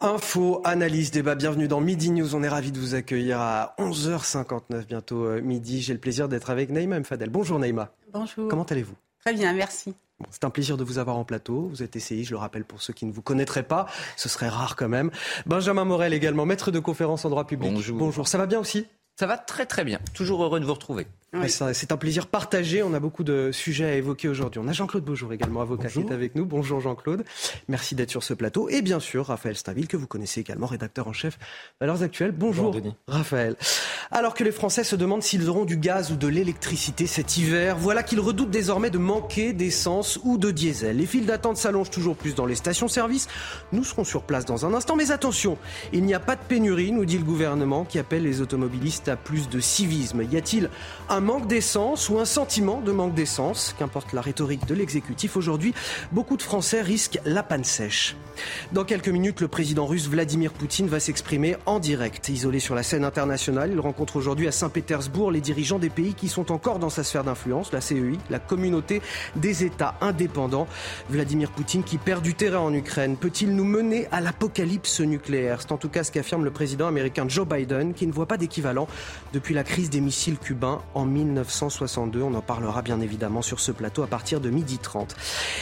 Info, 0.00 0.60
analyse, 0.64 1.10
débat, 1.10 1.34
bienvenue 1.34 1.68
dans 1.68 1.80
Midi 1.80 2.10
News. 2.10 2.34
On 2.34 2.42
est 2.42 2.48
ravis 2.48 2.70
de 2.70 2.78
vous 2.78 2.94
accueillir 2.94 3.40
à 3.40 3.74
11h59, 3.78 4.84
bientôt 4.86 5.24
euh, 5.24 5.40
midi. 5.40 5.80
J'ai 5.80 5.94
le 5.94 5.98
plaisir 5.98 6.28
d'être 6.28 6.50
avec 6.50 6.68
Naïma 6.68 7.00
Mfadel. 7.00 7.30
Bonjour 7.30 7.58
Naïma. 7.58 7.92
Bonjour. 8.12 8.46
Comment 8.48 8.64
allez-vous? 8.64 8.94
Très 9.24 9.32
bien, 9.32 9.54
merci. 9.54 9.94
Bon, 10.20 10.26
c'est 10.30 10.44
un 10.44 10.50
plaisir 10.50 10.76
de 10.76 10.84
vous 10.84 10.98
avoir 10.98 11.16
en 11.16 11.24
plateau. 11.24 11.68
Vous 11.70 11.82
êtes 11.82 11.96
essayé, 11.96 12.24
je 12.24 12.32
le 12.32 12.36
rappelle 12.36 12.64
pour 12.64 12.82
ceux 12.82 12.92
qui 12.92 13.06
ne 13.06 13.12
vous 13.12 13.22
connaîtraient 13.22 13.62
pas. 13.62 13.86
Ce 14.18 14.28
serait 14.28 14.50
rare 14.50 14.76
quand 14.76 14.88
même. 14.88 15.10
Benjamin 15.46 15.86
Morel 15.86 16.12
également, 16.12 16.44
maître 16.44 16.70
de 16.70 16.78
conférence 16.78 17.24
en 17.24 17.30
droit 17.30 17.46
public. 17.46 17.72
Bonjour. 17.72 17.96
Bonjour. 17.96 18.28
Ça 18.28 18.36
va 18.36 18.44
bien 18.44 18.60
aussi? 18.60 18.86
Ça 19.18 19.26
va 19.26 19.38
très 19.38 19.64
très 19.64 19.82
bien. 19.82 19.98
Toujours 20.12 20.44
heureux 20.44 20.60
de 20.60 20.66
vous 20.66 20.74
retrouver. 20.74 21.06
Ouais, 21.34 21.48
ça, 21.48 21.74
C'est 21.74 21.92
un 21.92 21.96
plaisir 21.96 22.28
partagé. 22.28 22.82
On 22.82 22.94
a 22.94 23.00
beaucoup 23.00 23.24
de 23.24 23.50
sujets 23.52 23.84
à 23.84 23.94
évoquer 23.94 24.28
aujourd'hui. 24.28 24.60
On 24.64 24.68
a 24.68 24.72
Jean-Claude 24.72 25.04
Beaujour 25.04 25.32
également, 25.32 25.60
avocat 25.60 25.88
qui 25.88 25.98
est 25.98 26.12
avec 26.12 26.34
nous. 26.34 26.46
Bonjour 26.46 26.80
Jean-Claude. 26.80 27.24
Merci 27.68 27.94
d'être 27.94 28.10
sur 28.10 28.22
ce 28.22 28.32
plateau. 28.32 28.68
Et 28.68 28.80
bien 28.80 29.00
sûr, 29.00 29.26
Raphaël 29.26 29.56
Stainville, 29.56 29.88
que 29.88 29.96
vous 29.96 30.06
connaissez 30.06 30.40
également, 30.40 30.66
rédacteur 30.66 31.08
en 31.08 31.12
chef 31.12 31.38
Valeurs 31.80 32.02
Actuelles. 32.02 32.32
Bonjour, 32.32 32.66
Bonjour, 32.66 32.80
Denis. 32.80 32.94
Raphaël. 33.08 33.56
Alors 34.12 34.34
que 34.34 34.44
les 34.44 34.52
Français 34.52 34.84
se 34.84 34.94
demandent 34.94 35.22
s'ils 35.22 35.48
auront 35.48 35.64
du 35.64 35.76
gaz 35.76 36.12
ou 36.12 36.16
de 36.16 36.28
l'électricité 36.28 37.06
cet 37.06 37.36
hiver, 37.36 37.76
voilà 37.76 38.02
qu'ils 38.04 38.20
redoutent 38.20 38.50
désormais 38.50 38.90
de 38.90 38.98
manquer 38.98 39.52
d'essence 39.52 40.20
ou 40.22 40.38
de 40.38 40.52
diesel. 40.52 40.96
Les 40.96 41.06
files 41.06 41.26
d'attente 41.26 41.56
s'allongent 41.56 41.90
toujours 41.90 42.16
plus 42.16 42.34
dans 42.34 42.46
les 42.46 42.54
stations-service. 42.54 43.26
Nous 43.72 43.84
serons 43.84 44.04
sur 44.04 44.22
place 44.22 44.44
dans 44.44 44.64
un 44.64 44.72
instant. 44.74 44.96
Mais 44.96 45.10
attention, 45.10 45.58
il 45.92 46.04
n'y 46.04 46.14
a 46.14 46.20
pas 46.20 46.36
de 46.36 46.42
pénurie, 46.48 46.92
nous 46.92 47.04
dit 47.04 47.18
le 47.18 47.24
gouvernement, 47.24 47.84
qui 47.84 47.98
appelle 47.98 48.22
les 48.22 48.40
automobilistes 48.40 49.08
à 49.08 49.16
plus 49.16 49.48
de 49.48 49.58
civisme. 49.60 50.22
Y 50.22 50.36
a-t-il 50.36 50.70
un 51.08 51.15
manque 51.20 51.46
d'essence 51.46 52.08
ou 52.08 52.18
un 52.18 52.24
sentiment 52.24 52.80
de 52.80 52.92
manque 52.92 53.14
d'essence 53.14 53.74
Qu'importe 53.78 54.12
la 54.12 54.20
rhétorique 54.20 54.66
de 54.66 54.74
l'exécutif, 54.74 55.36
aujourd'hui, 55.36 55.74
beaucoup 56.12 56.36
de 56.36 56.42
Français 56.42 56.82
risquent 56.82 57.18
la 57.24 57.42
panne 57.42 57.64
sèche. 57.64 58.16
Dans 58.72 58.84
quelques 58.84 59.08
minutes, 59.08 59.40
le 59.40 59.48
président 59.48 59.86
russe 59.86 60.08
Vladimir 60.08 60.52
Poutine 60.52 60.88
va 60.88 61.00
s'exprimer 61.00 61.56
en 61.66 61.78
direct. 61.78 62.28
Isolé 62.28 62.60
sur 62.60 62.74
la 62.74 62.82
scène 62.82 63.04
internationale, 63.04 63.70
il 63.72 63.80
rencontre 63.80 64.16
aujourd'hui 64.16 64.48
à 64.48 64.52
Saint-Pétersbourg 64.52 65.30
les 65.30 65.40
dirigeants 65.40 65.78
des 65.78 65.90
pays 65.90 66.14
qui 66.14 66.28
sont 66.28 66.52
encore 66.52 66.78
dans 66.78 66.90
sa 66.90 67.04
sphère 67.04 67.24
d'influence, 67.24 67.72
la 67.72 67.80
CEI, 67.80 68.18
la 68.30 68.38
communauté 68.38 69.00
des 69.36 69.64
États 69.64 69.94
indépendants. 70.00 70.66
Vladimir 71.08 71.50
Poutine 71.50 71.82
qui 71.82 71.98
perd 71.98 72.22
du 72.22 72.34
terrain 72.34 72.60
en 72.60 72.74
Ukraine, 72.74 73.16
peut-il 73.16 73.54
nous 73.54 73.64
mener 73.64 74.08
à 74.12 74.20
l'apocalypse 74.20 75.00
nucléaire? 75.00 75.60
C'est 75.62 75.72
en 75.72 75.78
tout 75.78 75.88
cas 75.88 76.04
ce 76.04 76.12
qu'affirme 76.12 76.44
le 76.44 76.50
président 76.50 76.86
américain 76.86 77.26
Joe 77.28 77.46
Biden, 77.46 77.94
qui 77.94 78.06
ne 78.06 78.12
voit 78.12 78.26
pas 78.26 78.36
d'équivalent 78.36 78.88
depuis 79.32 79.54
la 79.54 79.64
crise 79.64 79.90
des 79.90 80.00
missiles 80.00 80.38
cubains 80.38 80.82
en 80.94 81.05
1962. 81.06 82.22
On 82.22 82.34
en 82.34 82.40
parlera 82.40 82.82
bien 82.82 83.00
évidemment 83.00 83.42
sur 83.42 83.60
ce 83.60 83.72
plateau 83.72 84.02
à 84.02 84.06
partir 84.06 84.40
de 84.40 84.50
12h30. 84.50 85.10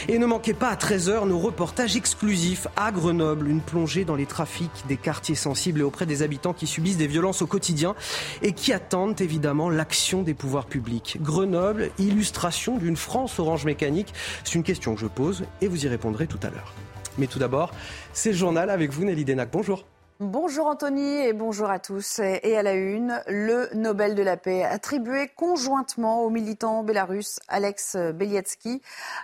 Et 0.07 0.19
ne 0.19 0.25
manquez 0.25 0.53
pas 0.53 0.69
à 0.69 0.75
13h 0.75 1.27
nos 1.27 1.39
reportages 1.39 1.95
exclusifs 1.95 2.67
à 2.75 2.91
Grenoble, 2.91 3.47
une 3.47 3.61
plongée 3.61 4.05
dans 4.05 4.15
les 4.15 4.25
trafics 4.25 4.83
des 4.87 4.97
quartiers 4.97 5.35
sensibles 5.35 5.79
et 5.79 5.83
auprès 5.83 6.05
des 6.05 6.21
habitants 6.21 6.53
qui 6.53 6.67
subissent 6.67 6.97
des 6.97 7.07
violences 7.07 7.41
au 7.41 7.47
quotidien 7.47 7.95
et 8.41 8.53
qui 8.53 8.73
attendent 8.73 9.19
évidemment 9.21 9.69
l'action 9.69 10.21
des 10.21 10.33
pouvoirs 10.33 10.65
publics. 10.65 11.17
Grenoble, 11.21 11.91
illustration 11.99 12.77
d'une 12.77 12.97
France 12.97 13.39
orange 13.39 13.65
mécanique, 13.65 14.13
c'est 14.43 14.55
une 14.55 14.63
question 14.63 14.95
que 14.95 15.01
je 15.01 15.07
pose 15.07 15.45
et 15.61 15.67
vous 15.67 15.85
y 15.85 15.87
répondrez 15.87 16.27
tout 16.27 16.39
à 16.43 16.49
l'heure. 16.49 16.73
Mais 17.17 17.27
tout 17.27 17.39
d'abord, 17.39 17.71
c'est 18.13 18.31
le 18.31 18.37
journal 18.37 18.69
avec 18.69 18.91
vous 18.91 19.05
Nelly 19.05 19.23
Denac. 19.23 19.49
Bonjour. 19.51 19.85
Bonjour 20.21 20.67
Anthony 20.67 21.25
et 21.25 21.33
bonjour 21.33 21.69
à 21.69 21.77
tous. 21.77 22.19
Et 22.19 22.55
à 22.55 22.63
la 22.63 22.71
une, 22.71 23.21
le 23.27 23.67
Nobel 23.73 24.15
de 24.15 24.23
la 24.23 24.37
paix 24.37 24.63
attribué 24.63 25.27
conjointement 25.35 26.23
au 26.23 26.29
militant 26.29 26.83
bélarusse 26.83 27.41
Alex 27.49 27.97
Belietsky, 27.97 28.75
euh, 28.75 28.79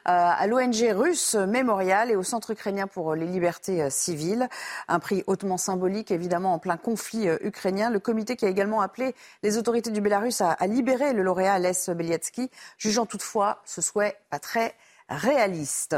à 0.06 0.46
l'ONG 0.48 0.92
russe 0.92 1.36
Mémorial 1.36 2.12
et 2.12 2.18
au 2.18 2.24
Centre 2.24 2.52
ukrainien 2.52 2.88
pour 2.88 3.16
les 3.16 3.26
libertés 3.26 3.84
euh, 3.84 3.90
civiles. 3.90 4.50
Un 4.90 5.00
prix 5.00 5.24
hautement 5.28 5.56
symbolique, 5.56 6.12
évidemment, 6.12 6.56
en 6.56 6.60
plein 6.60 6.76
conflit 6.76 7.30
euh, 7.30 7.38
ukrainien. 7.40 7.90
Le 7.90 8.00
comité 8.00 8.36
qui 8.36 8.44
a 8.44 8.50
également 8.50 8.82
appelé 8.82 9.16
les 9.44 9.58
autorités 9.58 9.92
du 9.92 10.02
Bélarus 10.02 10.42
à, 10.42 10.58
libérer 10.68 11.14
le 11.14 11.24
lauréat 11.24 11.54
Alex 11.54 11.90
Belietsky, 11.90 12.52
jugeant 12.78 13.06
toutefois 13.06 13.62
ce 13.64 13.80
souhait 13.80 14.18
pas 14.30 14.40
très 14.40 14.76
réaliste. 15.12 15.96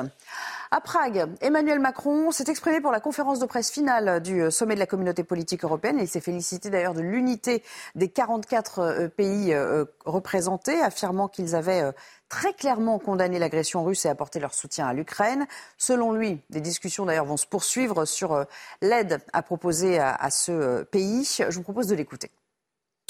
À 0.71 0.81
Prague, 0.81 1.27
Emmanuel 1.41 1.77
Macron 1.77 2.31
s'est 2.31 2.49
exprimé 2.49 2.81
pour 2.81 2.91
la 2.91 2.99
conférence 2.99 3.37
de 3.37 3.45
presse 3.45 3.69
finale 3.69 4.23
du 4.23 4.49
sommet 4.49 4.73
de 4.73 4.79
la 4.79 4.87
communauté 4.87 5.23
politique 5.23 5.63
européenne. 5.63 5.99
Il 6.01 6.07
s'est 6.07 6.19
félicité 6.19 6.71
d'ailleurs 6.71 6.95
de 6.95 7.01
l'unité 7.01 7.61
des 7.93 8.09
44 8.09 8.79
euh, 8.79 9.07
pays 9.07 9.53
euh, 9.53 9.85
représentés, 10.05 10.81
affirmant 10.81 11.27
qu'ils 11.27 11.53
avaient 11.53 11.83
euh, 11.83 11.91
très 12.27 12.53
clairement 12.53 12.97
condamné 12.97 13.37
l'agression 13.37 13.83
russe 13.83 14.05
et 14.05 14.09
apporté 14.09 14.39
leur 14.39 14.55
soutien 14.55 14.87
à 14.87 14.93
l'Ukraine. 14.93 15.45
Selon 15.77 16.11
lui, 16.11 16.39
des 16.49 16.61
discussions 16.61 17.05
d'ailleurs 17.05 17.25
vont 17.25 17.37
se 17.37 17.45
poursuivre 17.45 18.05
sur 18.05 18.43
l'aide 18.81 19.19
à 19.31 19.43
proposer 19.43 19.99
à, 19.99 20.29
ce 20.31 20.81
pays. 20.81 21.23
Je 21.37 21.55
vous 21.55 21.61
propose 21.61 21.85
de 21.85 21.93
l'écouter. 21.95 22.31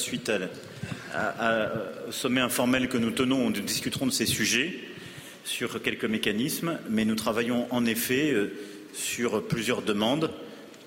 Suite 0.01 0.29
au 0.29 2.11
sommet 2.11 2.41
informel 2.41 2.89
que 2.89 2.97
nous 2.97 3.11
tenons, 3.11 3.49
nous 3.49 3.61
discuterons 3.61 4.07
de 4.07 4.11
ces 4.11 4.25
sujets 4.25 4.92
sur 5.43 5.81
quelques 5.81 6.05
mécanismes, 6.05 6.79
mais 6.89 7.05
nous 7.05 7.15
travaillons 7.15 7.67
en 7.71 7.85
effet 7.85 8.31
euh, 8.31 8.53
sur 8.93 9.43
plusieurs 9.43 9.81
demandes, 9.81 10.31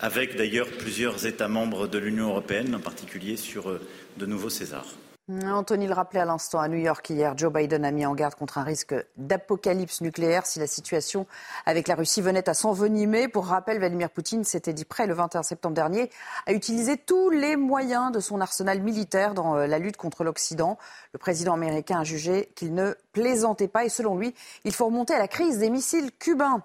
avec 0.00 0.36
d'ailleurs 0.36 0.68
plusieurs 0.68 1.26
États 1.26 1.48
membres 1.48 1.86
de 1.86 1.98
l'Union 1.98 2.28
européenne, 2.28 2.74
en 2.74 2.80
particulier 2.80 3.36
sur 3.36 3.70
euh, 3.70 3.80
de 4.18 4.26
nouveaux 4.26 4.50
Césars. 4.50 4.94
Anthony 5.28 5.88
le 5.88 5.92
rappelait 5.92 6.20
à 6.20 6.24
l'instant 6.24 6.60
à 6.60 6.68
New 6.68 6.78
York 6.78 7.10
hier, 7.10 7.36
Joe 7.36 7.52
Biden 7.52 7.84
a 7.84 7.90
mis 7.90 8.06
en 8.06 8.14
garde 8.14 8.36
contre 8.36 8.58
un 8.58 8.62
risque 8.62 8.94
d'apocalypse 9.16 10.00
nucléaire 10.00 10.46
si 10.46 10.60
la 10.60 10.68
situation 10.68 11.26
avec 11.64 11.88
la 11.88 11.96
Russie 11.96 12.20
venait 12.20 12.48
à 12.48 12.54
s'envenimer. 12.54 13.26
Pour 13.26 13.46
rappel, 13.46 13.78
Vladimir 13.78 14.08
Poutine 14.08 14.44
s'était 14.44 14.72
dit 14.72 14.84
prêt 14.84 15.08
le 15.08 15.14
21 15.14 15.42
septembre 15.42 15.74
dernier 15.74 16.10
à 16.46 16.52
utiliser 16.52 16.96
tous 16.96 17.30
les 17.30 17.56
moyens 17.56 18.12
de 18.12 18.20
son 18.20 18.40
arsenal 18.40 18.80
militaire 18.80 19.34
dans 19.34 19.56
la 19.56 19.78
lutte 19.80 19.96
contre 19.96 20.22
l'Occident. 20.22 20.78
Le 21.12 21.18
président 21.18 21.54
américain 21.54 21.98
a 21.98 22.04
jugé 22.04 22.48
qu'il 22.54 22.72
ne 22.72 22.94
plaisantait 23.12 23.66
pas 23.66 23.84
et 23.84 23.88
selon 23.88 24.16
lui, 24.16 24.32
il 24.62 24.72
faut 24.72 24.86
remonter 24.86 25.14
à 25.14 25.18
la 25.18 25.26
crise 25.26 25.58
des 25.58 25.70
missiles 25.70 26.12
cubains 26.20 26.62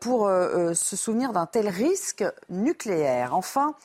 pour 0.00 0.26
euh, 0.26 0.74
se 0.74 0.96
souvenir 0.96 1.32
d'un 1.32 1.46
tel 1.46 1.68
risque 1.68 2.24
nucléaire. 2.48 3.36
Enfin, 3.36 3.76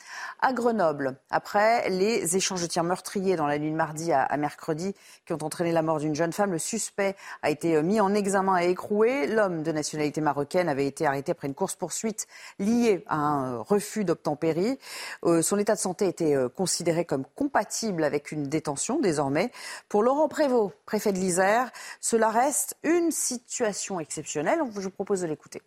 à 0.41 0.51
Grenoble, 0.51 1.15
après 1.29 1.87
les 1.89 2.35
échanges 2.35 2.63
de 2.63 2.67
tirs 2.67 2.83
meurtriers 2.83 3.35
dans 3.35 3.45
la 3.45 3.59
nuit 3.59 3.69
de 3.69 3.75
mardi 3.75 4.14
à, 4.15 4.37
mercredi 4.37 4.95
qui 5.25 5.33
ont 5.33 5.43
entraîné 5.43 5.71
la 5.71 5.81
mort 5.81 5.99
d'une 5.99 6.15
jeune 6.15 6.33
femme, 6.33 6.51
le 6.51 6.59
suspect 6.59 7.15
a 7.41 7.49
été 7.49 7.81
mis 7.81 7.99
en 7.99 8.13
examen 8.13 8.59
et 8.59 8.69
écroué. 8.69 9.27
L'homme 9.27 9.63
de 9.63 9.71
nationalité 9.71 10.21
marocaine 10.21 10.69
avait 10.69 10.87
été 10.87 11.05
arrêté 11.05 11.31
après 11.31 11.47
une 11.47 11.53
course-poursuite 11.53 12.27
liée 12.59 13.03
à 13.07 13.17
un 13.17 13.57
refus 13.59 14.05
d'obtempérer. 14.05 14.79
Euh, 15.23 15.41
son 15.41 15.57
état 15.57 15.75
de 15.75 15.79
santé 15.79 16.07
était 16.07 16.35
euh, 16.35 16.49
considéré 16.49 17.05
comme 17.05 17.25
compatible 17.35 18.03
avec 18.03 18.31
une 18.31 18.43
détention 18.43 18.99
désormais. 18.99 19.51
Pour 19.89 20.03
Laurent 20.03 20.27
Prévost, 20.27 20.73
préfet 20.85 21.11
de 21.11 21.17
l'Isère, 21.17 21.71
cela 22.01 22.29
reste 22.29 22.77
une 22.83 23.11
situation 23.11 23.99
exceptionnelle. 23.99 24.59
Je 24.73 24.81
vous 24.81 24.89
propose 24.89 25.21
de 25.21 25.27
l'écouter. 25.27 25.61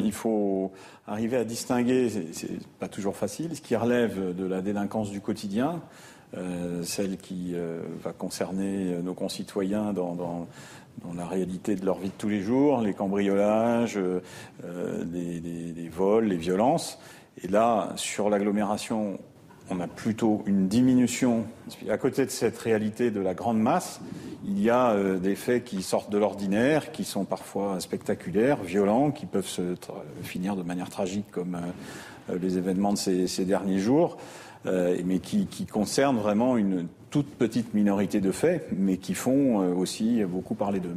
Il 0.00 0.12
faut 0.12 0.72
arriver 1.06 1.38
à 1.38 1.44
distinguer, 1.44 2.10
c'est 2.32 2.66
pas 2.78 2.88
toujours 2.88 3.16
facile, 3.16 3.56
ce 3.56 3.62
qui 3.62 3.74
relève 3.74 4.34
de 4.34 4.44
la 4.44 4.60
délinquance 4.60 5.10
du 5.10 5.22
quotidien, 5.22 5.80
euh, 5.80 5.80
celle 6.82 7.16
qui 7.16 7.52
euh, 7.54 7.80
va 8.02 8.12
concerner 8.12 8.96
nos 9.02 9.14
concitoyens 9.14 9.92
dans, 9.92 10.46
la 11.14 11.26
réalité 11.26 11.76
de 11.76 11.84
leur 11.84 11.98
vie 11.98 12.08
de 12.08 12.14
tous 12.16 12.28
les 12.28 12.40
jours, 12.40 12.80
les 12.80 12.94
cambriolages, 12.94 13.96
euh, 13.96 14.20
les, 15.12 15.40
les 15.40 15.88
vols, 15.88 16.26
les 16.26 16.36
violences. 16.36 16.98
Et 17.42 17.48
là, 17.48 17.92
sur 17.96 18.28
l'agglomération, 18.30 19.18
on 19.70 19.80
a 19.80 19.88
plutôt 19.88 20.42
une 20.46 20.68
diminution. 20.68 21.44
À 21.90 21.98
côté 21.98 22.24
de 22.24 22.30
cette 22.30 22.58
réalité 22.58 23.10
de 23.10 23.20
la 23.20 23.34
grande 23.34 23.58
masse, 23.58 24.00
il 24.46 24.62
y 24.62 24.70
a 24.70 24.90
euh, 24.90 25.18
des 25.18 25.34
faits 25.34 25.64
qui 25.64 25.82
sortent 25.82 26.10
de 26.10 26.18
l'ordinaire, 26.18 26.92
qui 26.92 27.04
sont 27.04 27.24
parfois 27.24 27.80
spectaculaires, 27.80 28.62
violents, 28.62 29.10
qui 29.10 29.26
peuvent 29.26 29.46
se 29.46 29.74
finir 30.22 30.56
de 30.56 30.62
manière 30.62 30.88
tragique 30.88 31.26
comme 31.30 31.56
euh, 32.30 32.38
les 32.40 32.58
événements 32.58 32.92
de 32.92 32.98
ces, 32.98 33.44
derniers 33.44 33.78
jours, 33.78 34.16
euh, 34.16 34.20
mais 34.66 35.18
qui, 35.18 35.66
concernent 35.66 36.18
vraiment 36.18 36.56
une 36.56 36.88
toute 37.10 37.34
petite 37.36 37.74
minorité 37.74 38.20
de 38.20 38.32
faits, 38.32 38.68
mais 38.72 38.96
qui 38.98 39.14
font 39.14 39.58
aussi 39.76 40.24
beaucoup 40.24 40.54
parler 40.54 40.80
d'eux. 40.80 40.96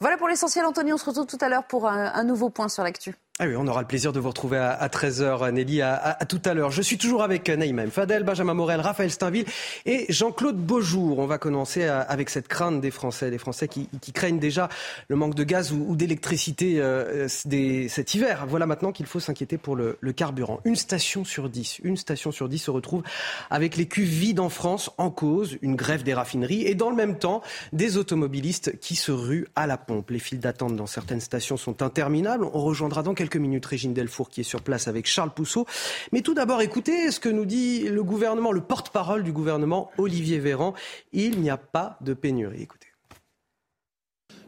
Voilà 0.00 0.16
pour 0.16 0.28
l'essentiel, 0.28 0.64
Anthony. 0.64 0.92
On 0.92 0.96
se 0.96 1.06
retrouve 1.06 1.26
tout 1.26 1.38
à 1.40 1.48
l'heure 1.48 1.64
pour 1.64 1.86
un 1.88 2.24
nouveau 2.24 2.50
point 2.50 2.68
sur 2.68 2.82
l'actu. 2.82 3.14
Ah 3.38 3.46
oui, 3.46 3.54
on 3.56 3.66
aura 3.66 3.80
le 3.80 3.86
plaisir 3.86 4.12
de 4.12 4.20
vous 4.20 4.28
retrouver 4.28 4.58
à, 4.58 4.86
13h, 4.88 5.50
Nelly, 5.52 5.80
à, 5.80 6.18
tout 6.28 6.40
à 6.44 6.52
l'heure. 6.52 6.70
Je 6.70 6.82
suis 6.82 6.98
toujours 6.98 7.22
avec 7.22 7.48
Naïma 7.48 7.86
Fadel, 7.86 8.24
Benjamin 8.24 8.52
Morel, 8.52 8.82
Raphaël 8.82 9.10
Steinville 9.10 9.46
et 9.86 10.04
Jean-Claude 10.10 10.58
Beaujour. 10.58 11.18
On 11.18 11.26
va 11.26 11.38
commencer 11.38 11.84
avec 11.84 12.28
cette 12.28 12.46
crainte 12.46 12.82
des 12.82 12.90
Français, 12.90 13.30
des 13.30 13.38
Français 13.38 13.68
qui, 13.68 13.88
craignent 14.12 14.38
déjà 14.38 14.68
le 15.08 15.16
manque 15.16 15.34
de 15.34 15.44
gaz 15.44 15.72
ou, 15.72 15.96
d'électricité 15.96 16.78
euh, 16.78 17.26
cet 17.26 18.14
hiver. 18.14 18.44
Voilà 18.46 18.66
maintenant 18.66 18.92
qu'il 18.92 19.06
faut 19.06 19.18
s'inquiéter 19.18 19.56
pour 19.56 19.76
le, 19.76 19.96
carburant. 20.14 20.60
Une 20.66 20.76
station 20.76 21.24
sur 21.24 21.48
dix, 21.48 21.78
une 21.84 21.96
station 21.96 22.32
sur 22.32 22.50
dix 22.50 22.58
se 22.58 22.70
retrouve 22.70 23.02
avec 23.48 23.78
les 23.78 23.88
cuves 23.88 24.10
vides 24.10 24.40
en 24.40 24.50
France 24.50 24.90
en 24.98 25.10
cause, 25.10 25.56
une 25.62 25.74
grève 25.74 26.02
des 26.02 26.12
raffineries 26.12 26.66
et 26.66 26.74
dans 26.74 26.90
le 26.90 26.96
même 26.96 27.18
temps, 27.18 27.40
des 27.72 27.96
automobilistes 27.96 28.78
qui 28.78 28.94
se 28.94 29.10
ruent 29.10 29.48
à 29.56 29.66
la 29.66 29.78
pompe. 29.78 30.10
Les 30.10 30.18
files 30.18 30.40
d'attente 30.40 30.76
dans 30.76 30.86
certaines 30.86 31.22
stations 31.22 31.56
sont 31.56 31.82
interminables. 31.82 32.44
On 32.44 32.60
rejoindra 32.60 33.02
donc 33.02 33.21
quelques 33.22 33.36
minutes 33.36 33.66
Régine 33.66 33.94
Delfour 33.94 34.28
qui 34.30 34.40
est 34.40 34.44
sur 34.44 34.62
place 34.62 34.88
avec 34.88 35.06
Charles 35.06 35.30
Pousseau. 35.30 35.64
Mais 36.10 36.22
tout 36.22 36.34
d'abord, 36.34 36.60
écoutez 36.60 37.12
ce 37.12 37.20
que 37.20 37.28
nous 37.28 37.46
dit 37.46 37.84
le 37.88 38.02
gouvernement, 38.02 38.50
le 38.50 38.60
porte-parole 38.60 39.22
du 39.22 39.30
gouvernement, 39.30 39.92
Olivier 39.96 40.40
Véran. 40.40 40.74
Il 41.12 41.40
n'y 41.40 41.48
a 41.48 41.56
pas 41.56 41.98
de 42.00 42.14
pénurie. 42.14 42.62
Écoutez. 42.62 42.91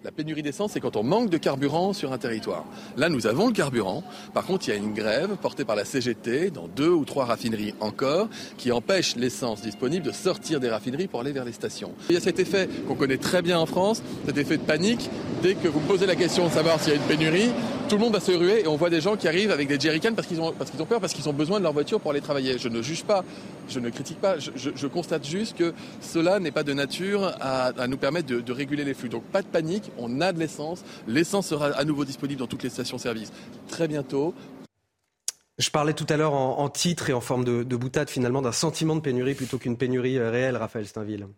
La 0.05 0.12
pénurie 0.12 0.43
d'essence, 0.43 0.73
c'est 0.73 0.81
quand 0.81 0.97
on 0.97 1.03
manque 1.03 1.31
de 1.31 1.39
carburant 1.39 1.95
sur 1.95 2.12
un 2.12 2.19
territoire. 2.19 2.67
Là, 2.99 3.09
nous 3.09 3.27
avons 3.27 3.47
le 3.47 3.55
carburant. 3.55 4.05
Par 4.35 4.45
contre, 4.45 4.69
il 4.69 4.73
y 4.73 4.75
a 4.75 4.77
une 4.77 4.93
grève 4.93 5.37
portée 5.41 5.65
par 5.65 5.77
la 5.77 5.87
CGT 5.87 6.51
dans 6.51 6.69
deux 6.69 6.91
ou 6.91 7.06
trois 7.06 7.25
raffineries 7.25 7.73
encore 7.81 8.29
qui 8.59 8.71
empêche 8.71 9.17
l'essence 9.17 9.62
disponible 9.62 10.05
de 10.05 10.12
sortir 10.12 10.61
des 10.61 10.69
raffineries 10.69 11.06
pour 11.06 11.21
aller 11.21 11.33
vers 11.33 11.47
les 11.47 11.53
stations. 11.53 11.93
Il 12.11 12.15
y 12.15 12.19
a 12.19 12.21
cet 12.21 12.39
effet 12.39 12.69
qu'on 12.87 12.97
connaît 12.97 13.17
très 13.17 13.41
bien 13.41 13.59
en 13.59 13.65
France, 13.65 14.03
cet 14.27 14.37
effet 14.37 14.59
de 14.59 14.62
panique. 14.62 15.09
Dès 15.43 15.55
que 15.55 15.69
vous 15.69 15.81
posez 15.81 16.05
la 16.05 16.17
question 16.17 16.49
de 16.49 16.53
savoir 16.53 16.79
s'il 16.81 16.93
y 16.93 16.97
a 16.97 17.01
une 17.01 17.09
pénurie, 17.09 17.49
tout 17.89 17.97
le 17.97 18.03
monde 18.03 18.15
va 18.15 18.21
se 18.21 18.33
ruer 18.33 18.61
et 18.61 18.69
on 18.69 18.77
voit 18.77 18.91
des 18.91 19.01
gens 19.01 19.17
qui 19.17 19.29
arrivent 19.29 19.51
avec 19.51 19.69
des 19.69 19.79
jerrycans 19.79 20.15
parce 20.15 20.27
qu'ils 20.27 20.41
ont, 20.41 20.49
ont 20.49 20.87
peur, 20.87 21.01
parce 21.01 21.12
qu'ils 21.12 21.29
ont 21.29 21.35
besoin 21.35 21.59
de 21.59 21.65
leur 21.65 21.73
voiture 21.73 22.01
pour 22.01 22.11
aller 22.11 22.21
travailler. 22.21 22.59
Je 22.59 22.69
ne 22.69 22.83
juge 22.83 23.05
pas, 23.05 23.25
je 23.69 23.79
ne 23.79 23.89
critique 23.91 24.21
pas, 24.21 24.37
je, 24.39 24.87
constate 24.87 25.27
juste 25.27 25.56
que 25.56 25.73
cela 26.01 26.41
n'est 26.41 26.51
pas 26.51 26.62
de 26.62 26.73
nature 26.73 27.35
à, 27.41 27.87
nous 27.89 27.97
permettre 27.97 28.27
de 28.27 28.53
réguler 28.53 28.85
les 28.85 28.95
flux. 28.95 29.09
Donc 29.09 29.23
pas 29.25 29.43
de 29.43 29.47
panique, 29.47 29.91
on 29.99 30.20
a 30.20 30.32
de 30.32 30.38
l'essence. 30.38 30.85
L'essence 31.06 31.49
sera 31.49 31.67
à 31.69 31.85
nouveau 31.85 32.05
disponible 32.05 32.41
dans 32.41 32.46
toutes 32.46 32.62
les 32.62 32.70
stations-service 32.70 33.32
très 33.69 33.88
bientôt. 33.88 34.35
Je 35.58 35.70
parlais 35.70 35.93
tout 35.93 36.06
à 36.08 36.17
l'heure 36.17 36.35
en, 36.35 36.69
titre 36.69 37.11
et 37.11 37.12
en 37.12 37.20
forme 37.20 37.44
de, 37.44 37.76
boutade 37.76 38.11
finalement 38.11 38.43
d'un 38.43 38.52
sentiment 38.52 38.96
de 38.96 39.00
pénurie 39.00 39.35
plutôt 39.35 39.58
qu'une 39.58 39.76
pénurie 39.76 40.19
euh, 40.19 40.31
réelle, 40.31 40.56
Raphaël 40.56 40.87
Steinville. 40.87 41.29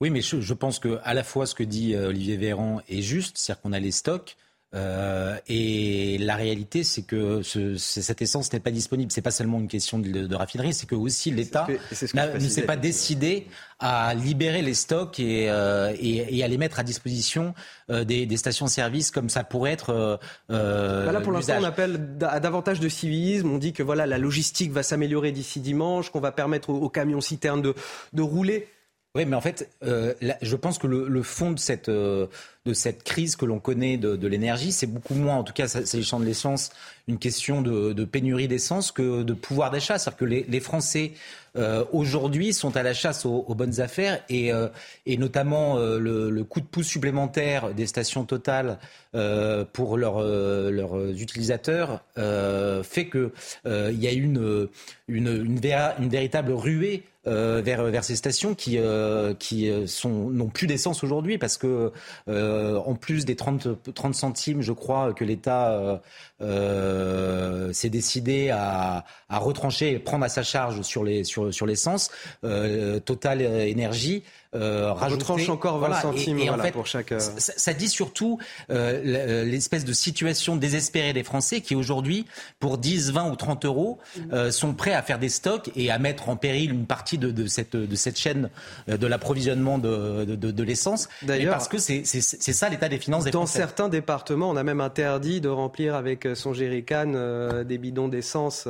Oui, 0.00 0.10
mais 0.10 0.20
je, 0.20 0.40
je, 0.40 0.54
pense 0.54 0.78
que 0.78 1.00
à 1.02 1.12
la 1.12 1.24
fois 1.24 1.44
ce 1.44 1.56
que 1.56 1.64
dit 1.64 1.94
euh, 1.94 2.08
Olivier 2.08 2.36
Véran 2.36 2.80
est 2.88 3.02
juste, 3.02 3.36
c'est-à-dire 3.36 3.62
qu'on 3.62 3.72
a 3.72 3.80
les 3.80 3.90
stocks, 3.90 4.36
euh, 4.74 5.36
et 5.48 6.18
la 6.18 6.36
réalité, 6.36 6.84
c'est 6.84 7.02
que 7.02 7.40
ce, 7.42 7.76
cette 7.76 8.20
essence 8.20 8.52
n'est 8.52 8.60
pas 8.60 8.70
disponible. 8.70 9.10
C'est 9.10 9.22
pas 9.22 9.30
seulement 9.30 9.58
une 9.58 9.68
question 9.68 9.98
de, 9.98 10.26
de 10.26 10.34
raffinerie, 10.34 10.74
c'est 10.74 10.86
que 10.86 10.94
aussi 10.94 11.30
l'État 11.30 11.66
ne 11.90 12.38
s'est 12.38 12.66
pas 12.66 12.76
décidé 12.76 13.46
à 13.78 14.12
libérer 14.14 14.60
les 14.60 14.74
stocks 14.74 15.20
et, 15.20 15.48
euh, 15.48 15.94
et, 15.98 16.36
et, 16.36 16.44
à 16.44 16.48
les 16.48 16.58
mettre 16.58 16.80
à 16.80 16.82
disposition 16.82 17.54
euh, 17.90 18.04
des, 18.04 18.26
des 18.26 18.36
stations-service 18.36 19.10
comme 19.10 19.30
ça 19.30 19.42
pourrait 19.42 19.72
être. 19.72 20.18
Euh, 20.50 21.06
bah 21.06 21.12
là, 21.12 21.20
pour 21.20 21.32
l'instant, 21.32 21.54
on 21.60 21.64
appelle 21.64 22.16
à 22.20 22.40
davantage 22.40 22.80
de 22.80 22.88
civisme. 22.88 23.50
On 23.50 23.58
dit 23.58 23.72
que 23.72 23.82
voilà, 23.82 24.06
la 24.06 24.18
logistique 24.18 24.72
va 24.72 24.82
s'améliorer 24.82 25.32
d'ici 25.32 25.60
dimanche, 25.60 26.10
qu'on 26.10 26.20
va 26.20 26.32
permettre 26.32 26.70
aux, 26.70 26.78
aux 26.78 26.90
camions 26.90 27.20
citernes 27.22 27.62
de, 27.62 27.74
de 28.12 28.22
rouler. 28.22 28.68
Oui, 29.18 29.26
mais 29.26 29.34
en 29.34 29.40
fait, 29.40 29.68
euh, 29.82 30.14
je 30.42 30.54
pense 30.54 30.78
que 30.78 30.86
le, 30.86 31.22
fond 31.24 31.50
de 31.50 31.58
cette, 31.58 31.88
euh, 31.88 32.28
de 32.66 32.72
cette 32.72 33.02
crise 33.02 33.34
que 33.34 33.46
l'on 33.46 33.58
connaît 33.58 33.96
de, 33.96 34.14
de 34.14 34.28
l'énergie, 34.28 34.70
c'est 34.70 34.86
beaucoup 34.86 35.14
moins, 35.14 35.34
en 35.34 35.42
tout 35.42 35.52
cas, 35.52 35.66
s'agissant 35.66 36.20
de 36.20 36.24
l'essence, 36.24 36.70
une 37.08 37.18
question 37.18 37.62
de, 37.62 38.04
pénurie 38.04 38.48
d'essence 38.48 38.92
que 38.92 39.22
de 39.22 39.32
pouvoir 39.32 39.70
d'achat. 39.70 39.98
C'est-à-dire 39.98 40.18
que 40.18 40.24
les, 40.24 40.60
Français, 40.60 41.12
euh, 41.56 41.84
aujourd'hui, 41.92 42.52
sont 42.52 42.76
à 42.76 42.82
la 42.82 42.92
chasse 42.92 43.24
aux, 43.24 43.54
bonnes 43.54 43.80
affaires 43.80 44.22
et, 44.28 44.52
euh, 44.52 44.68
et 45.06 45.16
notamment 45.16 45.78
euh, 45.78 45.98
le, 45.98 46.30
le, 46.30 46.44
coup 46.44 46.60
de 46.60 46.66
pouce 46.66 46.86
supplémentaire 46.86 47.72
des 47.74 47.86
stations 47.86 48.24
totales 48.24 48.78
pour 49.72 49.96
leurs 49.96 50.20
leurs 50.20 51.10
utilisateurs 51.18 52.02
fait 52.14 53.08
qu'il 53.08 53.30
il 53.66 53.98
y 53.98 54.06
a 54.06 54.12
une, 54.12 54.68
une, 55.08 55.28
une, 55.28 56.08
véritable 56.08 56.52
ruée 56.52 57.04
euh, 57.28 57.60
vers, 57.62 57.82
vers 57.84 58.04
ces 58.04 58.16
stations 58.16 58.54
qui, 58.54 58.78
euh, 58.78 59.34
qui 59.34 59.68
euh, 59.68 59.86
sont, 59.86 60.30
n'ont 60.30 60.48
plus 60.48 60.66
d'essence 60.66 61.04
aujourd'hui 61.04 61.36
parce 61.36 61.58
que, 61.58 61.92
en 62.26 62.94
plus 62.94 63.24
des 63.24 63.36
30, 63.36 63.92
30 63.94 64.14
centimes, 64.14 64.62
je 64.62 64.72
crois, 64.72 65.12
que 65.12 65.24
l'État 65.24 66.00
s'est 66.40 67.90
décidé 67.90 68.50
à, 68.50 69.04
à, 69.28 69.38
retrancher 69.38 69.92
et 69.92 69.98
prendre 69.98 70.24
à 70.24 70.28
sa 70.28 70.42
charge 70.42 70.82
sur, 70.82 71.04
les, 71.04 71.24
sur, 71.24 71.52
sur 71.52 71.66
l'essence, 71.66 72.10
Total 73.04 73.40
Énergie 73.40 74.22
euh, 74.54 74.92
rajouter. 74.92 75.50
encore 75.50 75.78
20 75.78 76.00
centimes 76.00 76.38
et, 76.38 76.50
en 76.50 76.58
fait, 76.58 76.72
pour 76.72 76.86
chaque. 76.86 77.14
Ça, 77.18 77.52
ça, 77.56 77.72
dit 77.72 77.88
surtout 77.88 78.38
l'espèce 78.68 79.84
de 79.84 79.92
situation 79.92 80.56
désespérée 80.56 81.12
des 81.12 81.24
Français 81.24 81.60
qui 81.60 81.74
aujourd'hui, 81.74 82.26
pour 82.60 82.78
10, 82.78 83.12
20 83.12 83.30
ou 83.30 83.36
30 83.36 83.64
euros, 83.64 83.98
sont 84.50 84.74
prêts 84.74 84.94
à 84.94 85.02
faire 85.02 85.18
des 85.18 85.28
stocks 85.28 85.70
et 85.76 85.90
à 85.90 85.98
mettre 85.98 86.28
en 86.28 86.36
péril 86.36 86.72
une 86.72 86.86
partie 86.86 87.18
de, 87.18 87.30
de, 87.30 87.46
cette, 87.46 87.76
de 87.76 87.96
cette 87.96 88.18
chaîne 88.18 88.50
euh, 88.88 88.96
de 88.96 89.06
l'approvisionnement 89.06 89.78
de, 89.78 90.24
de, 90.24 90.50
de 90.50 90.62
l'essence. 90.62 91.08
D'ailleurs, 91.22 91.52
parce 91.52 91.68
que 91.68 91.78
c'est 91.78 92.04
ça 92.04 92.68
l'état 92.68 92.88
des 92.88 92.98
finances 92.98 93.24
des 93.24 93.30
Dans 93.30 93.46
certains 93.46 93.88
départements, 93.88 94.50
on 94.50 94.56
a 94.56 94.62
même 94.62 94.80
interdit 94.80 95.40
de 95.40 95.48
remplir 95.48 95.94
avec 95.94 96.28
son 96.34 96.52
jerrycan 96.52 97.12
euh, 97.14 97.64
des 97.64 97.78
bidons 97.78 98.08
d'essence 98.08 98.68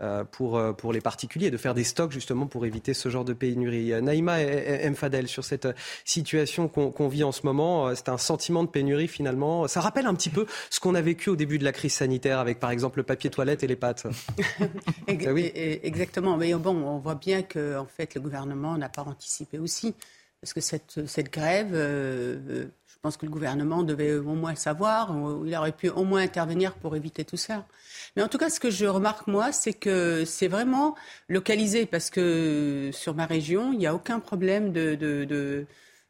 euh, 0.00 0.24
pour, 0.24 0.60
pour 0.76 0.92
les 0.92 1.00
particuliers, 1.00 1.50
de 1.50 1.56
faire 1.56 1.74
des 1.74 1.84
stocks 1.84 2.12
justement 2.12 2.46
pour 2.46 2.66
éviter 2.66 2.94
ce 2.94 3.08
genre 3.08 3.24
de 3.24 3.32
pénurie. 3.32 3.92
Naïma 4.02 4.40
M. 4.40 4.94
Fadel, 4.94 5.13
sur 5.28 5.44
cette 5.44 5.68
situation 6.04 6.68
qu'on 6.68 7.08
vit 7.08 7.24
en 7.24 7.32
ce 7.32 7.42
moment, 7.44 7.94
c'est 7.94 8.08
un 8.08 8.18
sentiment 8.18 8.64
de 8.64 8.68
pénurie 8.68 9.08
finalement. 9.08 9.68
Ça 9.68 9.80
rappelle 9.80 10.06
un 10.06 10.14
petit 10.14 10.30
peu 10.30 10.46
ce 10.70 10.80
qu'on 10.80 10.94
a 10.94 11.00
vécu 11.00 11.30
au 11.30 11.36
début 11.36 11.58
de 11.58 11.64
la 11.64 11.72
crise 11.72 11.94
sanitaire 11.94 12.38
avec 12.38 12.60
par 12.60 12.70
exemple 12.70 12.98
le 12.98 13.04
papier 13.04 13.30
toilette 13.30 13.62
et 13.62 13.66
les 13.66 13.76
pâtes. 13.76 14.06
oui. 15.08 15.52
Exactement. 15.54 16.36
Mais 16.36 16.52
bon, 16.54 16.76
on 16.76 16.98
voit 16.98 17.14
bien 17.14 17.42
que 17.42 17.78
en 17.78 17.86
fait, 17.86 18.14
le 18.14 18.20
gouvernement 18.20 18.76
n'a 18.76 18.88
pas 18.88 19.02
anticipé 19.02 19.58
aussi. 19.58 19.94
Parce 20.40 20.52
que 20.52 20.60
cette, 20.60 21.06
cette 21.06 21.32
grève, 21.32 21.70
euh, 21.72 22.36
euh, 22.50 22.66
pense 23.04 23.18
que 23.18 23.26
le 23.26 23.30
gouvernement 23.30 23.82
devait 23.82 24.14
au 24.14 24.34
moins 24.34 24.52
le 24.52 24.56
savoir, 24.56 25.14
il 25.44 25.54
aurait 25.54 25.72
pu 25.72 25.90
au 25.90 26.04
moins 26.04 26.22
intervenir 26.22 26.72
pour 26.72 26.96
éviter 26.96 27.22
tout 27.22 27.36
ça. 27.36 27.66
Mais 28.16 28.22
en 28.22 28.28
tout 28.28 28.38
cas, 28.38 28.48
ce 28.48 28.58
que 28.58 28.70
je 28.70 28.86
remarque, 28.86 29.26
moi, 29.26 29.52
c'est 29.52 29.74
que 29.74 30.24
c'est 30.24 30.48
vraiment 30.48 30.94
localisé, 31.28 31.84
parce 31.84 32.08
que 32.08 32.88
sur 32.94 33.14
ma 33.14 33.26
région, 33.26 33.74
il 33.74 33.78
n'y 33.78 33.86
a 33.86 33.94
aucun 33.94 34.20
problème 34.20 34.72
de, 34.72 34.94
de 34.94 35.66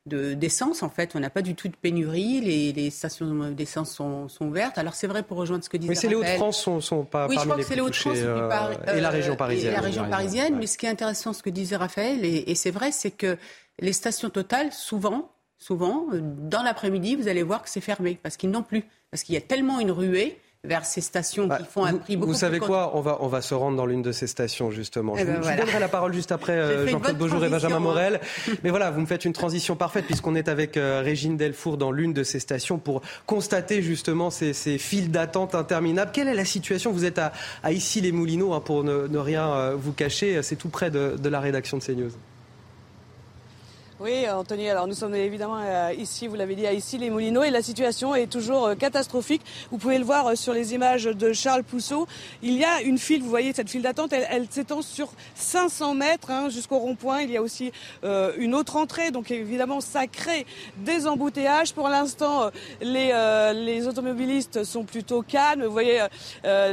d'essence. 0.06 0.84
en 0.84 0.90
fait, 0.90 1.16
on 1.16 1.20
n'a 1.20 1.30
pas 1.30 1.42
du 1.42 1.56
tout 1.56 1.66
de 1.66 1.74
pénurie. 1.74 2.40
Les, 2.40 2.90
stations 2.90 3.50
d'essence 3.50 3.90
sont, 3.90 4.28
sont, 4.28 4.46
ouvertes. 4.46 4.78
Alors 4.78 4.94
c'est 4.94 5.06
vrai 5.08 5.24
pour 5.24 5.38
rejoindre 5.38 5.64
ce 5.64 5.70
que 5.70 5.78
disait. 5.78 5.88
Mais 5.88 5.96
c'est 5.96 6.08
les 6.08 6.14
Hauts-de-France 6.14 6.62
sont, 6.62 6.80
sont 6.80 7.04
pas 7.04 7.26
oui, 7.26 7.36
parmi 7.36 7.40
je 7.40 7.48
crois 7.48 7.62
que 7.62 7.68
c'est 7.68 7.74
les 7.74 7.80
Hauts-de-France 7.80 8.18
et 8.94 9.00
la 9.00 9.10
région 9.10 9.34
parisienne. 9.34 9.72
Et 9.72 9.74
la 9.74 9.80
région 9.80 10.08
parisienne. 10.08 10.56
Mais 10.58 10.66
ce 10.68 10.78
qui 10.78 10.86
est 10.86 10.90
intéressant, 10.90 11.32
ce 11.32 11.42
que 11.42 11.50
disait 11.50 11.76
Raphaël, 11.76 12.24
et, 12.24 12.44
et 12.50 12.54
c'est 12.54 12.70
vrai, 12.70 12.92
c'est 12.92 13.10
que 13.10 13.36
les 13.80 13.94
stations 13.94 14.30
totales, 14.30 14.72
souvent, 14.72 15.32
souvent, 15.58 16.06
euh, 16.12 16.20
dans 16.22 16.62
l'après-midi, 16.62 17.16
vous 17.16 17.28
allez 17.28 17.42
voir 17.42 17.62
que 17.62 17.70
c'est 17.70 17.80
fermé 17.80 18.18
parce 18.22 18.36
qu'ils 18.36 18.50
n'ont 18.50 18.62
plus, 18.62 18.84
parce 19.10 19.22
qu'il 19.22 19.34
y 19.34 19.38
a 19.38 19.42
tellement 19.42 19.80
une 19.80 19.90
ruée 19.90 20.38
vers 20.64 20.84
ces 20.84 21.00
stations 21.00 21.46
bah, 21.46 21.58
qui 21.58 21.64
font 21.64 21.84
un 21.84 21.94
prix 21.94 22.16
beaucoup 22.16 22.32
Vous 22.32 22.38
savez 22.38 22.58
quoi 22.58 22.92
on 22.96 23.00
va, 23.00 23.18
on 23.20 23.28
va 23.28 23.42
se 23.42 23.54
rendre 23.54 23.76
dans 23.76 23.86
l'une 23.86 24.02
de 24.02 24.12
ces 24.12 24.26
stations, 24.26 24.70
justement. 24.70 25.14
Eh 25.16 25.20
je, 25.20 25.26
ben 25.26 25.40
vous, 25.40 25.56
donnerai 25.56 25.78
la 25.78 25.88
parole 25.88 26.12
juste 26.14 26.32
après 26.32 26.52
euh, 26.58 26.86
Jean-Claude 26.88 27.18
Beaujour 27.18 27.44
et 27.44 27.48
Benjamin 27.48 27.78
Morel. 27.78 28.20
Mais 28.64 28.70
voilà, 28.70 28.90
vous 28.90 29.00
me 29.00 29.06
faites 29.06 29.24
une 29.24 29.34
transition 29.34 29.76
parfaite 29.76 30.06
puisqu'on 30.06 30.34
est 30.34 30.48
avec 30.48 30.76
euh, 30.76 31.02
Régine 31.04 31.36
Delfour 31.36 31.76
dans 31.76 31.92
l'une 31.92 32.12
de 32.12 32.24
ces 32.24 32.40
stations 32.40 32.78
pour 32.78 33.02
constater 33.26 33.82
justement 33.82 34.30
ces, 34.30 34.52
ces 34.52 34.78
files 34.78 35.10
d'attente 35.10 35.54
interminables. 35.54 36.10
Quelle 36.12 36.28
est 36.28 36.34
la 36.34 36.46
situation? 36.46 36.92
Vous 36.92 37.04
êtes 37.04 37.18
à, 37.18 37.32
à 37.62 37.72
Issy-les-Moulineaux, 37.72 38.54
hein, 38.54 38.60
pour 38.60 38.84
ne, 38.84 39.18
rien 39.18 39.48
euh, 39.50 39.74
vous 39.76 39.92
cacher. 39.92 40.42
C'est 40.42 40.56
tout 40.56 40.70
près 40.70 40.90
de, 40.90 41.16
de 41.18 41.28
la 41.28 41.40
rédaction 41.40 41.76
de 41.76 41.82
CNews. 41.82 42.12
Oui, 44.00 44.28
Anthony, 44.28 44.68
alors 44.68 44.88
nous 44.88 44.94
sommes 44.94 45.14
évidemment 45.14 45.60
euh, 45.60 45.92
ici, 45.96 46.26
vous 46.26 46.34
l'avez 46.34 46.56
dit, 46.56 46.66
à 46.66 46.72
ici 46.72 46.98
les 46.98 47.10
Moulineaux 47.10 47.44
et 47.44 47.50
la 47.50 47.62
situation 47.62 48.12
est 48.16 48.26
toujours 48.26 48.66
euh, 48.66 48.74
catastrophique. 48.74 49.42
Vous 49.70 49.78
pouvez 49.78 49.98
le 49.98 50.04
voir 50.04 50.26
euh, 50.26 50.34
sur 50.34 50.52
les 50.52 50.74
images 50.74 51.04
de 51.04 51.32
Charles 51.32 51.62
Pousseau. 51.62 52.08
Il 52.42 52.54
y 52.54 52.64
a 52.64 52.82
une 52.82 52.98
file, 52.98 53.22
vous 53.22 53.28
voyez 53.28 53.52
cette 53.52 53.70
file 53.70 53.82
d'attente, 53.82 54.12
elle, 54.12 54.48
s'étend 54.50 54.82
sur 54.82 55.12
500 55.36 55.94
mètres 55.94 56.32
hein, 56.32 56.48
jusqu'au 56.48 56.78
rond-point. 56.78 57.20
Il 57.20 57.30
y 57.30 57.36
a 57.36 57.42
aussi 57.42 57.70
une 58.02 58.54
autre 58.54 58.76
entrée, 58.76 59.12
donc 59.12 59.30
évidemment 59.30 59.80
ça 59.80 60.08
crée 60.08 60.44
des 60.78 61.06
embouteillages. 61.06 61.72
Pour 61.72 61.88
l'instant, 61.88 62.50
les, 62.80 63.12
les 63.54 63.86
automobilistes 63.86 64.64
sont 64.64 64.84
plutôt 64.84 65.22
calmes. 65.22 65.64
Vous 65.64 65.72
voyez 65.72 66.04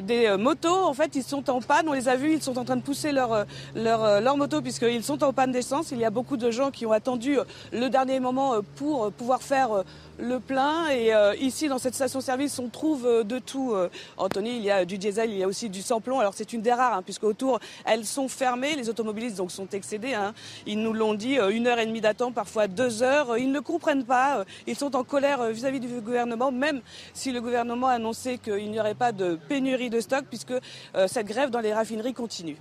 des 0.02 0.36
motos, 0.38 0.84
en 0.86 0.94
fait, 0.94 1.16
ils 1.16 1.24
sont 1.24 1.50
en 1.50 1.62
panne. 1.62 1.88
On 1.88 1.94
les 1.94 2.10
a 2.10 2.16
vus, 2.16 2.34
ils 2.34 2.42
sont 2.42 2.58
en 2.58 2.66
train 2.66 2.76
de 2.76 2.82
pousser 2.82 3.12
leur, 3.12 3.46
leur, 3.76 4.22
leur 4.22 4.38
moto 4.38 4.62
puisqu'ils 4.62 5.04
sont 5.04 5.24
en 5.24 5.34
panne 5.34 5.52
d'essence. 5.52 5.92
Il 5.92 6.00
y 6.00 6.06
a 6.06 6.10
beaucoup 6.10 6.38
de 6.38 6.52
gens 6.52 6.72
qui 6.72 6.86
ont 6.86 6.92
attendu 6.92 7.11
attendu 7.12 7.38
le 7.74 7.90
dernier 7.90 8.22
moment 8.22 8.62
pour 8.78 9.12
pouvoir 9.12 9.42
faire 9.42 9.84
le 10.18 10.40
plein. 10.40 10.90
Et 10.92 11.12
ici, 11.42 11.68
dans 11.68 11.78
cette 11.78 11.94
station-service, 11.94 12.58
on 12.60 12.70
trouve 12.70 13.26
de 13.26 13.38
tout. 13.40 13.76
Anthony, 14.16 14.56
il 14.56 14.64
y 14.64 14.72
a 14.72 14.86
du 14.86 14.98
diesel, 14.98 15.30
il 15.30 15.40
y 15.40 15.44
a 15.44 15.48
aussi 15.48 15.70
du 15.70 15.82
sans-plomb. 15.82 16.20
Alors 16.20 16.34
c'est 16.34 16.54
une 16.54 16.62
des 16.62 16.72
rares, 16.72 16.94
hein, 16.94 17.02
puisque 17.04 17.26
autour, 17.26 17.60
elles 17.84 18.06
sont 18.06 18.30
fermées. 18.30 18.78
Les 18.78 18.88
automobilistes 18.88 19.36
donc 19.36 19.52
sont 19.52 19.68
excédés. 19.74 20.14
Hein. 20.14 20.34
Ils 20.66 20.80
nous 20.82 20.94
l'ont 20.94 21.14
dit, 21.14 21.38
une 21.52 21.68
heure 21.68 21.80
et 21.80 21.86
demie 21.86 22.00
d'attente, 22.00 22.34
parfois 22.34 22.68
deux 22.68 23.04
heures. 23.04 23.38
Ils 23.38 23.52
ne 23.52 23.60
comprennent 23.60 24.06
pas. 24.06 24.46
Ils 24.68 24.78
sont 24.78 24.96
en 24.96 25.04
colère 25.04 25.44
vis-à-vis 25.48 25.80
-vis 25.80 25.96
du 25.96 26.00
gouvernement, 26.00 26.52
même 26.54 26.80
si 27.14 27.34
le 27.34 27.42
gouvernement 27.42 27.88
a 27.88 27.96
annoncé 27.96 28.38
qu'il 28.38 28.72
n'y 28.72 28.80
aurait 28.80 28.96
pas 28.96 29.12
de 29.12 29.38
pénurie 29.50 29.90
de 29.90 30.00
stock, 30.00 30.24
puisque 30.30 30.54
cette 31.08 31.28
grève 31.28 31.50
dans 31.50 31.60
les 31.60 31.74
raffineries 31.74 32.14
continue. 32.14 32.58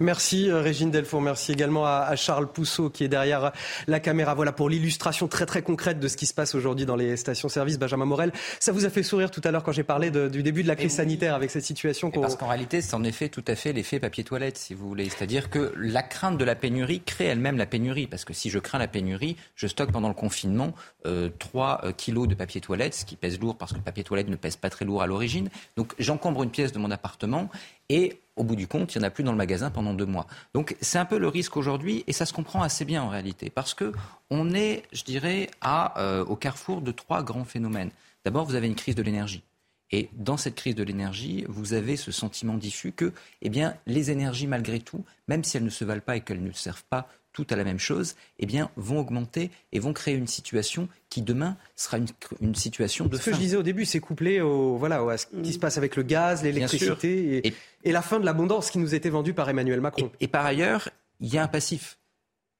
Merci 0.00 0.50
euh, 0.50 0.60
Régine 0.60 0.90
Delfour, 0.90 1.20
merci 1.20 1.52
également 1.52 1.84
à, 1.84 2.14
Charles 2.16 2.46
Pousseau 2.46 2.90
qui 2.90 3.04
est 3.04 3.08
derrière 3.08 3.52
la 3.86 4.00
caméra. 4.00 4.34
Voilà 4.34 4.52
pour 4.52 4.68
l'illustration 4.68 5.28
très 5.28 5.46
très 5.46 5.62
concrète 5.62 5.98
de 6.00 6.08
ce 6.08 6.16
qui 6.16 6.26
se 6.26 6.34
passe 6.34 6.54
aujourd'hui 6.54 6.86
dans 6.86 6.96
les 6.96 7.16
stations-service. 7.16 7.78
Benjamin 7.78 8.04
Morel, 8.04 8.32
ça 8.60 8.72
vous 8.72 8.84
a 8.84 8.90
fait 8.90 9.02
sourire 9.02 9.30
tout 9.30 9.40
à 9.44 9.50
l'heure 9.50 9.62
quand 9.62 9.72
j'ai 9.72 9.82
parlé 9.82 10.10
du 10.10 10.42
début 10.42 10.62
de 10.62 10.68
la 10.68 10.76
crise 10.76 10.94
sanitaire 10.94 11.34
avec 11.34 11.50
cette 11.50 11.64
situation 11.64 12.10
Parce 12.10 12.36
qu'en 12.36 12.48
réalité, 12.48 12.80
c'est 12.80 12.94
en 12.94 13.04
effet 13.04 13.28
tout 13.28 13.44
à 13.46 13.54
fait 13.54 13.72
l'effet 13.72 13.98
papier-toilette, 13.98 14.56
si 14.56 14.74
vous 14.74 14.88
voulez. 14.88 15.08
C'est-à-dire 15.08 15.50
que 15.50 15.72
la 15.76 16.02
crainte 16.02 16.38
de 16.38 16.44
la 16.44 16.54
pénurie 16.54 17.00
crée 17.00 17.26
elle-même 17.26 17.56
la 17.56 17.66
pénurie. 17.66 18.06
Parce 18.06 18.24
que 18.24 18.32
si 18.32 18.50
je 18.50 18.58
crains 18.58 18.78
la 18.78 18.88
pénurie, 18.88 19.36
je 19.56 19.66
stocke 19.66 19.92
pendant 19.92 20.08
le 20.08 20.14
confinement 20.14 20.74
euh, 21.06 21.30
3 21.38 21.80
euh, 21.84 21.92
kilos 21.92 22.28
de 22.28 22.34
papier-toilette, 22.34 22.94
ce 22.94 23.04
qui 23.04 23.16
pèse 23.16 23.40
lourd 23.40 23.56
parce 23.56 23.72
que 23.72 23.78
le 23.78 23.82
papier-toilette 23.82 24.28
ne 24.28 24.36
pèse 24.36 24.56
pas 24.56 24.70
très 24.70 24.84
lourd 24.84 25.02
à 25.02 25.06
l'origine. 25.06 25.48
Donc 25.76 25.94
j'encombre 25.98 26.42
une 26.42 26.50
pièce 26.50 26.72
de 26.72 26.78
mon 26.78 26.90
appartement 26.90 27.48
et 27.88 28.20
au 28.38 28.44
bout 28.44 28.56
du 28.56 28.66
compte, 28.66 28.94
il 28.94 28.98
n'y 28.98 29.04
en 29.04 29.08
a 29.08 29.10
plus 29.10 29.24
dans 29.24 29.32
le 29.32 29.38
magasin 29.38 29.70
pendant 29.70 29.94
deux 29.94 30.06
mois. 30.06 30.26
Donc 30.54 30.76
c'est 30.80 30.98
un 30.98 31.04
peu 31.04 31.18
le 31.18 31.28
risque 31.28 31.56
aujourd'hui 31.56 32.04
et 32.06 32.12
ça 32.12 32.26
se 32.26 32.32
comprend 32.32 32.62
assez 32.62 32.84
bien 32.84 33.02
en 33.02 33.08
réalité 33.08 33.50
parce 33.50 33.74
que 33.74 33.92
on 34.30 34.54
est, 34.54 34.84
je 34.92 35.04
dirais, 35.04 35.50
euh, 35.96 36.24
au 36.24 36.36
carrefour 36.36 36.80
de 36.80 36.92
trois 36.92 37.22
grands 37.22 37.44
phénomènes. 37.44 37.90
D'abord, 38.24 38.44
vous 38.44 38.54
avez 38.54 38.66
une 38.66 38.74
crise 38.74 38.94
de 38.94 39.02
l'énergie. 39.02 39.42
Et 39.90 40.10
dans 40.12 40.36
cette 40.36 40.54
crise 40.54 40.74
de 40.74 40.82
l'énergie, 40.82 41.46
vous 41.48 41.72
avez 41.72 41.96
ce 41.96 42.12
sentiment 42.12 42.58
diffus 42.58 42.92
que 42.92 43.12
eh 43.40 43.48
bien, 43.48 43.74
les 43.86 44.10
énergies, 44.10 44.46
malgré 44.46 44.80
tout, 44.80 45.04
même 45.28 45.44
si 45.44 45.56
elles 45.56 45.64
ne 45.64 45.70
se 45.70 45.84
valent 45.84 46.02
pas 46.02 46.16
et 46.16 46.20
qu'elles 46.20 46.42
ne 46.42 46.52
servent 46.52 46.84
pas 46.90 47.08
toutes 47.38 47.52
à 47.52 47.56
la 47.56 47.62
même 47.62 47.78
chose, 47.78 48.16
eh 48.40 48.46
bien, 48.46 48.68
vont 48.74 48.98
augmenter 48.98 49.52
et 49.70 49.78
vont 49.78 49.92
créer 49.92 50.14
une 50.14 50.26
situation 50.26 50.88
qui 51.08 51.22
demain 51.22 51.56
sera 51.76 51.98
une, 52.40 52.54
situation 52.56 53.06
de. 53.06 53.16
Ce 53.16 53.26
que 53.26 53.32
je 53.32 53.38
disais 53.38 53.56
au 53.56 53.62
début, 53.62 53.84
c'est 53.84 54.00
couplé 54.00 54.40
au, 54.40 54.76
voilà, 54.76 55.08
à 55.08 55.16
ce 55.16 55.26
qui 55.26 55.52
se 55.52 55.60
passe 55.60 55.78
avec 55.78 55.94
le 55.94 56.02
gaz, 56.02 56.42
l'électricité 56.42 57.46
et, 57.46 57.54
et, 57.84 57.92
la 57.92 58.02
fin 58.02 58.18
de 58.18 58.24
l'abondance 58.24 58.72
qui 58.72 58.78
nous 58.78 58.92
était 58.92 59.08
vendue 59.08 59.34
par 59.34 59.48
Emmanuel 59.48 59.80
Macron. 59.80 60.10
Et, 60.18 60.26
par 60.26 60.44
ailleurs, 60.44 60.88
il 61.20 61.32
y 61.32 61.38
a 61.38 61.44
un 61.44 61.48
passif. 61.48 61.98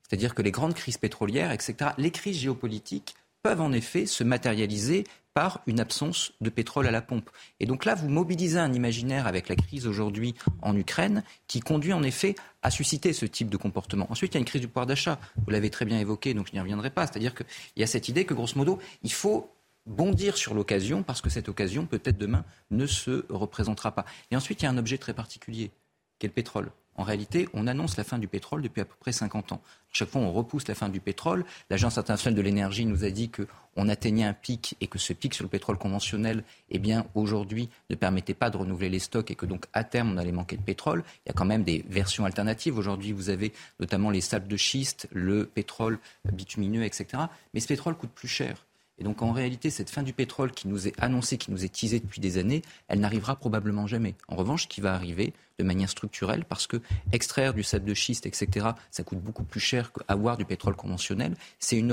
C'est-à-dire 0.08 0.32
que 0.36 0.42
les 0.42 0.52
grandes 0.52 0.74
crises 0.74 0.96
pétrolières, 0.96 1.50
etc., 1.50 1.90
les 1.98 2.12
crises 2.12 2.38
géopolitiques 2.38 3.16
peuvent 3.42 3.60
en 3.60 3.72
effet 3.72 4.06
se 4.06 4.22
matérialiser 4.22 5.02
par 5.38 5.60
une 5.68 5.78
absence 5.78 6.32
de 6.40 6.50
pétrole 6.50 6.88
à 6.88 6.90
la 6.90 7.00
pompe. 7.00 7.30
Et 7.60 7.66
donc 7.66 7.84
là, 7.84 7.94
vous 7.94 8.08
mobilisez 8.08 8.58
un 8.58 8.72
imaginaire 8.72 9.28
avec 9.28 9.48
la 9.48 9.54
crise 9.54 9.86
aujourd'hui 9.86 10.34
en 10.62 10.76
Ukraine 10.76 11.22
qui 11.46 11.60
conduit 11.60 11.92
en 11.92 12.02
effet 12.02 12.34
à 12.62 12.72
susciter 12.72 13.12
ce 13.12 13.24
type 13.24 13.48
de 13.48 13.56
comportement. 13.56 14.10
Ensuite, 14.10 14.34
il 14.34 14.34
y 14.34 14.38
a 14.38 14.40
une 14.40 14.44
crise 14.44 14.62
du 14.62 14.66
pouvoir 14.66 14.86
d'achat. 14.86 15.20
Vous 15.36 15.50
l'avez 15.52 15.70
très 15.70 15.84
bien 15.84 16.00
évoqué, 16.00 16.34
donc 16.34 16.48
je 16.48 16.54
n'y 16.54 16.60
reviendrai 16.60 16.90
pas. 16.90 17.06
C'est-à-dire 17.06 17.36
qu'il 17.36 17.46
y 17.76 17.84
a 17.84 17.86
cette 17.86 18.08
idée 18.08 18.24
que, 18.24 18.34
grosso 18.34 18.54
modo, 18.56 18.80
il 19.04 19.12
faut 19.12 19.48
bondir 19.86 20.36
sur 20.36 20.54
l'occasion 20.54 21.04
parce 21.04 21.20
que 21.20 21.30
cette 21.30 21.48
occasion, 21.48 21.86
peut-être 21.86 22.18
demain, 22.18 22.44
ne 22.72 22.88
se 22.88 23.24
représentera 23.28 23.92
pas. 23.92 24.06
Et 24.32 24.36
ensuite, 24.36 24.62
il 24.62 24.64
y 24.64 24.66
a 24.66 24.72
un 24.72 24.76
objet 24.76 24.98
très 24.98 25.14
particulier, 25.14 25.70
qui 26.18 26.26
est 26.26 26.30
le 26.30 26.34
pétrole. 26.34 26.72
En 26.98 27.04
réalité, 27.04 27.48
on 27.54 27.68
annonce 27.68 27.96
la 27.96 28.02
fin 28.02 28.18
du 28.18 28.26
pétrole 28.26 28.60
depuis 28.60 28.80
à 28.80 28.84
peu 28.84 28.96
près 28.98 29.12
50 29.12 29.52
ans. 29.52 29.62
Chaque 29.92 30.08
fois, 30.08 30.20
on 30.20 30.32
repousse 30.32 30.66
la 30.66 30.74
fin 30.74 30.88
du 30.88 30.98
pétrole. 30.98 31.44
L'Agence 31.70 31.96
internationale 31.96 32.34
de 32.34 32.42
l'énergie 32.42 32.84
nous 32.86 33.04
a 33.04 33.10
dit 33.10 33.30
qu'on 33.30 33.88
atteignait 33.88 34.24
un 34.24 34.32
pic 34.32 34.76
et 34.80 34.88
que 34.88 34.98
ce 34.98 35.12
pic 35.12 35.32
sur 35.32 35.44
le 35.44 35.48
pétrole 35.48 35.78
conventionnel, 35.78 36.42
eh 36.70 36.80
bien, 36.80 37.06
aujourd'hui, 37.14 37.68
ne 37.88 37.94
permettait 37.94 38.34
pas 38.34 38.50
de 38.50 38.56
renouveler 38.56 38.88
les 38.88 38.98
stocks 38.98 39.30
et 39.30 39.36
que 39.36 39.46
donc, 39.46 39.66
à 39.72 39.84
terme, 39.84 40.12
on 40.12 40.16
allait 40.16 40.32
manquer 40.32 40.56
de 40.56 40.62
pétrole. 40.62 41.04
Il 41.24 41.28
y 41.28 41.30
a 41.30 41.34
quand 41.34 41.44
même 41.44 41.62
des 41.62 41.84
versions 41.88 42.24
alternatives. 42.24 42.76
Aujourd'hui, 42.76 43.12
vous 43.12 43.30
avez 43.30 43.52
notamment 43.78 44.10
les 44.10 44.20
sables 44.20 44.48
de 44.48 44.56
schiste, 44.56 45.08
le 45.12 45.46
pétrole 45.46 46.00
bitumineux, 46.32 46.82
etc. 46.82 47.06
Mais 47.54 47.60
ce 47.60 47.68
pétrole 47.68 47.94
coûte 47.94 48.10
plus 48.10 48.26
cher. 48.26 48.66
Et 48.98 49.04
donc 49.04 49.22
en 49.22 49.32
réalité, 49.32 49.70
cette 49.70 49.90
fin 49.90 50.02
du 50.02 50.12
pétrole 50.12 50.50
qui 50.50 50.68
nous 50.68 50.88
est 50.88 50.94
annoncée, 50.98 51.38
qui 51.38 51.50
nous 51.50 51.64
est 51.64 51.68
teasée 51.68 52.00
depuis 52.00 52.20
des 52.20 52.38
années, 52.38 52.62
elle 52.88 53.00
n'arrivera 53.00 53.36
probablement 53.36 53.86
jamais. 53.86 54.14
En 54.28 54.36
revanche, 54.36 54.64
ce 54.64 54.68
qui 54.68 54.80
va 54.80 54.94
arriver 54.94 55.32
de 55.58 55.64
manière 55.64 55.88
structurelle, 55.88 56.44
parce 56.44 56.66
que 56.66 56.80
extraire 57.12 57.54
du 57.54 57.62
sable 57.62 57.84
de 57.84 57.94
schiste, 57.94 58.26
etc., 58.26 58.68
ça 58.90 59.02
coûte 59.02 59.20
beaucoup 59.20 59.44
plus 59.44 59.60
cher 59.60 59.92
qu'avoir 59.92 60.36
du 60.36 60.44
pétrole 60.44 60.76
conventionnel, 60.76 61.34
c'est 61.58 61.76
une, 61.76 61.92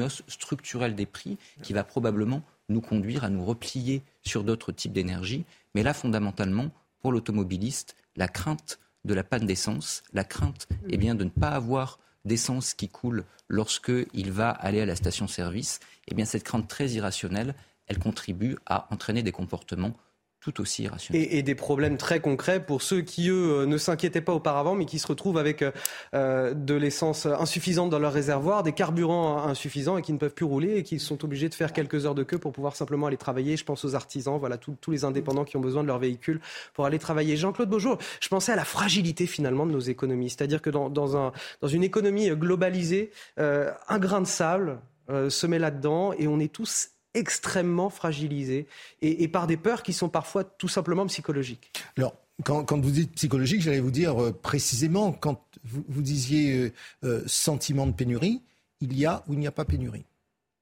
hausse 0.00 0.22
structurelle 0.28 0.94
des 0.94 1.06
prix 1.06 1.38
qui 1.62 1.72
va 1.72 1.84
probablement 1.84 2.42
nous 2.68 2.80
conduire 2.80 3.24
à 3.24 3.30
nous 3.30 3.44
replier 3.44 4.02
sur 4.22 4.44
d'autres 4.44 4.72
types 4.72 4.92
d'énergie. 4.92 5.44
Mais 5.74 5.82
là, 5.82 5.92
fondamentalement, 5.92 6.70
pour 7.00 7.12
l'automobiliste, 7.12 7.96
la 8.16 8.28
crainte 8.28 8.78
de 9.04 9.14
la 9.14 9.24
panne 9.24 9.46
d'essence, 9.46 10.02
la 10.12 10.24
crainte 10.24 10.68
eh 10.88 10.96
bien, 10.96 11.14
de 11.14 11.24
ne 11.24 11.30
pas 11.30 11.50
avoir 11.50 11.98
d'essence 12.24 12.74
qui 12.74 12.88
coule 12.88 13.24
lorsqu'il 13.48 14.32
va 14.32 14.50
aller 14.50 14.80
à 14.80 14.86
la 14.86 14.96
station-service, 14.96 15.80
eh 16.08 16.14
bien 16.14 16.24
cette 16.24 16.44
crainte 16.44 16.68
très 16.68 16.88
irrationnelle, 16.90 17.54
elle 17.86 17.98
contribue 17.98 18.56
à 18.66 18.86
entraîner 18.92 19.22
des 19.22 19.32
comportements 19.32 19.96
tout 20.40 20.60
aussi 20.60 20.84
irrationnels. 20.84 21.28
Et, 21.30 21.42
des 21.42 21.54
problèmes 21.54 21.96
très 21.96 22.20
concrets 22.20 22.64
pour 22.64 22.82
ceux 22.82 23.02
qui, 23.02 23.28
eux, 23.28 23.62
euh, 23.62 23.66
ne 23.66 23.76
s'inquiétaient 23.76 24.20
pas 24.20 24.32
auparavant, 24.32 24.74
mais 24.74 24.86
qui 24.86 24.98
se 24.98 25.06
retrouvent 25.06 25.38
avec 25.38 25.62
euh, 25.62 25.70
euh, 26.14 26.54
de 26.54 26.74
l'essence 26.74 27.26
insuffisante 27.26 27.90
dans 27.90 27.98
leur 27.98 28.12
réservoir, 28.12 28.62
des 28.62 28.72
carburants 28.72 29.42
insuffisants 29.44 29.98
et 29.98 30.02
qui 30.02 30.12
ne 30.12 30.18
peuvent 30.18 30.34
plus 30.34 30.46
rouler 30.46 30.76
et 30.76 30.82
qui 30.82 30.98
sont 30.98 31.22
obligés 31.24 31.48
de 31.48 31.54
faire 31.54 31.72
quelques 31.72 32.06
heures 32.06 32.14
de 32.14 32.22
queue 32.22 32.38
pour 32.38 32.52
pouvoir 32.52 32.74
simplement 32.74 33.06
aller 33.06 33.18
travailler. 33.18 33.56
Je 33.56 33.64
pense 33.64 33.84
aux 33.84 33.94
artisans, 33.94 34.38
voilà, 34.38 34.56
tous 34.56 34.90
les 34.90 35.04
indépendants 35.04 35.44
qui 35.44 35.56
ont 35.56 35.60
besoin 35.60 35.82
de 35.82 35.88
leur 35.88 35.98
véhicule 35.98 36.40
pour 36.72 36.86
aller 36.86 36.98
travailler. 36.98 37.36
Jean-Claude 37.36 37.68
Beaujour, 37.68 37.98
je 38.20 38.28
pensais 38.28 38.52
à 38.52 38.56
la 38.56 38.64
fragilité 38.64 39.26
finalement 39.26 39.66
de 39.66 39.72
nos 39.72 39.80
économies. 39.80 40.30
C'est-à-dire 40.30 40.62
que 40.62 40.70
dans, 40.70 40.88
dans, 40.88 41.16
un, 41.16 41.32
dans 41.60 41.68
une 41.68 41.84
économie 41.84 42.30
globalisée, 42.30 43.10
un 43.36 43.98
grain 43.98 44.20
de 44.20 44.26
sable 44.26 44.78
se 45.08 45.46
met 45.46 45.58
là-dedans 45.58 46.12
et 46.18 46.28
on 46.28 46.38
est 46.38 46.52
tous 46.52 46.90
extrêmement 47.14 47.90
fragilisés 47.90 48.66
et, 49.02 49.28
par 49.28 49.46
des 49.46 49.56
peurs 49.56 49.82
qui 49.82 49.92
sont 49.92 50.08
parfois 50.08 50.44
tout 50.44 50.68
simplement 50.68 51.06
psychologiques. 51.06 51.72
Alors, 51.96 52.14
quand, 52.44 52.80
vous 52.80 52.90
dites 52.90 53.12
psychologique, 53.12 53.60
j'allais 53.60 53.80
vous 53.80 53.90
dire 53.90 54.20
euh, 54.22 54.32
précisément, 54.32 55.12
quand 55.12 55.44
vous, 55.64 56.02
disiez 56.02 56.54
euh, 56.54 56.72
euh, 57.04 57.22
sentiment 57.26 57.86
de 57.86 57.92
pénurie, 57.92 58.42
il 58.80 58.96
y 58.98 59.04
a 59.04 59.22
ou 59.28 59.34
il 59.34 59.38
n'y 59.38 59.46
a 59.46 59.52
pas 59.52 59.64
pénurie. 59.64 60.04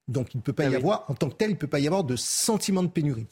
Donc 0.09 0.33
il 0.33 0.37
ne 0.37 0.41
peut 0.41 0.53
pas 0.53 0.65
ah 0.65 0.69
y 0.69 0.75
avoir, 0.75 1.05
en 1.07 1.13
tant 1.13 1.29
que 1.29 1.35
tel, 1.35 1.51
il 1.51 1.53
ne 1.53 1.57
peut 1.57 1.67
pas 1.67 1.79
y 1.79 1.87
avoir 1.87 2.03
de 2.03 2.15
sentiment 2.15 2.83
de 2.83 2.87
pénurie. 2.87 3.27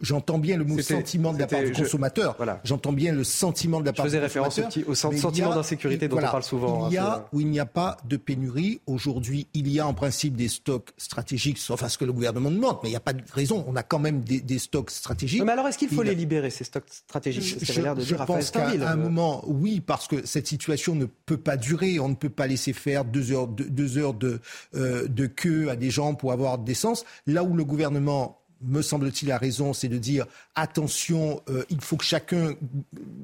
J'entends 0.00 0.38
bien 0.38 0.56
le 0.56 0.64
mot 0.64 0.80
sentiment 0.80 1.32
de 1.32 1.38
la 1.38 1.46
part 1.46 1.62
du 1.62 1.72
consommateur. 1.72 2.36
J'entends 2.64 2.92
bien 2.92 3.12
le 3.12 3.24
sentiment 3.24 3.80
de 3.80 3.86
la 3.86 3.92
part 3.92 4.06
du 4.06 4.12
consommateur. 4.12 4.46
Je 4.46 4.62
faisais 4.62 4.64
référence 4.64 4.86
au, 4.86 4.94
sentiment 4.94 5.54
d'insécurité 5.54 6.08
dont 6.08 6.18
on 6.18 6.20
parle 6.20 6.42
souvent. 6.42 6.88
Il 6.88 6.94
y 6.94 6.98
a 6.98 7.16
hein, 7.16 7.24
ou 7.32 7.40
il 7.40 7.48
n'y 7.48 7.60
a 7.60 7.66
pas 7.66 7.96
de 8.04 8.16
pénurie. 8.16 8.80
Aujourd'hui, 8.86 9.48
il 9.54 9.68
y 9.68 9.80
a 9.80 9.86
en 9.86 9.94
principe 9.94 10.36
des 10.36 10.48
stocks 10.48 10.90
stratégiques, 10.96 11.58
sauf 11.58 11.82
à 11.82 11.88
ce 11.88 11.98
que 11.98 12.04
le 12.04 12.12
gouvernement 12.12 12.50
demande. 12.50 12.78
Mais 12.82 12.90
il 12.90 12.92
n'y 12.92 12.96
a 12.96 13.00
pas 13.00 13.12
de 13.12 13.22
raison. 13.32 13.64
On 13.66 13.76
a 13.76 13.82
quand 13.82 13.98
même 13.98 14.20
des, 14.20 14.58
stocks 14.58 14.90
stratégiques. 14.90 15.42
Mais 15.42 15.52
alors 15.52 15.68
est-ce 15.68 15.78
qu'il 15.78 15.88
faut 15.88 16.02
les 16.02 16.14
libérer, 16.14 16.50
ces 16.50 16.64
stocks 16.64 16.84
stratégiques? 16.90 17.58
Je, 17.60 17.72
je 17.72 18.14
pense 18.14 18.50
qu'à 18.50 18.68
un 18.68 18.96
moment, 18.96 19.42
oui, 19.46 19.80
parce 19.80 20.06
que 20.06 20.24
cette 20.26 20.46
situation 20.46 20.94
ne 20.94 21.06
peut 21.06 21.36
pas 21.36 21.56
durer. 21.56 21.98
On 21.98 22.08
ne 22.08 22.14
peut 22.14 22.28
pas 22.28 22.46
laisser 22.46 22.72
faire 22.72 23.04
deux 23.04 23.32
heures, 23.32 23.48
deux, 23.48 23.98
heures 23.98 24.14
de, 24.14 24.40
euh, 24.74 25.06
de 25.08 25.26
queue 25.26 25.70
à 25.70 25.76
des 25.76 25.87
gens 25.90 26.14
pour 26.14 26.32
avoir 26.32 26.58
d'essence. 26.58 27.04
Là 27.26 27.44
où 27.44 27.54
le 27.54 27.64
gouvernement 27.64 28.38
me 28.62 28.82
semble-t-il, 28.82 29.30
a 29.30 29.38
raison, 29.38 29.72
c'est 29.72 29.88
de 29.88 29.98
dire 29.98 30.26
attention, 30.54 31.40
euh, 31.48 31.64
il 31.70 31.80
faut 31.80 31.96
que 31.96 32.04
chacun 32.04 32.54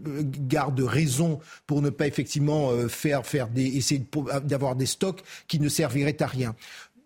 euh, 0.06 0.22
garde 0.22 0.80
raison 0.80 1.40
pour 1.66 1.82
ne 1.82 1.90
pas 1.90 2.06
effectivement 2.06 2.70
euh, 2.70 2.88
faire, 2.88 3.26
faire 3.26 3.48
des, 3.48 3.76
essayer 3.76 4.06
d'avoir 4.44 4.76
des 4.76 4.86
stocks 4.86 5.22
qui 5.48 5.58
ne 5.58 5.68
serviraient 5.68 6.22
à 6.22 6.26
rien. 6.26 6.54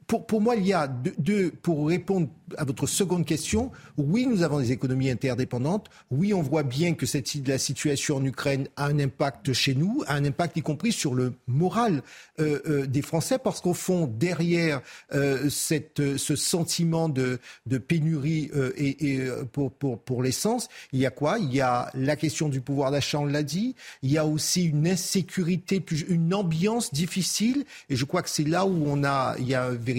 Pour, 0.09 0.41
moi, 0.41 0.57
il 0.57 0.67
y 0.67 0.73
a 0.73 0.88
deux, 0.88 1.50
pour 1.50 1.87
répondre 1.87 2.29
à 2.57 2.65
votre 2.65 2.87
seconde 2.87 3.27
question, 3.27 3.71
oui, 3.99 4.27
nous 4.27 4.43
avons 4.43 4.59
des 4.59 4.73
économies 4.73 5.11
interdépendantes. 5.11 5.91
Oui, 6.11 6.33
on 6.33 6.41
voit 6.41 6.62
bien 6.62 6.95
que 6.95 7.05
cette, 7.05 7.47
la 7.47 7.59
situation 7.59 8.17
en 8.17 8.25
Ukraine 8.25 8.69
a 8.77 8.87
un 8.87 8.99
impact 8.99 9.53
chez 9.53 9.75
nous, 9.75 10.03
a 10.07 10.15
un 10.15 10.25
impact 10.25 10.57
y 10.57 10.62
compris 10.62 10.93
sur 10.93 11.15
le 11.15 11.35
moral 11.47 12.03
euh, 12.41 12.59
euh, 12.67 12.87
des 12.87 13.03
Français, 13.03 13.38
parce 13.38 13.61
qu'au 13.61 13.75
fond, 13.75 14.07
derrière 14.07 14.81
euh, 15.12 15.50
cette, 15.50 16.17
ce 16.17 16.37
sentiment 16.37 17.11
de, 17.11 17.38
de 17.67 17.77
pénurie 17.77 18.50
et 18.79 19.21
pour, 19.53 19.71
pour, 19.73 19.99
pour 19.99 20.23
l'essence, 20.23 20.69
il 20.95 21.00
y 21.00 21.07
a 21.07 21.11
quoi? 21.11 21.38
Il 21.38 21.53
y 21.53 21.61
a 21.61 21.91
la 21.93 22.17
question 22.17 22.49
du 22.49 22.62
pouvoir 22.62 22.93
d'achat, 22.93 23.19
on 23.19 23.27
l'a 23.27 23.43
dit. 23.43 23.75
Il 24.03 24.11
y 24.11 24.17
a 24.17 24.25
aussi 24.25 24.65
une 24.65 24.88
insécurité, 24.88 25.85
une 26.09 26.33
ambiance 26.33 26.95
difficile. 26.95 27.67
Et 27.91 27.97
je 27.97 28.07
crois 28.07 28.23
que 28.23 28.31
c'est 28.31 28.49
là 28.49 28.65
où 28.65 28.85
on 28.87 29.05
a, 29.05 29.37
il 29.38 29.47
y 29.47 29.55
a 29.55 29.65
un 29.65 29.73
véritable, 29.73 29.98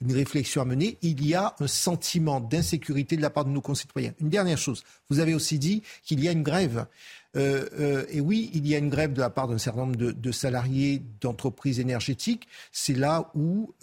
une 0.00 0.12
réflexion 0.12 0.62
à 0.62 0.64
mener. 0.64 0.98
Il 1.02 1.26
y 1.26 1.34
a 1.34 1.54
un 1.60 1.66
sentiment 1.66 2.40
d'insécurité 2.40 3.16
de 3.16 3.22
la 3.22 3.30
part 3.30 3.44
de 3.44 3.50
nos 3.50 3.60
concitoyens. 3.60 4.12
Une 4.20 4.28
dernière 4.28 4.58
chose, 4.58 4.82
vous 5.10 5.20
avez 5.20 5.34
aussi 5.34 5.58
dit 5.58 5.82
qu'il 6.04 6.22
y 6.22 6.28
a 6.28 6.32
une 6.32 6.42
grève. 6.42 6.86
et 7.34 8.20
oui, 8.20 8.50
il 8.52 8.66
y 8.66 8.74
a 8.74 8.78
une 8.78 8.90
grève 8.90 9.14
de 9.14 9.20
la 9.20 9.30
part 9.30 9.48
d'un 9.48 9.58
certain 9.58 9.80
nombre 9.80 9.96
de, 9.96 10.32
salariés 10.32 11.02
d'entreprises 11.20 11.80
énergétiques. 11.80 12.46
C'est 12.72 12.94
là 12.94 13.30
où 13.34 13.74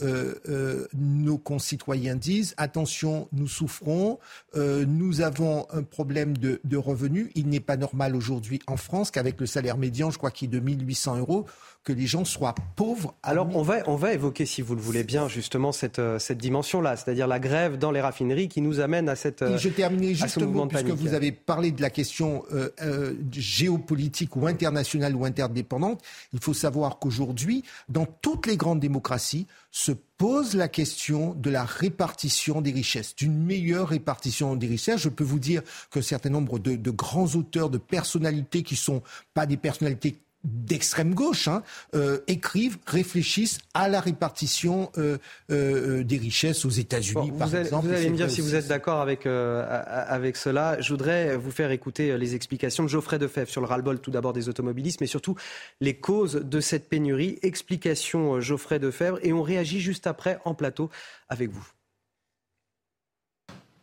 nos 0.93 1.37
concitoyens 1.37 2.15
disent 2.15 2.53
attention, 2.57 3.27
nous 3.31 3.47
souffrons, 3.47 4.19
nous 4.55 5.21
avons 5.21 5.65
un 5.71 5.83
problème 5.83 6.37
de, 6.37 6.61
de 6.63 6.77
revenus. 6.77 7.31
Il 7.35 7.47
n'est 7.49 7.59
pas 7.59 7.77
normal 7.77 8.15
aujourd'hui 8.15 8.59
en 8.67 8.77
France 8.77 9.11
qu'avec 9.11 9.39
le 9.39 9.47
salaire 9.47 9.77
médian, 9.77 10.11
je 10.11 10.17
crois 10.17 10.31
qu'il 10.31 10.49
est 10.49 10.59
de 10.59 10.59
1800 10.59 11.17
euros, 11.17 11.45
que 11.89 11.93
les 11.93 12.05
gens 12.05 12.23
soient 12.23 12.53
pauvres. 12.75 13.15
Alors 13.23 13.49
on 13.55 13.63
va, 13.63 13.77
on 13.87 13.95
va 13.95 14.13
évoquer, 14.13 14.45
si 14.45 14.61
vous 14.61 14.75
le 14.75 14.81
voulez 14.81 15.03
bien, 15.03 15.27
justement 15.27 15.71
cette, 15.71 15.97
euh, 15.97 16.19
cette 16.19 16.37
dimension-là, 16.37 16.95
c'est-à-dire 16.95 17.25
la 17.25 17.39
grève 17.39 17.79
dans 17.79 17.89
les 17.89 17.99
raffineries 17.99 18.47
qui 18.47 18.61
nous 18.61 18.79
amène 18.79 19.09
à 19.09 19.15
cette. 19.15 19.41
Et 19.41 19.57
je 19.57 19.69
terminerai 19.69 20.13
juste 20.13 20.39
puisque 20.67 20.89
vous 20.89 21.15
avez 21.15 21.31
parlé 21.31 21.71
de 21.71 21.81
la 21.81 21.89
question 21.89 22.43
euh, 22.53 22.69
euh, 22.83 23.15
géopolitique 23.31 24.35
ou 24.35 24.45
internationale 24.45 25.15
ou 25.15 25.25
interdépendante. 25.25 26.03
Il 26.31 26.39
faut 26.39 26.53
savoir 26.53 26.99
qu'aujourd'hui, 26.99 27.63
dans 27.87 28.05
toutes 28.05 28.45
les 28.45 28.55
grandes 28.55 28.79
démocraties, 28.79 29.47
se 29.71 29.91
pose 29.91 30.53
la 30.53 30.67
question 30.67 31.33
de 31.33 31.49
la 31.49 31.63
répartition 31.63 32.61
des 32.61 32.71
richesses, 32.71 33.15
d'une 33.15 33.43
meilleure 33.43 33.87
répartition 33.87 34.55
des 34.55 34.67
richesses. 34.67 35.01
Je 35.01 35.09
peux 35.09 35.23
vous 35.23 35.39
dire 35.39 35.63
qu'un 35.91 36.03
certain 36.03 36.29
nombre 36.29 36.59
de, 36.59 36.75
de 36.75 36.91
grands 36.91 37.33
auteurs, 37.35 37.71
de 37.71 37.79
personnalités 37.79 38.61
qui 38.61 38.75
sont 38.75 39.01
pas 39.33 39.47
des 39.47 39.57
personnalités 39.57 40.19
d'extrême 40.43 41.13
gauche 41.13 41.47
hein, 41.47 41.63
euh, 41.95 42.19
écrivent, 42.27 42.77
réfléchissent 42.85 43.57
à 43.73 43.89
la 43.89 43.99
répartition 43.99 44.91
euh, 44.97 45.17
euh, 45.51 46.03
des 46.03 46.17
richesses 46.17 46.63
aux 46.63 46.69
États-Unis, 46.69 47.31
par 47.37 47.53
exemple. 47.53 47.87
Vous 47.87 47.93
allez 47.93 48.09
me 48.09 48.15
dire 48.15 48.31
si 48.31 48.41
vous 48.41 48.55
êtes 48.55 48.67
d'accord 48.67 49.01
avec, 49.01 49.25
avec 49.25 50.37
cela. 50.37 50.79
Je 50.79 50.89
voudrais 50.89 51.35
vous 51.35 51.51
faire 51.51 51.71
écouter 51.71 52.17
les 52.17 52.35
explications 52.35 52.83
de 52.83 52.89
Geoffrey 52.89 53.19
Defebvre 53.19 53.49
sur 53.49 53.61
le 53.61 53.67
ras-le-bol 53.67 53.99
tout 53.99 54.11
d'abord 54.11 54.33
des 54.33 54.47
automobilistes, 54.47 55.01
mais 55.01 55.07
surtout 55.07 55.35
les 55.81 55.95
causes 55.95 56.35
de 56.35 56.59
cette 56.61 56.87
pénurie. 56.87 57.37
Explication 57.41 58.39
Geoffrey 58.39 58.79
Defebvre 58.79 59.19
et 59.23 59.33
on 59.33 59.41
réagit 59.41 59.81
juste 59.81 60.07
après 60.07 60.39
en 60.45 60.53
plateau 60.53 60.89
avec 61.27 61.51
vous. 61.51 61.67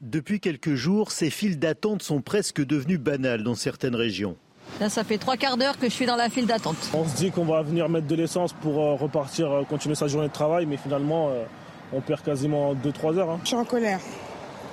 Depuis 0.00 0.40
quelques 0.40 0.74
jours, 0.74 1.10
ces 1.10 1.30
files 1.30 1.58
d'attente 1.58 2.02
sont 2.02 2.20
presque 2.20 2.64
devenues 2.64 2.98
banales 2.98 3.42
dans 3.42 3.54
certaines 3.54 3.96
régions. 3.96 4.36
Là, 4.80 4.90
ça 4.90 5.04
fait 5.04 5.18
trois 5.18 5.36
quarts 5.36 5.56
d'heure 5.56 5.78
que 5.78 5.88
je 5.88 5.92
suis 5.92 6.06
dans 6.06 6.16
la 6.16 6.28
file 6.28 6.46
d'attente. 6.46 6.76
On 6.92 7.06
se 7.06 7.16
dit 7.16 7.30
qu'on 7.30 7.44
va 7.44 7.62
venir 7.62 7.88
mettre 7.88 8.06
de 8.06 8.14
l'essence 8.14 8.52
pour 8.52 8.82
euh, 8.82 8.94
repartir, 8.94 9.50
euh, 9.50 9.62
continuer 9.64 9.94
sa 9.94 10.06
journée 10.06 10.28
de 10.28 10.32
travail, 10.32 10.66
mais 10.66 10.76
finalement, 10.76 11.28
euh, 11.30 11.44
on 11.92 12.00
perd 12.00 12.22
quasiment 12.22 12.74
2-3 12.74 13.16
heures. 13.18 13.30
Hein. 13.30 13.40
Je 13.42 13.48
suis 13.48 13.56
en 13.56 13.64
colère. 13.64 14.00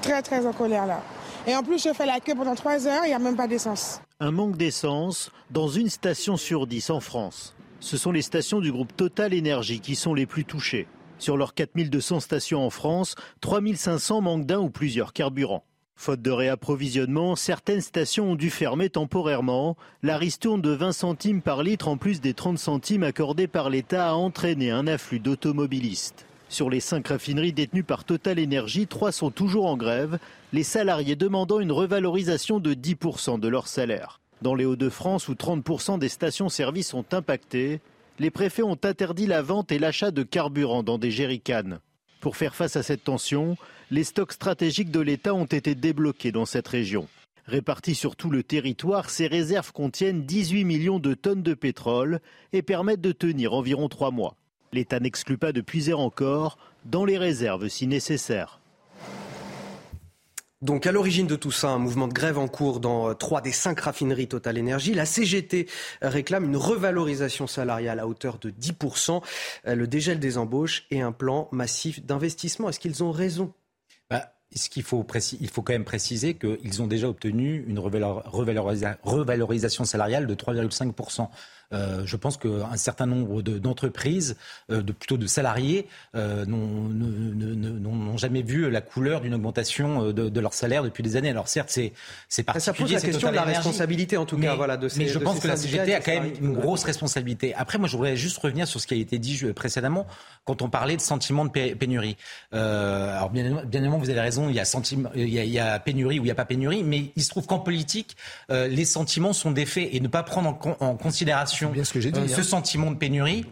Très, 0.02 0.22
très 0.22 0.46
en 0.46 0.52
colère 0.52 0.86
là. 0.86 1.02
Et 1.48 1.56
en 1.56 1.64
plus, 1.64 1.82
je 1.82 1.94
fais 1.94 2.06
la 2.06 2.20
queue 2.20 2.36
pendant 2.36 2.56
3 2.56 2.88
heures, 2.88 3.06
il 3.06 3.10
n'y 3.10 3.14
a 3.14 3.20
même 3.20 3.36
pas 3.36 3.48
d'essence. 3.48 4.02
Un 4.20 4.32
manque 4.32 4.58
d'essence 4.58 5.32
dans 5.52 5.68
une 5.68 5.90
station 5.90 6.38
sur 6.38 6.68
10 6.68 6.90
en 6.90 7.00
France. 7.00 7.56
Ce 7.80 7.98
sont 7.98 8.12
les 8.12 8.22
stations 8.22 8.60
du 8.60 8.72
groupe 8.72 8.96
Total 8.96 9.34
Énergie 9.34 9.80
qui 9.80 9.96
sont 9.96 10.14
les 10.14 10.26
plus 10.26 10.46
touchées. 10.46 10.88
Sur 11.20 11.38
leurs 11.38 11.54
4200 11.54 12.20
stations 12.20 12.66
en 12.66 12.70
France, 12.70 13.16
3500 13.42 14.22
manquent 14.22 14.46
d'un 14.46 14.60
ou 14.60 14.70
plusieurs 14.70 15.14
carburants. 15.14 15.64
Faute 15.96 16.22
de 16.22 16.32
réapprovisionnement, 16.32 17.38
certaines 17.38 17.80
stations 17.80 18.32
ont 18.32 18.36
dû 18.36 18.50
fermer 18.50 18.90
temporairement. 18.90 19.78
La 20.02 20.20
de 20.20 20.70
20 20.70 20.92
centimes 20.92 21.42
par 21.42 21.64
litre 21.64 21.88
en 21.88 21.96
plus 21.96 22.20
des 22.20 22.34
30 22.34 22.58
centimes 22.58 23.04
accordés 23.04 23.48
par 23.48 23.70
l'État 23.70 24.10
a 24.10 24.14
entraîné 24.14 24.70
un 24.70 24.86
afflux 24.86 25.20
d'automobilistes. 25.20 26.26
Sur 26.50 26.70
les 26.70 26.82
cinq 26.82 27.08
raffineries 27.08 27.54
détenues 27.54 27.84
par 27.84 28.04
Total 28.04 28.38
Energy, 28.38 28.86
trois 28.86 29.14
sont 29.14 29.32
toujours 29.32 29.66
en 29.66 29.78
grève, 29.78 30.20
les 30.52 30.64
salariés 30.64 31.16
demandant 31.16 31.62
une 31.62 31.72
revalorisation 31.72 32.60
de 32.60 32.74
10% 32.74 33.40
de 33.40 33.48
leur 33.48 33.68
salaire. 33.68 34.20
Dans 34.42 34.56
les 34.56 34.66
Hauts-de-France, 34.66 35.30
où 35.30 35.36
30% 35.36 36.00
des 36.00 36.10
stations-service 36.10 36.90
sont 36.90 37.14
impactées, 37.14 37.80
les 38.20 38.30
préfets 38.30 38.62
ont 38.62 38.78
interdit 38.84 39.26
la 39.26 39.42
vente 39.42 39.72
et 39.72 39.80
l'achat 39.80 40.12
de 40.12 40.24
carburant 40.24 40.84
dans 40.84 40.98
des 40.98 41.12
jerrycans. 41.12 41.80
Pour 42.24 42.38
faire 42.38 42.56
face 42.56 42.78
à 42.78 42.84
cette 42.84 43.04
tension, 43.04 43.58
les 43.92 44.06
stocks 44.06 44.32
stratégiques 44.32 44.92
de 44.92 45.02
l'État 45.02 45.34
ont 45.34 45.44
été 45.44 45.76
débloqués 45.76 46.32
dans 46.32 46.46
cette 46.46 46.70
région. 46.70 47.10
Répartis 47.48 47.96
sur 47.96 48.16
tout 48.16 48.30
le 48.30 48.44
territoire, 48.44 49.10
ces 49.10 49.28
réserves 49.28 49.74
contiennent 49.74 50.22
18 50.22 50.64
millions 50.64 51.00
de 51.00 51.16
tonnes 51.16 51.44
de 51.44 51.54
pétrole 51.54 52.22
et 52.54 52.62
permettent 52.62 53.02
de 53.02 53.12
tenir 53.12 53.54
environ 53.54 53.90
trois 53.90 54.12
mois. 54.12 54.38
L'État 54.72 55.02
n'exclut 55.02 55.38
pas 55.38 55.52
de 55.52 55.60
puiser 55.60 55.92
encore 55.92 56.58
dans 56.86 57.04
les 57.04 57.18
réserves 57.18 57.68
si 57.68 57.88
nécessaire. 57.88 58.62
Donc 60.64 60.88
à 60.88 60.94
l'origine 60.94 61.28
de 61.28 61.36
tout 61.36 61.52
ça, 61.52 61.72
un 61.72 61.78
mouvement 61.78 62.08
de 62.08 62.14
grève 62.14 62.38
en 62.38 62.48
cours 62.48 62.80
dans 62.80 63.10
euh, 63.10 63.14
trois 63.14 63.42
des 63.42 63.52
cinq 63.52 63.82
raffineries 63.82 64.30
Total 64.30 64.58
Énergie. 64.58 64.94
La 64.94 65.06
CGT 65.06 65.68
réclame 66.02 66.46
une 66.46 66.56
revalorisation 66.56 67.48
salariale 67.48 68.00
à 68.00 68.08
hauteur 68.08 68.40
de 68.40 68.50
10%, 68.50 69.22
euh, 69.68 69.76
le 69.76 69.88
dégel 69.88 70.20
des 70.20 70.38
embauches 70.38 70.86
et 70.90 71.02
un 71.02 71.12
plan 71.12 71.50
massif 71.52 72.06
d'investissement. 72.06 72.70
Est-ce 72.70 72.80
qu'ils 72.80 73.04
ont 73.04 73.12
raison? 73.12 73.52
Bah, 74.10 74.36
il 74.54 74.84
faut 74.84 75.04
quand 75.04 75.74
même 75.74 75.84
préciser 75.84 76.36
qu'ils 76.36 76.82
ont 76.82 76.88
déjà 76.88 77.10
obtenu 77.10 77.66
une 77.68 77.80
revalorisation 77.80 79.84
salariale 79.84 80.28
de 80.28 80.34
3,5%. 80.34 81.28
Euh, 81.74 82.04
je 82.06 82.16
pense 82.16 82.38
qu'un 82.38 82.78
certain 82.78 83.06
nombre 83.06 83.42
d'entreprises, 83.42 84.36
euh, 84.70 84.82
de, 84.82 84.92
plutôt 84.92 85.18
de 85.18 85.26
salariés, 85.28 85.88
euh, 86.16 86.46
n'ont 86.46 88.18
jamais 88.18 88.42
vu 88.42 88.70
la 88.70 88.82
couleur 88.82 89.22
d'une 89.22 89.34
augmentation 89.34 90.12
de, 90.12 90.40
leur 90.40 90.54
salaire 90.54 90.84
depuis 90.84 91.04
des 91.04 91.16
années. 91.16 91.30
Alors 91.30 91.48
certes, 91.48 91.70
c'est 91.70 92.44
particulier. 92.44 92.60
Ça 92.60 92.74
pose 92.74 92.92
la 92.92 93.02
question 93.02 93.30
de 93.30 93.36
la 93.36 93.44
responsabilité, 93.44 94.18
en 94.18 94.26
tout 94.26 94.38
cas, 94.38 94.56
voilà, 94.56 94.78
de 94.78 94.88
ces, 94.88 95.00
Mais 95.00 95.08
je 95.08 95.20
pense 95.20 95.40
que 95.40 95.48
la 95.48 95.58
CGT 95.58 95.96
a 95.96 96.02
quand 96.02 96.12
même 96.12 96.34
une 96.42 96.54
grosse 96.54 96.84
responsabilité. 96.84 97.54
Après, 97.56 97.78
moi, 97.78 97.88
je 97.88 97.96
voudrais 97.96 98.16
juste 98.16 98.38
revenir 98.38 98.68
sur 98.68 98.80
ce 98.80 98.88
qui 98.88 98.94
a 98.94 98.98
été 98.98 99.18
dit 99.18 99.42
précédemment 99.54 100.06
quand 100.46 100.62
on 100.62 100.70
parlait 100.70 100.98
de 100.98 101.02
sentiment 101.02 101.46
de 101.46 101.74
pénurie. 101.74 102.18
alors 102.52 103.30
bien, 103.30 103.46
évidemment, 103.64 103.98
vous 103.98 104.10
avez 104.10 104.22
raison, 104.22 104.50
il 104.50 104.56
y 104.56 104.60
a, 104.60 104.66
sentiment, 104.66 105.10
il 105.16 105.30
y 105.30 105.60
a, 105.60 105.80
pénurie 105.80 106.20
ou 106.20 106.24
il 106.24 106.26
n'y 106.26 106.32
a 106.32 106.36
pas 106.36 106.46
pénurie, 106.46 106.84
mais 106.84 107.12
il 107.16 107.24
se 107.24 107.30
trouve 107.30 107.46
qu'en 107.46 107.60
politique, 107.60 108.16
les 108.50 108.86
sentiments 108.86 109.34
sont 109.34 109.52
des 109.52 109.66
faits 109.66 109.90
et 109.92 110.00
ne 110.00 110.08
pas 110.08 110.24
prendre 110.24 110.58
en 110.80 110.96
considération 110.96 111.63
bien 111.70 111.84
ce, 111.84 111.94
que 111.94 112.00
dit, 112.00 112.12
euh, 112.16 112.28
ce 112.28 112.44
sentiment 112.44 112.92
de 112.92 112.98
pénurie 112.98 113.46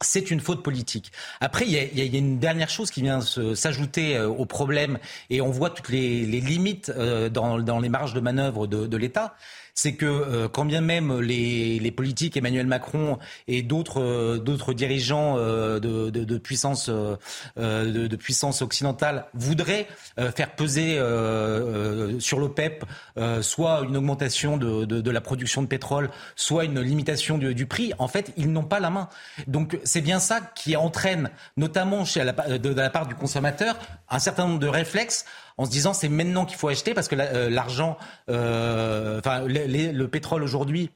c'est 0.00 0.30
une 0.30 0.40
faute 0.40 0.62
politique. 0.62 1.12
Après, 1.40 1.64
il 1.66 1.70
y, 1.72 2.16
a, 2.16 2.18
une 2.18 2.38
dernière 2.38 2.68
chose 2.68 2.90
qui 2.90 3.00
vient 3.00 3.20
s'ajouter 3.20 4.16
euh, 4.16 4.28
au 4.28 4.44
problème, 4.44 4.98
et 5.30 5.40
on 5.40 5.50
voit 5.50 5.70
toutes 5.70 5.88
les, 5.88 6.26
limites 6.26 6.92
euh, 6.94 7.30
dans, 7.30 7.56
les 7.56 7.88
marges 7.88 8.12
de 8.12 8.20
manœuvre 8.20 8.66
de 8.66 8.96
l'État 8.96 9.34
c'est 9.74 9.94
que 9.94 10.06
euh, 10.06 10.48
quand 10.48 10.64
bien 10.64 10.80
même 10.80 11.20
les, 11.20 11.90
politiques, 11.90 12.36
Emmanuel 12.36 12.66
Macron 12.66 13.18
et 13.48 13.62
d'autres 13.62 14.00
euh, 14.00 14.74
dirigeants 14.74 15.36
euh, 15.36 15.80
de, 15.80 16.38
puissance 16.38 16.88
de, 16.88 18.06
de, 18.06 18.16
puissance 18.16 18.62
occidentale 18.62 19.26
voudraient 19.34 19.86
faire 20.34 20.54
peser 20.54 20.98
sur 22.18 22.38
l'OPEP 22.38 22.84
soit 23.42 23.82
une 23.82 23.96
augmentation 23.96 24.56
de, 24.56 25.10
la 25.10 25.20
production 25.20 25.62
de 25.62 25.66
pétrole, 25.66 26.10
soit 26.36 26.64
une 26.64 26.80
limitation 26.80 27.38
du, 27.38 27.66
prix, 27.66 27.92
en 27.98 28.08
fait, 28.08 28.32
ils 28.36 28.50
n'ont 28.52 28.64
pas 28.64 28.80
la 28.80 28.90
main. 28.90 29.08
Donc 29.46 29.78
c'est 29.84 30.00
bien 30.00 30.20
ça 30.20 30.40
qui 30.54 30.76
entraîne, 30.76 31.30
notamment 31.56 32.02
de, 32.02 32.74
la 32.74 32.90
part 32.90 33.06
du 33.06 33.14
consommateur, 33.14 33.76
un 34.08 34.18
certain 34.18 34.46
nombre 34.46 34.60
de 34.60 34.68
réflexes 34.68 35.24
en 35.56 35.64
se 35.64 35.70
disant 35.70 35.92
c'est 35.94 36.08
maintenant 36.08 36.44
qu'il 36.44 36.56
faut 36.56 36.68
acheter 36.68 36.94
parce 36.94 37.08
que 37.08 37.16
euh, 37.18 37.50
l'argent, 37.50 37.96
euh, 38.28 39.18
enfin 39.18 39.44
le 39.46 40.06
pétrole 40.06 40.42
aujourd'hui 40.42 40.90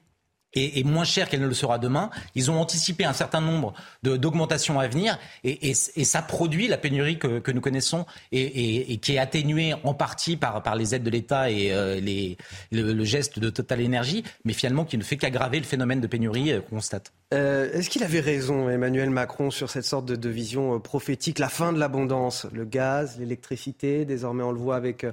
est, 0.53 0.85
moins 0.85 1.03
cher 1.03 1.29
qu'elle 1.29 1.41
ne 1.41 1.47
le 1.47 1.53
sera 1.53 1.77
demain. 1.77 2.09
Ils 2.35 2.51
ont 2.51 2.59
anticipé 2.59 3.05
un 3.05 3.13
certain 3.13 3.41
nombre 3.41 3.73
d'augmentations 4.03 4.79
à 4.79 4.87
venir 4.87 5.17
et, 5.43 5.73
ça 5.73 6.21
produit 6.21 6.67
la 6.67 6.77
pénurie 6.77 7.19
que, 7.19 7.51
nous 7.51 7.61
connaissons 7.61 8.05
et, 8.31 8.97
qui 8.97 9.13
est 9.13 9.17
atténuée 9.17 9.73
en 9.83 9.93
partie 9.93 10.37
par, 10.37 10.63
par 10.63 10.75
les 10.75 10.95
aides 10.95 11.03
de 11.03 11.09
l'État 11.09 11.49
et 11.49 11.71
euh, 11.71 11.99
les, 11.99 12.37
le, 12.71 13.03
geste 13.03 13.39
de 13.39 13.49
Total 13.49 13.81
Énergie, 13.81 14.23
mais 14.43 14.53
finalement 14.53 14.85
qui 14.85 14.97
ne 14.97 15.03
fait 15.03 15.17
qu'aggraver 15.17 15.59
le 15.59 15.65
phénomène 15.65 16.01
de 16.01 16.07
pénurie 16.07 16.53
qu'on 16.69 16.77
constate. 16.77 17.11
Est-ce 17.31 17.89
qu'il 17.89 18.03
avait 18.03 18.19
raison, 18.19 18.69
Emmanuel 18.69 19.09
Macron, 19.11 19.51
sur 19.51 19.69
cette 19.69 19.85
sorte 19.85 20.05
de, 20.05 20.29
vision 20.29 20.79
prophétique, 20.79 21.39
la 21.39 21.49
fin 21.49 21.73
de 21.73 21.79
l'abondance, 21.79 22.47
le 22.53 22.65
gaz, 22.65 23.17
l'électricité, 23.19 24.05
désormais 24.05 24.43
on 24.43 24.51
le 24.51 24.59
voit 24.59 24.75
avec 24.75 25.05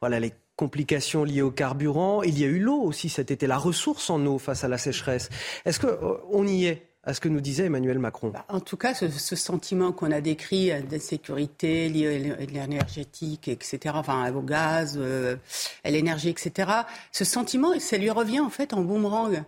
voilà 0.00 0.20
les 0.20 0.32
complications 0.56 1.24
liées 1.24 1.42
au 1.42 1.50
carburant. 1.50 2.22
Il 2.22 2.38
y 2.38 2.44
a 2.44 2.46
eu 2.46 2.58
l'eau 2.58 2.80
aussi 2.80 3.08
cet 3.08 3.30
été, 3.30 3.46
la 3.46 3.58
ressource 3.58 4.10
en 4.10 4.24
eau 4.26 4.38
face 4.38 4.64
à 4.64 4.68
la 4.68 4.78
sécheresse. 4.78 5.28
Est-ce 5.64 5.80
qu'on 5.80 6.44
euh, 6.44 6.48
y 6.48 6.66
est 6.66 6.86
à 7.02 7.12
ce 7.12 7.20
que 7.20 7.28
nous 7.28 7.40
disait 7.40 7.66
Emmanuel 7.66 7.98
Macron? 7.98 8.28
Bah, 8.28 8.44
En 8.48 8.60
tout 8.60 8.76
cas, 8.76 8.94
ce, 8.94 9.08
sentiment 9.36 9.92
qu'on 9.92 10.12
a 10.12 10.20
décrit 10.20 10.70
euh, 10.70 10.80
d'insécurité 10.80 11.88
lié 11.88 12.32
à 12.38 12.44
l'énergétique, 12.44 13.48
etc., 13.48 13.94
enfin 13.98 14.32
au 14.32 14.42
gaz, 14.42 14.94
euh, 14.96 15.36
à 15.82 15.90
l'énergie, 15.90 16.30
etc., 16.30 16.70
ce 17.12 17.24
sentiment, 17.24 17.78
ça 17.80 17.98
lui 17.98 18.10
revient 18.10 18.40
en 18.40 18.50
fait 18.50 18.72
en 18.72 18.82
boomerang. 18.82 19.42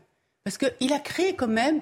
Parce 0.45 0.59
qu'il 0.59 0.93
a 0.93 0.99
créé 1.01 1.35
quand 1.35 1.49
même 1.49 1.81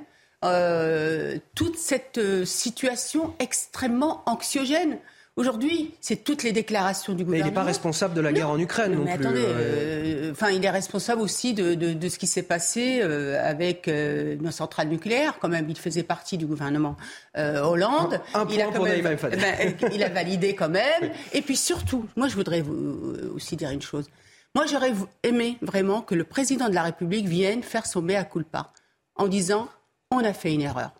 toute 1.54 1.78
cette 1.78 2.20
situation 2.44 3.34
extrêmement 3.38 4.22
anxiogène. 4.26 4.98
Aujourd'hui, 5.37 5.92
c'est 6.01 6.23
toutes 6.23 6.44
les 6.44 6.53
déclarations 6.53 7.12
du 7.12 7.25
gouvernement. 7.25 7.47
Mais 7.47 7.51
il 7.51 7.53
n'est 7.53 7.61
pas 7.61 7.66
responsable 7.66 8.14
de 8.14 8.20
la 8.20 8.33
guerre 8.33 8.51
en 8.51 8.59
Ukraine 8.59 8.94
non, 8.94 9.03
mais 9.05 9.16
plus. 9.16 9.27
Attendez, 9.27 9.44
euh. 9.44 10.29
Euh, 10.29 10.31
enfin, 10.31 10.51
il 10.51 10.64
est 10.64 10.70
responsable 10.70 11.20
aussi 11.23 11.55
de, 11.55 11.75
de, 11.75 12.09
ce 12.09 12.20
qui 12.20 12.29
s'est 12.29 12.44
passé 12.44 13.01
avec 13.03 13.88
nos 13.88 14.53
centrales 14.53 14.88
nucléaires. 14.88 15.38
Quand 15.40 15.49
même, 15.49 15.68
il 15.68 15.77
faisait 15.77 16.05
partie 16.05 16.38
du 16.38 16.47
gouvernement 16.47 16.97
Hollande. 17.37 18.20
Un, 18.33 18.47
il, 18.49 18.62
a 18.62 18.66
quand 18.66 18.85
même, 18.85 19.03
ben, 19.23 19.75
il 19.92 20.05
a 20.05 20.09
validé 20.09 20.55
quand 20.55 20.68
même. 20.68 21.11
Et 21.33 21.42
puis 21.42 21.57
surtout, 21.57 22.07
moi, 22.14 22.29
je 22.29 22.37
voudrais 22.37 22.61
vous, 22.61 22.97
aussi 23.35 23.57
dire 23.57 23.70
une 23.70 23.83
chose. 23.83 24.09
Moi, 24.55 24.66
j'aurais 24.66 24.92
aimé 25.25 25.59
vraiment 25.62 26.01
que 26.01 26.14
le 26.14 26.23
président 26.23 26.68
de 26.68 26.75
la 26.75 26.85
République 26.85 27.27
vienne 27.27 27.64
faire 27.64 27.87
son 27.87 28.03
mea 28.03 28.23
culpa 28.23 28.73
en 29.16 29.27
disant 29.27 29.68
on 30.12 30.18
a 30.18 30.33
fait 30.33 30.55
une 30.55 30.61
erreur, 30.61 30.92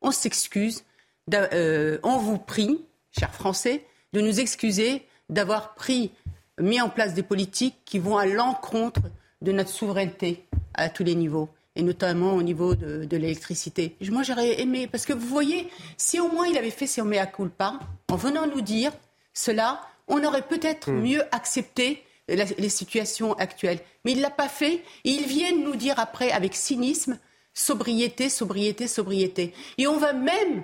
on 0.00 0.12
s'excuse, 0.12 0.84
on 1.32 2.18
vous 2.18 2.38
prie, 2.38 2.84
chers 3.18 3.34
Français, 3.34 3.84
de 4.12 4.20
nous 4.20 4.40
excuser 4.40 5.06
d'avoir 5.28 5.74
pris 5.74 6.10
mis 6.58 6.80
en 6.80 6.88
place 6.88 7.14
des 7.14 7.22
politiques 7.22 7.76
qui 7.84 7.98
vont 7.98 8.18
à 8.18 8.26
l'encontre 8.26 9.02
de 9.40 9.52
notre 9.52 9.70
souveraineté 9.70 10.44
à 10.74 10.88
tous 10.88 11.04
les 11.04 11.14
niveaux 11.14 11.48
et 11.76 11.82
notamment 11.82 12.34
au 12.34 12.42
niveau 12.42 12.74
de, 12.74 13.16
l'électricité. 13.16 13.96
Moi, 14.10 14.22
j'aurais 14.22 14.60
aimé, 14.60 14.86
parce 14.86 15.06
que 15.06 15.12
vous 15.12 15.26
voyez, 15.26 15.70
si 15.96 16.18
au 16.18 16.28
moins 16.28 16.46
il 16.46 16.58
avait 16.58 16.70
fait 16.70 16.86
son 16.86 17.04
mea 17.04 17.26
culpa, 17.26 17.78
en 18.10 18.16
venant 18.16 18.46
nous 18.46 18.60
dire 18.60 18.92
cela, 19.32 19.80
on 20.08 20.22
aurait 20.24 20.46
peut-être 20.46 20.90
hmm. 20.90 21.00
mieux 21.00 21.22
accepté 21.32 22.02
les 22.28 22.68
situations 22.68 23.34
actuelles. 23.34 23.80
Mais 24.04 24.12
il 24.12 24.18
ne 24.18 24.22
l'a 24.22 24.30
pas 24.30 24.48
fait, 24.48 24.82
et 25.04 25.10
ils 25.10 25.26
viennent 25.26 25.64
nous 25.64 25.76
dire 25.76 25.98
après, 25.98 26.30
avec 26.32 26.54
cynisme, 26.54 27.18
sobriété, 27.54 28.28
sobriété, 28.28 28.86
sobriété. 28.86 29.54
Et 29.78 29.86
on 29.86 29.96
va 29.96 30.12
même, 30.12 30.62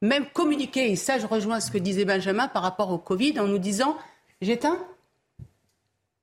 même 0.00 0.26
communiquer, 0.26 0.90
et 0.90 0.96
ça 0.96 1.18
je 1.18 1.26
rejoins 1.26 1.60
ce 1.60 1.70
que 1.70 1.78
disait 1.78 2.04
Benjamin 2.04 2.48
par 2.48 2.62
rapport 2.62 2.90
au 2.90 2.98
Covid, 2.98 3.38
en 3.40 3.46
nous 3.46 3.58
disant, 3.58 3.96
j'éteins 4.40 4.78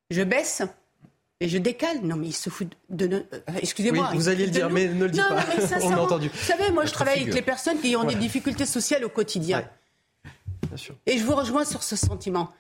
je 0.09 0.21
baisse 0.21 0.61
et 1.39 1.49
je 1.49 1.57
décale. 1.57 2.01
Non, 2.03 2.15
mais 2.15 2.27
il 2.27 2.33
se 2.33 2.49
fout 2.49 2.67
de. 2.89 3.25
Euh, 3.33 3.39
excusez-moi. 3.61 4.11
vous 4.13 4.29
alliez 4.29 4.45
le 4.45 4.51
dire, 4.51 4.69
mais 4.69 4.87
ne 4.87 5.05
le 5.05 5.11
dites 5.11 5.27
pas. 5.27 5.43
On 5.83 5.93
a 5.93 5.97
entendu. 5.97 6.29
Vous 6.29 6.45
savez, 6.45 6.71
moi, 6.71 6.85
je 6.85 6.93
travaille 6.93 7.21
avec 7.21 7.33
les 7.33 7.41
personnes 7.41 7.79
qui 7.79 7.95
ont 7.95 8.03
des 8.03 8.15
difficultés 8.15 8.65
sociales 8.65 9.03
au 9.03 9.09
quotidien. 9.09 9.63
Bien 10.67 10.77
sûr. 10.77 10.95
Et 11.05 11.17
je 11.17 11.23
vous 11.23 11.35
rejoins 11.35 11.65
sur 11.65 11.83
ce 11.83 11.95
sentiment 11.95 12.51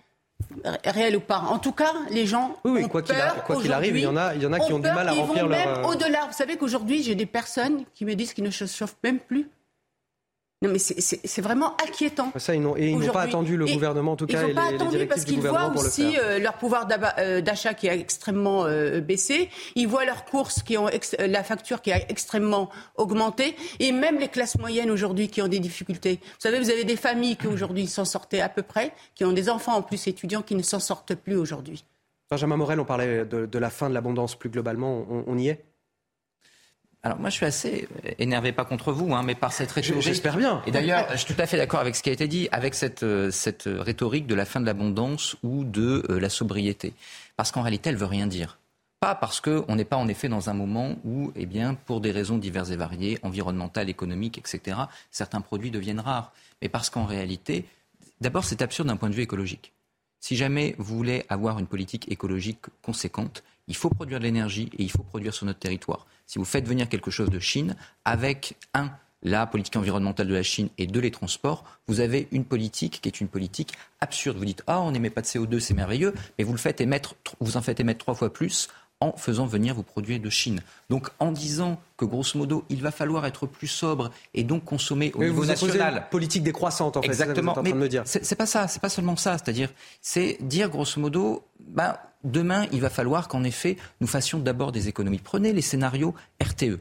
réel 0.83 1.15
ou 1.15 1.21
pas. 1.21 1.39
En 1.39 1.59
tout 1.59 1.71
cas, 1.71 1.93
les 2.09 2.25
gens 2.25 2.57
oui, 2.65 2.81
oui, 2.83 2.89
quoi 2.89 3.01
qu'il 3.01 3.71
arrive, 3.71 3.95
il 3.95 4.03
y 4.03 4.07
en 4.07 4.17
a, 4.17 4.35
il 4.35 4.43
y 4.43 4.45
en 4.45 4.51
a 4.51 4.59
qui 4.59 4.73
ont, 4.73 4.79
du 4.79 4.89
mal 4.89 5.07
à 5.07 5.13
remplir 5.13 5.47
leur. 5.47 5.57
Même 5.57 5.85
euh, 5.85 5.87
au-delà. 5.87 6.25
Vous 6.27 6.33
savez 6.33 6.57
qu'aujourd'hui, 6.57 7.03
j'ai 7.03 7.15
des 7.15 7.25
personnes 7.25 7.85
qui 7.93 8.03
me 8.03 8.15
disent 8.15 8.33
qu'ils 8.33 8.43
ne 8.43 8.51
se 8.51 8.65
chauffent 8.65 8.97
même 9.03 9.19
plus 9.19 9.47
non, 10.65 10.71
mais 10.71 10.79
c'est 10.79 11.41
vraiment 11.41 11.75
inquiétant. 11.87 12.31
Ça, 12.37 12.55
ils 12.55 12.61
n'ont 12.61 12.75
pas 13.11 13.21
attendu 13.21 13.57
le 13.57 13.65
gouvernement, 13.65 14.13
en 14.13 14.15
tout 14.15 14.25
cas, 14.25 14.43
ils 14.43 14.49
n'ont 14.49 14.55
pas 14.55 14.73
attendu 14.73 15.05
parce 15.05 15.25
qu'ils 15.25 15.39
voient 15.39 15.71
aussi 15.75 16.17
euh, 16.17 16.39
leur 16.39 16.53
pouvoir 16.53 16.87
euh, 17.19 17.41
d'achat 17.41 17.73
qui 17.73 17.89
a 17.89 17.95
extrêmement 17.95 18.65
euh, 18.65 19.01
baissé. 19.01 19.49
Ils 19.75 19.87
voient 19.87 20.05
leurs 20.05 20.25
courses 20.25 20.63
qui 20.63 20.77
ont 20.77 20.89
la 21.19 21.43
facture 21.43 21.81
qui 21.81 21.91
a 21.91 22.09
extrêmement 22.09 22.69
augmenté, 22.95 23.55
et 23.79 23.91
même 23.91 24.19
les 24.19 24.27
classes 24.27 24.57
moyennes 24.57 24.91
aujourd'hui 24.91 25.29
qui 25.29 25.41
ont 25.41 25.47
des 25.47 25.59
difficultés. 25.59 26.19
Vous 26.21 26.39
savez, 26.39 26.59
vous 26.59 26.69
avez 26.69 26.83
des 26.83 26.95
familles 26.95 27.37
qui 27.37 27.47
aujourd'hui 27.47 27.87
s'en 27.87 28.05
sortaient 28.05 28.41
à 28.41 28.49
peu 28.49 28.61
près, 28.61 28.91
qui 29.13 29.25
ont 29.25 29.33
des 29.33 29.49
enfants 29.49 29.75
en 29.75 29.81
plus 29.81 30.07
étudiants 30.07 30.41
qui 30.41 30.55
ne 30.55 30.63
s'en 30.63 30.79
sortent 30.79 31.15
plus 31.15 31.35
aujourd'hui. 31.35 31.85
Benjamin 32.29 32.57
Morel, 32.57 32.79
on 32.79 32.85
parlait 32.85 33.23
de, 33.25 33.59
la 33.59 33.69
fin 33.69 33.89
de 33.89 33.93
l'abondance 33.93 34.35
plus 34.35 34.49
globalement. 34.49 35.05
on 35.09 35.37
y 35.37 35.49
est? 35.49 35.63
Alors 37.05 37.19
moi 37.19 37.29
je 37.29 37.35
suis 37.35 37.45
assez 37.45 37.87
énervé, 38.17 38.51
pas 38.51 38.65
contre 38.65 38.91
vous, 38.91 39.13
hein, 39.13 39.21
mais 39.23 39.35
par 39.35 39.53
cette 39.53 39.71
rhétorique. 39.71 40.01
J'espère 40.01 40.37
bien. 40.37 40.63
Et 40.65 40.71
d'ailleurs, 40.71 41.05
je 41.11 41.17
suis 41.17 41.35
tout 41.35 41.39
à 41.39 41.45
fait 41.45 41.55
d'accord 41.55 41.79
avec 41.79 41.95
ce 41.95 42.01
qui 42.01 42.09
a 42.09 42.13
été 42.13 42.27
dit, 42.27 42.49
avec 42.51 42.73
cette, 42.73 43.03
euh, 43.03 43.29
cette 43.29 43.69
rhétorique 43.71 44.25
de 44.25 44.33
la 44.33 44.43
fin 44.43 44.59
de 44.59 44.65
l'abondance 44.65 45.35
ou 45.43 45.63
de 45.63 46.03
euh, 46.09 46.19
la 46.19 46.29
sobriété. 46.29 46.93
Parce 47.37 47.51
qu'en 47.51 47.61
réalité, 47.61 47.91
elle 47.91 47.95
veut 47.95 48.07
rien 48.07 48.25
dire. 48.25 48.57
Pas 48.99 49.13
parce 49.13 49.39
qu'on 49.39 49.75
n'est 49.75 49.85
pas 49.85 49.97
en 49.97 50.07
effet 50.07 50.29
dans 50.29 50.49
un 50.49 50.55
moment 50.55 50.95
où, 51.05 51.31
eh 51.35 51.45
bien, 51.45 51.75
pour 51.75 52.01
des 52.01 52.09
raisons 52.09 52.39
diverses 52.39 52.71
et 52.71 52.75
variées, 52.75 53.19
environnementales, 53.21 53.89
économiques, 53.89 54.39
etc., 54.39 54.75
certains 55.11 55.41
produits 55.41 55.69
deviennent 55.69 55.99
rares. 55.99 56.33
Mais 56.63 56.69
parce 56.69 56.89
qu'en 56.89 57.05
réalité, 57.05 57.65
d'abord 58.19 58.45
c'est 58.45 58.63
absurde 58.63 58.87
d'un 58.87 58.97
point 58.97 59.11
de 59.11 59.15
vue 59.15 59.21
écologique. 59.21 59.74
Si 60.25 60.35
jamais 60.35 60.73
vous 60.79 60.97
voulez 60.97 61.23
avoir 61.29 61.59
une 61.59 61.67
politique 61.67 62.11
écologique 62.11 62.65
conséquente, 62.81 63.43
il 63.67 63.75
faut 63.75 63.91
produire 63.91 64.17
de 64.17 64.23
l'énergie 64.23 64.71
et 64.75 64.81
il 64.81 64.89
faut 64.89 65.03
produire 65.03 65.35
sur 65.35 65.45
notre 65.45 65.59
territoire. 65.59 66.07
Si 66.25 66.39
vous 66.39 66.45
faites 66.45 66.67
venir 66.67 66.89
quelque 66.89 67.11
chose 67.11 67.29
de 67.29 67.37
Chine, 67.37 67.75
avec 68.05 68.57
un, 68.73 68.89
la 69.21 69.45
politique 69.45 69.75
environnementale 69.75 70.25
de 70.27 70.33
la 70.33 70.41
Chine 70.41 70.69
et 70.79 70.87
deux, 70.87 70.99
les 70.99 71.11
transports, 71.11 71.63
vous 71.85 71.99
avez 71.99 72.27
une 72.31 72.43
politique 72.43 73.01
qui 73.01 73.07
est 73.07 73.21
une 73.21 73.27
politique 73.27 73.73
absurde. 74.01 74.39
Vous 74.39 74.45
dites, 74.45 74.63
ah, 74.65 74.81
on 74.81 74.89
n'émet 74.89 75.11
pas 75.11 75.21
de 75.21 75.27
CO2, 75.27 75.59
c'est 75.59 75.75
merveilleux, 75.75 76.15
mais 76.39 76.43
vous, 76.43 76.53
le 76.53 76.57
faites 76.57 76.81
émettre, 76.81 77.13
vous 77.39 77.55
en 77.55 77.61
faites 77.61 77.79
émettre 77.79 77.99
trois 77.99 78.15
fois 78.15 78.33
plus 78.33 78.67
en 79.01 79.13
faisant 79.17 79.45
venir 79.45 79.75
vos 79.75 79.83
produits 79.83 80.19
de 80.19 80.29
Chine. 80.29 80.61
Donc 80.89 81.09
en 81.19 81.31
disant 81.31 81.79
que 81.97 82.05
grosso 82.05 82.37
modo 82.37 82.63
il 82.69 82.81
va 82.81 82.91
falloir 82.91 83.25
être 83.25 83.45
plus 83.45 83.67
sobre 83.67 84.11
et 84.33 84.43
donc 84.43 84.63
consommer 84.63 85.11
au 85.15 85.23
niveau 85.23 85.45
national. 85.45 86.07
politique 86.09 86.43
décroissante 86.43 86.97
en 86.97 87.01
fait. 87.01 87.07
Exactement. 87.07 87.55
Mais 87.61 87.73
c'est 88.05 88.35
pas 88.35 88.45
ça, 88.45 88.67
c'est 88.67 88.81
pas 88.81 88.89
seulement 88.89 89.15
ça. 89.15 89.37
C'est-à-dire, 89.37 89.69
c'est 90.01 90.37
dire 90.41 90.69
grosso 90.69 90.99
modo, 90.99 91.43
ben, 91.59 91.97
demain 92.23 92.67
il 92.71 92.81
va 92.81 92.89
falloir 92.89 93.27
qu'en 93.27 93.43
effet 93.43 93.77
nous 94.01 94.07
fassions 94.07 94.39
d'abord 94.39 94.71
des 94.71 94.87
économies. 94.87 95.19
Prenez 95.19 95.51
les 95.51 95.61
scénarios 95.61 96.13
RTE 96.41 96.79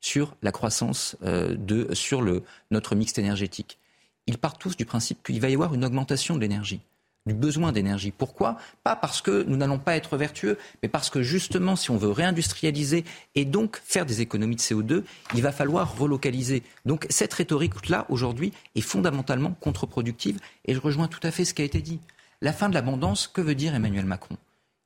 sur 0.00 0.36
la 0.42 0.52
croissance 0.52 1.16
euh, 1.24 1.56
de 1.56 1.92
sur 1.92 2.22
le 2.22 2.44
notre 2.70 2.94
mix 2.94 3.18
énergétique. 3.18 3.78
Ils 4.26 4.38
partent 4.38 4.60
tous 4.60 4.76
du 4.76 4.84
principe 4.84 5.22
qu'il 5.24 5.40
va 5.40 5.48
y 5.48 5.54
avoir 5.54 5.74
une 5.74 5.84
augmentation 5.84 6.36
de 6.36 6.40
l'énergie 6.40 6.80
du 7.26 7.34
besoin 7.34 7.72
d'énergie. 7.72 8.10
Pourquoi? 8.10 8.56
Pas 8.82 8.96
parce 8.96 9.20
que 9.20 9.44
nous 9.44 9.56
n'allons 9.56 9.78
pas 9.78 9.96
être 9.96 10.16
vertueux, 10.16 10.58
mais 10.82 10.88
parce 10.88 11.10
que 11.10 11.22
justement, 11.22 11.76
si 11.76 11.90
on 11.90 11.96
veut 11.96 12.10
réindustrialiser 12.10 13.04
et 13.34 13.44
donc 13.44 13.80
faire 13.84 14.06
des 14.06 14.20
économies 14.20 14.56
de 14.56 14.60
CO2, 14.60 15.04
il 15.34 15.42
va 15.42 15.52
falloir 15.52 15.98
relocaliser. 15.98 16.62
Donc 16.86 17.06
cette 17.10 17.34
rhétorique-là, 17.34 18.06
aujourd'hui, 18.08 18.52
est 18.74 18.80
fondamentalement 18.80 19.52
contre-productive 19.60 20.38
et 20.64 20.74
je 20.74 20.80
rejoins 20.80 21.08
tout 21.08 21.20
à 21.22 21.30
fait 21.30 21.44
ce 21.44 21.54
qui 21.54 21.62
a 21.62 21.66
été 21.66 21.80
dit. 21.80 22.00
La 22.40 22.52
fin 22.52 22.68
de 22.68 22.74
l'abondance, 22.74 23.26
que 23.26 23.40
veut 23.40 23.54
dire 23.54 23.74
Emmanuel 23.74 24.06
Macron? 24.06 24.36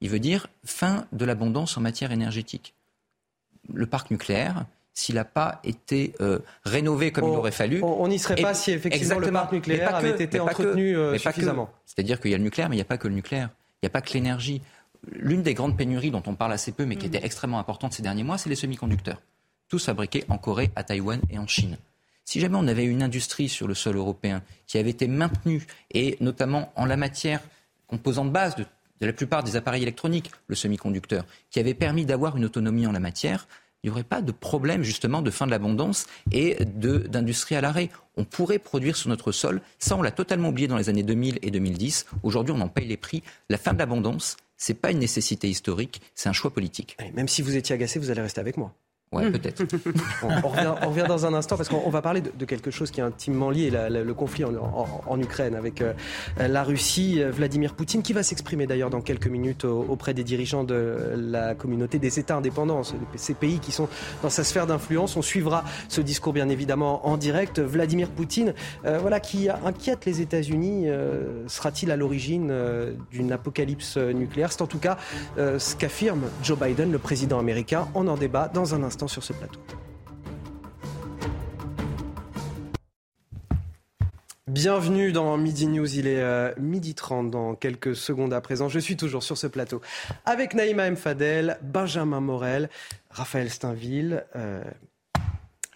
Il 0.00 0.08
veut 0.08 0.18
dire 0.18 0.48
fin 0.64 1.06
de 1.12 1.24
l'abondance 1.24 1.76
en 1.76 1.80
matière 1.80 2.12
énergétique. 2.12 2.74
Le 3.72 3.86
parc 3.86 4.10
nucléaire, 4.10 4.66
s'il 4.94 5.14
n'a 5.14 5.24
pas 5.24 5.60
été 5.64 6.14
euh, 6.20 6.38
rénové 6.64 7.12
comme 7.12 7.24
il 7.24 7.36
aurait 7.36 7.50
fallu. 7.50 7.82
On 7.82 8.08
n'y 8.08 8.18
serait 8.18 8.36
pas 8.36 8.54
si 8.54 8.72
effectivement 8.72 9.18
le 9.18 9.30
parc 9.30 9.52
nucléaire 9.52 9.94
avait 9.94 10.22
été 10.22 10.38
entretenu 10.40 10.96
euh, 10.96 11.16
suffisamment. 11.18 11.70
C'est-à-dire 11.86 12.20
qu'il 12.20 12.30
y 12.30 12.34
a 12.34 12.38
le 12.38 12.44
nucléaire, 12.44 12.68
mais 12.68 12.76
il 12.76 12.78
n'y 12.78 12.82
a 12.82 12.86
pas 12.86 12.98
que 12.98 13.08
le 13.08 13.14
nucléaire. 13.14 13.50
Il 13.82 13.86
n'y 13.86 13.88
a 13.88 13.90
pas 13.90 14.00
que 14.00 14.12
l'énergie. 14.12 14.62
L'une 15.10 15.42
des 15.42 15.54
grandes 15.54 15.76
pénuries 15.76 16.10
dont 16.10 16.22
on 16.26 16.34
parle 16.34 16.52
assez 16.52 16.72
peu, 16.72 16.84
mais 16.84 16.96
qui 16.96 17.06
était 17.06 17.24
extrêmement 17.24 17.58
importante 17.58 17.92
ces 17.92 18.02
derniers 18.02 18.22
mois, 18.22 18.38
c'est 18.38 18.50
les 18.50 18.56
semi-conducteurs. 18.56 19.20
Tous 19.68 19.84
fabriqués 19.84 20.24
en 20.28 20.38
Corée, 20.38 20.70
à 20.76 20.84
Taïwan 20.84 21.20
et 21.30 21.38
en 21.38 21.46
Chine. 21.46 21.76
Si 22.24 22.38
jamais 22.38 22.56
on 22.56 22.68
avait 22.68 22.84
une 22.84 23.02
industrie 23.02 23.48
sur 23.48 23.66
le 23.66 23.74
sol 23.74 23.96
européen 23.96 24.42
qui 24.66 24.78
avait 24.78 24.90
été 24.90 25.08
maintenue, 25.08 25.66
et 25.90 26.16
notamment 26.20 26.72
en 26.76 26.84
la 26.84 26.96
matière 26.96 27.40
composante 27.88 28.30
base 28.30 28.54
de 28.54 28.64
de 29.02 29.06
la 29.08 29.12
plupart 29.12 29.42
des 29.42 29.56
appareils 29.56 29.82
électroniques, 29.82 30.30
le 30.46 30.54
semi-conducteur, 30.54 31.26
qui 31.50 31.58
avait 31.58 31.74
permis 31.74 32.06
d'avoir 32.06 32.36
une 32.36 32.44
autonomie 32.44 32.86
en 32.86 32.92
la 32.92 33.00
matière, 33.00 33.48
il 33.82 33.88
n'y 33.88 33.90
aurait 33.90 34.04
pas 34.04 34.22
de 34.22 34.30
problème 34.30 34.82
justement 34.84 35.22
de 35.22 35.30
fin 35.30 35.46
de 35.46 35.50
l'abondance 35.50 36.06
et 36.30 36.56
d'industrie 36.64 37.56
à 37.56 37.60
l'arrêt. 37.60 37.90
On 38.16 38.24
pourrait 38.24 38.60
produire 38.60 38.96
sur 38.96 39.08
notre 39.08 39.32
sol. 39.32 39.60
Ça, 39.80 39.96
on 39.96 40.02
l'a 40.02 40.12
totalement 40.12 40.50
oublié 40.50 40.68
dans 40.68 40.76
les 40.76 40.88
années 40.88 41.02
2000 41.02 41.40
et 41.42 41.50
2010. 41.50 42.06
Aujourd'hui, 42.22 42.54
on 42.56 42.60
en 42.60 42.68
paye 42.68 42.86
les 42.86 42.96
prix. 42.96 43.22
La 43.48 43.58
fin 43.58 43.72
de 43.72 43.78
l'abondance, 43.78 44.36
ce 44.56 44.70
n'est 44.70 44.78
pas 44.78 44.92
une 44.92 45.00
nécessité 45.00 45.48
historique, 45.48 46.00
c'est 46.14 46.28
un 46.28 46.32
choix 46.32 46.52
politique. 46.52 46.96
même 47.14 47.26
si 47.26 47.42
vous 47.42 47.56
étiez 47.56 47.74
agacé, 47.74 47.98
vous 47.98 48.10
allez 48.10 48.22
rester 48.22 48.40
avec 48.40 48.56
moi. 48.56 48.72
Ouais, 49.12 49.30
peut-être. 49.30 49.62
on, 50.22 50.88
revient, 50.88 51.04
dans 51.06 51.26
un 51.26 51.34
instant 51.34 51.58
parce 51.58 51.68
qu'on 51.68 51.90
va 51.90 52.00
parler 52.00 52.22
de, 52.22 52.44
quelque 52.46 52.70
chose 52.70 52.90
qui 52.90 53.00
est 53.00 53.02
intimement 53.02 53.50
lié, 53.50 53.70
le 53.70 54.14
conflit 54.14 54.44
en, 54.44 55.20
Ukraine 55.20 55.54
avec 55.54 55.82
euh, 55.82 55.92
la 56.38 56.64
Russie. 56.64 57.22
Vladimir 57.22 57.74
Poutine, 57.74 58.02
qui 58.02 58.14
va 58.14 58.22
s'exprimer 58.22 58.66
d'ailleurs 58.66 58.88
dans 58.88 59.02
quelques 59.02 59.26
minutes 59.26 59.66
auprès 59.66 60.14
des 60.14 60.24
dirigeants 60.24 60.64
de 60.64 61.12
la 61.14 61.54
communauté 61.54 61.98
des 61.98 62.18
États 62.18 62.36
indépendants, 62.36 62.82
ces 63.16 63.34
pays 63.34 63.58
qui 63.58 63.70
sont 63.70 63.88
dans 64.22 64.30
sa 64.30 64.44
sphère 64.44 64.66
d'influence. 64.66 65.16
On 65.16 65.22
suivra 65.22 65.64
ce 65.88 66.00
discours 66.00 66.32
bien 66.32 66.48
évidemment 66.48 67.06
en 67.06 67.18
direct. 67.18 67.60
Vladimir 67.60 68.08
Poutine, 68.08 68.54
euh, 68.86 68.98
voilà, 68.98 69.20
qui 69.20 69.50
inquiète 69.50 70.06
les 70.06 70.22
États-Unis, 70.22 70.88
euh, 70.88 71.46
sera-t-il 71.48 71.90
à 71.90 71.96
l'origine 71.96 72.52
d'une 73.10 73.30
apocalypse 73.30 73.98
nucléaire? 73.98 74.52
C'est 74.52 74.62
en 74.62 74.66
tout 74.66 74.78
cas 74.78 74.96
ce 75.36 75.76
qu'affirme 75.76 76.22
Joe 76.42 76.58
Biden, 76.58 76.90
le 76.90 76.98
président 76.98 77.38
américain. 77.38 77.88
On 77.94 78.08
en 78.08 78.16
débat 78.16 78.50
dans 78.52 78.74
un 78.74 78.82
instant 78.82 79.01
sur 79.08 79.24
ce 79.24 79.32
plateau. 79.32 79.60
Bienvenue 84.48 85.12
dans 85.12 85.38
Midi 85.38 85.66
News, 85.66 85.96
il 85.96 86.06
est 86.06 86.20
euh, 86.20 86.52
midi 86.58 86.94
30 86.94 87.30
dans 87.30 87.54
quelques 87.54 87.96
secondes 87.96 88.34
à 88.34 88.40
présent. 88.42 88.68
Je 88.68 88.78
suis 88.78 88.98
toujours 88.98 89.22
sur 89.22 89.38
ce 89.38 89.46
plateau 89.46 89.80
avec 90.26 90.52
Naïma 90.52 90.86
M. 90.86 90.96
Fadel, 90.96 91.58
Benjamin 91.62 92.20
Morel, 92.20 92.68
Raphaël 93.08 93.48
Steinville. 93.48 94.26
Euh, 94.36 94.62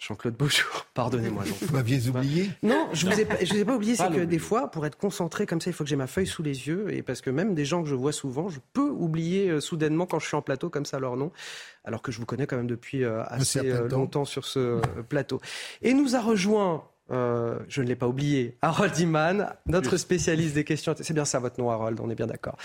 Jean-Claude 0.07 0.35
Beaujour, 0.35 0.85
pardonnez-moi. 0.93 1.43
Vous 1.61 1.73
m'aviez 1.73 2.07
oublié 2.07 2.49
Non, 2.63 2.87
je 2.93 3.07
ne 3.07 3.13
vous, 3.13 3.19
ai 3.19 3.25
pas, 3.25 3.35
vous 3.35 3.57
ai 3.57 3.65
pas 3.65 3.75
oublié. 3.75 3.95
C'est 3.95 4.09
que 4.09 4.23
des 4.23 4.39
fois, 4.39 4.71
pour 4.71 4.85
être 4.85 4.97
concentré 4.97 5.45
comme 5.45 5.59
ça, 5.59 5.69
il 5.69 5.73
faut 5.73 5.83
que 5.83 5.89
j'ai 5.89 5.97
ma 5.97 6.07
feuille 6.07 6.27
sous 6.27 6.43
les 6.43 6.67
yeux. 6.67 6.93
Et 6.93 7.01
parce 7.03 7.19
que 7.19 7.29
même 7.29 7.53
des 7.53 7.65
gens 7.65 7.83
que 7.83 7.89
je 7.89 7.95
vois 7.95 8.13
souvent, 8.13 8.47
je 8.47 8.59
peux 8.71 8.89
oublier 8.89 9.49
euh, 9.49 9.59
soudainement 9.59 10.05
quand 10.05 10.19
je 10.19 10.27
suis 10.27 10.37
en 10.37 10.41
plateau 10.41 10.69
comme 10.69 10.85
ça 10.85 10.99
leur 10.99 11.17
nom. 11.17 11.31
Alors 11.83 12.01
que 12.01 12.13
je 12.13 12.19
vous 12.19 12.25
connais 12.25 12.47
quand 12.47 12.55
même 12.55 12.67
depuis 12.67 13.03
euh, 13.03 13.23
assez 13.25 13.61
longtemps 13.89 14.25
sur 14.25 14.45
ce 14.45 14.79
plateau. 15.09 15.41
Et 15.81 15.93
nous 15.93 16.15
a 16.15 16.21
rejoint 16.21 16.85
euh, 17.11 17.57
je 17.69 17.81
ne 17.81 17.87
l'ai 17.87 17.95
pas 17.95 18.07
oublié, 18.07 18.57
Harold 18.61 18.97
Iman, 18.99 19.53
notre 19.65 19.97
spécialiste 19.97 20.55
des 20.55 20.63
questions. 20.63 20.93
C'est 20.99 21.13
bien 21.13 21.25
ça 21.25 21.39
votre 21.39 21.59
nom, 21.59 21.69
Harold, 21.69 21.99
on 22.01 22.09
est 22.09 22.15
bien 22.15 22.27
d'accord. 22.27 22.57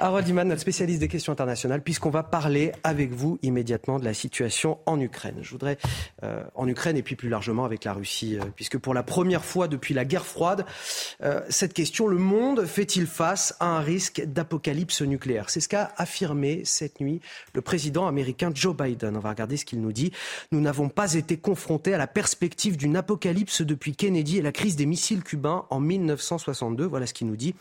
Harold 0.00 0.26
Iman, 0.26 0.48
notre 0.48 0.60
spécialiste 0.60 1.00
des 1.00 1.08
questions 1.08 1.32
internationales, 1.32 1.82
puisqu'on 1.82 2.10
va 2.10 2.22
parler 2.22 2.72
avec 2.84 3.12
vous 3.12 3.38
immédiatement 3.42 3.98
de 3.98 4.04
la 4.04 4.14
situation 4.14 4.78
en 4.86 5.00
Ukraine. 5.00 5.36
Je 5.42 5.50
voudrais, 5.50 5.78
euh, 6.22 6.42
en 6.54 6.66
Ukraine 6.68 6.96
et 6.96 7.02
puis 7.02 7.16
plus 7.16 7.28
largement 7.28 7.64
avec 7.64 7.84
la 7.84 7.92
Russie, 7.92 8.38
euh, 8.38 8.44
puisque 8.54 8.78
pour 8.78 8.94
la 8.94 9.02
première 9.02 9.44
fois 9.44 9.68
depuis 9.68 9.94
la 9.94 10.04
guerre 10.04 10.26
froide, 10.26 10.64
cette 11.48 11.72
question, 11.72 12.08
le 12.08 12.18
monde 12.18 12.66
fait-il 12.66 13.06
face 13.06 13.54
à 13.60 13.66
un 13.66 13.80
risque 13.80 14.22
d'apocalypse 14.26 15.02
nucléaire? 15.02 15.50
C'est 15.50 15.60
ce 15.60 15.68
qu'a 15.68 15.92
affirmé 15.96 16.62
cette 16.64 17.00
nuit 17.00 17.20
le 17.54 17.60
président 17.60 18.06
américain 18.06 18.50
Joe 18.54 18.76
Biden. 18.76 19.16
On 19.16 19.20
va 19.20 19.30
regarder 19.30 19.56
ce 19.56 19.64
qu'il 19.64 19.80
nous 19.80 19.92
dit. 19.92 20.12
Nous 20.50 20.60
n'avons 20.60 20.88
pas 20.88 21.14
été 21.14 21.36
confrontés 21.36 21.94
à 21.94 21.98
la 21.98 22.06
perspective 22.06 22.76
d'une 22.76 22.96
apocalypse 22.96 23.62
de 23.62 23.74
depuis 23.82 23.96
Kennedy 23.96 24.38
et 24.38 24.42
la 24.42 24.52
crise 24.52 24.76
des 24.76 24.86
missiles 24.86 25.24
cubains 25.24 25.66
en 25.68 25.80
1962. 25.80 26.84
Voilà 26.84 27.04
ce 27.08 27.12
qu'il 27.12 27.26
nous 27.26 27.34
dit. 27.34 27.56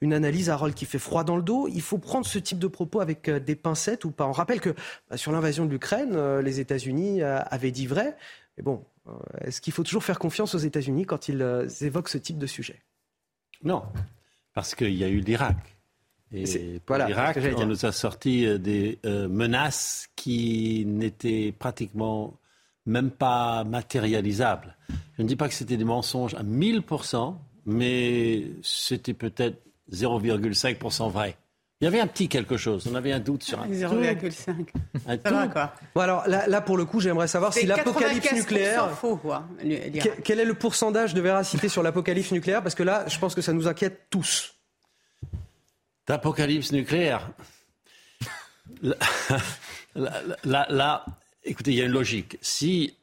Une 0.00 0.14
analyse, 0.14 0.48
Harold, 0.48 0.74
qui 0.74 0.86
fait 0.86 0.98
froid 0.98 1.24
dans 1.24 1.36
le 1.36 1.42
dos. 1.42 1.68
Il 1.68 1.82
faut 1.82 1.98
prendre 1.98 2.24
ce 2.24 2.38
type 2.38 2.58
de 2.58 2.68
propos 2.68 3.00
avec 3.00 3.28
euh, 3.28 3.38
des 3.38 3.54
pincettes 3.54 4.06
ou 4.06 4.10
pas. 4.10 4.26
On 4.26 4.32
rappelle 4.32 4.62
que 4.62 4.74
bah, 5.10 5.18
sur 5.18 5.30
l'invasion 5.30 5.66
de 5.66 5.70
l'Ukraine, 5.70 6.12
euh, 6.14 6.40
les 6.40 6.60
États-Unis 6.60 7.20
euh, 7.20 7.40
avaient 7.50 7.70
dit 7.70 7.86
vrai. 7.86 8.16
Mais 8.56 8.62
bon, 8.62 8.82
est-ce 9.42 9.60
qu'il 9.60 9.74
faut 9.74 9.82
toujours 9.82 10.04
faire 10.04 10.18
confiance 10.18 10.54
aux 10.54 10.58
États-Unis 10.58 11.04
quand 11.04 11.28
ils 11.28 11.42
évoquent 11.82 12.08
ce 12.08 12.18
type 12.18 12.38
de 12.38 12.46
sujet? 12.46 12.80
Non, 13.62 13.82
parce 14.54 14.74
qu'il 14.74 14.94
y 14.94 15.04
a 15.04 15.08
eu 15.08 15.20
l'Irak. 15.20 15.56
Et 16.32 16.80
voilà, 16.86 17.08
l'Irak, 17.08 17.38
on 17.58 17.66
nous 17.66 17.84
a 17.84 17.92
sorti 17.92 18.58
des 18.58 18.98
menaces 19.04 20.08
qui 20.16 20.84
n'étaient 20.86 21.54
pratiquement 21.56 22.37
même 22.88 23.10
pas 23.10 23.64
matérialisable. 23.64 24.76
Je 25.16 25.22
ne 25.22 25.28
dis 25.28 25.36
pas 25.36 25.48
que 25.48 25.54
c'était 25.54 25.76
des 25.76 25.84
mensonges 25.84 26.34
à 26.34 26.42
1000%, 26.42 27.36
mais 27.66 28.46
c'était 28.62 29.14
peut-être 29.14 29.62
0,5% 29.92 31.10
vrai. 31.10 31.36
Il 31.80 31.84
y 31.84 31.86
avait 31.86 32.00
un 32.00 32.08
petit 32.08 32.28
quelque 32.28 32.56
chose. 32.56 32.88
On 32.90 32.96
avait 32.96 33.12
un 33.12 33.20
doute 33.20 33.44
sur 33.44 33.60
un 33.60 33.68
0,5. 33.68 34.66
Bon 35.94 36.00
alors 36.00 36.26
là, 36.26 36.60
pour 36.60 36.76
le 36.76 36.84
coup, 36.84 36.98
j'aimerais 36.98 37.28
savoir 37.28 37.54
si 37.54 37.66
l'apocalypse 37.66 38.32
nucléaire. 38.32 38.90
Faux, 38.90 39.16
quoi, 39.16 39.46
quel 40.24 40.40
est 40.40 40.44
le 40.44 40.54
pourcentage 40.54 41.14
de 41.14 41.20
véracité 41.20 41.68
sur 41.68 41.84
l'apocalypse 41.84 42.32
nucléaire? 42.32 42.64
Parce 42.64 42.74
que 42.74 42.82
là, 42.82 43.04
je 43.06 43.16
pense 43.18 43.36
que 43.36 43.42
ça 43.42 43.52
nous 43.52 43.68
inquiète 43.68 44.06
tous. 44.10 44.56
D'apocalypse 46.08 46.72
nucléaire. 46.72 47.30
là, 48.82 48.96
là, 50.44 51.04
Écoutez, 51.48 51.70
il 51.70 51.78
y 51.78 51.80
a 51.80 51.86
une 51.86 51.92
logique. 51.92 52.36
Si 52.42 52.94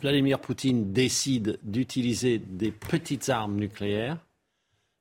Vladimir 0.00 0.40
Poutine 0.40 0.92
décide 0.92 1.60
d'utiliser 1.62 2.38
des 2.38 2.72
petites 2.72 3.28
armes 3.28 3.54
nucléaires, 3.54 4.18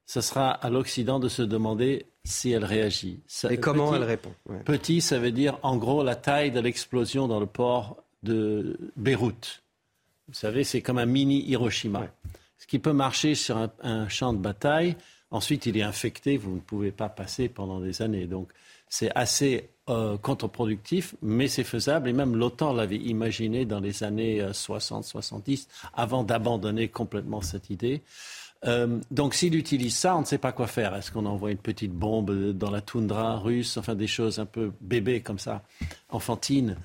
ce 0.06 0.22
sera 0.22 0.52
à 0.52 0.70
l'Occident 0.70 1.20
de 1.20 1.28
se 1.28 1.42
demander 1.42 2.06
si 2.24 2.52
elle 2.52 2.63
réagit. 2.63 3.20
Et 3.50 3.58
comment 3.58 3.96
elle 3.96 4.04
répond 4.04 4.32
Petit, 4.63 5.02
ça 5.02 5.18
veut 5.18 5.32
dire 5.32 5.58
en 5.63 5.78
gros 5.78 6.04
la 6.04 6.16
taille 6.16 6.52
de 6.52 6.60
l'explosion 6.60 7.28
dans 7.28 7.40
le 7.40 7.48
port 7.48 8.04
de 8.22 8.78
Beyrouth. 8.96 9.63
Vous 10.28 10.36
savez, 10.36 10.63
c'est 10.63 10.82
comme 10.82 11.00
un 11.00 11.08
mini 11.08 11.44
Hiroshima. 11.50 12.08
Ce 12.60 12.68
qui 12.68 12.78
peut 12.78 12.94
marcher 12.94 13.34
sur 13.34 13.58
un, 13.58 13.72
un, 13.82 14.08
champ 14.08 14.34
de 14.34 14.40
bataille, 14.40 14.96
ensuite 15.32 15.66
il 15.66 15.78
est 15.78 15.84
infecté, 15.84 16.38
vous 16.38 16.54
ne 16.54 16.60
pouvez 16.60 16.92
pas 16.92 17.10
passer 17.10 17.50
pendant 17.50 17.80
des 17.80 18.04
années. 18.04 18.28
Donc 18.28 18.52
c'est 18.89 19.12
assez 19.15 19.69
euh, 19.89 20.17
contre-productif, 20.17 21.15
mais 21.21 21.47
c'est 21.47 21.63
faisable. 21.63 22.10
Et 22.10 22.13
même 22.13 22.36
l'OTAN 22.36 22.73
l'avait 22.73 22.97
imaginé 22.97 23.65
dans 23.65 23.80
les 23.80 24.04
années 24.04 24.41
60-70, 24.41 25.62
euh, 25.62 25.88
avant 25.93 26.23
d'abandonner 26.23 26.89
complètement 26.89 27.41
cette 27.41 27.69
idée. 27.69 28.02
Euh, 28.65 29.00
donc 29.12 29.34
s'il 29.34 29.56
utilise 29.56 29.95
ça, 29.95 30.17
on 30.17 30.21
ne 30.21 30.26
sait 30.26 30.39
pas 30.39 30.52
quoi 30.52 30.67
faire. 30.67 30.95
Est-ce 30.95 31.12
qu'on 31.12 31.26
envoie 31.26 31.52
une 31.52 31.58
petite 31.58 31.93
bombe 31.93 32.52
dans 32.52 32.71
la 32.71 32.82
toundra 32.82 33.38
russe, 33.38 33.78
enfin 33.78 33.95
des 33.95 34.08
choses 34.08 34.39
un 34.39 34.45
peu 34.45 34.71
bébés 34.82 35.21
comme 35.21 35.39
ça, 35.39 35.63
enfantines? 36.10 36.76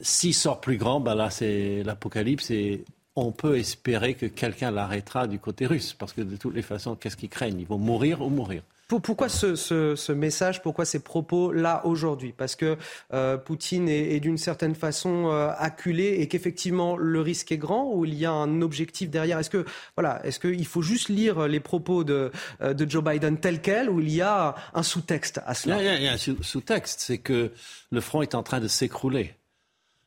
S'il 0.00 0.34
sort 0.34 0.60
plus 0.60 0.76
grand, 0.76 1.00
ben 1.00 1.14
là 1.14 1.30
c'est 1.30 1.82
l'apocalypse 1.82 2.50
et 2.50 2.84
on 3.16 3.32
peut 3.32 3.58
espérer 3.58 4.14
que 4.14 4.26
quelqu'un 4.26 4.70
l'arrêtera 4.70 5.26
du 5.26 5.38
côté 5.38 5.66
russe, 5.66 5.94
parce 5.94 6.12
que 6.12 6.20
de 6.20 6.36
toutes 6.36 6.54
les 6.54 6.62
façons, 6.62 6.94
qu'est-ce 6.94 7.16
qu'ils 7.16 7.30
craignent 7.30 7.58
Ils 7.58 7.66
vont 7.66 7.78
mourir 7.78 8.20
ou 8.20 8.28
mourir. 8.28 8.62
Pourquoi 8.88 9.28
ce, 9.28 10.12
message, 10.12 10.62
pourquoi 10.62 10.84
ces 10.84 11.00
propos-là 11.00 11.84
aujourd'hui? 11.84 12.32
Parce 12.32 12.54
que 12.54 12.76
euh, 13.12 13.36
Poutine 13.36 13.88
est, 13.88 14.20
d'une 14.20 14.38
certaine 14.38 14.76
façon 14.76 15.26
euh, 15.26 15.50
acculé 15.58 16.18
et 16.20 16.28
qu'effectivement 16.28 16.96
le 16.96 17.20
risque 17.20 17.50
est 17.50 17.58
grand 17.58 17.92
ou 17.92 18.04
il 18.04 18.14
y 18.14 18.24
a 18.24 18.30
un 18.30 18.62
objectif 18.62 19.10
derrière? 19.10 19.40
Est-ce 19.40 19.50
que 19.50 19.64
voilà, 19.96 20.24
est-ce 20.24 20.38
qu'il 20.38 20.66
faut 20.66 20.82
juste 20.82 21.08
lire 21.08 21.48
les 21.48 21.58
propos 21.58 22.04
de, 22.04 22.30
euh, 22.60 22.74
de 22.74 22.88
Joe 22.88 23.02
Biden 23.02 23.38
tels 23.38 23.60
quels 23.60 23.90
ou 23.90 24.00
il 24.00 24.12
y 24.12 24.22
a 24.22 24.54
un 24.72 24.82
sous-texte 24.84 25.40
à 25.44 25.54
cela? 25.54 25.82
Il 25.82 26.04
y, 26.04 26.06
a, 26.06 26.12
un 26.12 26.16
sous-texte, 26.16 27.00
c'est 27.00 27.18
que 27.18 27.50
le 27.90 28.00
front 28.00 28.22
est 28.22 28.36
en 28.36 28.44
train 28.44 28.60
de 28.60 28.68
s'écrouler. 28.68 29.34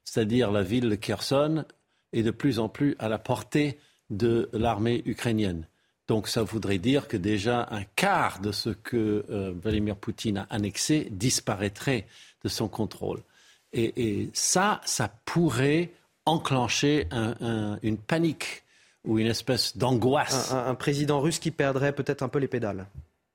C'est-à-dire 0.05 0.51
la 0.51 0.63
ville 0.63 0.87
de 0.87 0.95
Kherson 0.95 1.65
est 2.13 2.23
de 2.23 2.31
plus 2.31 2.59
en 2.59 2.69
plus 2.69 2.95
à 2.97 3.09
la 3.09 3.19
portée 3.19 3.77
de 4.09 4.49
l'armée 4.53 5.03
ukrainienne. 5.05 5.67
Donc 6.09 6.27
ça 6.27 6.41
voudrait 6.41 6.79
dire 6.79 7.07
que 7.07 7.17
déjà 7.17 7.67
un 7.69 7.83
quart 7.83 8.39
de 8.39 8.51
ce 8.51 8.71
que 8.71 9.25
euh, 9.29 9.53
Vladimir 9.61 9.95
Poutine 9.95 10.39
a 10.39 10.47
annexé 10.49 11.07
disparaîtrait 11.11 12.07
de 12.43 12.49
son 12.49 12.67
contrôle. 12.67 13.21
Et, 13.73 14.29
ça, 14.33 14.81
ça 14.85 15.07
pourrait 15.25 15.91
enclencher 16.25 17.07
une 17.83 17.97
panique 17.97 18.63
ou 19.05 19.19
une 19.19 19.27
espèce 19.27 19.77
d'angoisse. 19.77 20.51
Un, 20.51 20.73
président 20.73 21.21
russe 21.21 21.37
qui 21.37 21.51
perdrait 21.51 21.93
peut-être 21.93 22.23
un 22.23 22.29
peu 22.29 22.39
les 22.39 22.47
pédales. 22.47 22.87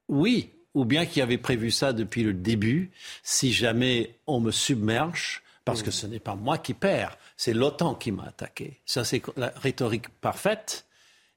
Oui, 0.09 0.51
ou 0.75 0.85
bien 0.85 1.07
qui 1.07 1.21
avait 1.21 1.39
prévu 1.39 1.71
ça 1.71 1.93
depuis 1.93 2.25
le 2.25 2.35
début. 2.35 2.91
Si 3.23 3.53
jamais 3.53 4.17
on 4.27 4.41
me 4.41 4.51
submerge, 4.51 5.45
parce 5.65 5.85
que 5.85 5.93
ce 5.93 6.09
n'est 6.09 6.19
pas 6.19 6.35
moi 6.35 6.59
qui 6.59 6.75
perds, 6.75 7.17
c'est 7.37 7.55
l'OTAN 7.55 7.95
qui 7.95 8.11
m'a 8.11 8.25
attaqué. 8.25 8.81
Ça, 8.85 9.05
c'est 9.05 9.23
la 9.37 9.53
rhétorique 9.55 10.09
parfaite. 10.21 10.85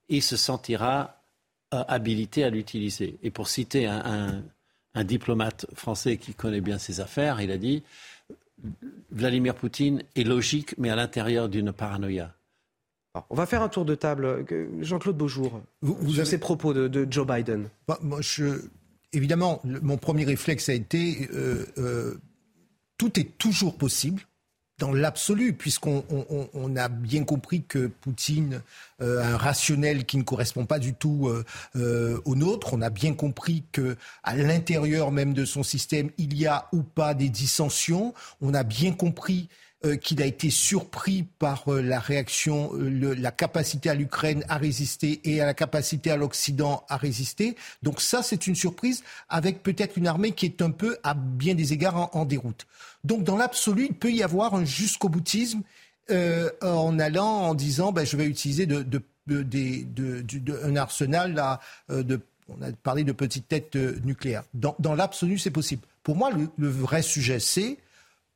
Il 0.09 0.23
se 0.23 0.37
sentira 0.37 1.16
habilité 1.71 2.43
à 2.43 2.49
l'utiliser. 2.49 3.17
Et 3.23 3.31
pour 3.31 3.47
citer 3.47 3.85
un, 3.85 4.43
diplomate 5.03 5.67
français 5.75 6.17
qui 6.17 6.33
connaît 6.33 6.61
bien 6.61 6.79
ses 6.79 7.01
affaires, 7.01 7.39
il 7.39 7.51
a 7.51 7.57
dit 7.59 7.83
Vladimir 9.11 9.53
Poutine 9.53 10.01
est 10.15 10.23
logique, 10.23 10.75
mais 10.79 10.89
à 10.89 10.95
l'intérieur 10.95 11.49
d'une 11.49 11.71
paranoïa. 11.71 12.33
on 13.29 13.35
va 13.35 13.45
faire 13.45 13.61
un 13.61 13.69
tour 13.69 13.85
de 13.85 13.93
table. 13.93 14.43
Jean-Claude 14.81 15.15
Beaujour, 15.15 15.61
vous, 15.81 16.13
sur 16.13 16.25
ces 16.25 16.39
propos 16.39 16.73
de, 16.73 17.07
Joe 17.11 17.27
Biden. 17.27 17.69
Bah, 17.87 17.99
moi, 18.01 18.21
je, 18.21 18.61
évidemment, 19.13 19.61
mon 19.63 19.97
premier 19.97 20.23
réflexe 20.25 20.69
a 20.69 20.73
été 20.73 21.29
euh, 21.31 21.65
euh, 21.77 22.15
tout 22.97 23.19
est 23.19 23.37
toujours 23.37 23.77
possible 23.77 24.23
dans 24.79 24.93
l'absolu, 24.93 25.53
puisqu'on 25.53 26.03
on, 26.53 26.75
a 26.75 26.87
bien 26.87 27.23
compris 27.23 27.63
que 27.63 27.87
Poutine 27.87 28.61
euh, 29.01 29.21
a 29.21 29.27
un 29.27 29.37
rationnel 29.37 30.05
qui 30.05 30.17
ne 30.17 30.23
correspond 30.23 30.65
pas 30.65 30.77
du 30.77 30.93
tout 30.93 31.27
euh, 31.27 31.43
euh, 31.75 32.21
au 32.25 32.35
nôtre. 32.35 32.73
On 32.73 32.81
a 32.81 32.91
bien 32.91 33.13
compris 33.13 33.63
que 33.71 33.97
à 34.23 34.35
l'intérieur 34.35 35.11
même 35.11 35.33
de 35.33 35.45
son 35.45 35.63
système, 35.63 36.11
il 36.19 36.37
y 36.37 36.45
a 36.45 36.67
ou 36.73 36.83
pas 36.83 37.15
des 37.15 37.29
dissensions. 37.29 38.13
On 38.39 38.53
a 38.53 38.63
bien 38.63 38.93
compris 38.93 39.49
qu'il 40.01 40.23
a 40.23 40.25
été 40.25 40.49
surpris 40.49 41.23
par 41.37 41.69
la 41.69 41.99
réaction, 41.99 42.71
la 42.73 43.31
capacité 43.31 43.91
à 43.91 43.93
l'Ukraine 43.93 44.43
à 44.49 44.57
résister 44.57 45.21
et 45.23 45.39
à 45.39 45.45
la 45.45 45.53
capacité 45.53 46.09
à 46.09 46.17
l'Occident 46.17 46.83
à 46.89 46.97
résister. 46.97 47.55
Donc 47.83 48.01
ça, 48.01 48.23
c'est 48.23 48.47
une 48.47 48.55
surprise 48.55 49.03
avec 49.29 49.61
peut-être 49.61 49.95
une 49.95 50.07
armée 50.07 50.31
qui 50.31 50.47
est 50.47 50.63
un 50.63 50.71
peu, 50.71 50.97
à 51.03 51.13
bien 51.13 51.53
des 51.53 51.73
égards, 51.73 52.09
en 52.15 52.25
déroute. 52.25 52.65
Donc 53.03 53.23
dans 53.23 53.37
l'absolu, 53.37 53.87
il 53.89 53.95
peut 53.95 54.11
y 54.11 54.23
avoir 54.23 54.55
un 54.55 54.65
jusqu'au 54.65 55.09
boutisme 55.09 55.61
euh, 56.09 56.49
en 56.61 56.99
allant 56.99 57.27
en 57.27 57.53
disant 57.53 57.91
ben, 57.91 58.05
je 58.05 58.15
vais 58.15 58.25
utiliser 58.25 58.65
un 58.69 60.75
arsenal 60.77 61.33
là, 61.33 61.59
euh, 61.89 62.17
on 62.47 62.61
a 62.61 62.71
parlé 62.71 63.03
de 63.03 63.11
petites 63.11 63.49
têtes 63.49 63.75
euh, 63.75 63.99
nucléaires. 64.05 64.43
Dans, 64.53 64.95
l'absolu, 64.95 65.37
c'est 65.37 65.51
possible. 65.51 65.81
Pour 66.03 66.15
moi, 66.15 66.31
le, 66.57 66.69
vrai 66.69 67.01
sujet, 67.01 67.39
c'est 67.39 67.77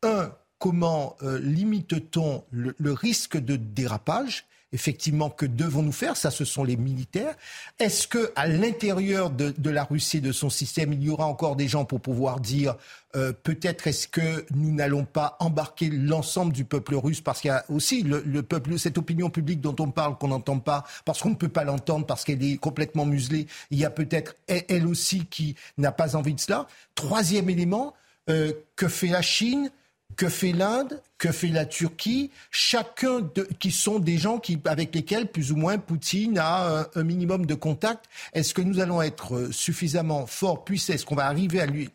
un, 0.03 0.33
comment 0.59 1.15
limite-t-on 1.21 2.43
le, 2.51 2.91
risque 2.91 3.37
de 3.37 3.55
dérapage 3.55 4.45
effectivement, 4.73 5.29
que 5.29 5.45
devons-nous 5.45 5.91
faire? 5.91 6.15
Ça, 6.15 6.31
ce 6.31 6.45
sont 6.45 6.63
les 6.63 6.77
militaires. 6.77 7.35
Est-ce 7.79 8.07
que 8.07 8.31
à 8.35 8.47
l'intérieur 8.47 9.29
de, 9.29 9.69
la 9.69 9.83
Russie, 9.83 10.21
de 10.21 10.31
son 10.31 10.49
système, 10.49 10.93
il 10.93 11.03
y 11.03 11.09
aura 11.09 11.25
encore 11.25 11.55
des 11.55 11.67
gens 11.67 11.85
pour 11.85 12.01
pouvoir 12.01 12.39
dire 12.39 12.75
euh, 13.15 13.33
peut-être 13.33 13.87
est-ce 13.87 14.07
que 14.07 14.45
nous 14.51 14.73
n'allons 14.73 15.03
pas 15.03 15.35
embarquer 15.39 15.89
l'ensemble 15.89 16.53
du 16.53 16.63
peuple 16.63 16.95
russe? 16.95 17.21
Parce 17.21 17.41
qu'il 17.41 17.49
y 17.49 17.51
a 17.51 17.65
aussi 17.69 18.03
le, 18.03 18.23
le, 18.25 18.43
peuple, 18.43 18.79
cette 18.79 18.97
opinion 18.97 19.29
publique 19.29 19.59
dont 19.59 19.75
on 19.79 19.91
parle 19.91 20.17
qu'on 20.17 20.29
n'entend 20.29 20.59
pas 20.59 20.85
parce 21.03 21.21
qu'on 21.21 21.31
ne 21.31 21.35
peut 21.35 21.49
pas 21.49 21.63
l'entendre 21.63 22.05
parce 22.05 22.23
qu'elle 22.23 22.43
est 22.43 22.57
complètement 22.57 23.05
muselée. 23.05 23.47
Il 23.69 23.77
y 23.77 23.85
a 23.85 23.89
peut-être 23.89 24.35
elle 24.47 24.87
aussi 24.87 25.25
qui 25.25 25.55
n'a 25.77 25.91
pas 25.91 26.15
envie 26.15 26.33
de 26.33 26.39
cela. 26.39 26.67
Troisième 26.95 27.49
élément, 27.49 27.93
euh, 28.29 28.53
que 28.75 28.87
fait 28.87 29.07
la 29.07 29.21
Chine? 29.21 29.71
Que 30.15 30.29
fait 30.29 30.51
l'Inde, 30.51 31.01
que 31.17 31.31
fait 31.31 31.47
la 31.47 31.65
Turquie, 31.65 32.31
chacun 32.49 33.29
qui 33.59 33.71
sont 33.71 33.99
des 33.99 34.17
gens 34.17 34.39
qui, 34.39 34.59
avec 34.65 34.93
lesquels 34.95 35.27
plus 35.27 35.51
ou 35.51 35.55
moins 35.55 35.77
Poutine 35.77 36.37
a 36.39 36.87
un, 36.95 37.03
minimum 37.03 37.45
de 37.45 37.53
contact. 37.53 38.05
Est-ce 38.33 38.53
que 38.53 38.61
nous 38.61 38.79
allons 38.79 39.01
être 39.01 39.35
euh, 39.35 39.51
suffisamment 39.51 40.25
forts, 40.25 40.63
puissants, 40.63 40.93
est-ce 40.93 41.05
qu'on 41.05 41.15
va 41.15 41.27
arriver 41.27 41.61
à 41.61 41.65
lui, 41.65 41.89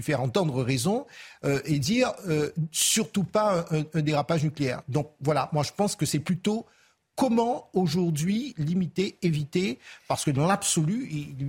faire 0.00 0.20
entendre 0.20 0.62
raison 0.62 1.06
euh, 1.44 1.60
et 1.64 1.78
dire 1.78 2.12
euh, 2.28 2.50
surtout 2.70 3.24
pas 3.24 3.66
un, 3.70 4.00
dérapage 4.00 4.44
nucléaire? 4.44 4.82
Donc 4.88 5.10
voilà, 5.20 5.48
moi 5.52 5.62
je 5.62 5.72
pense 5.76 5.96
que 5.96 6.06
c'est 6.06 6.20
plutôt 6.20 6.66
Comment 7.18 7.68
aujourd'hui 7.72 8.54
limiter, 8.58 9.18
éviter? 9.22 9.80
Parce 10.06 10.24
que 10.24 10.30
dans 10.30 10.46
l'absolu, 10.46 11.08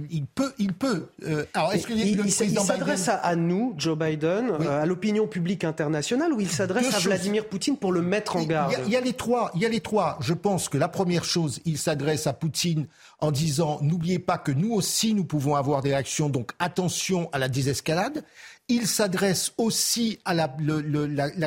il, 0.10 0.25
peut, 0.25 0.51
il 0.58 0.73
peut. 0.73 1.10
Euh, 1.27 1.45
alors, 1.53 1.73
est-ce 1.73 1.86
que 1.86 1.93
il, 1.93 2.32
s'adresse 2.32 3.08
à, 3.08 3.36
nous, 3.36 3.75
Joe 3.77 3.95
Biden, 3.95 4.49
euh, 4.49 4.82
à 4.82 4.88
l'opinion 4.88 5.27
publique 5.27 5.63
internationale, 5.63 6.34
ou 6.34 6.41
il 6.41 6.49
s'adresse 6.49 6.91
à 6.95 6.97
Vladimir 6.97 7.45
Poutine 7.47 7.77
pour 7.77 7.91
le 7.91 8.01
mettre 8.01 8.36
en 8.38 8.45
garde? 8.45 8.73
il 8.88 8.91
y, 8.91 8.95
a, 8.95 9.01
les 9.01 9.13
trois. 9.13 9.51
Il 9.53 9.62
y 9.62 9.65
a 9.67 9.69
les 9.69 9.79
trois. 9.79 10.17
Je 10.21 10.34
pense 10.34 10.69
que 10.69 10.79
la 10.79 10.88
première 10.88 11.23
chose, 11.23 11.60
il 11.65 11.77
s'adresse 11.77 12.25
à 12.25 12.34
Poutine 12.34 12.88
en 13.19 13.32
disant 13.32 13.77
n'oubliez 13.84 14.17
pas 14.17 14.39
que 14.39 14.51
nous 14.51 14.73
aussi 14.73 15.13
nous 15.13 15.25
pouvons 15.25 15.53
avoir 15.53 15.84
des 15.84 15.89
réactions, 15.89 16.29
donc 16.29 16.51
attention 16.58 17.29
à 17.32 17.38
la 17.38 17.47
désescalade. 17.47 18.23
Il 18.71 18.86
s'adresse 18.86 19.51
aussi 19.58 20.19
à 20.25 20.36
la, 20.36 20.47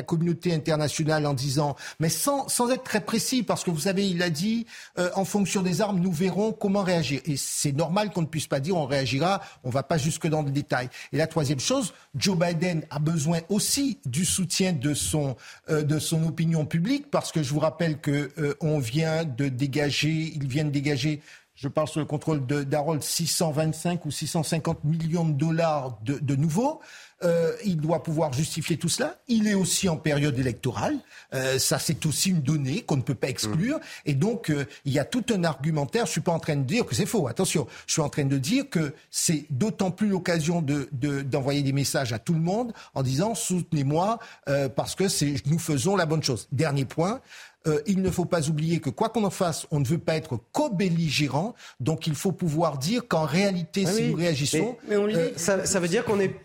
communauté 0.03 0.53
internationale 0.53 1.25
en 1.25 1.33
disant, 1.33 1.77
mais 2.01 2.09
sans, 2.09 2.49
sans 2.49 2.69
être 2.69 2.83
très 2.83 2.99
précis, 2.99 3.43
parce 3.43 3.63
que 3.63 3.71
vous 3.71 3.79
savez, 3.79 4.09
il 4.09 4.21
a 4.21 4.29
dit, 4.29 4.67
euh, 4.99 5.09
en 5.15 5.23
fonction 5.23 5.61
des 5.61 5.79
armes, 5.79 5.99
nous 5.99 6.11
verrons 6.11 6.51
comment 6.51 6.83
réagir. 6.83 7.21
Et 7.25 7.37
c'est 7.37 7.71
normal 7.71 8.11
qu'on 8.11 8.23
ne 8.23 8.27
puisse 8.27 8.47
pas 8.47 8.59
dire 8.59 8.75
on 8.75 8.85
réagira, 8.85 9.41
on 9.63 9.69
va 9.69 9.83
pas 9.83 9.97
jusque 9.97 10.27
dans 10.27 10.41
le 10.41 10.51
détail. 10.51 10.89
Et 11.13 11.17
la 11.17 11.27
troisième 11.27 11.61
chose, 11.61 11.93
Joe 12.13 12.37
Biden 12.37 12.85
a 12.89 12.99
besoin 12.99 13.39
aussi 13.47 13.99
du 14.05 14.25
soutien 14.25 14.73
de 14.73 14.93
son, 14.93 15.37
euh, 15.69 15.81
de 15.81 15.99
son 15.99 16.27
opinion 16.27 16.65
publique, 16.65 17.09
parce 17.09 17.31
que 17.31 17.41
je 17.41 17.53
vous 17.53 17.59
rappelle 17.59 18.01
que 18.01 18.31
euh, 18.37 18.79
vient 18.79 19.23
de 19.23 19.47
dégager, 19.47 20.33
dégager 20.37 21.21
je 21.55 21.67
parle 21.67 21.87
sous 21.87 21.99
le 21.99 22.05
contrôle 22.05 22.45
d'Harold, 22.45 23.03
625 23.03 24.05
ou 24.05 24.11
650 24.11 24.83
millions 24.83 25.25
de 25.25 25.33
dollars 25.33 25.99
de, 26.03 26.17
de 26.17 26.35
nouveaux. 26.35 26.81
Euh, 27.23 27.53
il 27.63 27.77
doit 27.77 28.03
pouvoir 28.03 28.33
justifier 28.33 28.77
tout 28.77 28.89
cela. 28.89 29.17
Il 29.27 29.47
est 29.47 29.53
aussi 29.53 29.87
en 29.89 29.97
période 29.97 30.37
électorale. 30.37 30.97
Euh, 31.33 31.57
ça, 31.57 31.79
c'est 31.79 32.05
aussi 32.05 32.31
une 32.31 32.41
donnée 32.41 32.81
qu'on 32.81 32.97
ne 32.97 33.01
peut 33.01 33.15
pas 33.15 33.29
exclure. 33.29 33.77
Mmh. 33.77 33.81
Et 34.05 34.13
donc, 34.13 34.49
euh, 34.49 34.65
il 34.85 34.93
y 34.93 34.99
a 34.99 35.05
tout 35.05 35.23
un 35.33 35.43
argumentaire. 35.43 36.05
Je 36.05 36.11
suis 36.11 36.21
pas 36.21 36.31
en 36.31 36.39
train 36.39 36.55
de 36.55 36.63
dire 36.63 36.85
que 36.85 36.95
c'est 36.95 37.05
faux. 37.05 37.27
Attention, 37.27 37.67
je 37.87 37.93
suis 37.93 38.01
en 38.01 38.09
train 38.09 38.25
de 38.25 38.37
dire 38.37 38.69
que 38.69 38.93
c'est 39.09 39.45
d'autant 39.49 39.91
plus 39.91 40.07
l'occasion 40.07 40.61
de, 40.61 40.89
d'envoyer 41.21 41.61
des 41.61 41.73
messages 41.73 42.13
à 42.13 42.19
tout 42.19 42.33
le 42.33 42.39
monde 42.39 42.73
en 42.93 43.03
disant 43.03 43.35
soutenez-moi 43.35 44.19
euh, 44.49 44.69
parce 44.69 44.95
que 44.95 45.07
c'est, 45.07 45.35
nous 45.45 45.59
faisons 45.59 45.95
la 45.95 46.05
bonne 46.05 46.23
chose. 46.23 46.47
Dernier 46.51 46.85
point. 46.85 47.21
Euh, 47.65 47.79
il 47.85 48.01
ne 48.01 48.11
faut 48.11 48.25
pas 48.25 48.49
oublier 48.49 48.81
que 48.81 48.89
quoi 48.89 49.07
qu'on 49.07 49.23
en 49.23 49.29
fasse, 49.29 49.67
on 49.71 49.79
ne 49.79 49.85
veut 49.85 49.97
pas 49.97 50.15
être 50.15 50.37
co-belligérant. 50.51 51.55
Donc 51.79 52.07
il 52.07 52.15
faut 52.15 52.33
pouvoir 52.33 52.77
dire 52.77 53.07
qu'en 53.07 53.23
réalité, 53.23 53.85
ah 53.87 53.91
si 53.91 54.09
nous 54.09 54.15
réagissons, 54.15 54.75
mais, 54.87 54.95
euh, 54.95 55.31
ça, 55.37 55.65
ça, 55.65 55.79
veut 55.79 55.87
dire 55.87 56.03
qu'on 56.03 56.19
est 56.19 56.35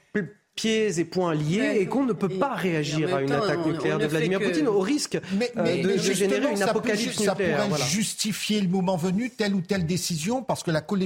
pieds 0.58 0.98
et 0.98 1.04
poings 1.04 1.34
liés 1.34 1.78
et 1.78 1.86
qu'on 1.86 2.04
ne 2.04 2.12
peut 2.12 2.28
pas 2.28 2.54
réagir 2.54 3.14
à 3.14 3.22
une 3.22 3.30
attaque 3.30 3.64
nucléaire 3.64 3.98
de 3.98 4.06
Vladimir 4.06 4.40
Poutine 4.40 4.66
au 4.66 4.80
risque 4.80 5.14
euh, 5.14 5.82
de, 5.82 5.96
générer 5.96 6.50
une 6.50 6.62
apocalypse 6.62 7.20
nucléaire. 7.20 7.60
Ça 7.60 7.68
pourrait 7.68 7.82
justifier 7.88 8.60
le 8.60 8.66
moment 8.66 8.96
venu 8.96 9.30
telle 9.30 9.54
ou 9.54 9.60
telle 9.60 9.86
décision 9.86 10.42
parce 10.42 10.64
que 10.64 10.72
la 10.72 10.80
co 10.80 10.96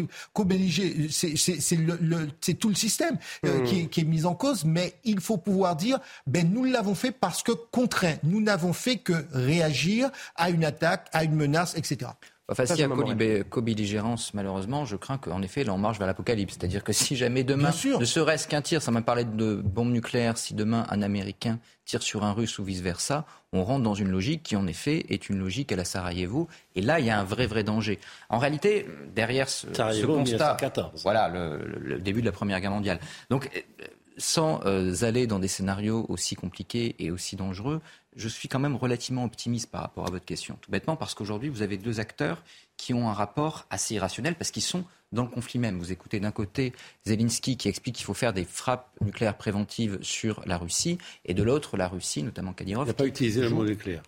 c'est 2.40 2.54
tout 2.54 2.68
le 2.70 2.74
système 2.74 3.18
euh, 3.44 3.58
hmm. 3.58 3.64
qui, 3.64 3.80
est, 3.80 3.86
qui, 3.88 4.00
est, 4.00 4.04
mis 4.04 4.24
en 4.24 4.34
cause, 4.34 4.64
mais 4.64 4.94
il 5.04 5.20
faut 5.20 5.36
pouvoir 5.36 5.76
dire, 5.76 5.98
ben 6.26 6.50
nous 6.50 6.64
l'avons 6.64 6.94
fait 6.94 7.12
parce 7.12 7.42
que 7.42 7.52
contraint. 7.52 8.16
Nous 8.22 8.40
n'avons 8.40 8.72
fait 8.72 8.96
que 8.96 9.26
réagir 9.32 10.10
à 10.36 10.48
une 10.48 10.64
attaque, 10.64 11.08
à 11.12 11.24
une 11.24 11.34
menace, 11.34 11.76
etc. 11.76 12.12
Enfin, 12.52 12.66
s'il 12.66 12.78
y 12.78 12.82
a 12.84 13.44
co-belligérance, 13.44 14.34
malheureusement, 14.34 14.84
je 14.84 14.96
crains 14.96 15.18
qu'en 15.18 15.42
effet, 15.42 15.64
là, 15.64 15.72
on 15.72 15.78
marche 15.78 15.98
vers 15.98 16.06
l'apocalypse. 16.06 16.56
C'est-à-dire 16.58 16.84
que 16.84 16.92
si 17.02 17.16
jamais 17.16 17.44
demain, 17.44 17.70
ne 17.98 18.04
serait-ce 18.04 18.46
qu'un 18.46 18.62
tir, 18.62 18.82
ça 18.82 18.90
m'a 18.90 19.02
parlé 19.02 19.24
de 19.24 19.54
bombes 19.54 19.90
nucléaires, 19.90 20.38
si 20.38 20.54
demain 20.54 20.86
un 20.90 21.02
Américain 21.02 21.58
tire 21.84 22.02
sur 22.02 22.22
un 22.24 22.32
Russe 22.32 22.58
ou 22.58 22.64
vice-versa, 22.64 23.26
on 23.52 23.64
rentre 23.64 23.82
dans 23.82 23.94
une 23.94 24.08
logique 24.08 24.42
qui, 24.44 24.56
en 24.56 24.66
effet, 24.66 25.04
est 25.08 25.28
une 25.28 25.38
logique 25.38 25.72
à 25.72 25.76
la 25.76 25.84
Sarajevo. 25.84 26.48
Et 26.76 26.80
là, 26.80 27.00
il 27.00 27.06
y 27.06 27.10
a 27.10 27.18
un 27.18 27.24
vrai, 27.24 27.46
vrai 27.46 27.64
danger. 27.64 27.98
En 28.28 28.38
réalité, 28.38 28.86
derrière 29.14 29.48
ce, 29.48 29.66
ce 29.72 30.06
constat, 30.06 30.56
voilà, 31.02 31.28
le, 31.28 31.98
début 31.98 32.20
de 32.20 32.26
la 32.26 32.32
Première 32.32 32.60
Guerre 32.60 32.70
mondiale. 32.70 33.00
Donc, 33.30 33.50
euh, 33.56 33.84
sans 34.18 34.60
euh, 34.64 34.94
aller 35.02 35.26
dans 35.26 35.38
des 35.38 35.48
scénarios 35.48 36.06
aussi 36.08 36.34
compliqués 36.34 36.94
et 36.98 37.10
aussi 37.10 37.36
dangereux, 37.36 37.80
je 38.16 38.28
suis 38.28 38.48
quand 38.48 38.58
même 38.58 38.76
relativement 38.76 39.24
optimiste 39.24 39.70
par 39.70 39.82
rapport 39.82 40.06
à 40.06 40.10
votre 40.10 40.24
question. 40.24 40.58
Tout 40.60 40.70
bêtement 40.70 40.96
parce 40.96 41.14
qu'aujourd'hui, 41.14 41.48
vous 41.48 41.62
avez 41.62 41.78
deux 41.78 42.00
acteurs 42.00 42.42
qui 42.76 42.94
ont 42.94 43.08
un 43.08 43.12
rapport 43.12 43.66
assez 43.70 43.94
irrationnel 43.94 44.34
parce 44.34 44.50
qu'ils 44.50 44.62
sont 44.62 44.84
dans 45.12 45.22
le 45.22 45.28
conflit 45.28 45.58
même. 45.58 45.78
Vous 45.78 45.92
écoutez 45.92 46.20
d'un 46.20 46.30
côté 46.30 46.72
Zelensky 47.06 47.56
qui 47.56 47.68
explique 47.68 47.96
qu'il 47.96 48.04
faut 48.04 48.14
faire 48.14 48.32
des 48.32 48.44
frappes 48.44 48.90
nucléaires 49.00 49.36
préventives 49.36 49.98
sur 50.02 50.42
la 50.46 50.58
Russie 50.58 50.98
et 51.24 51.34
de 51.34 51.42
l'autre, 51.42 51.76
la 51.76 51.88
Russie, 51.88 52.22
notamment 52.22 52.52
Kadyrov. 52.52 52.86
Il 52.86 52.88
n'a 52.88 52.94
pas 52.94 53.06
utilisé 53.06 53.42
le 53.42 53.50
mot 53.50 53.64
nucléaire. 53.64 54.02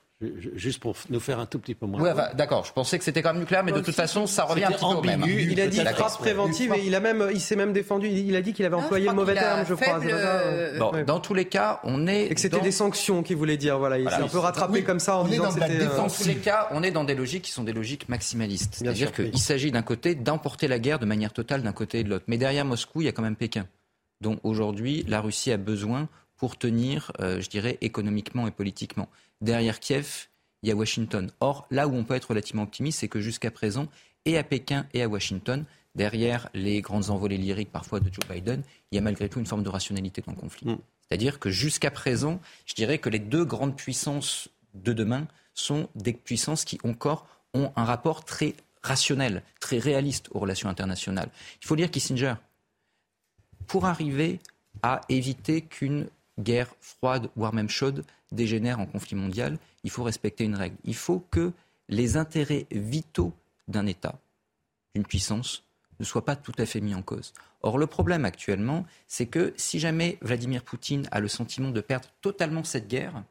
Juste 0.55 0.81
pour 0.81 0.97
nous 1.11 1.21
faire 1.21 1.39
un 1.39 1.47
tout 1.47 1.59
petit 1.59 1.75
peu 1.75 1.87
moins. 1.87 2.01
Oui, 2.03 2.11
d'accord. 2.35 2.65
Je 2.65 2.73
pensais 2.73 2.99
que 2.99 3.05
c'était 3.05 3.23
quand 3.23 3.33
même 3.33 3.41
nucléaire, 3.41 3.65
mais 3.65 3.73
de 3.73 3.81
toute 3.81 3.95
façon, 3.95 4.27
ça 4.27 4.45
revient 4.45 4.65
un 4.65 4.73
petit 4.73 4.85
peu 4.85 4.87
au 4.87 5.03
même. 5.03 5.25
Il 5.27 5.61
a 5.61 5.67
dit 5.67 5.81
frappe 5.81 6.19
préventive 6.19 6.75
et 6.77 6.87
il 6.87 6.95
a 6.95 7.01
même, 7.01 7.29
il 7.33 7.41
s'est 7.41 7.57
même 7.57 7.73
défendu. 7.73 8.09
Il 8.09 8.37
a 8.37 8.43
dit 8.43 8.53
qu'il 8.53 8.65
avait 8.65 8.77
employé 8.77 9.09
le 9.09 9.15
mauvais 9.15 9.35
terme, 9.35 9.65
je 9.69 9.75
crois. 9.75 10.01
Euh, 10.05 10.79
bon, 10.79 10.93
dans 11.07 11.21
tous 11.21 11.35
les 11.35 11.47
cas, 11.47 11.81
on 11.85 12.07
est. 12.07 12.27
Et 12.27 12.35
que 12.35 12.41
c'était 12.41 12.61
des 12.61 12.73
sanctions 12.73 13.23
qu'il 13.23 13.37
voulait 13.37 13.57
dire. 13.57 13.79
Voilà, 13.79 13.99
il 13.99 14.09
s'est 14.09 14.15
un 14.17 14.29
peu 14.29 14.39
rattrapé 14.39 14.83
comme 14.83 15.01
ça 15.01 15.17
en 15.17 15.25
disant 15.25 15.51
c'était. 15.51 15.85
Dans 15.85 16.09
tous 16.09 16.27
les 16.27 16.37
cas, 16.37 16.69
on 16.71 16.83
est 16.83 16.91
dans 16.91 17.05
des 17.05 17.15
logiques 17.15 17.45
qui 17.45 17.51
sont 17.51 17.65
des 17.65 17.73
logiques 17.73 18.09
maximalistes. 18.09 18.75
C'est-à-dire 18.75 19.13
qu'il 19.13 19.39
s'agit 19.39 19.71
d'un 19.71 19.83
côté 19.83 20.15
d'emporter 20.15 20.69
la 20.69 20.79
guerre 20.79 20.99
de 20.99 21.07
manière 21.07 21.33
totale 21.33 21.63
d'un 21.63 21.73
côté 21.73 22.01
et 22.01 22.05
de 22.05 22.11
l'autre. 22.11 22.25
Mais 22.29 22.39
derrière 22.39 22.65
Moscou, 22.65 23.01
il 23.03 23.05
y 23.05 23.09
a 23.09 23.13
quand 23.13 23.23
même 23.23 23.37
Pékin, 23.37 23.67
dont 24.21 24.39
aujourd'hui 24.43 25.05
la 25.09 25.21
Russie 25.21 25.53
a 25.53 25.57
besoin 25.57 26.09
pour 26.45 26.59
tenir, 26.59 27.11
euh, 27.21 27.41
je 27.41 27.49
dirais, 27.49 27.79
économiquement 27.81 28.47
et 28.47 28.51
politiquement. 28.51 29.09
Derrière 29.41 29.81
Kiev, 29.81 30.29
il 30.63 30.69
y 30.69 30.73
a 30.73 30.75
Washington. 30.75 31.31
Or, 31.41 31.67
là 31.71 31.89
où 31.89 31.95
on 31.95 32.05
peut 32.05 32.13
être 32.13 32.27
relativement 32.27 32.65
optimiste, 32.65 32.99
c'est 32.99 33.09
que 33.09 33.19
jusqu'à 33.19 33.51
présent, 33.51 33.89
et 34.27 34.37
à 34.37 34.45
Pékin 34.45 34.87
et 34.93 35.01
à 35.01 35.09
Washington, 35.09 35.65
derrière 35.95 36.51
les 36.53 36.83
grandes 36.83 37.09
envolées 37.09 37.39
lyriques 37.39 37.73
parfois 37.73 37.99
de 37.99 38.13
Joe 38.13 38.29
Biden, 38.29 38.63
il 38.93 38.97
y 38.97 38.99
a 38.99 39.01
malgré 39.01 39.31
tout 39.31 39.39
une 39.39 39.47
forme 39.47 39.63
de 39.63 39.71
rationalité 39.71 40.21
dans 40.21 40.33
le 40.33 40.37
conflit. 40.37 40.69
Mm. 40.69 40.77
C'est-à-dire 41.09 41.39
que 41.39 41.49
jusqu'à 41.49 41.91
présent, 41.91 42.43
je 42.67 42.75
dirais 42.75 42.99
que 42.99 43.09
les 43.09 43.21
deux 43.21 43.47
grandes 43.47 43.75
puissances 43.75 44.51
de 44.75 44.93
demain 44.93 45.27
sont 45.55 45.89
des 45.95 46.13
puissances 46.13 46.67
qui 46.67 46.79
encore 46.85 47.27
ont 47.55 47.73
un 47.75 47.87
rapport 47.87 48.27
très 48.27 48.53
rationnel, 48.83 49.43
très 49.61 49.79
réaliste 49.79 50.29
aux 50.33 50.41
relations 50.41 50.69
internationales. 50.69 51.31
Il 51.63 51.67
faut 51.67 51.75
dire 51.75 51.91
Kissinger, 51.91 52.35
pour 53.67 53.87
arriver 53.87 54.41
à 54.83 55.01
éviter 55.09 55.63
qu'une 55.63 56.09
guerre 56.39 56.75
froide, 56.81 57.31
voire 57.37 57.55
même 57.55 57.69
chaude, 57.69 58.05
dégénère 58.33 58.81
en 58.81 58.87
conflit 58.87 59.17
mondial, 59.17 59.59
il 59.85 59.91
faut 59.91 60.03
respecter 60.03 60.45
une 60.45 60.57
règle. 60.57 60.77
Il 60.85 60.95
faut 60.95 61.21
que 61.31 61.53
les 61.89 62.17
intérêts 62.17 62.67
vitaux 62.71 63.33
d'un 63.69 63.87
État, 63.87 64.19
d'une 64.95 65.07
puissance, 65.07 65.65
ne 66.01 66.05
soient 66.05 66.25
pas 66.25 66.37
tout 66.37 66.53
à 66.59 66.67
fait 66.67 66.81
mis 66.81 66.95
en 66.95 67.03
cause. 67.03 67.33
Or, 67.63 67.79
le 67.79 67.87
problème 67.87 68.25
actuellement, 68.25 68.85
c'est 69.07 69.27
que 69.27 69.55
si 69.57 69.79
jamais 69.79 70.19
Vladimir 70.23 70.63
Poutine 70.63 71.09
a 71.13 71.21
le 71.21 71.29
sentiment 71.29 71.71
de 71.71 71.81
perdre 71.81 72.09
totalement 72.21 72.65
cette 72.65 72.89
guerre, 72.89 73.25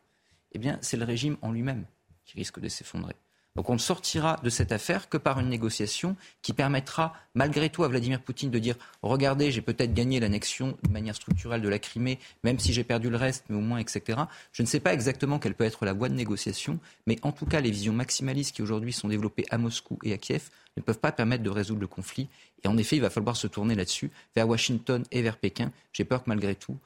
eh 0.53 0.59
bien, 0.59 0.77
c'est 0.81 0.97
le 0.97 1.03
régime 1.03 1.37
en 1.41 1.51
lui-même 1.51 1.85
qui 2.25 2.37
risque 2.37 2.59
de 2.59 2.69
s'effondrer. 2.69 3.15
Donc 3.55 3.69
on 3.69 3.73
ne 3.73 3.79
sortira 3.79 4.39
de 4.43 4.49
cette 4.49 4.71
affaire 4.71 5.09
que 5.09 5.17
par 5.17 5.39
une 5.39 5.49
négociation 5.49 6.15
qui 6.41 6.53
permettra 6.53 7.13
malgré 7.35 7.69
tout 7.69 7.83
à 7.83 7.87
Vladimir 7.87 8.19
Poutine 8.19 8.49
de 8.49 8.57
dire 8.57 8.75
regardez, 9.03 9.51
j'ai 9.51 9.61
peut-être 9.61 9.93
gagné 9.93 10.19
l'annexion 10.19 10.75
de 10.81 10.89
manière 10.89 11.15
structurelle 11.15 11.61
de 11.61 11.69
la 11.69 11.77
Crimée, 11.77 12.19
même 12.43 12.57
si 12.57 12.73
j'ai 12.73 12.83
perdu 12.83 13.11
le 13.11 13.17
reste, 13.17 13.45
mais 13.49 13.57
au 13.57 13.61
moins, 13.61 13.77
etc. 13.77 14.21
Je 14.51 14.63
ne 14.63 14.67
sais 14.67 14.79
pas 14.79 14.93
exactement 14.93 15.37
quelle 15.37 15.53
peut 15.53 15.65
être 15.65 15.85
la 15.85 15.93
voie 15.93 16.09
de 16.09 16.15
négociation, 16.15 16.79
mais 17.05 17.19
en 17.21 17.31
tout 17.31 17.45
cas, 17.45 17.61
les 17.61 17.69
visions 17.69 17.93
maximalistes 17.93 18.55
qui 18.55 18.63
aujourd'hui 18.63 18.93
sont 18.93 19.07
développées 19.07 19.45
à 19.51 19.59
Moscou 19.59 19.99
et 20.03 20.13
à 20.13 20.17
Kiev 20.17 20.49
ne 20.75 20.81
peuvent 20.81 20.99
pas 20.99 21.11
permettre 21.11 21.43
de 21.43 21.49
résoudre 21.51 21.81
le 21.81 21.87
conflit. 21.87 22.29
Et 22.63 22.67
en 22.67 22.77
effet, 22.77 22.95
il 22.95 23.01
va 23.01 23.11
falloir 23.11 23.35
se 23.35 23.45
tourner 23.45 23.75
là-dessus, 23.75 24.09
vers 24.35 24.47
Washington 24.47 25.03
et 25.11 25.21
vers 25.21 25.37
Pékin. 25.37 25.71
J'ai 25.91 26.05
peur 26.05 26.23
que 26.23 26.29
malgré 26.29 26.55
tout, 26.55 26.77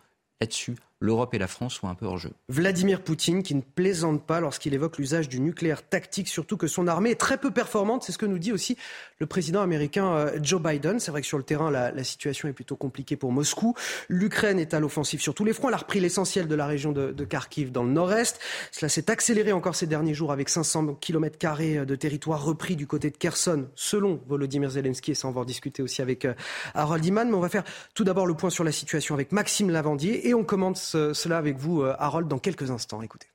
là-dessus, 0.42 0.76
l'Europe 1.00 1.34
et 1.34 1.38
la 1.38 1.48
France 1.48 1.76
soient 1.76 1.90
un 1.90 1.96
peu 1.96 2.06
hors 2.06 2.18
jeu. 2.18 2.32
Vladimir 2.50 3.04
Poutine 3.04 3.44
qui 3.44 3.56
ne 3.56 3.62
plaisante 3.62 4.26
pas 4.26 4.40
lorsqu'il 4.40 4.74
évoque 4.74 4.98
l'usage 4.98 5.30
du 5.30 5.40
nucléaire 5.40 5.88
tactique, 5.88 6.28
surtout 6.28 6.58
que 6.58 6.68
son 6.68 6.88
armée 6.88 7.12
est 7.12 7.20
très 7.20 7.38
peu 7.38 7.52
performante. 7.52 8.04
C'est 8.04 8.12
ce 8.12 8.18
que 8.18 8.26
nous 8.26 8.40
dit 8.40 8.52
aussi 8.52 8.78
le 9.20 9.26
président 9.26 9.62
américain 9.62 10.08
euh, 10.08 10.40
Joe 10.42 10.62
Biden. 10.62 11.00
C'est 11.00 11.12
vrai 11.12 11.22
que 11.22 11.28
sur 11.28 11.38
le 11.38 11.44
terrain, 11.44 11.70
la, 11.72 11.92
la, 11.92 12.04
situation 12.04 12.48
est 12.48 12.54
plutôt 12.54 12.76
compliquée 12.76 13.16
pour 13.16 13.32
Moscou. 13.32 13.76
L'Ukraine 14.10 14.60
est 14.60 14.74
à 14.74 14.80
l'offensive 14.80 15.22
sur 15.22 15.34
tous 15.34 15.46
les 15.46 15.54
fronts. 15.54 15.68
Elle 15.68 15.76
a 15.76 15.78
repris 15.78 16.00
l'essentiel 16.00 16.48
de 16.48 16.56
la 16.56 16.66
région 16.66 16.92
de, 16.92 17.12
de 17.12 17.26
Kharkiv 17.26 17.72
dans 17.72 17.84
le 17.84 17.92
nord-est. 17.92 18.40
Cela 18.72 18.90
s'est 18.90 19.12
accéléré 19.12 19.52
encore 19.52 19.76
ces 19.76 19.88
derniers 19.88 20.14
jours 20.14 20.32
avec 20.32 20.50
500 20.50 20.96
km 20.96 21.38
de 21.86 21.96
territoire 21.96 22.44
repris 22.44 22.76
du 22.76 22.88
côté 22.88 23.10
de 23.10 23.18
Kherson, 23.18 23.68
selon 23.76 24.22
Volodymyr 24.28 24.72
Zelensky. 24.72 25.12
Et 25.12 25.16
ça, 25.16 25.28
on 25.28 25.32
va 25.32 25.42
en 25.42 25.46
discuter 25.46 25.82
aussi 25.82 26.02
avec 26.02 26.26
euh, 26.26 26.34
Harold 26.74 27.06
Iman. 27.06 27.30
Mais 27.30 27.36
on 27.36 27.42
va 27.42 27.50
faire 27.50 27.64
tout 27.94 28.04
d'abord 28.04 28.26
le 28.26 28.34
point 28.34 28.50
sur 28.50 28.64
la 28.64 28.72
situation 28.72 29.14
avec 29.14 29.32
Maxime 29.32 29.70
Lavandier 29.70 30.28
et 30.28 30.34
on 30.34 30.44
commence 30.44 30.87
cela 31.14 31.38
avec 31.38 31.58
vous, 31.58 31.82
euh, 31.82 31.96
Harold, 32.00 32.28
dans 32.28 32.40
quelques 32.40 32.72
instants. 32.72 33.02
Écoutez. 33.02 33.28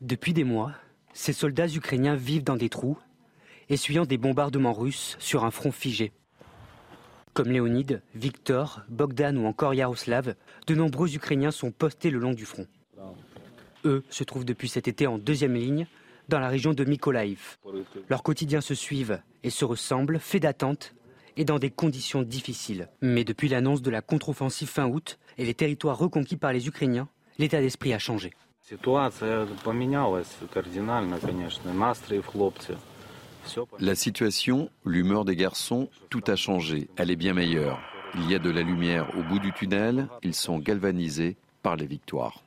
Depuis 0.00 0.32
des 0.32 0.44
mois, 0.44 0.72
ces 1.12 1.32
soldats 1.32 1.68
ukrainiens 1.68 2.16
vivent 2.16 2.44
dans 2.44 2.56
des 2.56 2.68
trous, 2.68 2.98
essuyant 3.68 4.06
des 4.06 4.18
bombardements 4.18 4.72
russes 4.72 5.16
sur 5.18 5.44
un 5.44 5.50
front 5.50 5.72
figé. 5.72 6.12
Comme 7.34 7.50
Léonide, 7.50 8.02
Victor, 8.14 8.82
Bogdan 8.88 9.36
ou 9.36 9.46
encore 9.46 9.74
Yaroslav, 9.74 10.34
de 10.66 10.74
nombreux 10.74 11.14
Ukrainiens 11.14 11.52
sont 11.52 11.70
postés 11.70 12.10
le 12.10 12.18
long 12.18 12.32
du 12.32 12.44
front. 12.44 12.66
Eux 13.84 14.04
se 14.10 14.24
trouvent 14.24 14.44
depuis 14.44 14.68
cet 14.68 14.88
été 14.88 15.06
en 15.06 15.18
deuxième 15.18 15.54
ligne, 15.54 15.86
dans 16.28 16.40
la 16.40 16.48
région 16.48 16.74
de 16.74 16.84
Mykolaiv. 16.84 17.56
Leurs 18.08 18.22
quotidiens 18.22 18.60
se 18.60 18.74
suivent 18.74 19.20
et 19.42 19.50
se 19.50 19.64
ressemblent, 19.64 20.18
faits 20.18 20.42
d'attente 20.42 20.94
et 21.38 21.44
dans 21.44 21.58
des 21.58 21.70
conditions 21.70 22.22
difficiles. 22.22 22.88
Mais 23.00 23.24
depuis 23.24 23.48
l'annonce 23.48 23.80
de 23.80 23.90
la 23.90 24.02
contre-offensive 24.02 24.68
fin 24.68 24.86
août 24.86 25.18
et 25.38 25.46
les 25.46 25.54
territoires 25.54 25.96
reconquis 25.96 26.36
par 26.36 26.52
les 26.52 26.66
Ukrainiens, 26.66 27.08
l'état 27.38 27.60
d'esprit 27.60 27.94
a 27.94 27.98
changé. 27.98 28.34
La 33.78 33.94
situation, 33.94 34.68
l'humeur 34.84 35.24
des 35.24 35.36
garçons, 35.36 35.88
tout 36.10 36.24
a 36.26 36.36
changé. 36.36 36.88
Elle 36.96 37.10
est 37.10 37.16
bien 37.16 37.32
meilleure. 37.32 37.80
Il 38.16 38.28
y 38.28 38.34
a 38.34 38.38
de 38.38 38.50
la 38.50 38.62
lumière 38.62 39.08
au 39.16 39.22
bout 39.22 39.38
du 39.38 39.52
tunnel. 39.52 40.08
Ils 40.22 40.34
sont 40.34 40.58
galvanisés 40.58 41.36
par 41.62 41.76
les 41.76 41.86
victoires. 41.86 42.42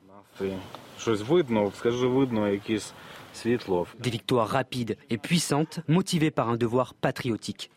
Des 4.00 4.10
victoires 4.10 4.48
rapides 4.48 4.96
et 5.10 5.18
puissantes, 5.18 5.80
motivées 5.88 6.30
par 6.30 6.48
un 6.48 6.56
devoir 6.56 6.94
patriotique. 6.94 7.70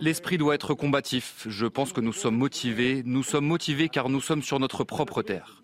L'esprit 0.00 0.38
doit 0.38 0.54
être 0.54 0.74
combatif. 0.74 1.46
Je 1.48 1.66
pense 1.66 1.92
que 1.92 2.00
nous 2.00 2.12
sommes 2.12 2.36
motivés. 2.36 3.02
Nous 3.04 3.22
sommes 3.22 3.46
motivés 3.46 3.88
car 3.88 4.08
nous 4.08 4.20
sommes 4.20 4.42
sur 4.42 4.58
notre 4.58 4.84
propre 4.84 5.22
terre. 5.22 5.62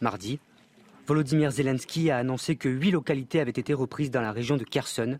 Mardi, 0.00 0.38
Volodymyr 1.06 1.50
Zelensky 1.50 2.10
a 2.10 2.18
annoncé 2.18 2.56
que 2.56 2.68
huit 2.68 2.90
localités 2.90 3.40
avaient 3.40 3.50
été 3.50 3.74
reprises 3.74 4.10
dans 4.10 4.20
la 4.20 4.32
région 4.32 4.56
de 4.56 4.64
Kherson. 4.64 5.18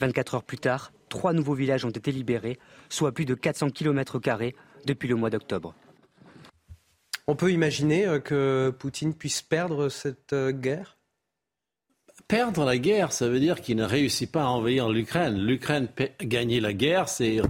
24 0.00 0.34
heures 0.34 0.42
plus 0.44 0.58
tard, 0.58 0.92
trois 1.08 1.32
nouveaux 1.32 1.54
villages 1.54 1.84
ont 1.84 1.90
été 1.90 2.12
libérés, 2.12 2.58
soit 2.88 3.12
plus 3.12 3.24
de 3.24 3.34
400 3.34 3.70
km 3.70 4.20
depuis 4.86 5.08
le 5.08 5.14
mois 5.14 5.30
d'octobre. 5.30 5.74
On 7.26 7.36
peut 7.36 7.52
imaginer 7.52 8.06
euh, 8.06 8.20
que 8.20 8.74
Poutine 8.78 9.14
puisse 9.14 9.42
perdre 9.42 9.88
cette 9.88 10.32
euh, 10.32 10.50
guerre? 10.50 10.97
Perdre 12.28 12.66
la 12.66 12.76
guerre, 12.76 13.10
ça 13.10 13.26
veut 13.26 13.40
dire 13.40 13.62
qu'il 13.62 13.78
ne 13.78 13.84
réussit 13.84 14.30
pas 14.30 14.42
à 14.42 14.48
envahir 14.48 14.90
l'Ukraine. 14.90 15.38
L'Ukraine 15.38 15.88
gagner 16.20 16.60
la 16.60 16.74
guerre, 16.74 17.08
c'est 17.08 17.40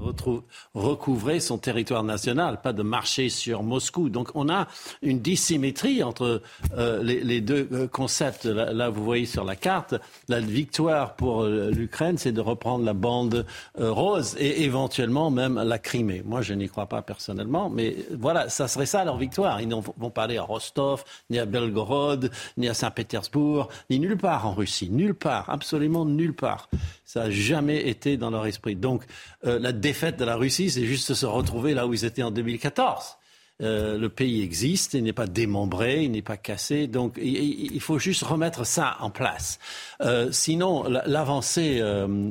recouvrer 0.73 1.41
son 1.41 1.59
territoire 1.59 2.05
national, 2.05 2.61
pas 2.61 2.73
de 2.73 2.85
marcher 2.85 3.29
sur 3.29 3.65
Moscou. 3.65 4.09
Donc 4.09 4.29
on 4.37 4.49
a 4.49 4.69
une 5.03 5.19
dissymétrie 5.19 6.05
entre 6.05 6.43
euh, 6.77 7.03
les, 7.03 7.41
deux 7.41 7.67
euh, 7.73 7.89
concepts. 7.89 8.45
Là, 8.45 8.89
vous 8.89 9.03
voyez 9.03 9.27
sur 9.27 9.43
la 9.43 9.57
carte, 9.57 9.97
la 10.29 10.39
victoire 10.39 11.17
pour 11.17 11.43
euh, 11.43 11.73
l'Ukraine, 11.73 12.17
c'est 12.17 12.31
de 12.31 12.41
reprendre 12.41 12.85
la 12.85 12.95
bande 12.95 13.47
rose 13.77 14.37
et 14.39 14.63
éventuellement 14.63 15.33
même 15.33 15.61
la 15.61 15.81
Crimée. 15.81 16.23
Moi, 16.25 16.41
je 16.41 16.55
n'y 16.55 16.69
crois 16.69 16.87
pas 16.87 17.03
personnellement, 17.03 17.69
mais 17.69 17.97
voilà, 18.17 18.49
ça 18.49 18.69
serait 18.69 18.87
ça 18.87 19.05
leur 19.05 19.17
victoire. 19.17 19.61
Ils 19.61 19.67
ne 19.67 19.75
vont 19.75 20.11
pas 20.11 20.23
aller 20.23 20.39
à 20.39 20.45
Rostov, 20.45 21.03
ni 21.31 21.41
à 21.41 21.47
Belgorod, 21.47 22.31
ni 22.57 22.69
à 22.69 22.75
Saint-Pétersbourg, 22.75 23.71
ni 23.91 23.99
nulle 23.99 24.17
part 24.17 24.47
en 24.47 24.53
Russie. 24.53 24.68
Nulle 24.91 25.15
part, 25.15 25.51
absolument 25.51 26.05
nulle 26.05 26.35
part. 26.35 26.69
Ça 27.05 27.25
n'a 27.25 27.31
jamais 27.31 27.89
été 27.89 28.17
dans 28.17 28.31
leur 28.31 28.47
esprit. 28.47 28.77
Donc 28.77 29.05
euh, 29.45 29.59
la 29.59 29.73
défaite 29.73 30.19
de 30.19 30.25
la 30.25 30.37
Russie, 30.37 30.71
c'est 30.71 30.85
juste 30.85 31.15
se 31.15 31.27
retrouver 31.27 31.75
là 31.75 31.87
où 31.87 31.95
ils 31.95 32.05
étaient 32.05 32.23
en 32.23 32.31
2014. 32.31 33.18
Euh, 33.61 33.99
le 33.99 34.09
pays 34.09 34.43
existe, 34.43 34.95
il 34.95 35.03
n'est 35.03 35.13
pas 35.13 35.27
démembré, 35.27 36.05
il 36.05 36.13
n'est 36.13 36.23
pas 36.23 36.37
cassé, 36.37 36.87
donc 36.87 37.19
il, 37.21 37.81
faut 37.81 37.99
juste 37.99 38.23
remettre 38.23 38.65
ça 38.65 38.97
en 39.01 39.11
place. 39.11 39.59
Euh, 40.01 40.31
sinon, 40.31 40.85
l'avancée 40.85 41.83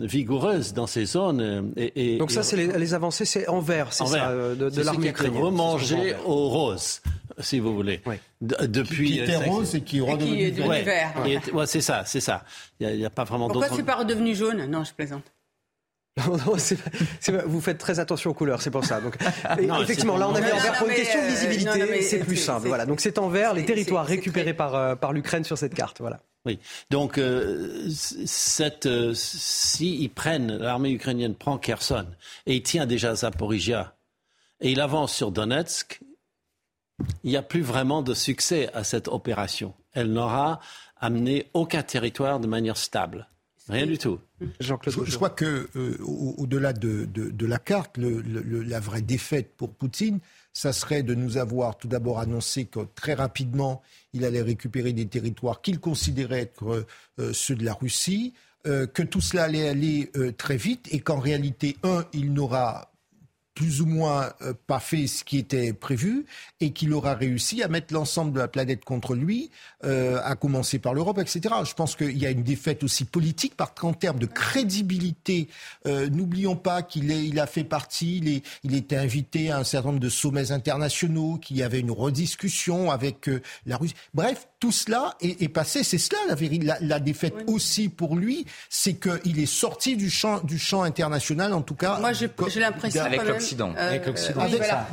vigoureuse 0.02 0.74
dans 0.74 0.88
ces 0.88 1.06
zones 1.06 1.74
est... 1.76 2.18
donc 2.18 2.32
ça, 2.32 2.44
c'est 2.44 2.56
les, 2.56 2.94
avancées, 2.94 3.26
c'est 3.26 3.48
envers, 3.48 3.92
c'est 3.92 4.06
ça, 4.06 4.34
de, 4.34 4.70
de 4.70 4.82
l'armée 4.82 5.10
ukrainienne. 5.10 5.44
Remanger 5.44 6.16
au 6.26 6.50
rose 6.50 7.02
si 7.40 7.60
vous 7.60 7.74
voulez. 7.74 8.02
Depuis, 8.42 9.12
qui 9.12 9.20
était 9.20 9.36
rose 9.36 9.76
et 9.76 9.82
qui 9.82 10.00
est 10.00 10.02
redevenu 10.02 10.52
vert. 10.84 11.14
Ouais, 11.54 11.66
c'est 11.66 11.82
ça, 11.82 12.04
c'est 12.06 12.22
ça. 12.22 12.44
Il 12.80 12.98
n'y 12.98 13.06
a, 13.06 13.10
pas 13.10 13.24
vraiment 13.24 13.48
d'autre. 13.48 13.60
Pourquoi 13.60 13.78
c'est 13.78 13.84
pas 13.84 13.96
redevenu 13.96 14.36
jaune 14.36 14.66
Non, 14.66 14.84
je 14.84 14.94
plaisante. 14.94 15.24
vous 17.46 17.62
faites 17.62 17.78
très 17.78 18.00
attention 18.00 18.32
aux 18.32 18.34
couleurs, 18.34 18.62
c'est 18.62 18.72
pour 18.72 18.86
ça. 18.86 19.00
Donc, 19.02 19.18
effectivement, 19.82 20.18
là, 20.18 20.28
on 20.28 20.36
a 20.36 20.42
mis 20.42 20.52
en 20.52 20.58
vert 20.58 20.78
pour 20.78 20.88
une 20.88 20.96
question 20.96 21.22
de 21.22 21.26
euh, 21.26 21.30
visibilité. 21.30 22.02
C'est 22.02 22.20
plus 22.20 22.38
simple. 22.38 22.68
Voilà. 22.68 22.86
Donc, 22.86 23.00
c'est 23.00 23.18
en 23.20 23.30
vert 23.30 23.54
les 23.54 23.66
territoires 23.66 24.06
récupérés 24.06 24.54
par, 24.54 24.76
euh, 24.76 24.96
par 24.96 25.14
l'Ukraine 25.14 25.44
sur 25.44 25.58
cette 25.58 25.74
carte. 25.74 26.00
Voilà. 26.00 26.20
Oui. 26.46 26.60
Donc, 26.90 27.18
euh, 27.18 27.88
cette, 27.90 28.88
si 29.14 30.02
ils 30.02 30.10
prennent, 30.10 30.58
l'armée 30.58 30.92
ukrainienne 30.92 31.36
prend 31.36 31.58
Kherson 31.58 32.08
et 32.46 32.56
il 32.56 32.64
tient 32.64 32.86
déjà 32.86 33.14
Zaporizhia 33.16 33.96
et 34.62 34.72
il 34.72 34.82
avance 34.82 35.14
sur 35.14 35.32
Donetsk, 35.32 36.00
il 37.24 37.30
n'y 37.30 37.38
a 37.38 37.44
plus 37.44 37.62
vraiment 37.62 38.02
de 38.02 38.14
succès 38.14 38.70
à 38.74 38.84
cette 38.84 39.08
opération. 39.08 39.74
Elle 39.94 40.12
n'aura 40.12 40.60
amené 41.00 41.50
aucun 41.54 41.84
territoire 41.84 42.40
de 42.40 42.48
manière 42.48 42.78
stable. 42.78 43.28
Rien 43.70 43.86
du 43.86 43.98
tout. 43.98 44.20
Je, 44.60 44.74
je, 44.88 45.16
crois 45.16 45.30
que 45.30 45.68
euh, 45.76 45.98
au-delà 46.38 46.72
de, 46.72 47.46
la 47.46 47.58
carte, 47.58 47.98
la 47.98 48.80
vraie 48.80 49.02
défaite 49.02 49.52
pour 49.58 49.74
Poutine, 49.74 50.20
ça 50.54 50.72
serait 50.72 51.04
de 51.04 51.14
nous 51.14 51.38
avoir 51.38 51.78
tout 51.78 51.88
d'abord 51.88 52.20
annoncé 52.20 52.66
que 52.66 52.80
très 52.96 53.14
rapidement, 53.14 53.82
il 54.14 54.24
allait 54.24 54.42
récupérer 54.42 54.94
des 54.94 55.08
territoires 55.08 55.62
qu'il 55.62 55.80
considérait 55.80 56.42
être 56.42 56.86
euh, 57.20 57.34
ceux 57.34 57.56
de 57.56 57.66
la 57.66 57.74
Russie, 57.74 58.34
euh, 58.68 58.88
que 58.88 59.04
tout 59.04 59.22
cela 59.22 59.44
allait 59.44 59.68
aller 59.68 60.12
très 60.38 60.58
vite 60.58 60.88
et 60.92 61.00
qu'en 61.00 61.20
réalité, 61.20 61.76
un, 61.84 62.06
il 62.14 62.34
n'aura 62.34 62.92
plus 63.58 63.82
ou 63.82 63.88
moins 63.88 64.34
euh, 64.44 64.54
pas 64.68 64.80
fait 64.80 65.08
ce 65.08 65.24
qui 65.24 65.40
était 65.40 65.74
prévu 65.74 66.28
et 66.60 66.74
qu'il 66.74 66.94
aura 66.94 67.16
réussi 67.16 67.64
à 67.64 67.68
mettre 67.68 67.92
l'ensemble 67.92 68.34
de 68.34 68.38
la 68.38 68.48
planète 68.48 68.86
contre 68.86 69.16
lui, 69.16 69.50
euh, 69.84 70.20
à 70.24 70.36
commencer 70.36 70.78
par 70.78 70.94
l'Europe, 70.94 71.18
etc. 71.18 71.56
Je 71.66 71.74
pense 71.74 71.96
qu'il 71.96 72.20
y 72.20 72.28
a 72.28 72.30
une 72.30 72.44
défaite 72.44 72.84
aussi 72.84 73.04
politique 73.04 73.56
parce 73.58 73.72
qu'en 73.72 73.94
termes 73.94 74.20
de 74.20 74.28
crédibilité, 74.28 75.48
euh, 75.88 76.08
n'oublions 76.08 76.56
pas 76.56 76.84
qu'il 76.84 77.10
il 77.10 77.40
a 77.40 77.48
fait 77.48 77.64
partie, 77.64 78.18
il, 78.18 78.28
est, 78.28 78.46
il 78.62 78.76
était 78.76 78.96
invité 78.96 79.50
à 79.50 79.58
un 79.58 79.64
certain 79.64 79.88
nombre 79.88 80.02
de 80.02 80.10
sommets 80.10 80.52
internationaux, 80.52 81.40
qu'il 81.40 81.58
y 81.58 81.64
avait 81.64 81.80
une 81.80 81.90
rediscussion 81.90 82.92
avec 82.92 83.28
la 83.66 83.78
Russie. 83.78 83.96
Bref, 84.14 84.48
tout 84.60 84.72
cela 84.72 85.16
est, 85.22 85.48
passé. 85.50 85.84
C'est 85.84 85.98
cela 85.98 86.18
la, 86.62 86.78
la, 86.82 87.00
défaite 87.00 87.36
aussi 87.48 87.90
pour 87.90 88.16
lui, 88.16 88.46
c'est 88.70 88.96
qu'il 88.96 89.40
est 89.40 89.46
sorti 89.46 89.96
du 89.96 90.10
champ, 90.10 90.40
du 90.42 90.58
champ 90.58 90.82
international, 90.84 91.54
en 91.54 91.62
tout 91.62 91.76
cas. 91.76 92.00
Moi, 92.00 92.14
j'ai 92.14 92.60
l'impression 92.60 93.04
avec 93.04 93.24
l'Occident. 93.24 93.74
Euh, 93.78 93.90
avec 93.90 94.06
l'Occident. 94.06 94.42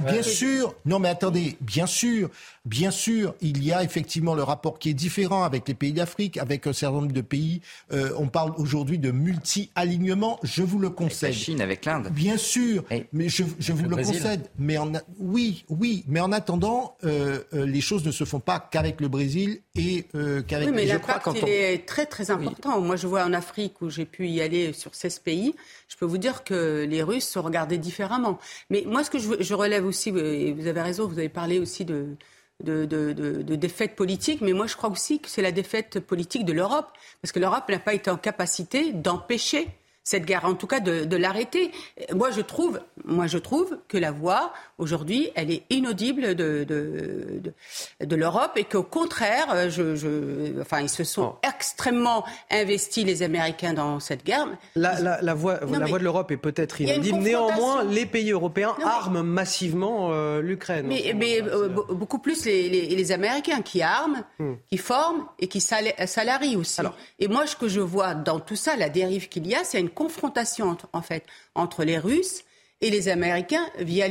Bien 0.07 0.23
sûr. 0.23 0.75
Non, 0.85 0.99
mais 0.99 1.09
attendez. 1.09 1.57
Bien 1.61 1.87
sûr. 1.87 2.31
Bien 2.65 2.91
sûr, 2.91 3.35
il 3.43 3.63
y 3.63 3.73
a 3.73 3.83
effectivement 3.83 4.35
le 4.35 4.43
rapport 4.43 4.79
qui 4.79 4.89
est 4.89 4.95
différent 4.95 5.45
avec 5.45 5.69
les 5.69 5.75
pays 5.75 5.93
d'Afrique, 5.93 6.39
avec 6.39 6.67
un 6.67 6.73
certain 6.73 6.97
nombre 6.97 7.13
de 7.13 7.21
pays. 7.21 7.61
Euh, 7.93 8.15
on 8.17 8.29
parle 8.29 8.55
aujourd'hui 8.57 8.99
de 8.99 9.11
multi-alignement. 9.11 10.41
Je 10.43 10.63
vous 10.63 10.79
le 10.79 10.89
concède. 10.89 11.25
Avec 11.25 11.39
la 11.39 11.45
Chine, 11.45 11.61
avec 11.61 11.85
l'Inde. 11.85 12.09
Bien 12.11 12.39
sûr, 12.39 12.85
mais 13.13 13.29
je, 13.29 13.43
vous 13.43 13.87
le, 13.87 13.97
concède. 13.97 14.49
Mais 14.59 14.79
en 14.79 14.93
oui, 15.19 15.67
oui, 15.69 16.05
mais 16.09 16.21
en 16.21 16.33
attendant, 16.33 16.97
euh, 17.05 17.41
euh, 17.53 17.67
les 17.67 17.83
choses 17.83 18.07
ne 18.07 18.13
se 18.13 18.25
font 18.25 18.41
pas 18.41 18.67
qu'avec 18.71 19.03
le 19.03 19.09
Brésil 19.09 19.54
et 19.75 20.05
qu'avec. 20.47 20.69
Oui, 20.69 20.75
mais 20.75 20.87
l'impact 20.87 21.29
il 21.37 21.49
est 21.49 21.87
très 21.87 22.07
très 22.07 22.31
important. 22.31 22.81
Moi, 22.81 22.97
je 22.97 23.07
vois 23.07 23.25
en 23.25 23.33
Afrique 23.33 23.81
où 23.83 23.91
j'ai 23.91 24.05
pu 24.05 24.29
y 24.29 24.41
aller 24.41 24.73
sur 24.73 24.95
16 24.95 25.21
pays. 25.21 25.55
Je 25.89 25.97
peux 25.97 26.07
vous 26.07 26.19
dire 26.19 26.45
que 26.45 26.85
les 26.89 27.03
Russes 27.03 27.29
sont 27.29 27.43
regardés 27.43 27.79
différemment. 27.79 28.39
Mais 28.71 28.85
moi, 28.87 29.05
ce 29.05 29.11
que 29.11 29.19
je, 29.19 29.31
je 29.41 29.55
relève 29.55 29.85
aussi, 29.87 30.11
et 30.11 30.53
vous 30.53 30.67
avez 30.67 30.83
raison, 30.83 31.07
vous 31.07 31.19
avez 31.19 31.29
parlé 31.29 31.59
aussi 31.59 31.85
de 31.85 32.17
de, 32.63 32.85
de, 32.85 33.55
défaite 33.57 33.97
politique, 33.97 34.41
mais 34.41 34.53
moi 34.53 34.67
je 34.67 34.77
crois 34.77 34.91
aussi 34.91 35.21
que 35.21 35.29
c'est 35.29 35.43
la 35.43 35.53
défaite 35.53 36.01
politique 36.01 36.45
de 36.45 36.53
l'Europe, 36.53 36.89
parce 37.21 37.33
que 37.33 37.39
l'Europe 37.39 37.69
n'a 37.69 37.79
pas 37.79 37.95
été 37.95 38.11
en 38.11 38.17
capacité 38.17 38.93
d'empêcher 38.93 39.69
cette 40.05 40.27
guerre, 40.27 40.45
en 40.45 40.55
tout 40.55 40.67
cas 40.67 40.81
de, 40.81 41.05
de 41.05 41.17
l'arrêter. 41.17 41.73
Moi, 42.13 42.31
je 42.31 42.43
trouve, 42.43 42.81
moi, 43.05 43.27
je 43.27 43.39
trouve 43.39 43.79
que 43.89 43.97
la 43.97 44.13
voix 44.13 44.53
aujourd'hui, 44.77 45.31
elle 45.35 45.51
est 45.51 45.63
inaudible 45.71 46.35
de, 46.35 46.65
de, 46.65 47.41
de, 47.41 48.05
de 48.05 48.17
l'Europe 48.17 48.53
et 48.57 48.65
qu'au 48.65 48.83
contraire, 48.83 49.71
je, 49.71 49.97
je, 49.97 50.61
enfin, 50.61 50.81
ils 50.81 50.91
se 50.91 51.05
sont 51.05 51.37
extrêmement 51.43 52.25
investis 52.51 53.05
les 53.05 53.23
Américains 53.23 53.73
dans 53.73 53.99
cette 53.99 54.25
guerre. 54.25 54.47
La, 54.77 55.01
la, 55.01 55.23
la 55.23 55.35
voix, 55.35 55.61
la 55.61 55.87
voix 55.87 55.99
de 55.99 56.05
l'Europe 56.05 56.31
est 56.31 56.37
peut-être 56.37 56.83
inaudible. 56.83 57.19
Néanmoins, 57.19 57.85
les 57.85 58.05
pays 58.05 58.31
européens 58.31 58.75
arment 58.85 59.23
massivement 59.23 60.11
euh, 60.13 60.43
l'Ukraine. 60.43 60.87
Mais, 60.87 61.15
mais 61.17 61.43
euh, 61.43 61.69
beaucoup 61.69 62.19
plus 62.19 62.45
les, 62.45 62.69
les, 62.69 62.89
les, 62.89 63.13
Américains 63.13 63.63
qui 63.63 63.81
arment, 63.81 64.23
hmm. 64.39 64.55
qui 64.69 64.77
forment 64.77 65.25
et 65.39 65.49
qui 65.49 65.61
salarient 65.61 66.57
aussi. 66.57 66.81
Alors, 66.81 66.95
et 67.19 67.29
moi, 67.29 67.47
ce 67.47 67.57
que 67.57 67.69
je 67.69 67.81
vois 67.81 68.15
dans 68.15 68.41
tout 68.41 68.57
ça, 68.57 68.77
la 68.77 68.91
dérive 68.91 69.29
qu'il 69.29 69.47
y 69.47 69.55
a, 69.55 69.65
c'est 69.65 69.81
une 69.81 69.94
confrontation 69.95 70.77
en 70.93 71.03
fait 71.03 71.25
entre 71.55 71.85
les 71.85 71.99
Russes 71.99 72.45
et 72.81 72.91
les 72.91 73.09
Américains 73.09 73.67
via 73.79 74.07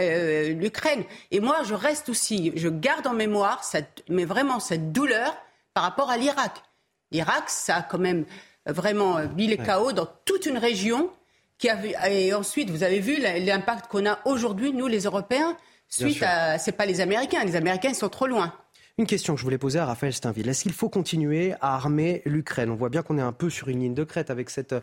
euh, 0.00 0.52
l'Ukraine. 0.54 1.04
Et 1.30 1.40
moi, 1.40 1.62
je 1.64 1.74
reste 1.74 2.08
aussi, 2.08 2.52
je 2.56 2.68
garde 2.68 3.06
en 3.06 3.12
mémoire, 3.12 3.62
cette, 3.62 4.02
mais 4.08 4.24
vraiment 4.24 4.58
cette 4.58 4.90
douleur 4.90 5.36
par 5.74 5.84
rapport 5.84 6.10
à 6.10 6.16
l'Irak. 6.16 6.62
L'Irak, 7.12 7.48
ça 7.48 7.76
a 7.76 7.82
quand 7.82 7.98
même 7.98 8.24
vraiment 8.66 9.20
mis 9.36 9.46
les 9.46 9.58
chaos 9.58 9.92
dans 9.92 10.08
toute 10.24 10.46
une 10.46 10.58
région. 10.58 11.10
Qui 11.58 11.70
a, 11.70 12.10
et 12.10 12.34
ensuite, 12.34 12.68
vous 12.68 12.82
avez 12.82 13.00
vu 13.00 13.16
l'impact 13.18 13.86
qu'on 13.86 14.04
a 14.06 14.18
aujourd'hui, 14.24 14.72
nous 14.72 14.88
les 14.88 15.04
Européens, 15.04 15.56
suite 15.88 16.22
à. 16.22 16.58
C'est 16.58 16.72
pas 16.72 16.84
les 16.84 17.00
Américains, 17.00 17.44
les 17.44 17.56
Américains 17.56 17.90
ils 17.90 17.94
sont 17.94 18.08
trop 18.08 18.26
loin. 18.26 18.52
Une 18.98 19.06
question 19.06 19.34
que 19.34 19.40
je 19.40 19.44
voulais 19.44 19.58
poser 19.58 19.78
à 19.78 19.84
Raphaël 19.84 20.14
Steinville. 20.14 20.48
Est-ce 20.48 20.62
qu'il 20.62 20.72
faut 20.72 20.88
continuer 20.88 21.52
à 21.60 21.74
armer 21.74 22.22
l'Ukraine? 22.24 22.70
On 22.70 22.76
voit 22.76 22.88
bien 22.88 23.02
qu'on 23.02 23.18
est 23.18 23.22
un 23.22 23.32
peu 23.32 23.50
sur 23.50 23.68
une 23.68 23.80
ligne 23.80 23.92
de 23.92 24.04
crête 24.04 24.30
avec 24.30 24.48
cette 24.48 24.74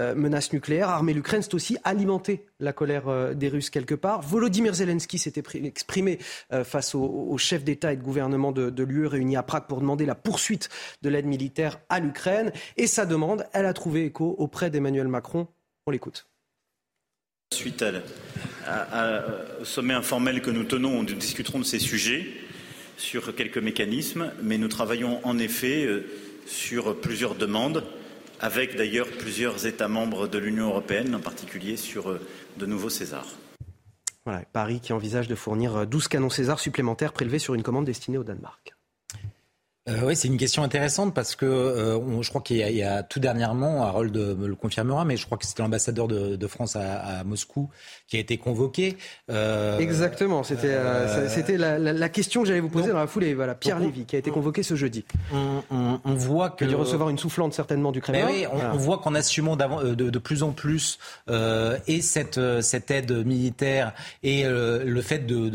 euh, 0.00 0.12
menace 0.16 0.52
nucléaire. 0.52 0.88
Armer 0.88 1.14
l'Ukraine, 1.14 1.40
c'est 1.40 1.54
aussi 1.54 1.76
alimenter 1.84 2.44
la 2.58 2.72
colère 2.72 3.06
euh, 3.06 3.32
des 3.32 3.46
Russes 3.46 3.70
quelque 3.70 3.94
part. 3.94 4.22
Volodymyr 4.22 4.74
Zelensky 4.74 5.18
s'était 5.18 5.44
exprimé 5.64 6.18
euh, 6.52 6.64
face 6.64 6.96
aux, 6.96 7.38
chefs 7.38 7.62
d'État 7.62 7.92
et 7.92 7.96
de 7.96 8.02
gouvernement 8.02 8.50
de, 8.50 8.82
l'UE 8.82 9.06
réunis 9.06 9.36
à 9.36 9.44
Prague 9.44 9.68
pour 9.68 9.80
demander 9.80 10.04
la 10.04 10.16
poursuite 10.16 10.68
de 11.02 11.08
l'aide 11.08 11.26
militaire 11.26 11.78
à 11.88 12.00
l'Ukraine. 12.00 12.50
Et 12.76 12.88
sa 12.88 13.06
demande, 13.06 13.46
elle 13.52 13.66
a 13.66 13.72
trouvé 13.72 14.04
écho 14.04 14.34
auprès 14.36 14.70
d'Emmanuel 14.70 15.06
Macron. 15.06 15.46
On 15.86 15.92
l'écoute. 15.92 16.26
Suite 17.54 17.84
au 19.60 19.64
sommet 19.64 19.94
informel 19.94 20.42
que 20.42 20.50
nous 20.50 20.64
tenons, 20.64 21.04
nous 21.04 21.14
discuterons 21.14 21.60
de 21.60 21.64
ces 21.64 21.78
sujets 21.78 22.26
sur 23.00 23.34
quelques 23.34 23.58
mécanismes, 23.58 24.32
mais 24.42 24.58
nous 24.58 24.68
travaillons 24.68 25.20
en 25.26 25.38
effet 25.38 25.84
euh, 25.86 26.04
sur 26.46 27.00
plusieurs 27.00 27.34
demandes, 27.34 27.84
avec 28.40 28.76
d'ailleurs 28.76 29.08
plusieurs 29.08 29.66
États 29.66 29.88
membres 29.88 30.28
de 30.28 30.38
l'Union 30.38 30.68
européenne, 30.68 31.14
en 31.14 31.20
particulier 31.20 31.76
sur 31.76 32.10
euh, 32.10 32.20
de 32.58 32.66
nouveaux 32.66 32.90
Césars. 32.90 33.34
Voilà, 34.26 34.44
Paris 34.52 34.80
qui 34.80 34.92
envisage 34.92 35.28
de 35.28 35.34
fournir 35.34 35.86
12 35.86 36.08
canons 36.08 36.30
César 36.30 36.60
supplémentaires 36.60 37.14
prélevés 37.14 37.38
sur 37.38 37.54
une 37.54 37.62
commande 37.62 37.86
destinée 37.86 38.18
au 38.18 38.24
Danemark. 38.24 38.74
Euh, 39.90 40.00
oui, 40.04 40.16
c'est 40.16 40.28
une 40.28 40.36
question 40.36 40.62
intéressante 40.62 41.14
parce 41.14 41.34
que 41.34 41.46
euh, 41.46 42.22
je 42.22 42.28
crois 42.28 42.40
qu'il 42.40 42.56
y, 42.56 42.82
a 42.82 43.02
tout 43.02 43.20
dernièrement, 43.20 43.82
Harold 43.82 44.16
me 44.16 44.46
le 44.46 44.54
confirmera, 44.54 45.04
mais 45.04 45.16
je 45.16 45.26
crois 45.26 45.38
que 45.38 45.46
c'était 45.46 45.62
l'ambassadeur 45.62 46.08
de, 46.08 46.46
France 46.46 46.76
à, 46.76 47.22
Moscou 47.24 47.70
qui 48.08 48.16
a 48.16 48.20
été 48.20 48.36
convoqué. 48.36 48.96
Euh, 49.30 49.78
Exactement, 49.78 50.42
c'était 50.42 50.76
c'était 51.28 51.56
la, 51.56 52.08
question 52.08 52.42
que 52.42 52.48
j'allais 52.48 52.60
vous 52.60 52.68
poser 52.68 52.90
dans 52.90 52.98
la 52.98 53.06
foulée. 53.06 53.34
Voilà, 53.34 53.54
Pierre 53.54 53.78
Lévy 53.78 54.04
qui 54.04 54.16
a 54.16 54.18
été 54.18 54.30
convoqué 54.30 54.62
ce 54.62 54.74
jeudi. 54.74 55.04
On, 55.32 55.98
voit 56.04 56.50
que 56.50 56.64
il 56.64 56.68
a 56.68 56.70
dû 56.70 56.76
recevoir 56.76 57.08
une 57.08 57.18
soufflante 57.18 57.54
certainement 57.54 57.92
du 57.92 58.00
Kremlin. 58.00 58.26
oui, 58.30 58.46
on, 58.50 58.76
voit 58.76 58.98
qu'en 58.98 59.14
assumant 59.14 59.56
de, 59.56 59.94
de, 59.94 60.18
plus 60.18 60.42
en 60.42 60.52
plus 60.52 60.98
et 61.86 62.00
cette 62.02 62.40
cette 62.60 62.90
aide 62.90 63.26
militaire 63.26 63.92
et 64.22 64.44
le 64.44 65.02
fait 65.02 65.26
de, 65.26 65.50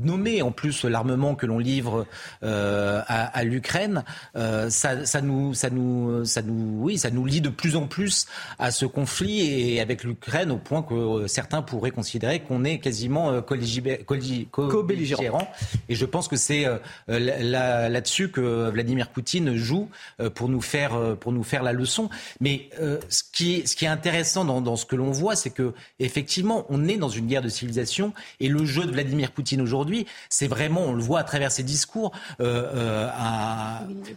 nommer 0.00 0.42
en 0.42 0.52
plus 0.52 0.84
l'armement 0.84 1.34
que 1.34 1.46
l'on 1.46 1.58
livre 1.58 2.06
à 2.42 3.21
à, 3.26 3.44
l'Ukraine, 3.44 4.04
euh, 4.36 4.70
ça, 4.70 5.06
ça, 5.06 5.20
nous, 5.20 5.54
ça, 5.54 5.70
nous, 5.70 6.24
ça, 6.24 6.42
nous, 6.42 6.82
oui, 6.82 6.98
ça 6.98 7.10
nous 7.10 7.24
lie 7.24 7.40
de 7.40 7.48
plus 7.48 7.76
en 7.76 7.86
plus 7.86 8.26
à 8.58 8.70
ce 8.70 8.86
conflit 8.86 9.40
et 9.40 9.80
avec 9.80 10.04
l'Ukraine 10.04 10.50
au 10.50 10.58
point 10.58 10.82
que 10.82 10.94
euh, 10.94 11.28
certains 11.28 11.62
pourraient 11.62 11.90
considérer 11.90 12.40
qu'on 12.40 12.64
est 12.64 12.78
quasiment 12.78 13.30
euh, 13.30 13.40
co-belligérant. 13.40 15.48
Et 15.88 15.94
je 15.94 16.04
pense 16.04 16.28
que 16.28 16.36
c'est 16.36 16.66
là-dessus 17.08 18.30
que 18.30 18.70
Vladimir 18.70 19.08
Poutine 19.08 19.56
joue 19.56 19.88
pour 20.34 20.48
nous 20.48 20.60
faire, 20.60 21.16
pour 21.18 21.32
nous 21.32 21.42
faire 21.42 21.62
la 21.62 21.72
leçon. 21.72 22.08
Mais 22.40 22.70
ce, 23.08 23.22
qui 23.32 23.56
est, 23.56 23.66
ce 23.66 23.76
qui 23.76 23.84
est 23.84 23.88
intéressant 23.88 24.44
dans, 24.44 24.60
dans 24.60 24.76
ce 24.76 24.86
que 24.86 24.96
l'on 24.96 25.10
voit, 25.10 25.36
c'est 25.36 25.50
que 25.50 25.72
effectivement, 25.98 26.66
on 26.68 26.88
est 26.88 26.96
dans 26.96 27.08
une 27.08 27.26
guerre 27.26 27.42
de 27.42 27.48
civilisation 27.48 28.12
et 28.40 28.48
le 28.48 28.64
jeu 28.64 28.84
de 28.84 28.92
Vladimir 28.92 29.32
Poutine 29.32 29.60
aujourd'hui, 29.60 30.06
c'est 30.28 30.48
vraiment, 30.48 30.82
on 30.82 30.94
le 30.94 31.02
voit 31.02 31.20
à 31.20 31.24
travers 31.24 31.52
ses 31.52 31.62
discours, 31.62 32.12
euh, 32.40 33.01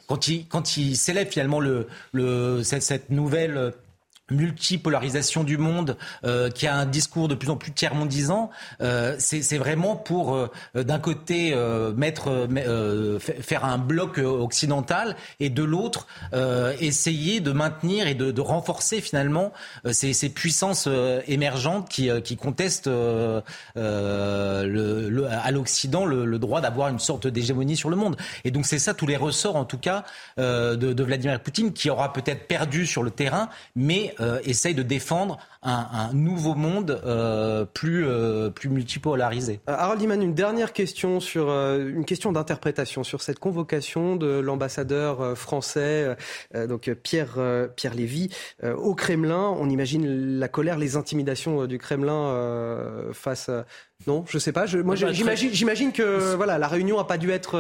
quand 0.08 0.28
il, 0.28 0.48
quand 0.48 0.78
il 0.78 0.96
s'élève 0.98 1.28
finalement 1.30 1.60
le, 1.60 1.88
le, 2.14 2.64
cette, 2.64 2.84
cette 2.84 3.10
nouvelle 3.10 3.74
multipolarisation 4.32 5.44
du 5.44 5.58
monde, 5.58 5.98
euh, 6.26 6.50
qui 6.50 6.66
a 6.68 6.76
un 6.76 6.86
discours 6.86 7.28
de 7.28 7.36
plus 7.36 7.50
en 7.50 7.58
plus 7.58 7.72
tiers-mondisant, 7.72 8.50
euh, 8.82 9.16
c'est 9.20 9.58
vraiment 9.58 9.96
pour, 9.96 10.36
euh, 10.36 10.50
d'un 10.74 11.00
côté, 11.00 11.54
euh, 11.54 11.94
mettre, 11.94 12.30
euh, 12.30 13.20
faire 13.20 13.66
un 13.66 13.78
bloc 13.78 14.18
occidental 14.18 15.16
et 15.40 15.50
de 15.50 15.64
l'autre, 15.64 16.08
essayer 16.80 17.40
de 17.40 17.52
maintenir 17.52 18.08
et 18.08 18.16
de, 18.16 18.32
de 18.32 18.42
renforcer 18.42 19.02
finalement 19.02 19.52
ces, 19.92 20.14
ces, 20.14 20.30
puissances 20.30 20.88
émergentes 21.28 21.90
qui, 21.90 22.10
qui 22.24 22.36
contestent 22.36 22.88
le, 22.88 23.44
le, 23.76 25.28
à 25.30 25.52
l'Occident 25.52 26.06
le, 26.06 26.26
le, 26.26 26.40
droit 26.40 26.62
d'avoir 26.62 26.90
une 26.90 27.00
sorte 27.00 27.28
d'hégémonie 27.28 27.78
sur 27.78 27.90
le 27.90 27.96
monde. 27.96 28.18
Et 28.44 28.52
donc 28.52 28.66
c'est 28.66 28.80
ça 28.80 28.94
tous 28.94 29.08
les 29.08 29.18
ressorts, 29.18 29.56
en 29.56 29.66
tout 29.66 29.78
cas, 29.78 30.04
de, 30.38 30.76
de 30.76 31.04
Vladimir 31.04 31.40
Poutine, 31.40 31.74
qui 31.74 31.90
aura 31.90 32.14
peut-être 32.14 32.48
perdu 32.48 32.86
sur 32.86 33.04
le 33.04 33.12
terrain, 33.12 33.50
mais 33.76 34.15
euh, 34.20 34.40
essaye 34.44 34.74
de 34.74 34.84
défendre 34.84 35.38
un, 35.66 36.14
nouveau 36.14 36.56
monde 36.56 37.02
euh, 37.06 37.66
plus, 37.66 38.06
euh, 38.08 38.50
plus 38.50 38.70
multipolarisé. 38.70 39.60
Harold 39.68 40.02
Iman, 40.02 40.22
une 40.22 40.34
dernière 40.34 40.74
question 40.74 41.20
sur 41.20 41.50
une 41.50 42.06
question 42.06 42.32
d'interprétation 42.32 43.04
sur 43.04 43.22
cette 43.22 43.40
convocation 43.40 44.16
de 44.16 44.40
l'ambassadeur 44.40 45.38
français, 45.38 46.16
donc 46.54 46.90
Pierre 47.04 47.38
Pierre 47.76 47.96
Lévy, 47.96 48.30
au 48.64 48.96
Kremlin. 48.96 49.56
On 49.58 49.70
imagine 49.70 50.40
la 50.40 50.48
colère, 50.48 50.78
les 50.78 50.96
intimidations 50.96 51.66
du 51.66 51.78
Kremlin 51.78 53.12
face 53.14 53.50
non, 54.08 54.26
je 54.28 54.38
sais 54.38 54.52
pas. 54.52 54.66
moi, 54.84 54.96
j'imagine, 54.96 55.54
j'imagine 55.54 55.92
que 55.92 56.36
voilà, 56.36 56.58
la 56.58 56.68
réunion 56.68 56.98
n'a 56.98 57.06
pas 57.06 57.18
dû 57.18 57.32
être 57.32 57.54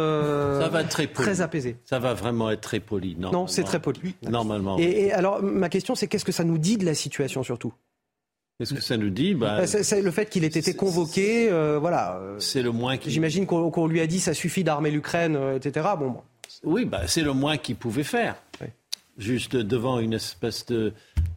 ça 0.62 0.70
va 0.70 0.82
être 0.82 0.90
très, 0.90 1.08
très 1.08 1.42
apaisée. 1.42 1.78
Ça 1.86 2.00
va 2.00 2.14
vraiment 2.14 2.52
être 2.52 2.62
très 2.62 2.80
poli. 2.80 3.16
Non, 3.18 3.48
c'est 3.48 3.64
très 3.64 3.80
poli. 3.80 4.16
Normalement. 4.24 4.78
Et, 4.80 5.06
et, 5.06 5.14
alors, 5.14 5.42
ma 5.42 5.70
question, 5.70 5.96
c'est 5.96 6.08
qu'est-ce 6.08 6.26
que 6.26 6.32
ça 6.32 6.44
nous 6.44 6.58
dit 6.58 6.78
de 6.78 6.86
la 6.86 6.94
situation 6.94 7.44
surtout? 7.44 7.74
Qu'est-ce 8.58 8.74
que 8.74 8.82
ça 8.82 8.96
nous 8.96 9.10
dit? 9.10 9.34
Bah, 9.34 9.68
c'est, 9.68 10.02
le 10.02 10.12
fait 10.12 10.30
qu'il 10.30 10.46
ait 10.46 10.48
été 10.48 10.74
convoqué, 10.76 11.50
euh, 11.52 11.78
voilà. 11.78 12.22
C'est 12.40 12.62
le 12.62 12.72
moins. 12.72 12.98
J'imagine 13.06 13.46
qu'on, 13.46 13.88
lui 13.88 14.00
a 14.00 14.08
dit 14.08 14.22
ça 14.22 14.34
suffit 14.34 14.64
d'armer 14.64 14.92
l'Ukraine, 14.92 15.36
euh, 15.36 15.58
etc. 15.58 15.88
Bon. 16.00 16.16
Oui, 16.64 16.86
bah, 16.86 17.02
c'est 17.06 17.22
le 17.22 17.34
moins 17.34 17.58
qu'il 17.58 17.76
pouvait 17.76 18.04
faire. 18.04 18.36
Juste 19.18 19.56
devant 19.56 20.00
une 20.00 20.14
espèce 20.14 20.66
de, 20.66 20.92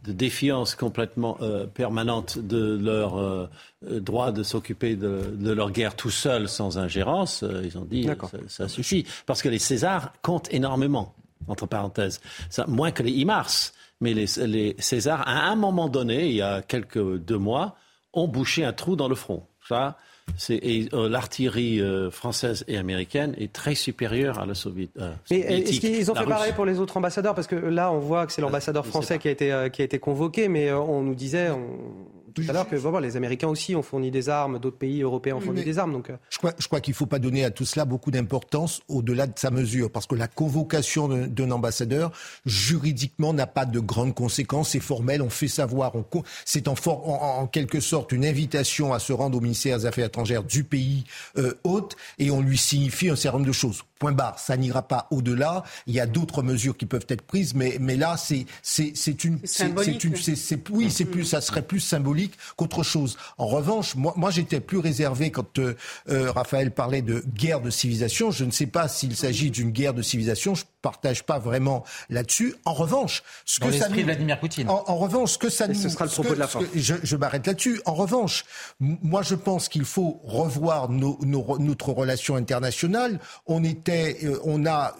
défiance 0.05 0.75
complètement 0.75 1.37
euh, 1.41 1.65
permanente 1.65 2.37
de 2.37 2.77
leur 2.77 3.49
droit 3.81 4.33
de 4.33 4.43
s'occuper 4.43 4.95
de, 4.95 5.51
leur 5.51 5.71
guerre 5.71 5.95
tout 5.95 6.09
seul 6.09 6.49
sans 6.49 6.77
ingérence, 6.77 7.45
ils 7.63 7.77
ont 7.77 7.85
dit 7.85 8.05
ça, 8.05 8.37
ça, 8.47 8.67
suffit. 8.67 9.05
Parce 9.25 9.41
que 9.41 9.47
les 9.47 9.59
Césars 9.59 10.11
comptent 10.21 10.53
énormément, 10.53 11.13
entre 11.47 11.67
parenthèses. 11.67 12.19
Ça, 12.49 12.65
moins 12.67 12.91
que 12.91 13.03
les 13.03 13.11
IMARS 13.11 13.73
mais 14.01 14.13
les, 14.13 14.25
les 14.47 14.75
Césars, 14.79 15.27
à 15.27 15.49
un 15.49 15.55
moment 15.55 15.89
donné, 15.89 16.27
il 16.27 16.35
y 16.35 16.41
a 16.41 16.61
quelques 16.61 17.17
deux 17.17 17.37
mois, 17.37 17.75
ont 18.13 18.27
bouché 18.27 18.63
un 18.63 18.73
trou 18.73 18.95
dans 18.95 19.07
le 19.07 19.15
front. 19.15 19.45
Ça, 19.67 19.97
euh, 20.49 21.09
l'artillerie 21.09 21.81
euh, 21.81 22.09
française 22.09 22.63
et 22.67 22.77
américaine 22.77 23.35
est 23.37 23.51
très 23.53 23.75
supérieure 23.75 24.39
à 24.39 24.45
la 24.45 24.55
soviétique. 24.55 24.97
Euh, 24.99 25.13
mais 25.29 25.39
est-ce 25.39 25.79
qu'ils 25.79 26.11
ont 26.11 26.15
fait 26.15 26.25
pareil 26.25 26.53
pour 26.53 26.65
les 26.65 26.79
autres 26.79 26.97
ambassadeurs? 26.97 27.35
Parce 27.35 27.47
que 27.47 27.55
là, 27.55 27.91
on 27.91 27.99
voit 27.99 28.25
que 28.25 28.31
c'est 28.31 28.41
l'ambassadeur 28.41 28.85
français 28.85 29.19
qui 29.19 29.27
a 29.27 29.31
été 29.31 29.69
qui 29.71 29.81
a 29.81 29.85
été 29.85 29.99
convoqué, 29.99 30.47
mais 30.47 30.71
on 30.71 31.01
nous 31.01 31.15
disait, 31.15 31.49
tout 32.33 32.43
à 32.47 32.53
l'heure 32.53 32.67
que 32.67 32.75
les 32.99 33.17
Américains 33.17 33.47
aussi 33.47 33.75
ont 33.75 33.81
fourni 33.81 34.11
des 34.11 34.29
armes, 34.29 34.59
d'autres 34.59 34.77
pays 34.77 35.01
européens 35.01 35.35
ont 35.35 35.41
fourni 35.41 35.63
des 35.63 35.79
armes. 35.79 35.93
Donc... 35.93 36.11
Je 36.29 36.37
crois, 36.37 36.53
je 36.57 36.67
crois 36.67 36.81
qu'il 36.81 36.93
ne 36.93 36.95
faut 36.95 37.05
pas 37.05 37.19
donner 37.19 37.45
à 37.45 37.51
tout 37.51 37.65
cela 37.65 37.85
beaucoup 37.85 38.11
d'importance 38.11 38.81
au-delà 38.87 39.27
de 39.27 39.37
sa 39.37 39.51
mesure, 39.51 39.91
parce 39.91 40.07
que 40.07 40.15
la 40.15 40.27
convocation 40.27 41.07
d'un 41.07 41.51
ambassadeur, 41.51 42.11
juridiquement, 42.45 43.33
n'a 43.33 43.47
pas 43.47 43.65
de 43.65 43.79
grandes 43.79 44.15
conséquences, 44.15 44.69
c'est 44.69 44.79
formel, 44.79 45.21
on 45.21 45.29
fait 45.29 45.47
savoir, 45.47 45.93
c'est 46.45 46.67
en, 46.67 46.75
en, 46.85 47.47
quelque 47.47 47.79
sorte 47.79 48.11
une 48.11 48.25
invitation 48.25 48.93
à 48.93 48.99
se 48.99 49.13
rendre 49.13 49.37
au 49.37 49.41
ministère 49.41 49.77
des 49.77 49.85
Affaires 49.85 50.05
étrangères 50.05 50.43
du 50.43 50.63
pays 50.63 51.03
euh, 51.37 51.53
hôte, 51.63 51.95
et 52.17 52.31
on 52.31 52.41
lui 52.41 52.57
signifie 52.57 53.09
un 53.09 53.15
certain 53.15 53.39
nombre 53.39 53.47
de 53.47 53.53
choses. 53.53 53.83
Point 53.99 54.13
barre, 54.13 54.39
ça 54.39 54.55
n'ira 54.55 54.87
pas 54.87 55.07
au-delà. 55.11 55.63
Il 55.85 55.93
y 55.93 55.99
a 55.99 56.05
d'autres 56.05 56.41
mesures 56.41 56.77
qui 56.77 56.85
peuvent 56.85 57.05
être 57.09 57.21
prises, 57.21 57.53
mais, 57.53 57.77
mais 57.81 57.97
là, 57.97 58.15
c'est 58.17 58.45
c'est 58.61 59.23
une, 59.25 59.39
c'est 59.43 60.03
une, 60.03 60.15
c'est 60.15 60.69
oui, 60.69 60.89
c'est 60.89 61.05
plus, 61.05 61.25
ça 61.25 61.41
serait 61.41 61.61
plus 61.61 61.81
symbolique 61.81 62.28
qu'autre 62.55 62.83
chose. 62.83 63.17
En 63.37 63.47
revanche, 63.47 63.95
moi, 63.95 64.13
moi 64.15 64.31
j'étais 64.31 64.59
plus 64.59 64.77
réservé 64.77 65.31
quand 65.31 65.59
euh, 65.59 65.75
euh, 66.09 66.31
Raphaël 66.31 66.71
parlait 66.71 67.01
de 67.01 67.23
guerre 67.33 67.61
de 67.61 67.69
civilisation. 67.69 68.31
Je 68.31 68.45
ne 68.45 68.51
sais 68.51 68.67
pas 68.67 68.87
s'il 68.87 69.15
s'agit 69.15 69.51
d'une 69.51 69.71
guerre 69.71 69.93
de 69.93 70.01
civilisation. 70.01 70.55
Je 70.55 70.65
partage 70.81 71.23
pas 71.23 71.39
vraiment 71.39 71.83
là-dessus. 72.09 72.55
En 72.65 72.73
revanche, 72.73 73.23
ce 73.45 73.59
que 73.59 73.71
ça 73.71 73.89
nous... 73.89 74.03
Vladimir 74.03 74.39
Poutine. 74.39 74.69
En, 74.69 74.95
revanche, 74.95 75.33
ce 75.33 75.37
que 75.37 75.49
ça 75.49 75.67
nous... 75.67 75.73
ce 75.73 75.89
sera 75.89 76.05
le 76.05 76.11
propos 76.11 76.33
de 76.33 76.39
la 76.39 76.47
fin. 76.47 76.61
Je, 76.73 76.95
je 77.03 77.15
m'arrête 77.17 77.45
là-dessus. 77.45 77.81
En 77.85 77.93
revanche, 77.93 78.45
moi, 78.79 79.21
je 79.21 79.35
pense 79.35 79.67
qu'il 79.67 79.85
faut 79.85 80.21
revoir 80.23 80.89
nos, 80.89 81.17
nos, 81.21 81.57
notre 81.59 81.91
relation 81.91 82.35
internationale. 82.35 83.19
On 83.45 83.63
était, 83.63 84.19
euh, 84.23 84.39
on 84.43 84.65
a, 84.65 84.95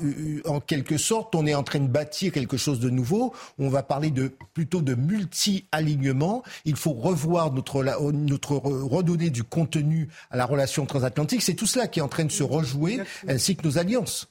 en 0.45 0.59
quelque 0.59 0.97
sorte, 0.97 1.33
on 1.35 1.45
est 1.45 1.55
en 1.55 1.63
train 1.63 1.79
de 1.79 1.87
bâtir 1.87 2.31
quelque 2.31 2.57
chose 2.57 2.79
de 2.79 2.89
nouveau. 2.89 3.33
On 3.57 3.69
va 3.69 3.83
parler 3.83 4.11
de 4.11 4.31
plutôt 4.53 4.81
de 4.81 4.95
multi-alignement. 4.95 6.43
Il 6.65 6.75
faut 6.75 6.93
revoir 7.09 7.51
notre, 7.51 7.83
notre 8.11 8.55
redonner 8.55 9.29
du 9.29 9.43
contenu 9.43 10.09
à 10.31 10.37
la 10.37 10.45
relation 10.45 10.85
transatlantique. 10.85 11.41
C'est 11.41 11.53
tout 11.53 11.65
cela 11.65 11.87
qui 11.87 11.99
est 11.99 12.03
en 12.03 12.07
train 12.07 12.25
de 12.25 12.31
se 12.31 12.43
rejouer, 12.43 13.01
ainsi 13.27 13.55
que 13.55 13.65
nos 13.65 13.77
alliances. 13.77 14.29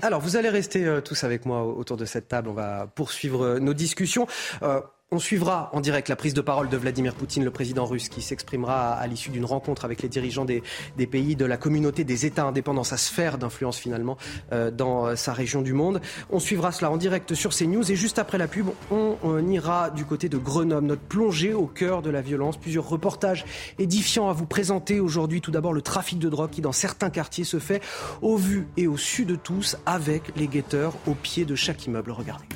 Alors, 0.00 0.20
vous 0.20 0.36
allez 0.36 0.48
rester 0.48 0.86
euh, 0.86 1.00
tous 1.00 1.22
avec 1.24 1.44
moi 1.44 1.64
autour 1.64 1.96
de 1.98 2.06
cette 2.06 2.28
table. 2.28 2.48
On 2.48 2.54
va 2.54 2.86
poursuivre 2.86 3.44
euh, 3.44 3.58
nos 3.58 3.74
discussions. 3.74 4.26
Euh, 4.62 4.80
on 5.12 5.18
suivra 5.18 5.68
en 5.74 5.80
direct 5.80 6.08
la 6.08 6.16
prise 6.16 6.32
de 6.32 6.40
parole 6.40 6.70
de 6.70 6.76
Vladimir 6.76 7.14
Poutine, 7.14 7.44
le 7.44 7.50
président 7.50 7.84
russe, 7.84 8.08
qui 8.08 8.22
s'exprimera 8.22 8.94
à, 8.94 9.06
l'issue 9.06 9.28
d'une 9.28 9.44
rencontre 9.44 9.84
avec 9.84 10.00
les 10.02 10.08
dirigeants 10.08 10.46
des, 10.46 10.62
pays 11.06 11.36
de 11.36 11.44
la 11.44 11.58
communauté 11.58 12.02
des 12.02 12.24
États 12.24 12.44
indépendants, 12.44 12.82
sa 12.82 12.96
sphère 12.96 13.36
d'influence 13.36 13.76
finalement 13.76 14.16
euh, 14.52 14.70
dans 14.70 15.06
euh, 15.06 15.16
sa 15.16 15.34
région 15.34 15.60
du 15.60 15.74
monde. 15.74 16.00
On 16.30 16.40
suivra 16.40 16.72
cela 16.72 16.90
en 16.90 16.96
direct 16.96 17.34
sur 17.34 17.54
CNews 17.54 17.92
et 17.92 17.96
juste 17.96 18.18
après 18.18 18.38
la 18.38 18.48
pub, 18.48 18.68
on, 18.90 19.46
ira 19.50 19.90
du 19.90 20.06
côté 20.06 20.30
de 20.30 20.38
Grenoble, 20.38 20.86
notre 20.86 21.02
plongée 21.02 21.52
au 21.52 21.66
cœur 21.66 22.00
de 22.00 22.08
la 22.08 22.22
violence. 22.22 22.56
Plusieurs 22.56 22.88
reportages 22.88 23.44
édifiants 23.78 24.30
à 24.30 24.32
vous 24.32 24.46
présenter 24.46 24.98
aujourd'hui. 24.98 25.42
Tout 25.42 25.50
d'abord 25.50 25.74
le 25.74 25.82
trafic 25.82 26.18
de 26.18 26.30
drogue 26.30 26.50
qui 26.50 26.62
dans 26.62 26.72
certains 26.72 27.10
quartiers 27.10 27.44
se 27.44 27.58
fait 27.58 27.82
au 28.22 28.36
vu 28.36 28.66
et 28.78 28.86
au 28.86 28.96
su 28.96 29.26
de 29.26 29.36
tous 29.36 29.76
avec 29.84 30.32
les 30.36 30.48
guetteurs 30.48 30.94
au 31.06 31.12
pied 31.12 31.44
de 31.44 31.54
chaque 31.54 31.84
immeuble. 31.86 32.12
Regardez. 32.12 32.46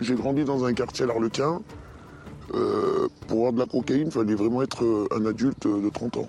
J'ai 0.00 0.14
grandi 0.14 0.44
dans 0.44 0.64
un 0.64 0.72
quartier 0.72 1.04
à 1.04 1.08
l'Arlequin. 1.08 1.60
Euh, 2.54 3.08
pour 3.26 3.38
avoir 3.38 3.52
de 3.52 3.58
la 3.58 3.66
cocaïne, 3.66 4.06
il 4.06 4.10
fallait 4.10 4.34
vraiment 4.34 4.62
être 4.62 4.84
euh, 4.84 5.06
un 5.14 5.26
adulte 5.26 5.66
de 5.66 5.88
30 5.90 6.18
ans. 6.18 6.28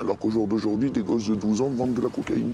Alors 0.00 0.18
qu'au 0.18 0.30
jour 0.30 0.46
d'aujourd'hui, 0.46 0.90
des 0.90 1.02
gosses 1.02 1.28
de 1.28 1.34
12 1.34 1.60
ans 1.60 1.68
vendent 1.68 1.94
de 1.94 2.02
la 2.02 2.08
cocaïne. 2.08 2.52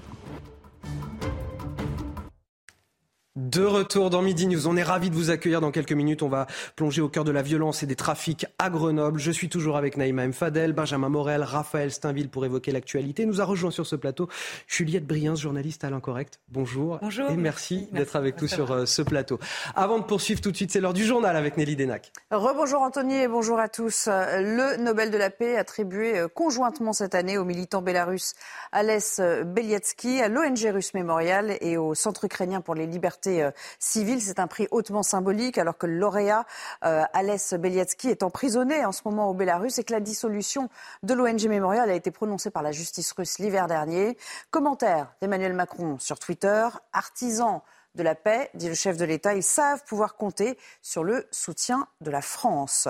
De 3.35 3.65
retour 3.65 4.11
dans 4.11 4.21
Midi 4.21 4.45
News. 4.45 4.67
On 4.67 4.77
est 4.77 4.83
ravis 4.83 5.09
de 5.09 5.15
vous 5.15 5.31
accueillir 5.31 5.59
dans 5.59 5.71
quelques 5.71 5.93
minutes. 5.93 6.21
On 6.21 6.29
va 6.29 6.45
plonger 6.75 7.01
au 7.01 7.09
cœur 7.09 7.23
de 7.23 7.31
la 7.31 7.41
violence 7.41 7.81
et 7.81 7.87
des 7.87 7.95
trafics 7.95 8.45
à 8.59 8.69
Grenoble. 8.69 9.19
Je 9.19 9.31
suis 9.31 9.49
toujours 9.49 9.75
avec 9.75 9.97
Naïma 9.97 10.25
M. 10.25 10.33
Fadel, 10.33 10.71
Benjamin 10.71 11.09
Morel, 11.09 11.41
Raphaël 11.41 11.91
Steinville 11.91 12.29
pour 12.29 12.45
évoquer 12.45 12.71
l'actualité. 12.71 13.25
Nous 13.25 13.41
a 13.41 13.43
rejoint 13.43 13.71
sur 13.71 13.87
ce 13.87 13.95
plateau 13.95 14.29
Juliette 14.67 15.07
Briens, 15.07 15.33
journaliste 15.33 15.83
à 15.83 15.89
l'Incorrect. 15.89 16.41
Bonjour. 16.49 16.99
Bonjour. 17.01 17.27
Et 17.31 17.35
merci, 17.35 17.87
d'être 17.91 18.15
avec 18.15 18.39
nous 18.39 18.47
sur 18.47 18.71
euh, 18.71 18.85
ce 18.85 19.01
plateau. 19.01 19.39
Avant 19.73 19.97
de 19.97 20.03
poursuivre 20.03 20.39
tout 20.39 20.51
de 20.51 20.55
suite, 20.55 20.69
c'est 20.69 20.79
l'heure 20.79 20.93
du 20.93 21.03
journal 21.03 21.35
avec 21.35 21.57
Nelly 21.57 21.75
Denac. 21.75 22.11
Rebonjour 22.29 22.83
Anthony 22.83 23.15
et 23.15 23.27
bonjour 23.27 23.57
à 23.59 23.67
tous. 23.67 24.09
Le 24.09 24.77
Nobel 24.77 25.09
de 25.09 25.17
la 25.17 25.31
paix 25.31 25.57
attribué 25.57 26.19
euh, 26.19 26.27
conjointement 26.27 26.93
cette 26.93 27.15
année 27.15 27.39
au 27.39 27.45
militant 27.45 27.81
bélarus 27.81 28.35
Alès 28.71 29.19
Beliatsky, 29.19 30.21
à 30.21 30.27
l'ONG 30.27 30.69
russe 30.71 30.93
Mémorial 30.93 31.57
et 31.61 31.77
au 31.77 31.95
Centre 31.95 32.25
ukrainien 32.25 32.61
pour 32.61 32.75
les 32.75 32.85
libertés 32.85 33.22
euh. 33.27 33.51
C'est 33.79 34.39
un 34.39 34.47
prix 34.47 34.67
hautement 34.71 35.03
symbolique 35.03 35.57
alors 35.57 35.77
que 35.77 35.85
le 35.85 35.97
lauréat 35.97 36.45
euh, 36.83 37.03
Alès 37.13 37.53
Beliatsky 37.53 38.09
est 38.09 38.23
emprisonné 38.23 38.85
en 38.85 38.91
ce 38.91 39.01
moment 39.05 39.29
au 39.29 39.33
Bélarus 39.33 39.77
et 39.79 39.83
que 39.83 39.93
la 39.93 39.99
dissolution 39.99 40.69
de 41.03 41.13
l'ONG 41.13 41.47
Mémorial 41.47 41.89
a 41.89 41.93
été 41.93 42.11
prononcée 42.11 42.49
par 42.49 42.63
la 42.63 42.71
justice 42.71 43.11
russe 43.11 43.39
l'hiver 43.39 43.67
dernier. 43.67 44.17
Commentaire 44.51 45.13
d'Emmanuel 45.21 45.53
Macron 45.53 45.97
sur 45.99 46.19
Twitter. 46.19 46.67
Artisan 46.91 47.63
de 47.95 48.03
la 48.03 48.15
paix, 48.15 48.49
dit 48.55 48.67
le 48.67 48.75
chef 48.75 48.97
de 48.97 49.05
l'État. 49.05 49.35
Ils 49.35 49.43
savent 49.43 49.83
pouvoir 49.85 50.15
compter 50.15 50.57
sur 50.81 51.03
le 51.03 51.27
soutien 51.31 51.87
de 52.01 52.09
la 52.09 52.21
France. 52.21 52.87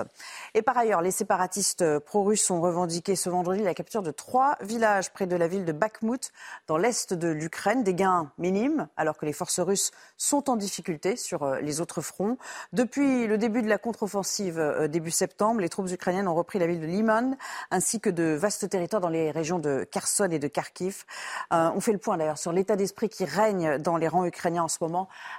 Et 0.54 0.62
par 0.62 0.78
ailleurs, 0.78 1.02
les 1.02 1.10
séparatistes 1.10 1.98
pro-russes 1.98 2.50
ont 2.50 2.60
revendiqué 2.60 3.14
ce 3.16 3.28
vendredi 3.28 3.62
la 3.62 3.74
capture 3.74 4.02
de 4.02 4.10
trois 4.10 4.56
villages 4.60 5.12
près 5.12 5.26
de 5.26 5.36
la 5.36 5.46
ville 5.46 5.64
de 5.64 5.72
Bakhmut, 5.72 6.32
dans 6.66 6.78
l'est 6.78 7.12
de 7.12 7.28
l'Ukraine. 7.28 7.82
Des 7.82 7.94
gains 7.94 8.30
minimes, 8.38 8.88
alors 8.96 9.18
que 9.18 9.26
les 9.26 9.32
forces 9.32 9.60
russes 9.60 9.90
sont 10.16 10.48
en 10.48 10.56
difficulté 10.56 11.16
sur 11.16 11.42
euh, 11.42 11.60
les 11.60 11.80
autres 11.80 12.00
fronts. 12.00 12.38
Depuis 12.72 13.26
le 13.26 13.36
début 13.36 13.62
de 13.62 13.68
la 13.68 13.78
contre-offensive 13.78 14.58
euh, 14.58 14.88
début 14.88 15.10
septembre, 15.10 15.60
les 15.60 15.68
troupes 15.68 15.90
ukrainiennes 15.90 16.28
ont 16.28 16.34
repris 16.34 16.58
la 16.58 16.66
ville 16.66 16.80
de 16.80 16.86
Liman, 16.86 17.36
ainsi 17.70 18.00
que 18.00 18.10
de 18.10 18.34
vastes 18.34 18.68
territoires 18.68 19.02
dans 19.02 19.08
les 19.08 19.30
régions 19.30 19.58
de 19.58 19.86
Kherson 19.90 20.30
et 20.30 20.38
de 20.38 20.48
Kharkiv. 20.48 21.04
Euh, 21.52 21.70
on 21.74 21.80
fait 21.80 21.92
le 21.92 21.98
point 21.98 22.16
d'ailleurs 22.16 22.38
sur 22.38 22.52
l'état 22.52 22.76
d'esprit 22.76 23.08
qui 23.08 23.24
règne 23.24 23.78
dans 23.78 23.96
les 23.96 24.08
rangs 24.08 24.24
ukrainiens 24.24 24.64
en 24.64 24.68
ce 24.68 24.78
moment 24.80 24.93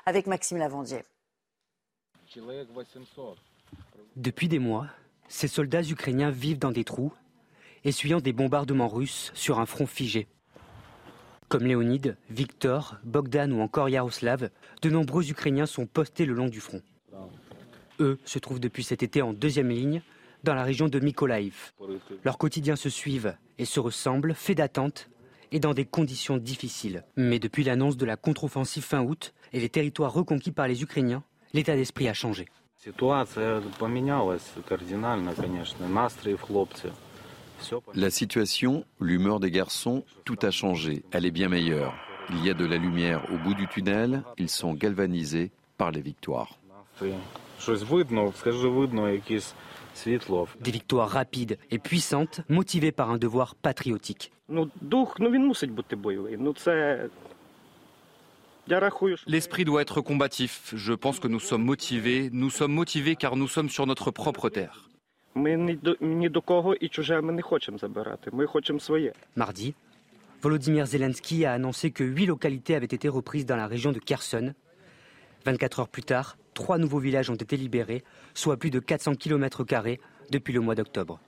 avec 0.06 0.28
Maxime 0.28 0.58
Lavandier. 0.58 1.04
Depuis 4.16 4.48
des 4.48 4.60
mois, 4.60 4.88
ces 5.28 5.48
soldats 5.48 5.84
ukrainiens 5.84 6.32
vivent 6.32 6.60
dans 6.60 6.72
des 6.72 6.84
trous, 6.84 7.14
essuyant 7.84 8.20
des 8.20 8.34
bombardements 8.34 8.88
russes 8.88 9.32
sur 9.34 9.60
un 9.60 9.66
front 9.66 9.88
figé. 9.88 10.28
Comme 11.48 11.66
Léonide, 11.66 12.18
Victor, 12.30 12.98
Bogdan 13.04 13.52
ou 13.52 13.62
encore 13.62 13.90
Yaroslav, 13.90 14.50
de 14.82 14.90
nombreux 14.90 15.30
Ukrainiens 15.30 15.68
sont 15.68 15.86
postés 15.86 16.26
le 16.26 16.34
long 16.34 16.48
du 16.48 16.60
front. 16.60 16.82
Eux 18.00 18.20
se 18.26 18.40
trouvent 18.40 18.60
depuis 18.60 18.84
cet 18.84 19.04
été 19.04 19.22
en 19.22 19.34
deuxième 19.34 19.70
ligne, 19.70 20.02
dans 20.44 20.54
la 20.54 20.64
région 20.64 20.88
de 20.88 21.00
Mykolaiv. 21.00 21.72
Leurs 22.24 22.38
quotidiens 22.38 22.76
se 22.76 22.90
suivent 22.90 23.36
et 23.58 23.66
se 23.66 23.80
ressemblent, 23.80 24.36
faits 24.36 24.58
d'attente 24.58 25.10
et 25.52 25.60
dans 25.60 25.74
des 25.74 25.86
conditions 25.86 26.38
difficiles. 26.38 27.04
Mais 27.16 27.40
depuis 27.40 27.64
l'annonce 27.64 27.98
de 27.98 28.06
la 28.06 28.16
contre-offensive 28.16 28.84
fin 28.84 29.02
août 29.02 29.34
et 29.56 29.60
les 29.62 29.70
territoires 29.70 30.12
reconquis 30.12 30.52
par 30.52 30.68
les 30.68 30.84
Ukrainiens, 30.84 31.24
l'état 31.54 31.78
d'esprit 31.78 32.10
a 32.10 32.14
changé. 32.14 32.46
La 37.94 38.10
situation, 38.10 38.86
l'humeur 39.00 39.40
des 39.40 39.52
garçons, 39.52 40.04
tout 40.26 40.38
a 40.42 40.52
changé. 40.52 41.04
Elle 41.12 41.26
est 41.26 41.32
bien 41.32 41.48
meilleure. 41.48 41.96
Il 42.32 42.46
y 42.46 42.50
a 42.50 42.54
de 42.54 42.66
la 42.66 42.76
lumière 42.76 43.26
au 43.32 43.38
bout 43.38 43.54
du 43.54 43.66
tunnel. 43.68 44.24
Ils 44.38 44.50
sont 44.50 44.74
galvanisés 44.74 45.52
par 45.78 45.92
les 45.92 46.02
victoires. 46.02 46.60
Des 50.60 50.72
victoires 50.72 51.10
rapides 51.10 51.58
et 51.72 51.80
puissantes, 51.80 52.42
motivées 52.50 52.92
par 52.92 53.10
un 53.10 53.18
devoir 53.18 53.56
patriotique. 53.56 54.34
L'esprit 59.28 59.66
doit 59.66 59.82
être 59.82 60.02
combatif. 60.02 60.74
Je 60.76 60.94
pense 60.94 61.20
que 61.20 61.28
nous 61.28 61.40
sommes 61.40 61.64
motivés. 61.64 62.30
Nous 62.32 62.50
sommes 62.50 62.74
motivés 62.74 63.16
car 63.16 63.36
nous 63.36 63.48
sommes 63.48 63.70
sur 63.70 63.86
notre 63.86 64.12
propre 64.12 64.50
terre. 64.50 64.90
Mardi, 69.36 69.76
Volodymyr 70.42 70.86
Zelensky 70.86 71.46
a 71.46 71.54
annoncé 71.54 71.92
que 71.92 72.04
huit 72.04 72.26
localités 72.26 72.76
avaient 72.76 72.86
été 72.86 73.10
reprises 73.10 73.46
dans 73.46 73.56
la 73.56 73.68
région 73.68 73.92
de 73.92 74.00
Kherson. 74.00 74.54
24 75.46 75.82
heures 75.82 75.90
plus 75.90 76.04
tard, 76.04 76.38
trois 76.54 76.78
nouveaux 76.78 77.00
villages 77.00 77.30
ont 77.30 77.36
été 77.36 77.58
libérés, 77.58 78.04
soit 78.34 78.58
plus 78.58 78.72
de 78.72 78.80
400 78.80 79.16
km 79.16 79.64
depuis 80.32 80.54
le 80.54 80.60
mois 80.60 80.76
d'octobre. 80.76 81.20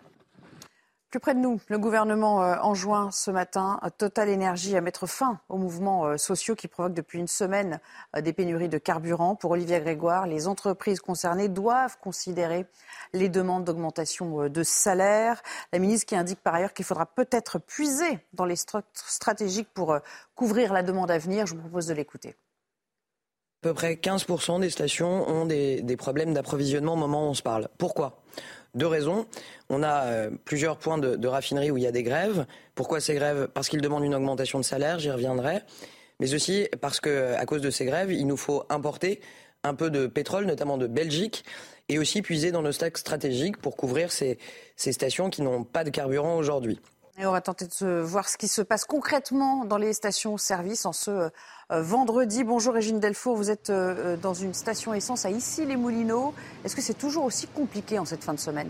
Plus 1.10 1.22
près 1.22 1.34
de 1.34 1.40
nous, 1.40 1.62
le 1.70 1.80
gouvernement 1.80 2.44
euh, 2.44 2.58
enjoint 2.62 3.12
ce 3.12 3.32
matin 3.32 3.80
Total 3.98 4.28
Énergie 4.28 4.76
à 4.76 4.82
mettre 4.82 5.08
fin 5.08 5.40
aux 5.48 5.56
mouvements 5.56 6.06
euh, 6.06 6.18
sociaux 6.18 6.54
qui 6.54 6.68
provoquent 6.68 6.96
depuis 6.96 7.18
une 7.18 7.30
semaine 7.30 7.80
euh, 8.18 8.20
des 8.20 8.34
pénuries 8.34 8.68
de 8.68 8.78
carburant. 8.78 9.34
Pour 9.34 9.52
Olivier 9.52 9.80
Grégoire, 9.80 10.28
les 10.28 10.50
entreprises 10.50 11.00
concernées 11.00 11.48
doivent 11.48 11.98
considérer 12.02 12.66
les 13.14 13.30
demandes 13.30 13.64
d'augmentation 13.64 14.50
de 14.50 14.64
salaire. 14.64 15.42
La 15.72 15.80
ministre 15.80 16.08
qui 16.08 16.18
indique 16.18 16.42
par 16.44 16.56
ailleurs 16.56 16.74
qu'il 16.74 16.84
faudra 16.84 17.06
peut-être 17.06 17.58
puiser 17.58 18.20
dans 18.34 18.46
les 18.46 18.58
stratégiques 18.58 19.70
pour 19.74 19.98
couvrir 20.36 20.74
la 20.74 20.84
demande 20.84 21.10
à 21.10 21.18
venir. 21.18 21.46
Je 21.46 21.56
vous 21.56 21.62
propose 21.62 21.88
de 21.88 21.94
l'écouter. 21.94 22.36
À 23.64 23.70
peu 23.70 23.74
près 23.74 23.94
15% 23.94 24.60
des 24.60 24.70
stations 24.70 25.28
ont 25.28 25.46
des 25.46 25.98
problèmes 25.98 26.34
d'approvisionnement 26.34 26.94
au 26.94 26.98
moment 26.98 27.28
où 27.28 27.30
on 27.30 27.34
se 27.34 27.42
parle. 27.42 27.70
Pourquoi? 27.78 28.22
Deux 28.78 28.88
raisons. 28.88 29.26
On 29.70 29.82
a 29.82 30.04
euh, 30.04 30.30
plusieurs 30.46 30.78
points 30.78 31.00
de, 31.00 31.28
raffinerie 31.28 31.72
où 31.72 31.78
il 31.78 31.84
y 31.84 31.88
a 31.88 31.92
des 31.92 32.04
grèves. 32.04 32.46
Pourquoi 32.76 33.02
ces 33.02 33.16
grèves? 33.16 33.50
Parce 33.52 33.70
qu'ils 33.70 33.82
demandent 33.82 34.04
une 34.04 34.14
augmentation 34.14 34.60
de 34.60 34.64
salaire, 34.64 35.00
j'y 35.00 35.10
reviendrai. 35.10 35.62
Mais 36.20 36.34
aussi 36.36 36.68
parce 36.80 37.00
que, 37.00 37.34
à 37.34 37.46
cause 37.46 37.62
de 37.62 37.72
ces 37.72 37.86
grèves, 37.86 38.12
il 38.12 38.28
nous 38.28 38.38
faut 38.38 38.66
importer 38.70 39.20
un 39.64 39.74
peu 39.74 39.90
de 39.90 40.06
pétrole, 40.06 40.46
notamment 40.46 40.78
de 40.78 40.86
Belgique, 40.86 41.44
et 41.90 41.98
aussi 41.98 42.22
puiser 42.22 42.52
dans 42.52 42.62
nos 42.62 42.72
stocks 42.72 43.00
stratégiques 43.00 43.58
pour 43.58 43.76
couvrir 43.76 44.12
ces 44.12 44.38
stations 44.78 45.32
qui 45.32 45.42
n'ont 45.42 45.64
pas 45.64 45.84
de 45.84 45.90
carburant 45.90 46.38
aujourd'hui. 46.38 46.80
On 47.20 47.32
va 47.32 47.42
tenter 47.42 47.66
de 47.66 48.00
voir 48.00 48.30
ce 48.30 48.38
qui 48.38 48.48
se 48.48 48.62
passe 48.62 48.86
concrètement 48.86 49.66
dans 49.66 49.78
les 49.78 49.94
stations-service 49.94 50.86
en 50.86 50.94
ce 50.94 51.10
euh, 51.10 51.30
vendredi. 51.72 52.44
Bonjour 52.44 52.76
Régine 52.76 53.00
Delfour, 53.00 53.36
vous 53.36 53.50
êtes 53.50 53.72
euh, 53.72 54.18
dans 54.18 54.36
une 54.36 54.54
station 54.54 54.94
essence 54.94 55.26
à 55.26 55.32
Issy-les-Moulineaux. 55.32 56.36
Est-ce 56.64 56.76
que 56.76 56.82
c'est 56.82 56.94
toujours 56.94 57.26
aussi 57.26 57.48
compliqué 57.48 57.98
en 57.98 58.06
cette 58.06 58.24
fin 58.24 58.36
de 58.36 58.40
semaine? 58.40 58.70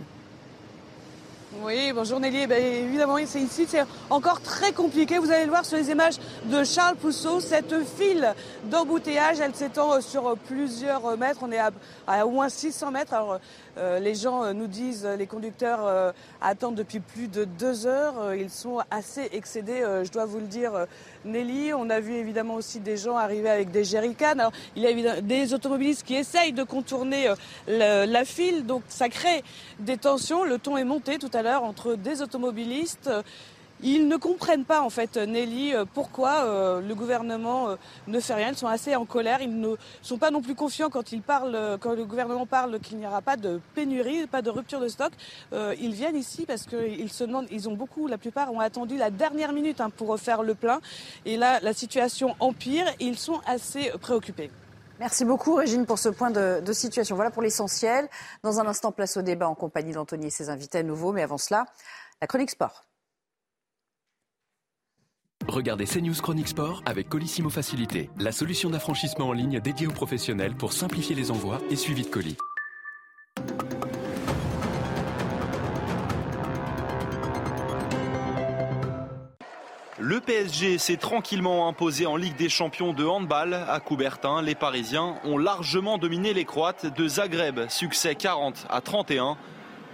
Oui, 1.64 1.92
bonjour 1.94 2.20
Nelly. 2.20 2.42
Eh 2.44 2.48
ben, 2.48 2.64
évidemment, 2.64 3.18
c'est 3.26 3.42
ici, 3.42 3.66
c'est 3.68 3.84
encore 4.10 4.42
très 4.42 4.74
compliqué. 4.74 5.18
Vous 5.18 5.32
allez 5.32 5.46
le 5.46 5.50
voir 5.50 5.66
sur 5.66 5.78
les 5.78 5.90
images 5.90 6.18
de 6.46 6.64
Charles 6.64 6.96
Pousseau. 6.96 7.40
Cette 7.40 7.74
file 7.86 8.34
d'embouteillage, 8.66 9.40
elle 9.40 9.56
s'étend 9.56 10.00
sur 10.02 10.38
plusieurs 10.38 11.18
mètres. 11.18 11.40
On 11.42 11.52
est 11.52 11.60
à, 12.08 12.26
au 12.26 12.30
moins 12.30 12.50
600 12.50 12.92
mètres. 12.92 13.14
Alors, 13.14 13.40
euh, 13.78 14.00
les 14.00 14.16
gens 14.16 14.44
euh, 14.44 14.54
nous 14.54 14.68
disent, 14.68 15.08
les 15.18 15.28
conducteurs 15.28 15.86
euh, 15.86 16.12
attendent 16.42 16.76
depuis 16.76 17.00
plus 17.00 17.28
de 17.28 17.46
deux 17.46 17.88
heures. 17.88 18.36
Ils 18.36 18.52
sont 18.52 18.80
assez 18.92 19.30
excédés, 19.32 19.84
je 20.04 20.12
dois 20.12 20.26
vous 20.26 20.40
le 20.40 20.48
dire, 20.48 20.86
Nelly. 21.26 21.74
On 21.74 21.90
a 21.90 22.00
vu 22.00 22.14
évidemment 22.14 22.56
aussi 22.56 22.80
des 22.80 22.98
gens 22.98 23.18
arriver 23.18 23.50
avec 23.50 23.72
des 23.72 23.84
jerrycans. 23.84 24.40
Alors, 24.40 24.52
il 24.76 24.84
y 24.84 25.08
a 25.08 25.22
des 25.22 25.54
automobilistes 25.54 26.04
qui 26.04 26.16
essayent 26.16 26.54
de 26.54 26.64
contourner 26.64 27.34
la 27.68 28.26
file, 28.26 28.66
donc 28.66 28.84
ça 28.90 29.10
crée 29.10 29.44
des 29.80 29.98
tensions. 29.98 30.44
Le 30.44 30.60
ton 30.60 30.78
est 30.78 30.84
monté 30.84 31.18
tout 31.18 31.32
à 31.34 31.42
l'heure 31.42 31.47
entre 31.56 31.96
des 31.96 32.22
automobilistes. 32.22 33.10
Ils 33.84 34.08
ne 34.08 34.18
comprennent 34.18 34.66
pas 34.66 34.82
en 34.82 34.90
fait, 34.90 35.18
Nelly, 35.18 35.76
euh, 35.76 35.86
pourquoi 35.86 36.46
euh, 36.46 36.82
le 36.82 36.96
gouvernement 36.96 37.70
euh, 37.70 37.76
ne 38.08 38.20
fait 38.20 38.34
rien. 38.34 38.50
Ils 38.50 38.58
sont 38.58 38.68
assez 38.68 38.96
en 38.96 39.06
colère. 39.06 39.40
Ils 39.42 39.60
ne 39.60 39.76
sont 40.02 40.18
pas 40.18 40.32
non 40.32 40.42
plus 40.42 40.56
confiants 40.56 40.90
quand 40.90 41.12
le 41.12 42.04
gouvernement 42.04 42.48
parle 42.48 42.80
qu'il 42.80 42.98
n'y 42.98 43.06
aura 43.06 43.22
pas 43.22 43.38
de 43.38 43.62
pénurie, 43.76 44.26
pas 44.26 44.42
de 44.42 44.50
rupture 44.50 44.80
de 44.80 44.88
stock. 44.88 45.12
ils 45.80 45.94
viennent 45.94 46.16
ici 46.16 46.46
parce 46.48 46.66
qu'ils 46.66 47.12
se 47.12 47.24
demandent. 47.24 47.48
Ils 47.52 47.70
ont 47.70 47.74
beaucoup, 47.74 48.08
la 48.08 48.18
plupart 48.18 48.52
ont 48.52 48.60
attendu 48.60 48.98
la 48.98 49.12
dernière 49.12 49.54
minute 49.54 49.80
hein, 49.80 49.92
pour 49.96 50.08
refaire 50.08 50.42
le 50.42 50.56
plein. 50.56 50.80
Et 51.26 51.38
là, 51.38 51.60
la 51.62 51.74
situation 51.74 52.36
empire. 52.40 52.86
ils 53.00 53.18
sont 53.18 53.42
assez 53.46 53.92
préoccupés. 54.02 54.50
Merci 55.00 55.26
beaucoup, 55.26 55.56
Régine, 55.56 55.86
pour 55.86 56.00
ce 56.00 56.10
point 56.10 56.32
de, 56.32 56.74
situation. 56.74 57.16
Voilà 57.16 57.32
pour 57.32 57.42
l'essentiel. 57.42 58.08
Dans 58.44 58.60
un 58.60 58.68
instant, 58.68 58.92
place 58.92 59.18
au 59.18 59.22
débat 59.22 59.48
en 59.48 59.56
compagnie 59.56 59.94
d'Anthony 59.94 60.28
et 60.28 60.30
ses 60.32 60.50
invités 60.50 60.80
à 60.80 60.84
nouveau. 60.84 61.12
Mais 61.12 61.22
avant 61.22 61.38
cela, 61.38 61.66
la 62.22 62.28
chronique 62.28 62.50
sport. 62.50 62.84
Regardez 65.48 65.86
CNews 65.86 66.16
Chronique 66.16 66.50
Sport 66.50 66.82
avec 66.86 67.08
Colissimo 67.08 67.50
Facilité, 67.50 68.10
la 68.20 68.34
solution 68.34 68.70
d'affranchissement 68.70 69.30
en 69.30 69.34
ligne 69.34 69.62
dédiée 69.62 69.88
aux 69.88 69.92
professionnels 69.92 70.56
pour 70.56 70.74
simplifier 70.74 71.16
les 71.16 71.32
envois 71.32 71.62
et 71.70 71.78
suivi 71.78 72.04
de 72.04 72.10
colis. 72.10 72.38
Le 80.00 80.20
PSG 80.20 80.78
s'est 80.78 80.98
tranquillement 80.98 81.68
imposé 81.68 82.06
en 82.06 82.18
Ligue 82.18 82.36
des 82.36 82.50
Champions 82.50 82.94
de 82.94 83.04
handball 83.04 83.56
à 83.56 83.80
Coubertin. 83.80 84.44
Les 84.44 84.54
Parisiens 84.54 85.16
ont 85.24 85.40
largement 85.40 85.98
dominé 85.98 86.36
les 86.36 86.46
Croates 86.46 86.86
de 86.86 87.08
Zagreb, 87.08 87.62
succès 87.68 88.14
40 88.14 88.68
à 88.70 88.82
31. 88.82 89.38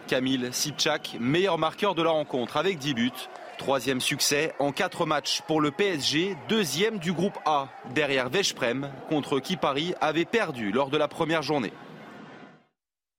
Camille 0.08 0.50
Sipchak, 0.52 1.16
meilleur 1.22 1.58
marqueur 1.58 1.96
de 1.96 2.04
la 2.04 2.10
rencontre 2.10 2.58
avec 2.58 2.80
10 2.80 2.94
buts. 2.94 3.12
Troisième 3.58 4.02
succès 4.02 4.54
en 4.60 4.74
quatre 4.74 5.06
matchs 5.06 5.42
pour 5.48 5.62
le 5.62 5.72
PSG, 5.72 6.36
deuxième 6.50 6.98
du 6.98 7.14
groupe 7.14 7.40
A, 7.46 7.70
derrière 7.96 8.28
Veszprem, 8.28 8.90
contre 9.08 9.40
qui 9.40 9.56
Paris 9.56 9.94
avait 10.02 10.26
perdu 10.26 10.74
lors 10.74 10.90
de 10.90 10.98
la 10.98 11.08
première 11.08 11.44
journée. 11.44 11.72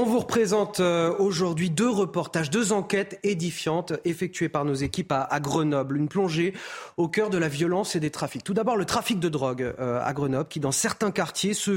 On 0.00 0.04
vous 0.04 0.20
représente 0.20 0.78
euh, 0.78 1.12
aujourd'hui 1.18 1.70
deux 1.70 1.90
reportages, 1.90 2.50
deux 2.50 2.70
enquêtes 2.70 3.18
édifiantes 3.24 3.94
effectuées 4.04 4.48
par 4.48 4.64
nos 4.64 4.74
équipes 4.74 5.10
à, 5.10 5.40
Grenoble. 5.40 5.96
Une 5.96 6.06
plongée 6.06 6.54
au 6.96 7.08
cœur 7.08 7.30
de 7.30 7.36
la 7.36 7.48
violence 7.48 7.96
et 7.96 8.00
des 8.00 8.12
trafics. 8.12 8.44
Tout 8.44 8.54
d'abord, 8.54 8.76
le 8.76 8.84
trafic 8.84 9.18
de 9.18 9.28
drogue 9.28 9.74
euh, 9.80 10.00
à 10.00 10.12
Grenoble, 10.12 10.48
qui 10.48 10.60
dans 10.60 10.70
certains 10.70 11.10
quartiers 11.10 11.52
se, 11.52 11.72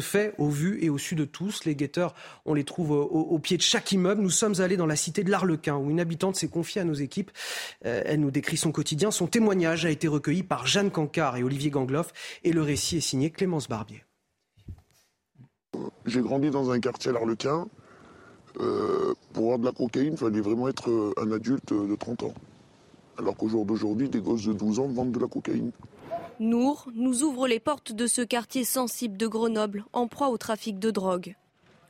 fait 0.00 0.32
au 0.38 0.48
vu 0.48 0.78
et 0.82 0.88
au 0.88 0.96
su 0.96 1.16
de 1.16 1.26
tous. 1.26 1.66
Les 1.66 1.76
guetteurs, 1.76 2.14
on 2.46 2.54
les 2.54 2.64
trouve 2.64 2.92
au, 2.92 3.38
pied 3.38 3.58
de 3.58 3.62
chaque 3.62 3.92
immeuble. 3.92 4.22
Nous 4.22 4.30
sommes 4.30 4.62
allés 4.62 4.78
dans 4.78 4.86
la 4.86 4.96
cité 4.96 5.22
de 5.22 5.30
l'Arlequin, 5.30 5.76
où 5.76 5.90
une 5.90 6.00
habitante 6.00 6.36
s'est 6.36 6.48
confiée 6.48 6.80
à 6.80 6.84
nos 6.84 6.94
équipes. 6.94 7.30
Euh, 7.84 8.00
elle 8.06 8.20
nous 8.20 8.30
décrit 8.30 8.56
son 8.56 8.72
quotidien. 8.72 9.10
Son 9.10 9.26
témoignage 9.26 9.84
a 9.84 9.90
été 9.90 10.08
recueilli 10.08 10.44
par 10.44 10.66
Jeanne 10.66 10.90
Cancard 10.90 11.36
et 11.36 11.42
Olivier 11.42 11.68
Gangloff. 11.68 12.10
Et 12.42 12.54
le 12.54 12.62
récit 12.62 12.96
est 12.96 13.00
signé 13.00 13.28
Clémence 13.28 13.68
Barbier. 13.68 14.02
J'ai 16.06 16.20
grandi 16.20 16.50
dans 16.50 16.70
un 16.70 16.80
quartier 16.80 17.10
à 17.10 17.14
l'Arlequin. 17.14 17.66
Euh, 18.60 19.14
pour 19.32 19.44
avoir 19.44 19.58
de 19.58 19.64
la 19.64 19.72
cocaïne, 19.72 20.12
il 20.12 20.18
fallait 20.18 20.40
vraiment 20.40 20.68
être 20.68 20.90
euh, 20.90 21.12
un 21.20 21.32
adulte 21.32 21.72
de 21.72 21.94
30 21.96 22.24
ans. 22.24 22.34
Alors 23.18 23.36
qu'au 23.36 23.48
jour 23.48 23.64
d'aujourd'hui, 23.64 24.08
des 24.08 24.20
gosses 24.20 24.44
de 24.44 24.52
12 24.52 24.78
ans 24.80 24.88
vendent 24.88 25.12
de 25.12 25.18
la 25.18 25.26
cocaïne. 25.26 25.72
Nour 26.40 26.86
nous 26.94 27.22
ouvre 27.22 27.46
les 27.46 27.60
portes 27.60 27.92
de 27.92 28.06
ce 28.06 28.22
quartier 28.22 28.64
sensible 28.64 29.16
de 29.16 29.26
Grenoble, 29.26 29.84
en 29.92 30.08
proie 30.08 30.28
au 30.28 30.36
trafic 30.36 30.78
de 30.78 30.90
drogue. 30.90 31.36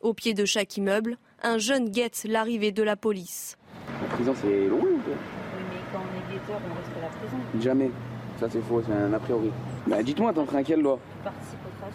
Au 0.02 0.12
pied 0.12 0.34
de 0.34 0.44
chaque 0.44 0.76
immeuble, 0.76 1.18
un 1.42 1.58
jeune 1.58 1.88
guette 1.88 2.24
l'arrivée 2.28 2.72
de 2.72 2.82
la 2.82 2.96
police. 2.96 3.56
La 4.02 4.08
prison, 4.08 4.34
c'est 4.40 4.68
loin 4.68 4.80
Oui, 4.82 4.98
mais 5.02 5.76
quand 5.92 5.98
on 5.98 6.30
est 6.30 6.34
guetteur, 6.34 6.60
on 6.62 6.74
reste 6.74 6.96
à 6.96 7.00
la 7.00 7.08
prison. 7.08 7.62
Jamais. 7.62 7.90
Ça, 8.38 8.48
c'est 8.50 8.60
faux, 8.62 8.82
c'est 8.86 8.92
un 8.92 9.12
a 9.12 9.18
priori. 9.18 9.50
Bah, 9.86 10.02
dites-moi, 10.02 10.32
t'enfreins 10.32 10.62
quelle 10.62 10.80
loi 10.80 10.98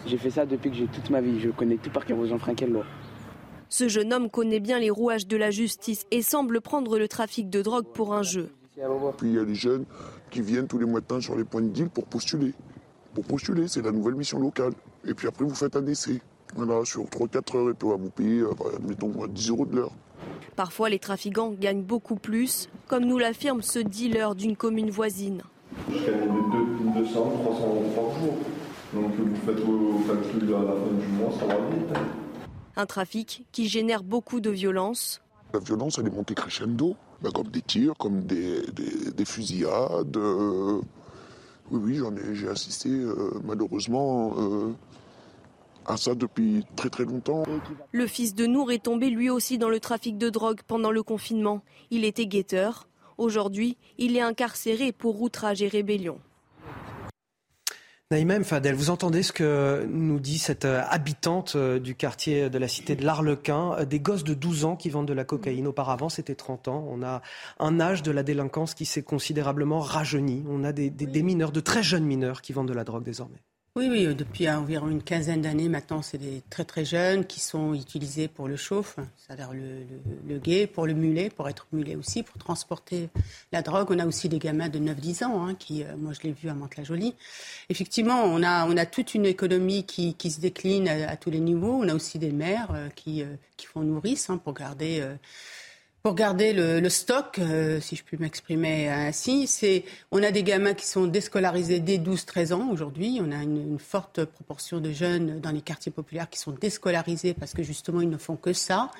j'ai 0.06 0.18
fait 0.18 0.30
ça 0.30 0.46
depuis 0.46 0.70
que 0.70 0.76
j'ai 0.76 0.86
toute 0.86 1.10
ma 1.10 1.20
vie. 1.20 1.40
Je 1.40 1.50
connais 1.50 1.76
tout 1.76 1.90
par 1.90 2.04
cœur 2.04 2.18
aux 2.18 2.32
enfants 2.32 2.54
quelle 2.54 2.70
loi. 2.70 2.84
Ce 3.68 3.88
jeune 3.88 4.12
homme 4.12 4.30
connaît 4.30 4.60
bien 4.60 4.78
les 4.78 4.90
rouages 4.90 5.26
de 5.26 5.36
la 5.36 5.50
justice 5.50 6.04
et 6.10 6.22
semble 6.22 6.60
prendre 6.60 6.98
le 6.98 7.06
trafic 7.06 7.48
de 7.48 7.62
drogue 7.62 7.86
pour 7.86 8.14
un 8.14 8.22
jeu. 8.22 8.50
Puis 9.18 9.28
il 9.28 9.34
y 9.34 9.38
a 9.38 9.44
les 9.44 9.54
jeunes 9.54 9.84
qui 10.30 10.40
viennent 10.40 10.66
tous 10.66 10.78
les 10.78 10.86
matins 10.86 11.20
sur 11.20 11.36
les 11.36 11.44
points 11.44 11.62
de 11.62 11.68
deal 11.68 11.88
pour 11.88 12.06
postuler. 12.06 12.52
Pour 13.14 13.24
postuler, 13.24 13.68
c'est 13.68 13.82
la 13.82 13.92
nouvelle 13.92 14.14
mission 14.14 14.38
locale. 14.38 14.72
Et 15.06 15.14
puis 15.14 15.28
après, 15.28 15.44
vous 15.44 15.54
faites 15.54 15.76
un 15.76 15.86
essai. 15.86 16.20
Voilà, 16.54 16.84
sur 16.84 17.04
3-4 17.04 17.56
heures, 17.56 17.70
et 17.70 17.74
puis 17.74 17.88
vous 17.88 18.10
payer, 18.10 18.40
euh, 18.40 18.50
admettons, 18.76 19.12
10 19.26 19.50
euros 19.50 19.66
de 19.66 19.76
l'heure. 19.76 19.92
Parfois, 20.56 20.88
les 20.88 20.98
trafiquants 20.98 21.52
gagnent 21.52 21.82
beaucoup 21.82 22.16
plus, 22.16 22.68
comme 22.88 23.04
nous 23.04 23.18
l'affirme 23.18 23.62
ce 23.62 23.78
dealer 23.78 24.34
d'une 24.34 24.56
commune 24.56 24.90
voisine. 24.90 25.42
Je 25.88 25.94
gagne 25.94 27.02
200, 27.02 27.12
300 27.12 27.66
euros 27.66 27.92
par 27.94 28.20
jour. 28.20 28.34
Donc 28.94 29.12
vous 29.16 29.36
faites 29.46 29.60
vos 29.60 30.00
calculs 30.06 30.54
à 30.54 30.62
la 30.62 30.72
fin 30.72 30.92
du 30.98 31.06
mois, 31.08 31.32
ça 31.38 31.46
va 31.46 31.54
vite. 31.70 31.96
Un 32.76 32.86
trafic 32.86 33.46
qui 33.52 33.68
génère 33.68 34.02
beaucoup 34.02 34.40
de 34.40 34.50
violence. 34.50 35.20
La 35.52 35.60
violence, 35.60 35.98
elle 35.98 36.08
est 36.08 36.14
montée 36.14 36.34
crescendo, 36.34 36.96
bah, 37.22 37.30
comme 37.32 37.48
des 37.48 37.62
tirs, 37.62 37.94
comme 37.98 38.22
des, 38.22 38.62
des, 38.72 39.24
fusillades. 39.24 40.16
Euh, 40.16 40.80
oui, 41.70 41.80
oui, 41.82 41.96
j'en 41.96 42.14
ai, 42.16 42.34
j'ai 42.34 42.48
assisté 42.48 42.88
euh, 42.88 43.30
malheureusement 43.44 44.34
euh, 44.38 44.72
à 45.86 45.96
ça 45.96 46.14
depuis 46.14 46.64
très 46.76 46.90
très 46.90 47.04
longtemps. 47.04 47.44
Le 47.92 48.06
fils 48.06 48.34
de 48.34 48.46
Nour 48.46 48.72
est 48.72 48.84
tombé 48.84 49.10
lui 49.10 49.30
aussi 49.30 49.58
dans 49.58 49.68
le 49.68 49.78
trafic 49.78 50.18
de 50.18 50.30
drogue 50.30 50.60
pendant 50.66 50.90
le 50.90 51.02
confinement. 51.02 51.62
Il 51.90 52.04
était 52.04 52.26
guetteur. 52.26 52.88
Aujourd'hui, 53.18 53.76
il 53.98 54.16
est 54.16 54.22
incarcéré 54.22 54.92
pour 54.92 55.20
outrage 55.20 55.62
et 55.62 55.68
rébellion. 55.68 56.18
Naïma 58.12 58.42
Fadel, 58.42 58.74
vous 58.74 58.90
entendez 58.90 59.22
ce 59.22 59.32
que 59.32 59.86
nous 59.88 60.18
dit 60.18 60.38
cette 60.38 60.64
euh, 60.64 60.82
habitante 60.88 61.52
euh, 61.54 61.78
du 61.78 61.94
quartier 61.94 62.50
de 62.50 62.58
la 62.58 62.66
cité 62.66 62.96
de 62.96 63.04
l'Arlequin, 63.04 63.76
euh, 63.78 63.84
des 63.84 64.00
gosses 64.00 64.24
de 64.24 64.34
12 64.34 64.64
ans 64.64 64.74
qui 64.74 64.90
vendent 64.90 65.06
de 65.06 65.12
la 65.12 65.22
cocaïne. 65.22 65.68
Auparavant, 65.68 66.08
c'était 66.08 66.34
30 66.34 66.66
ans. 66.66 66.88
On 66.90 67.04
a 67.04 67.22
un 67.60 67.78
âge 67.78 68.02
de 68.02 68.10
la 68.10 68.24
délinquance 68.24 68.74
qui 68.74 68.84
s'est 68.84 69.04
considérablement 69.04 69.78
rajeuni. 69.78 70.44
On 70.48 70.64
a 70.64 70.72
des, 70.72 70.90
mineurs, 71.22 71.52
de 71.52 71.60
très 71.60 71.84
jeunes 71.84 72.02
mineurs 72.02 72.42
qui 72.42 72.52
vendent 72.52 72.66
de 72.66 72.74
la 72.74 72.82
drogue 72.82 73.04
désormais. 73.04 73.44
Oui, 73.76 73.86
oui, 73.88 74.12
depuis 74.16 74.50
environ 74.50 74.88
une 74.88 75.00
quinzaine 75.00 75.42
d'années 75.42 75.68
maintenant, 75.68 76.02
c'est 76.02 76.18
des 76.18 76.42
très 76.50 76.64
très 76.64 76.84
jeunes 76.84 77.24
qui 77.24 77.38
sont 77.38 77.72
utilisés 77.72 78.26
pour 78.26 78.48
le 78.48 78.56
chauffe, 78.56 78.96
c'est-à-dire 79.16 79.52
le, 79.52 79.86
le, 80.28 80.38
guet, 80.40 80.66
pour 80.66 80.88
le 80.88 80.92
mulet, 80.92 81.30
pour 81.30 81.48
être 81.48 81.68
mulet 81.70 81.94
aussi, 81.94 82.24
pour 82.24 82.36
transporter 82.36 83.10
la 83.52 83.62
drogue. 83.62 83.86
On 83.92 84.00
a 84.00 84.06
aussi 84.06 84.28
des 84.28 84.40
gamins 84.40 84.68
de 84.68 84.80
9-10 84.80 85.24
ans, 85.24 85.46
hein, 85.46 85.54
qui, 85.54 85.84
euh, 85.84 85.96
moi 85.96 86.12
je 86.12 86.22
l'ai 86.22 86.32
vu 86.32 86.48
à 86.48 86.54
Mantes-la-Jolie. 86.54 87.14
Effectivement, 87.68 88.24
on 88.24 88.42
a, 88.42 88.66
on 88.66 88.76
a 88.76 88.86
toute 88.86 89.14
une 89.14 89.24
économie 89.24 89.86
qui, 89.86 90.14
qui 90.14 90.32
se 90.32 90.40
décline 90.40 90.88
à, 90.88 91.16
tous 91.16 91.30
les 91.30 91.38
niveaux. 91.38 91.74
On 91.80 91.88
a 91.88 91.94
aussi 91.94 92.18
des 92.18 92.32
mères 92.32 92.72
euh, 92.74 92.88
qui, 92.96 93.22
euh, 93.22 93.36
qui 93.56 93.66
font 93.66 93.82
nourrice 93.82 94.30
hein, 94.30 94.38
pour 94.38 94.52
garder 94.52 95.00
pour 96.02 96.14
garder 96.14 96.54
le, 96.54 96.88
stock, 96.88 97.38
euh, 97.38 97.78
si 97.80 97.94
je 97.94 98.02
puis 98.02 98.16
m'exprimer 98.18 98.88
ainsi, 98.88 99.46
c'est 99.46 99.84
on 100.10 100.22
a 100.22 100.30
des 100.30 100.42
gamins 100.42 100.72
qui 100.72 100.86
sont 100.86 101.06
déscolarisés 101.06 101.80
dès 101.80 101.98
12-13 101.98 102.54
ans 102.54 102.70
aujourd'hui. 102.70 103.20
On 103.20 103.30
a 103.32 103.42
une, 103.42 103.78
forte 103.78 104.24
proportion 104.24 104.80
de 104.80 104.92
jeunes 104.92 105.40
dans 105.40 105.50
les 105.50 105.60
quartiers 105.60 105.92
populaires 105.92 106.30
qui 106.30 106.38
sont 106.38 106.52
déscolarisés 106.52 107.34
parce 107.34 107.52
que 107.52 107.62
justement 107.62 108.00
ils 108.00 108.08
ne 108.08 108.16
font 108.16 108.36
que 108.36 108.52
ça. 108.52 108.90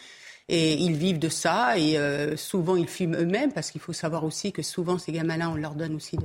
Et 0.52 0.74
ils 0.74 0.94
vivent 0.94 1.20
de 1.20 1.28
ça 1.28 1.78
et 1.78 1.96
euh, 1.96 2.36
souvent 2.36 2.74
ils 2.74 2.88
fument 2.88 3.14
eux-mêmes 3.14 3.52
parce 3.52 3.70
qu'il 3.70 3.80
faut 3.80 3.92
savoir 3.92 4.24
aussi 4.24 4.50
que 4.52 4.62
souvent 4.62 4.98
ces 4.98 5.12
gamins-là, 5.12 5.48
on 5.48 5.54
leur 5.54 5.76
donne 5.76 5.94
aussi 5.94 6.16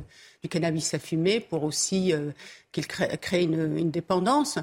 du 0.45 0.49
cannabis 0.49 0.93
à 0.93 0.99
fumer 0.99 1.39
pour 1.39 1.63
aussi 1.63 2.13
euh, 2.13 2.29
qu'ils 2.71 2.85
créent, 2.85 3.43
une, 3.43 3.89
dépendance. 3.89 4.59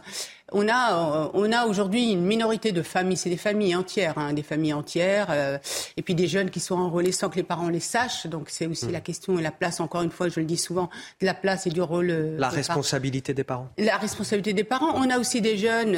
On 0.52 0.68
a, 0.68 1.24
euh, 1.24 1.28
on 1.34 1.50
a 1.50 1.66
aujourd'hui 1.66 2.12
une 2.12 2.22
minorité 2.22 2.70
de 2.70 2.82
familles, 2.82 3.16
c'est 3.16 3.30
des 3.30 3.36
familles 3.36 3.74
entières, 3.74 4.16
hein, 4.16 4.32
des 4.32 4.44
familles 4.44 4.74
entières, 4.74 5.26
euh, 5.30 5.58
et 5.96 6.02
puis 6.02 6.14
des 6.14 6.28
jeunes 6.28 6.50
qui 6.50 6.60
sont 6.60 6.76
enrôlés 6.76 7.10
sans 7.10 7.30
que 7.30 7.36
les 7.36 7.42
parents 7.42 7.68
les 7.68 7.80
sachent. 7.80 8.28
Donc 8.28 8.48
c'est 8.48 8.66
aussi 8.66 8.86
mm. 8.86 8.92
la 8.92 9.00
question 9.00 9.38
et 9.40 9.42
la 9.42 9.50
place, 9.50 9.80
encore 9.80 10.02
une 10.02 10.12
fois, 10.12 10.28
je 10.28 10.38
le 10.38 10.46
dis 10.46 10.56
souvent, 10.56 10.88
de 11.20 11.26
la 11.26 11.34
place 11.34 11.66
et 11.66 11.70
du 11.70 11.82
rôle. 11.82 12.06
La 12.38 12.48
responsabilité 12.48 13.34
des 13.34 13.44
parents. 13.44 13.68
La 13.76 13.96
responsabilité 13.96 14.52
des 14.52 14.64
parents. 14.64 14.94
On 14.94 15.10
a 15.10 15.18
aussi 15.18 15.40
des 15.40 15.56
jeunes, 15.56 15.96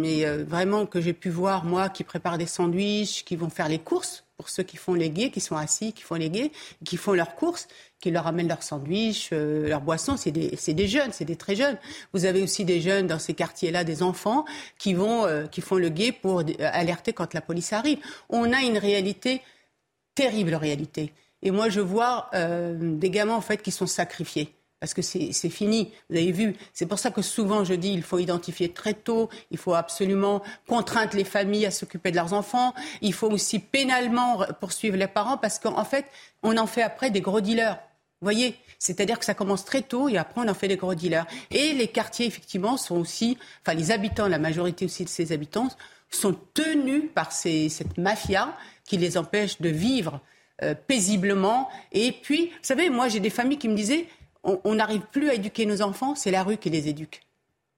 mais 0.00 0.26
vraiment 0.26 0.84
que 0.84 1.00
j'ai 1.00 1.14
pu 1.14 1.30
voir, 1.30 1.64
moi, 1.64 1.88
qui 1.88 2.04
préparent 2.04 2.36
des 2.36 2.46
sandwichs, 2.46 3.24
qui 3.24 3.36
vont 3.36 3.48
faire 3.48 3.70
les 3.70 3.78
courses 3.78 4.24
pour 4.36 4.48
ceux 4.48 4.62
qui 4.62 4.76
font 4.76 4.94
les 4.94 5.10
gays, 5.10 5.30
qui 5.30 5.40
sont 5.40 5.56
assis, 5.56 5.92
qui 5.92 6.02
font 6.02 6.16
les 6.16 6.30
gays, 6.30 6.50
qui 6.84 6.96
font 6.96 7.12
leurs 7.12 7.34
courses, 7.36 7.68
qui 8.04 8.10
leur 8.10 8.26
amènent 8.26 8.48
leurs 8.48 8.62
sandwichs, 8.62 9.30
euh, 9.32 9.66
leurs 9.66 9.80
boissons. 9.80 10.18
C'est 10.18 10.30
des, 10.30 10.50
des, 10.50 10.88
jeunes, 10.88 11.10
c'est 11.10 11.24
des 11.24 11.36
très 11.36 11.56
jeunes. 11.56 11.78
Vous 12.12 12.26
avez 12.26 12.42
aussi 12.42 12.66
des 12.66 12.82
jeunes 12.82 13.06
dans 13.06 13.18
ces 13.18 13.32
quartiers-là, 13.32 13.82
des 13.82 14.02
enfants 14.02 14.44
qui 14.76 14.92
vont, 14.92 15.24
euh, 15.24 15.46
qui 15.46 15.62
font 15.62 15.76
le 15.76 15.88
guet 15.88 16.12
pour 16.12 16.42
alerter 16.60 17.14
quand 17.14 17.32
la 17.32 17.40
police 17.40 17.72
arrive. 17.72 17.98
On 18.28 18.52
a 18.52 18.60
une 18.60 18.76
réalité 18.76 19.40
terrible, 20.14 20.54
réalité. 20.54 21.14
Et 21.40 21.50
moi, 21.50 21.70
je 21.70 21.80
vois 21.80 22.28
euh, 22.34 22.76
des 22.78 23.08
gamins 23.08 23.36
en 23.36 23.40
fait 23.40 23.62
qui 23.62 23.70
sont 23.70 23.86
sacrifiés 23.86 24.52
parce 24.80 24.92
que 24.92 25.00
c'est 25.00 25.48
fini. 25.48 25.92
Vous 26.10 26.16
avez 26.16 26.30
vu, 26.30 26.54
c'est 26.74 26.84
pour 26.84 26.98
ça 26.98 27.10
que 27.10 27.22
souvent 27.22 27.64
je 27.64 27.72
dis 27.72 27.90
il 27.94 28.02
faut 28.02 28.18
identifier 28.18 28.70
très 28.70 28.92
tôt, 28.92 29.30
il 29.50 29.56
faut 29.56 29.72
absolument 29.72 30.42
contraindre 30.68 31.16
les 31.16 31.24
familles 31.24 31.64
à 31.64 31.70
s'occuper 31.70 32.10
de 32.10 32.16
leurs 32.16 32.34
enfants, 32.34 32.74
il 33.00 33.14
faut 33.14 33.30
aussi 33.30 33.60
pénalement 33.60 34.44
poursuivre 34.60 34.98
les 34.98 35.06
parents 35.06 35.38
parce 35.38 35.58
qu'en 35.58 35.84
fait, 35.84 36.04
on 36.42 36.58
en 36.58 36.66
fait 36.66 36.82
après 36.82 37.08
des 37.08 37.22
gros 37.22 37.40
dealers. 37.40 37.78
Voyez 38.24 38.56
c'est-à-dire 38.84 39.18
que 39.18 39.24
ça 39.24 39.32
commence 39.32 39.64
très 39.64 39.80
tôt 39.80 40.10
et 40.10 40.18
après 40.18 40.42
on 40.42 40.48
en 40.48 40.52
fait 40.52 40.68
des 40.68 40.76
gros 40.76 40.94
dealers. 40.94 41.26
Et 41.50 41.72
les 41.72 41.88
quartiers, 41.88 42.26
effectivement, 42.26 42.76
sont 42.76 42.96
aussi, 42.96 43.38
enfin 43.62 43.72
les 43.72 43.90
habitants, 43.90 44.28
la 44.28 44.38
majorité 44.38 44.84
aussi 44.84 45.04
de 45.04 45.08
ces 45.08 45.32
habitants, 45.32 45.68
sont 46.10 46.36
tenus 46.52 47.04
par 47.14 47.32
cette 47.32 47.96
mafia 47.96 48.54
qui 48.84 48.98
les 48.98 49.16
empêche 49.16 49.58
de 49.62 49.70
vivre 49.70 50.20
euh, 50.62 50.74
paisiblement. 50.74 51.70
Et 51.92 52.12
puis, 52.12 52.48
vous 52.48 52.52
savez, 52.60 52.90
moi 52.90 53.08
j'ai 53.08 53.20
des 53.20 53.30
familles 53.30 53.56
qui 53.56 53.68
me 53.68 53.74
disaient, 53.74 54.06
on 54.42 54.74
n'arrive 54.74 55.00
plus 55.10 55.30
à 55.30 55.34
éduquer 55.34 55.64
nos 55.64 55.80
enfants, 55.80 56.14
c'est 56.14 56.30
la 56.30 56.42
rue 56.42 56.58
qui 56.58 56.68
les 56.68 56.86
éduque. 56.86 57.22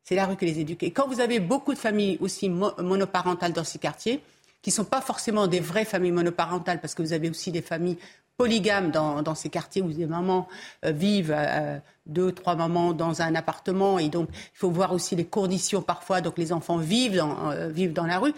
C'est 0.03 0.17
la 0.17 0.27
rue 0.27 0.37
qui 0.37 0.47
les 0.47 0.59
éduque. 0.59 0.83
Et 0.83 0.91
quand 0.91 1.07
vous 1.07 1.21
avez 1.21 1.39
beaucoup 1.39 1.73
de 1.73 1.79
familles 1.79 2.19
aussi 2.21 2.49
monoparentales 2.49 3.53
dans 3.53 3.63
ces 3.63 3.79
quartiers, 3.79 4.21
qui 4.61 4.71
ne 4.71 4.75
sont 4.75 4.85
pas 4.85 5.01
forcément 5.01 5.47
des 5.47 5.61
vraies 5.61 5.85
familles 5.85 6.11
monoparentales, 6.11 6.81
parce 6.81 6.97
que 6.97 7.03
vous 7.03 7.13
avez 7.13 7.31
aussi 7.31 7.53
des 7.53 7.63
familles 7.63 7.99
polygames 8.37 8.91
dans, 8.91 9.35
ces 9.35 9.49
quartiers 9.49 9.83
où 9.83 9.93
des 9.93 10.07
mamans 10.07 10.49
euh, 10.85 10.93
vivent, 10.93 11.35
euh, 11.37 11.79
deux, 12.07 12.33
trois 12.33 12.55
mamans 12.55 12.93
dans 12.93 13.23
un 13.23 13.35
appartement, 13.35 13.99
et 13.99 14.09
donc 14.09 14.29
il 14.33 14.59
faut 14.59 14.71
voir 14.71 14.93
aussi 14.93 15.17
les 15.17 15.25
conditions 15.25 15.83
parfois, 15.83 16.21
donc 16.21 16.39
les 16.39 16.53
enfants 16.53 16.77
vivent 16.77 17.17
dans, 17.17 17.51
euh, 17.51 17.69
vivent 17.69 17.93
dans 17.93 18.07
la 18.07 18.19
rue. 18.19 18.35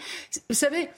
Vous 0.49 0.55
savez, 0.55 0.89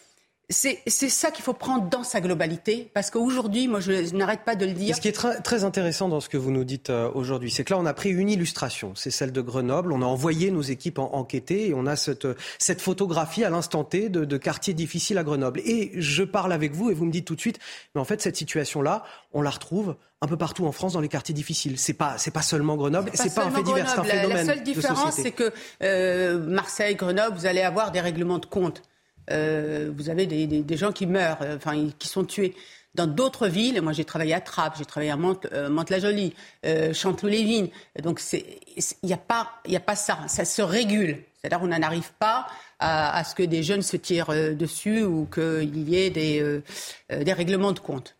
c'est 0.52 1.10
ça 1.10 1.32
qu'il 1.32 1.44
faut 1.44 1.54
prendre 1.54 1.90
dans 1.90 2.04
sa 2.04 2.22
globalité, 2.22 2.90
parce 2.94 3.10
qu'aujourd'hui, 3.10 3.68
moi, 3.68 3.80
je 3.80 4.14
n'arrête 4.16 4.44
pas 4.46 4.56
de 4.56 4.66
le 4.66 4.74
dire. 4.74 4.96
ce 4.96 5.02
qui 5.02 5.08
est 5.08 5.12
très, 5.12 5.64
intéressant 5.64 6.10
dans 6.10 6.20
ce 6.20 6.30
que 6.30 6.38
vous 6.38 6.52
nous 6.52 6.64
dites 6.64 6.90
euh, 6.90 7.10
aujourd'hui, 7.14 7.52
c'est 7.52 7.64
que 7.64 7.74
là, 7.74 7.80
on 7.80 7.86
a 7.86 7.94
pris 7.94 8.10
une 8.10 8.30
illustration, 8.30 8.94
c'est 8.96 9.12
celle 9.12 9.32
de 9.32 9.42
Grenoble. 9.42 9.94
On 9.94 10.02
a 10.02 10.06
envoyé 10.06 10.52
nos 10.52 10.62
équipes 10.62 11.00
en, 11.00 11.14
enquêter 11.14 11.70
et 11.70 11.74
on 11.74 11.86
a 11.86 11.96
cette, 11.96 12.28
cette 12.58 12.82
photographie 12.82 13.44
à 13.44 13.50
l'instant 13.50 13.84
T 13.84 14.10
de, 14.10 14.26
de 14.26 14.38
quartiers 14.38 14.74
difficiles 14.74 15.18
à 15.18 15.24
Grenoble. 15.24 15.62
Et 15.66 15.92
je 15.96 16.24
parle 16.24 16.54
avec 16.54 16.74
vous 16.74 16.90
et 16.90 16.94
vous 16.94 17.06
me 17.06 17.12
dites 17.12 17.26
tout 17.26 17.36
de 17.36 17.42
suite, 17.42 17.60
mais 17.94 18.02
en 18.02 18.06
fait, 18.06 18.22
cette 18.22 18.36
situation-là, 18.36 19.04
on 19.34 19.42
la 19.42 19.50
retrouve 19.50 19.96
un 20.22 20.28
peu 20.28 20.38
partout 20.38 20.66
en 20.66 20.72
France 20.72 20.94
dans 20.94 21.02
les 21.02 21.10
quartiers 21.10 21.34
difficiles. 21.34 21.80
C'est 21.80 21.94
pas 21.94 22.18
c'est 22.18 22.32
pas 22.32 22.44
seulement 22.44 22.76
Grenoble, 22.76 23.10
c'est 23.14 23.34
pas, 23.34 23.42
pas 23.42 23.48
un 23.48 23.52
fait 23.52 23.64
divers, 23.64 23.90
c'est 23.90 24.00
un 24.00 24.04
phénomène. 24.04 24.48
La 24.48 24.54
seule 24.54 24.64
différence, 24.64 25.16
c'est 25.16 25.32
que 25.32 25.52
euh, 25.82 26.40
Marseille, 26.40 26.96
Grenoble, 26.96 27.36
vous 27.36 27.46
allez 27.48 27.62
avoir 27.62 27.92
des 27.92 28.02
règlements 28.02 28.40
de 28.40 28.46
compte. 28.46 28.84
Euh, 29.32 29.92
vous 29.96 30.10
avez 30.10 30.26
des, 30.26 30.78
gens 30.78 30.92
qui 30.92 31.06
meurent, 31.08 31.42
euh, 31.42 31.58
enfin, 31.58 31.90
qui 31.98 32.08
sont 32.08 32.24
tués. 32.24 32.56
Dans 32.94 33.08
d'autres 33.08 33.48
villes, 33.48 33.82
moi 33.82 33.94
j'ai 33.94 34.04
travaillé 34.04 34.34
à 34.34 34.42
Trappes, 34.42 34.76
j'ai 34.78 34.86
travaillé 34.86 35.12
à 35.12 35.18
euh, 35.54 35.70
Mantes-la-Jolie, 35.70 36.34
Chanteloup-les-Vignes. 36.94 37.70
Donc 38.04 38.22
il 38.34 38.44
n'y 39.04 39.14
a, 39.14 39.18
pas, 39.18 39.96
ça, 39.96 40.20
ça 40.28 40.44
se 40.44 40.62
régule. 40.62 41.24
C'est-à-dire 41.40 41.64
on 41.64 41.68
n'en 41.68 41.82
arrive 41.82 42.12
pas 42.20 42.48
à, 42.80 43.24
ce 43.24 43.34
que 43.34 43.44
des 43.44 43.64
jeunes 43.64 43.82
se 43.82 43.96
tirent 43.96 44.34
dessus 44.56 45.04
ou 45.04 45.26
qu'il 45.26 45.90
y 45.90 45.96
ait 45.96 46.10
des 46.10 47.34
règlements 47.34 47.72
de 47.72 47.80
compte. 47.80 48.18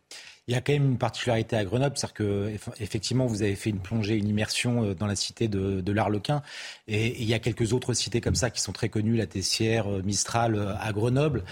Il 0.48 0.54
y 0.56 0.58
a 0.58 0.62
quand 0.62 0.74
même 0.74 0.86
une 0.86 0.98
particularité 0.98 1.56
à 1.56 1.64
Grenoble, 1.64 1.96
c'est-à-dire 1.96 2.14
que 2.16 2.52
effectivement 2.80 3.28
vous 3.28 3.44
avez 3.44 3.56
fait 3.56 3.70
une 3.70 3.80
plongée, 3.80 4.16
une 4.16 4.28
immersion 4.28 4.84
euh, 4.84 4.94
dans 4.96 5.06
la 5.06 5.16
cité 5.16 5.48
de, 5.48 5.82
de 5.82 5.92
l'Arlequin, 5.92 6.42
et, 6.88 7.22
il 7.22 7.28
y 7.28 7.36
a 7.36 7.40
quelques 7.40 7.74
autres 7.74 7.94
cités 7.94 8.22
comme 8.22 8.34
ça 8.34 8.50
qui 8.50 8.60
sont 8.60 8.72
très 8.72 8.90
connues, 8.90 9.16
la 9.16 9.28
Tessière, 9.28 9.88
euh, 9.88 10.02
Mistral 10.02 10.56
euh, 10.56 10.74
à 10.80 10.92
Grenoble. 10.94 11.44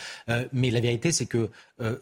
mais 0.51 0.71
la 0.71 0.79
vérité, 0.79 1.11
c'est 1.11 1.25
que 1.25 1.49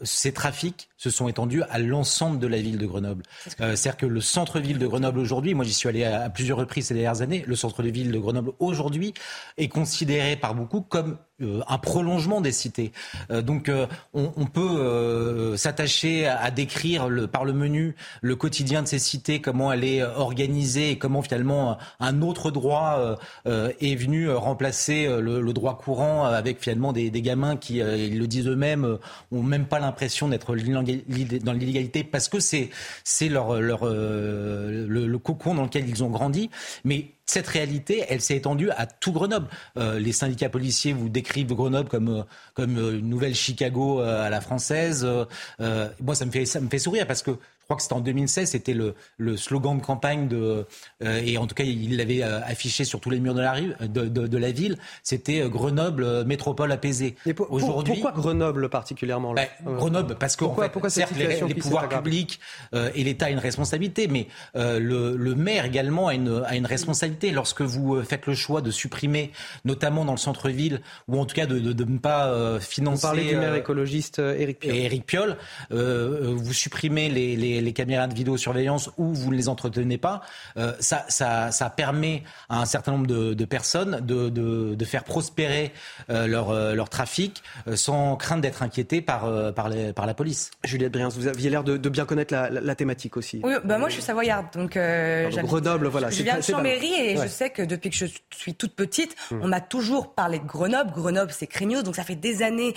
ces 0.02 0.32
trafics 0.32 0.88
se 0.96 1.08
sont 1.08 1.28
étendus 1.28 1.62
à 1.70 1.78
l'ensemble 1.78 2.40
de 2.40 2.46
la 2.46 2.60
ville 2.60 2.78
de 2.78 2.86
Grenoble. 2.86 3.22
c'est-à-dire 3.46 3.96
que 3.96 4.06
le 4.06 4.20
centre-ville 4.20 4.78
de 4.78 4.86
Grenoble 4.86 5.20
aujourd'hui, 5.20 5.54
moi 5.54 5.64
j'y 5.64 5.72
suis 5.72 5.88
allé 5.88 6.04
à, 6.04 6.28
plusieurs 6.30 6.58
reprises 6.58 6.86
ces 6.86 6.94
dernières 6.94 7.22
années, 7.22 7.44
le 7.46 7.54
centre-ville 7.54 8.10
de 8.10 8.18
Grenoble 8.18 8.52
aujourd'hui 8.58 9.14
est 9.56 9.68
considéré 9.68 10.36
par 10.36 10.54
beaucoup 10.54 10.80
comme 10.80 11.18
un 11.40 11.78
prolongement 11.78 12.40
des 12.40 12.52
cités. 12.52 12.92
donc 13.30 13.70
on, 14.14 14.32
on, 14.36 14.46
peut 14.46 15.56
s'attacher 15.56 16.26
à 16.26 16.50
décrire 16.50 17.08
le, 17.08 17.26
par 17.26 17.44
le 17.44 17.52
menu 17.52 17.94
le 18.22 18.36
quotidien 18.36 18.82
de 18.82 18.88
ces 18.88 18.98
cités, 18.98 19.40
comment 19.40 19.72
elle 19.72 19.84
est 19.84 20.02
euh, 20.02 20.14
organisée 20.16 20.90
et 20.90 20.98
comment 20.98 21.22
finalement 21.22 21.78
un 22.00 22.22
autre 22.22 22.50
droit 22.50 22.96
euh, 22.98 23.16
euh, 23.46 23.72
est 23.80 23.94
venu 23.94 24.30
remplacer 24.30 25.06
le, 25.08 25.52
droit 25.52 25.78
courant 25.78 26.24
avec 26.24 26.60
finalement 26.60 26.92
des, 26.92 27.10
gamins 27.10 27.56
qui, 27.56 27.78
ils 27.78 28.18
le 28.18 28.26
disent 28.26 28.46
eux-mêmes, 28.46 28.98
ont 29.32 29.42
même 29.42 29.66
pas 29.66 29.78
l'impression 29.78 30.28
d'être 30.28 30.54
dans 30.54 31.52
l'illégalité 31.52 32.04
parce 32.04 32.28
que 32.28 32.38
c'est 32.38 32.70
c'est 33.02 33.28
leur, 33.28 33.60
leur 33.60 33.86
le, 33.86 34.86
le, 34.86 35.18
cocon 35.18 35.54
dans 35.54 35.64
lequel 35.64 35.88
ils 35.88 36.04
ont 36.04 36.10
grandi. 36.10 36.50
Mais 36.84 37.06
cette 37.30 37.46
réalité, 37.46 38.04
elle 38.08 38.20
s'est 38.20 38.36
étendue 38.36 38.70
à 38.70 38.86
tout 38.86 39.12
Grenoble. 39.12 39.48
Euh, 39.76 39.98
les 39.98 40.12
syndicats 40.12 40.48
policiers 40.48 40.92
vous 40.92 41.08
décrivent 41.08 41.54
Grenoble 41.54 41.88
comme, 41.88 42.08
euh, 42.08 42.22
comme 42.54 42.78
euh, 42.78 42.98
une 42.98 43.08
nouvelle 43.08 43.34
Chicago 43.34 44.00
à 44.00 44.30
la 44.30 44.40
française. 44.40 45.06
moi, 45.58 46.14
ça 46.14 46.24
me, 46.24 46.30
fait, 46.30 46.46
ça 46.46 46.60
me 46.60 46.68
fait 46.68 46.78
sourire 46.78 47.06
parce 47.06 47.22
que 47.22 47.32
crois 47.68 47.76
que 47.76 47.82
c'était 47.82 47.96
en 47.96 48.00
2016, 48.00 48.48
c'était 48.48 48.72
le, 48.72 48.94
le, 49.18 49.36
slogan 49.36 49.76
de 49.76 49.82
campagne 49.82 50.26
de, 50.26 50.66
euh, 51.04 51.22
et 51.22 51.36
en 51.36 51.46
tout 51.46 51.54
cas 51.54 51.64
il 51.64 51.98
l'avait 51.98 52.22
euh, 52.22 52.40
affiché 52.42 52.84
sur 52.84 52.98
tous 52.98 53.10
les 53.10 53.20
murs 53.20 53.34
de 53.34 53.42
la, 53.42 53.60
de, 53.60 54.08
de, 54.08 54.26
de 54.26 54.38
la 54.38 54.52
ville, 54.52 54.78
c'était 55.02 55.42
euh, 55.42 55.50
Grenoble, 55.50 56.24
métropole 56.24 56.72
apaisée. 56.72 57.14
Aujourd'hui, 57.50 57.92
pourquoi 57.92 58.12
Grenoble 58.12 58.70
particulièrement 58.70 59.34
là? 59.34 59.48
Ben, 59.66 59.74
Grenoble, 59.74 60.14
parce 60.14 60.34
que 60.34 60.46
pourquoi, 60.46 60.70
en 60.74 60.80
fait, 60.80 60.88
certes, 60.88 61.12
les, 61.18 61.42
les 61.46 61.54
pouvoirs 61.54 61.90
publics 61.90 62.40
et 62.72 63.04
l'État 63.04 63.26
ont 63.26 63.32
une 63.32 63.38
responsabilité, 63.38 64.08
mais 64.08 64.28
le, 64.54 65.14
le, 65.16 65.34
maire 65.34 65.66
également 65.66 66.08
a 66.08 66.14
une, 66.14 66.42
a 66.46 66.56
une 66.56 66.64
responsabilité. 66.64 67.32
Lorsque 67.32 67.60
vous 67.60 68.02
faites 68.02 68.26
le 68.26 68.34
choix 68.34 68.62
de 68.62 68.70
supprimer, 68.70 69.30
notamment 69.66 70.06
dans 70.06 70.12
le 70.12 70.18
centre-ville, 70.18 70.80
ou 71.06 71.20
en 71.20 71.26
tout 71.26 71.34
cas 71.34 71.44
de, 71.44 71.58
de, 71.58 71.74
de 71.74 71.84
ne 71.84 71.98
pas 71.98 72.58
financer... 72.60 73.02
Vous 73.02 73.12
parlez 73.12 73.28
du 73.28 73.36
maire 73.36 73.54
écologiste 73.54 74.20
Éric 74.20 74.60
Piolle. 74.60 74.74
Éric 74.74 75.06
Piolle, 75.06 75.36
vous 75.70 76.52
supprimez 76.54 77.10
les, 77.10 77.36
les 77.36 77.57
les, 77.60 77.72
caméras 77.72 78.06
de 78.06 78.14
vidéosurveillance 78.14 78.90
ou 78.98 79.14
vous 79.14 79.30
ne 79.30 79.36
les 79.36 79.48
entretenez 79.48 79.98
pas, 79.98 80.22
euh, 80.56 80.72
ça, 80.80 81.04
ça, 81.08 81.50
ça, 81.50 81.70
permet 81.70 82.22
à 82.48 82.60
un 82.60 82.64
certain 82.64 82.92
nombre 82.92 83.06
de, 83.06 83.34
de 83.34 83.44
personnes 83.44 84.00
de, 84.00 84.28
de, 84.28 84.74
de, 84.74 84.84
faire 84.84 85.04
prospérer 85.04 85.72
euh, 86.10 86.26
leur, 86.26 86.50
euh, 86.50 86.74
leur 86.74 86.88
trafic 86.88 87.42
sans 87.74 88.16
crainte 88.16 88.40
d'être 88.40 88.62
inquiétés 88.62 89.00
par, 89.00 89.52
par, 89.54 89.68
les, 89.68 89.92
par 89.92 90.06
la 90.06 90.14
police. 90.14 90.50
Juliette 90.64 90.92
Briens, 90.92 91.08
vous 91.08 91.26
aviez 91.26 91.50
l'air 91.50 91.64
de, 91.64 91.76
bien 91.88 92.04
connaître 92.04 92.34
la, 92.34 92.50
la, 92.50 92.74
thématique 92.74 93.16
aussi. 93.16 93.40
Oui, 93.44 93.54
bah 93.64 93.78
moi 93.78 93.88
je 93.88 93.94
suis 93.94 94.02
savoyarde, 94.02 94.46
donc 94.54 94.76
euh, 94.76 95.30
Grenoble, 95.42 95.88
voilà. 95.88 96.10
Je 96.10 96.22
viens 96.22 96.38
de 96.38 96.42
Chambéry 96.42 96.92
et 96.92 97.16
je 97.16 97.26
sais 97.26 97.50
que 97.50 97.62
depuis 97.62 97.90
que 97.90 97.96
je 97.96 98.06
suis 98.34 98.54
toute 98.54 98.74
petite, 98.74 99.14
hmm. 99.30 99.40
on 99.42 99.48
m'a 99.48 99.60
toujours 99.60 100.14
parlé 100.14 100.38
de 100.38 100.46
Grenoble. 100.46 100.90
Grenoble, 100.90 101.32
c'est 101.32 101.46
craignos, 101.46 101.82
donc 101.82 101.96
ça 101.96 102.04
fait 102.04 102.16
des 102.16 102.42
années 102.42 102.74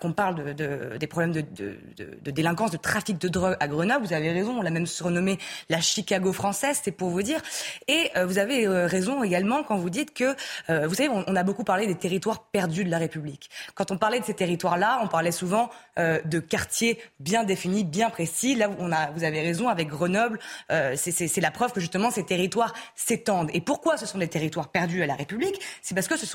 qu'on 0.00 0.12
parle 0.12 0.54
de, 0.54 0.96
des 0.98 1.06
problèmes 1.06 1.32
de, 1.32 1.42
de, 1.42 2.30
délinquance, 2.30 2.70
de 2.70 2.76
trafic 2.76 3.18
de 3.18 3.28
drogue 3.28 3.56
à 3.60 3.68
Grenoble. 3.68 4.06
Vous 4.06 4.12
avez 4.12 4.23
avez 4.24 4.40
raison, 4.40 4.58
on 4.58 4.62
l'a 4.62 4.70
même 4.70 4.86
surnommée 4.86 5.38
la 5.68 5.80
Chicago 5.80 6.32
française, 6.32 6.80
c'est 6.82 6.92
pour 6.92 7.10
vous 7.10 7.22
dire. 7.22 7.40
Et 7.88 8.10
euh, 8.16 8.26
vous 8.26 8.38
avez 8.38 8.66
euh, 8.66 8.86
raison 8.86 9.22
également 9.22 9.62
quand 9.62 9.76
vous 9.76 9.90
dites 9.90 10.14
que, 10.14 10.34
euh, 10.70 10.86
vous 10.86 10.94
savez, 10.94 11.08
on, 11.08 11.36
a 11.36 11.42
beaucoup 11.42 11.64
parlé 11.64 11.86
des 11.86 11.94
territoires 11.94 12.44
perdus 12.44 12.84
de 12.84 12.90
la 12.90 12.98
République. 12.98 13.50
Quand 13.74 13.90
on 13.90 13.98
parlait 13.98 14.20
de 14.20 14.24
ces 14.24 14.34
territoires-là, 14.34 15.00
on 15.02 15.08
parlait 15.08 15.32
souvent 15.32 15.70
de 15.96 16.38
quartiers 16.38 16.98
bien 17.20 17.44
définis, 17.44 17.84
bien 17.84 18.10
précis. 18.10 18.54
Là, 18.54 18.68
vous 19.14 19.24
avez 19.24 19.40
raison, 19.40 19.68
avec 19.68 19.88
Grenoble, 19.88 20.38
c'est 20.68 21.40
la 21.40 21.50
preuve 21.50 21.72
que 21.72 21.80
justement 21.80 22.10
ces 22.10 22.24
territoires 22.24 22.72
s'étendent. 22.94 23.50
Et 23.52 23.60
pourquoi 23.60 23.96
ce 23.96 24.06
sont 24.06 24.18
des 24.18 24.28
territoires 24.28 24.68
perdus 24.68 25.02
à 25.02 25.06
la 25.06 25.14
République? 25.14 25.60
C'est 25.82 25.94
parce 25.94 26.08
que 26.08 26.16
ce 26.16 26.26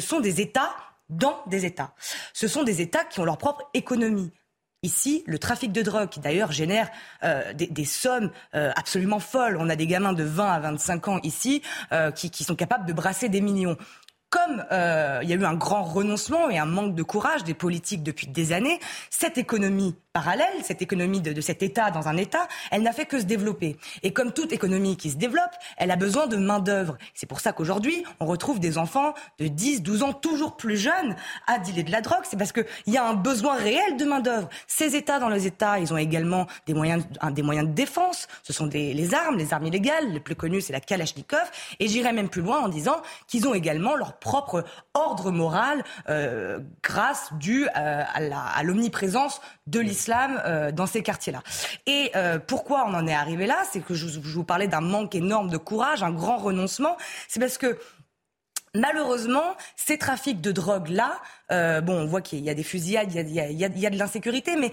sont 0.00 0.20
des 0.20 0.40
États 0.40 0.74
dans 1.08 1.42
des 1.46 1.64
États. 1.64 1.94
Ce 2.32 2.48
sont 2.48 2.62
des 2.62 2.80
États 2.80 3.04
qui 3.04 3.20
ont 3.20 3.24
leur 3.24 3.38
propre 3.38 3.68
économie. 3.74 4.32
Ici, 4.84 5.22
le 5.28 5.38
trafic 5.38 5.70
de 5.70 5.80
drogue, 5.80 6.08
qui 6.08 6.18
d'ailleurs 6.18 6.50
génère 6.50 6.90
euh, 7.22 7.52
des, 7.52 7.84
sommes 7.84 8.32
euh, 8.56 8.72
absolument 8.74 9.20
folles. 9.20 9.56
On 9.60 9.68
a 9.68 9.76
des 9.76 9.86
gamins 9.86 10.12
de 10.12 10.24
20 10.24 10.50
à 10.50 10.58
25 10.58 11.06
ans 11.06 11.20
ici 11.22 11.62
euh, 11.92 12.10
qui, 12.10 12.30
qui, 12.30 12.42
sont 12.42 12.56
capables 12.56 12.84
de 12.84 12.92
brasser 12.92 13.28
des 13.28 13.40
millions 13.40 13.76
comme 14.32 14.64
il 15.22 15.28
y 15.28 15.32
a 15.32 15.36
eu 15.36 15.44
un 15.44 15.54
grand 15.54 15.84
renoncement 15.84 16.48
et 16.48 16.58
un 16.58 16.66
manque 16.66 16.94
de 16.94 17.02
courage 17.02 17.44
des 17.44 17.54
politiques 17.54 18.02
depuis 18.02 18.26
des 18.26 18.52
années, 18.52 18.80
cette 19.10 19.36
économie 19.36 19.94
parallèle, 20.12 20.52
cette 20.62 20.82
économie 20.82 21.20
de, 21.20 21.32
de, 21.32 21.40
cet 21.40 21.62
État 21.62 21.90
dans 21.90 22.08
un 22.08 22.16
État, 22.16 22.46
elle 22.70 22.82
n'a 22.82 22.92
fait 22.92 23.06
que 23.06 23.18
se 23.18 23.24
développer. 23.24 23.76
Et 24.02 24.12
comme 24.12 24.32
toute 24.32 24.52
économie 24.52 24.96
qui 24.96 25.10
se 25.10 25.16
développe, 25.16 25.52
elle 25.78 25.90
a 25.90 25.96
besoin 25.96 26.26
de 26.26 26.36
main-d'œuvre. 26.36 26.98
C'est 27.14 27.26
pour 27.26 27.40
ça 27.40 27.52
qu'aujourd'hui, 27.52 28.04
on 28.20 28.26
retrouve 28.26 28.60
des 28.60 28.78
enfants 28.78 29.14
de 29.38 29.48
10, 29.48 29.82
12 29.82 30.02
ans, 30.02 30.12
toujours 30.12 30.56
plus 30.56 30.76
jeunes, 30.76 31.16
à 31.46 31.58
dealer 31.58 31.84
de 31.84 31.90
la 31.90 32.00
drogue. 32.00 32.24
C'est 32.24 32.36
parce 32.36 32.52
qu'il 32.52 32.64
y 32.86 32.96
a 32.96 33.04
un 33.04 33.14
besoin 33.14 33.54
réel 33.54 33.96
de 33.96 34.04
main-d'œuvre. 34.04 34.48
Ces 34.66 34.96
États 34.96 35.18
dans 35.18 35.28
les 35.28 35.46
États, 35.46 35.78
ils 35.78 35.92
ont 35.92 35.98
également 35.98 36.46
des 36.66 36.74
moyens, 36.74 37.04
des 37.32 37.42
moyens 37.42 37.68
de 37.68 37.72
défense. 37.72 38.28
Ce 38.42 38.52
sont 38.52 38.66
des, 38.66 38.92
les 38.92 39.14
armes, 39.14 39.38
les 39.38 39.54
armes 39.54 39.66
illégales. 39.66 40.12
Le 40.12 40.20
plus 40.20 40.34
connu, 40.34 40.60
c'est 40.60 40.72
la 40.72 40.80
Kalachnikov. 40.80 41.50
Et 41.80 41.88
j'irai 41.88 42.12
même 42.12 42.28
plus 42.28 42.42
loin 42.42 42.60
en 42.60 42.68
disant 42.68 43.00
qu'ils 43.28 43.48
ont 43.48 43.54
également 43.54 43.96
leur 43.96 44.18
propre 44.22 44.64
ordre 44.94 45.30
moral 45.30 45.84
euh, 46.08 46.60
grâce 46.82 47.30
euh, 47.46 48.02
à 48.14 48.62
l'omniprésence 48.62 49.42
de 49.66 49.80
l'islam 49.80 50.40
euh, 50.46 50.72
dans 50.72 50.86
ces 50.86 51.02
quartiers-là. 51.02 51.42
Et 51.86 52.12
pourquoi 52.46 52.86
on 52.86 52.94
en 52.94 53.06
est 53.06 53.14
arrivé 53.14 53.46
là? 53.46 53.58
C'est 53.70 53.80
que 53.80 53.94
je, 53.94 54.20
vous 54.20 54.44
parlais 54.44 54.68
d'un 54.68 54.80
manque 54.80 55.14
énorme 55.14 55.50
de 55.50 55.56
courage, 55.58 56.02
un 56.02 56.12
grand 56.12 56.38
renoncement. 56.38 56.96
C'est 57.28 57.40
parce 57.40 57.58
que 57.58 57.78
Malheureusement, 58.74 59.54
ces 59.76 59.98
trafics 59.98 60.40
de 60.40 60.50
drogue-là, 60.50 61.20
euh, 61.50 61.82
bon, 61.82 61.92
on 61.92 62.06
voit 62.06 62.22
qu'il 62.22 62.38
y 62.42 62.48
a 62.48 62.54
des 62.54 62.62
fusillades, 62.62 63.12
il 63.12 63.30
y 63.30 63.38
a, 63.38 63.50
il 63.50 63.58
y 63.58 63.64
a, 63.66 63.68
il 63.68 63.78
y 63.78 63.86
a 63.86 63.90
de 63.90 63.98
l'insécurité, 63.98 64.56
mais 64.56 64.72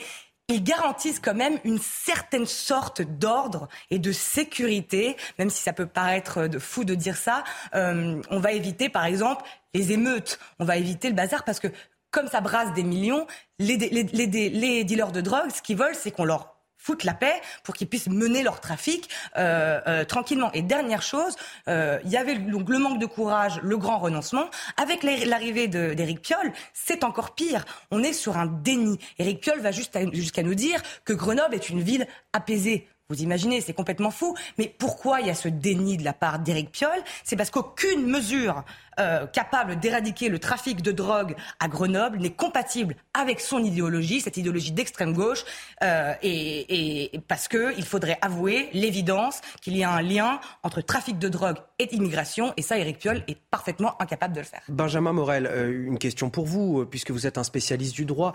ils 0.50 0.64
garantissent 0.64 1.20
quand 1.20 1.36
même 1.36 1.60
une 1.64 1.80
certaine 1.80 2.46
sorte 2.46 3.02
d'ordre 3.02 3.70
et 3.92 4.00
de 4.00 4.12
sécurité, 4.12 5.16
même 5.38 5.50
si 5.50 5.62
ça 5.62 5.74
peut 5.74 5.86
paraître 5.86 6.48
de 6.48 6.60
fou 6.60 6.84
de 6.84 6.96
dire 6.96 7.16
ça. 7.16 7.44
Euh, 7.76 8.22
on 8.30 8.40
va 8.40 8.52
éviter, 8.52 8.90
par 8.90 9.06
exemple, 9.06 9.46
les 9.74 9.92
émeutes, 9.92 10.40
on 10.58 10.66
va 10.66 10.78
éviter 10.78 11.10
le 11.10 11.16
bazar 11.16 11.44
parce 11.44 11.60
que 11.60 11.68
comme 12.12 12.28
ça 12.28 12.42
brasse 12.42 12.74
des 12.74 12.84
millions, 12.84 13.28
les, 13.60 13.78
les, 13.78 14.84
dealers 14.84 15.12
de 15.12 15.22
drogue, 15.22 15.52
ce 15.56 15.62
qu'ils 15.62 15.78
veulent, 15.78 15.96
c'est 15.96 16.12
qu'on 16.12 16.26
leur 16.26 16.59
foute 16.80 17.04
la 17.04 17.14
paix 17.14 17.40
pour 17.64 17.76
qu'ils 17.76 17.88
puissent 17.88 18.08
mener 18.08 18.42
leur 18.42 18.60
trafic 18.62 19.10
euh, 19.38 19.80
euh, 19.86 20.06
tranquillement. 20.06 20.52
Et 20.54 20.64
dernière 20.64 21.04
chose, 21.04 21.36
euh, 21.68 22.00
il 22.06 22.10
y 22.10 22.18
avait 22.18 22.36
donc 22.36 22.70
le 22.70 22.80
manque 22.80 23.00
de 23.00 23.06
courage, 23.06 23.60
le 23.62 23.78
grand 23.78 24.00
renoncement. 24.00 24.50
Avec 24.78 25.04
l'arrivée 25.04 25.68
d'Éric 25.68 26.22
Piolle, 26.22 26.52
c'est 26.74 27.04
encore 27.04 27.36
pire. 27.36 27.66
On 27.92 28.02
est 28.02 28.14
sur 28.14 28.38
un 28.38 28.48
déni. 28.48 28.98
Éric 29.20 29.42
Piolle 29.42 29.60
va 29.60 29.72
jusqu'à 29.72 30.44
nous 30.44 30.56
dire 30.56 30.82
que 31.04 31.14
Grenoble 31.14 31.54
est 31.54 31.70
une 31.70 31.82
ville 31.82 32.08
apaisée. 32.34 32.88
Vous 33.12 33.24
imaginez, 33.24 33.60
c'est 33.60 33.74
complètement 33.74 34.12
fou. 34.12 34.36
Mais 34.60 34.74
pourquoi 34.78 35.20
il 35.20 35.28
y 35.28 35.30
a 35.32 35.36
ce 35.36 35.48
déni 35.48 35.98
de 35.98 36.04
la 36.04 36.14
part 36.14 36.38
d'Éric 36.38 36.72
Piolle? 36.72 37.02
C'est 37.24 37.36
parce 37.36 37.50
qu'aucune 37.50 38.06
mesure 38.06 38.64
euh, 39.00 39.26
capable 39.28 39.80
d'éradiquer 39.80 40.30
le 40.30 40.40
trafic 40.40 40.82
de 40.82 40.92
drogue 40.92 41.36
à 41.60 41.68
Grenoble 41.68 42.18
n'est 42.18 42.32
compatible 42.32 42.96
avec 43.14 43.40
son 43.40 43.64
idéologie, 43.64 44.20
cette 44.20 44.38
idéologie 44.38 44.72
d'extrême 44.72 45.14
gauche, 45.14 45.46
euh, 45.84 46.14
et, 46.22 47.12
parce 47.28 47.48
qu'il 47.48 47.86
faudrait 47.86 48.18
avouer 48.22 48.70
l'évidence 48.74 49.42
qu'il 49.62 49.78
y 49.78 49.84
a 49.84 49.92
un 49.92 50.02
lien 50.02 50.40
entre 50.64 50.82
trafic 50.82 51.18
de 51.18 51.30
drogue 51.30 51.58
et 51.80 51.94
immigration, 51.96 52.54
et 52.58 52.62
ça, 52.62 52.78
Éric 52.78 53.00
Piolle 53.00 53.24
est 53.28 53.38
parfaitement 53.52 54.02
incapable 54.02 54.34
de 54.34 54.40
le 54.40 54.46
faire. 54.46 54.62
Benjamin 54.68 55.14
Morel, 55.14 55.48
euh, 55.48 55.86
une 55.88 55.98
question 55.98 56.30
pour 56.30 56.46
vous, 56.46 56.86
puisque 56.86 57.12
vous 57.12 57.26
êtes 57.26 57.38
un 57.38 57.44
spécialiste 57.44 57.96
du 57.96 58.06
droit. 58.06 58.34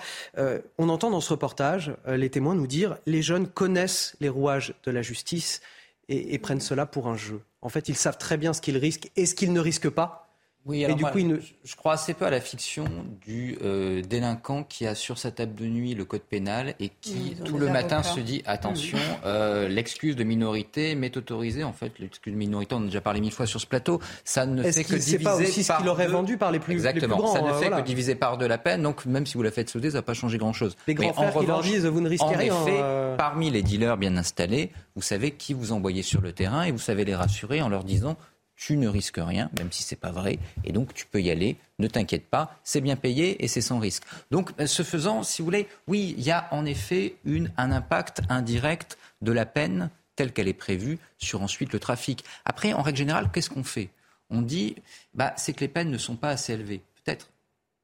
on 0.78 0.88
entend 0.88 1.10
dans 1.10 1.20
ce 1.20 1.30
reportage 1.30 1.92
les 2.06 2.30
témoins 2.30 2.54
nous 2.54 2.66
dire 2.66 2.96
les 3.06 3.22
jeunes 3.22 3.46
connaissent 3.46 4.16
les 4.20 4.28
rouages 4.28 4.74
de 4.84 4.90
la 4.90 5.02
justice 5.02 5.60
et 6.08 6.38
prennent 6.38 6.60
cela 6.60 6.86
pour 6.86 7.08
un 7.08 7.16
jeu. 7.16 7.40
En 7.62 7.70
fait, 7.70 7.88
ils 7.88 7.96
savent 7.96 8.18
très 8.18 8.36
bien 8.36 8.52
ce 8.52 8.60
qu'ils 8.60 8.76
risquent 8.76 9.10
et 9.16 9.24
ce 9.26 9.34
qu'ils 9.34 9.52
ne 9.52 9.60
risquent 9.60 9.88
pas. 9.88 10.23
Oui, 10.66 10.82
alors 10.82 10.96
du 10.96 11.04
coup, 11.04 11.18
je, 11.62 11.76
crois 11.76 11.92
assez 11.92 12.14
peu 12.14 12.24
à 12.24 12.30
la 12.30 12.40
fiction 12.40 12.86
du 13.20 13.58
euh, 13.62 14.00
délinquant 14.00 14.64
qui 14.64 14.86
a 14.86 14.94
sur 14.94 15.18
sa 15.18 15.30
table 15.30 15.54
de 15.54 15.66
nuit 15.66 15.94
le 15.94 16.06
code 16.06 16.22
pénal 16.22 16.74
et 16.80 16.90
qui 17.02 17.36
tout 17.44 17.58
le 17.58 17.68
matin 17.68 18.02
se 18.02 18.18
dit 18.18 18.42
attention, 18.46 18.96
euh, 19.26 19.68
l'excuse 19.68 20.16
de 20.16 20.24
minorité 20.24 20.94
m'est 20.94 21.14
autorisée. 21.18 21.64
En 21.64 21.74
fait, 21.74 21.98
l'excuse 21.98 22.32
de 22.32 22.38
minorité, 22.38 22.74
on 22.74 22.82
a 22.82 22.84
déjà 22.86 23.02
parlé 23.02 23.20
mille 23.20 23.32
fois 23.32 23.44
sur 23.44 23.60
ce 23.60 23.66
plateau, 23.66 24.00
ça 24.24 24.46
ne 24.46 24.62
fait 24.62 24.84
que 24.84 24.94
diviser 24.94 25.18
pas 25.18 25.36
aussi 25.36 25.64
ce 25.64 25.76
qu'il 25.76 25.88
aurait 25.88 26.06
vendu 26.06 26.38
par 26.38 26.50
les 26.50 26.60
plus, 26.60 26.72
Exactement. 26.72 27.16
Les 27.16 27.22
plus 27.22 27.22
grands. 27.22 27.34
Ça 27.34 27.42
ne 27.42 27.48
euh, 27.48 27.58
fait 27.58 27.70
que 27.70 27.86
diviser 27.86 28.14
par 28.14 28.38
deux 28.38 28.48
la 28.48 28.58
peine. 28.58 28.82
Donc 28.82 29.04
même 29.04 29.26
si 29.26 29.34
vous 29.34 29.42
la 29.42 29.50
faites 29.50 29.68
sauter, 29.68 29.90
ça 29.90 29.98
va 29.98 30.02
pas 30.02 30.14
changer 30.14 30.38
grand 30.38 30.54
chose. 30.54 30.76
Les 30.86 30.94
grands 30.94 31.12
frères 31.12 31.34
qui 31.34 31.46
leur 31.46 31.60
disent 31.60 31.84
vous 31.84 32.00
ne 32.00 32.08
risquez 32.08 32.36
rien. 32.36 32.54
Effet, 32.62 32.82
parmi 33.18 33.50
les 33.50 33.62
dealers 33.62 33.98
bien 33.98 34.16
installés, 34.16 34.70
vous 34.96 35.02
savez 35.02 35.32
qui 35.32 35.52
vous 35.52 35.72
envoyez 35.72 36.02
sur 36.02 36.22
le 36.22 36.32
terrain 36.32 36.62
et 36.62 36.72
vous 36.72 36.78
savez 36.78 37.04
les 37.04 37.14
rassurer 37.14 37.60
en 37.60 37.68
leur 37.68 37.84
disant 37.84 38.16
tu 38.56 38.76
ne 38.76 38.88
risques 38.88 39.20
rien, 39.20 39.50
même 39.58 39.72
si 39.72 39.82
c'est 39.82 39.96
pas 39.96 40.12
vrai, 40.12 40.38
et 40.64 40.72
donc 40.72 40.94
tu 40.94 41.06
peux 41.06 41.20
y 41.20 41.30
aller, 41.30 41.56
ne 41.78 41.88
t'inquiète 41.88 42.26
pas, 42.28 42.58
c'est 42.62 42.80
bien 42.80 42.96
payé 42.96 43.42
et 43.42 43.48
c'est 43.48 43.60
sans 43.60 43.78
risque. 43.78 44.04
Donc, 44.30 44.52
euh, 44.60 44.66
ce 44.66 44.82
faisant, 44.82 45.22
si 45.22 45.42
vous 45.42 45.46
voulez, 45.46 45.68
oui, 45.86 46.14
il 46.16 46.24
y 46.24 46.30
a 46.30 46.48
en 46.52 46.64
effet 46.64 47.16
un 47.56 47.72
impact 47.72 48.22
indirect 48.28 48.98
de 49.22 49.32
la 49.32 49.46
peine 49.46 49.90
telle 50.16 50.32
qu'elle 50.32 50.48
est 50.48 50.52
prévue 50.52 50.98
sur 51.18 51.42
ensuite 51.42 51.72
le 51.72 51.80
trafic. 51.80 52.24
Après, 52.44 52.72
en 52.72 52.82
règle 52.82 52.98
générale, 52.98 53.30
qu'est-ce 53.32 53.50
qu'on 53.50 53.64
fait? 53.64 53.90
On 54.30 54.42
dit, 54.42 54.76
bah, 55.12 55.34
c'est 55.36 55.52
que 55.52 55.60
les 55.60 55.68
peines 55.68 55.90
ne 55.90 55.98
sont 55.98 56.16
pas 56.16 56.30
assez 56.30 56.52
élevées. 56.52 56.82
Peut-être. 57.04 57.30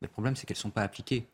Le 0.01 0.09
problème, 0.09 0.37
c'est 0.37 0.47
qu'elles 0.47 0.57
ne 0.57 0.61
sont 0.63 0.71
pas 0.71 0.83
appliquées. 0.83 1.27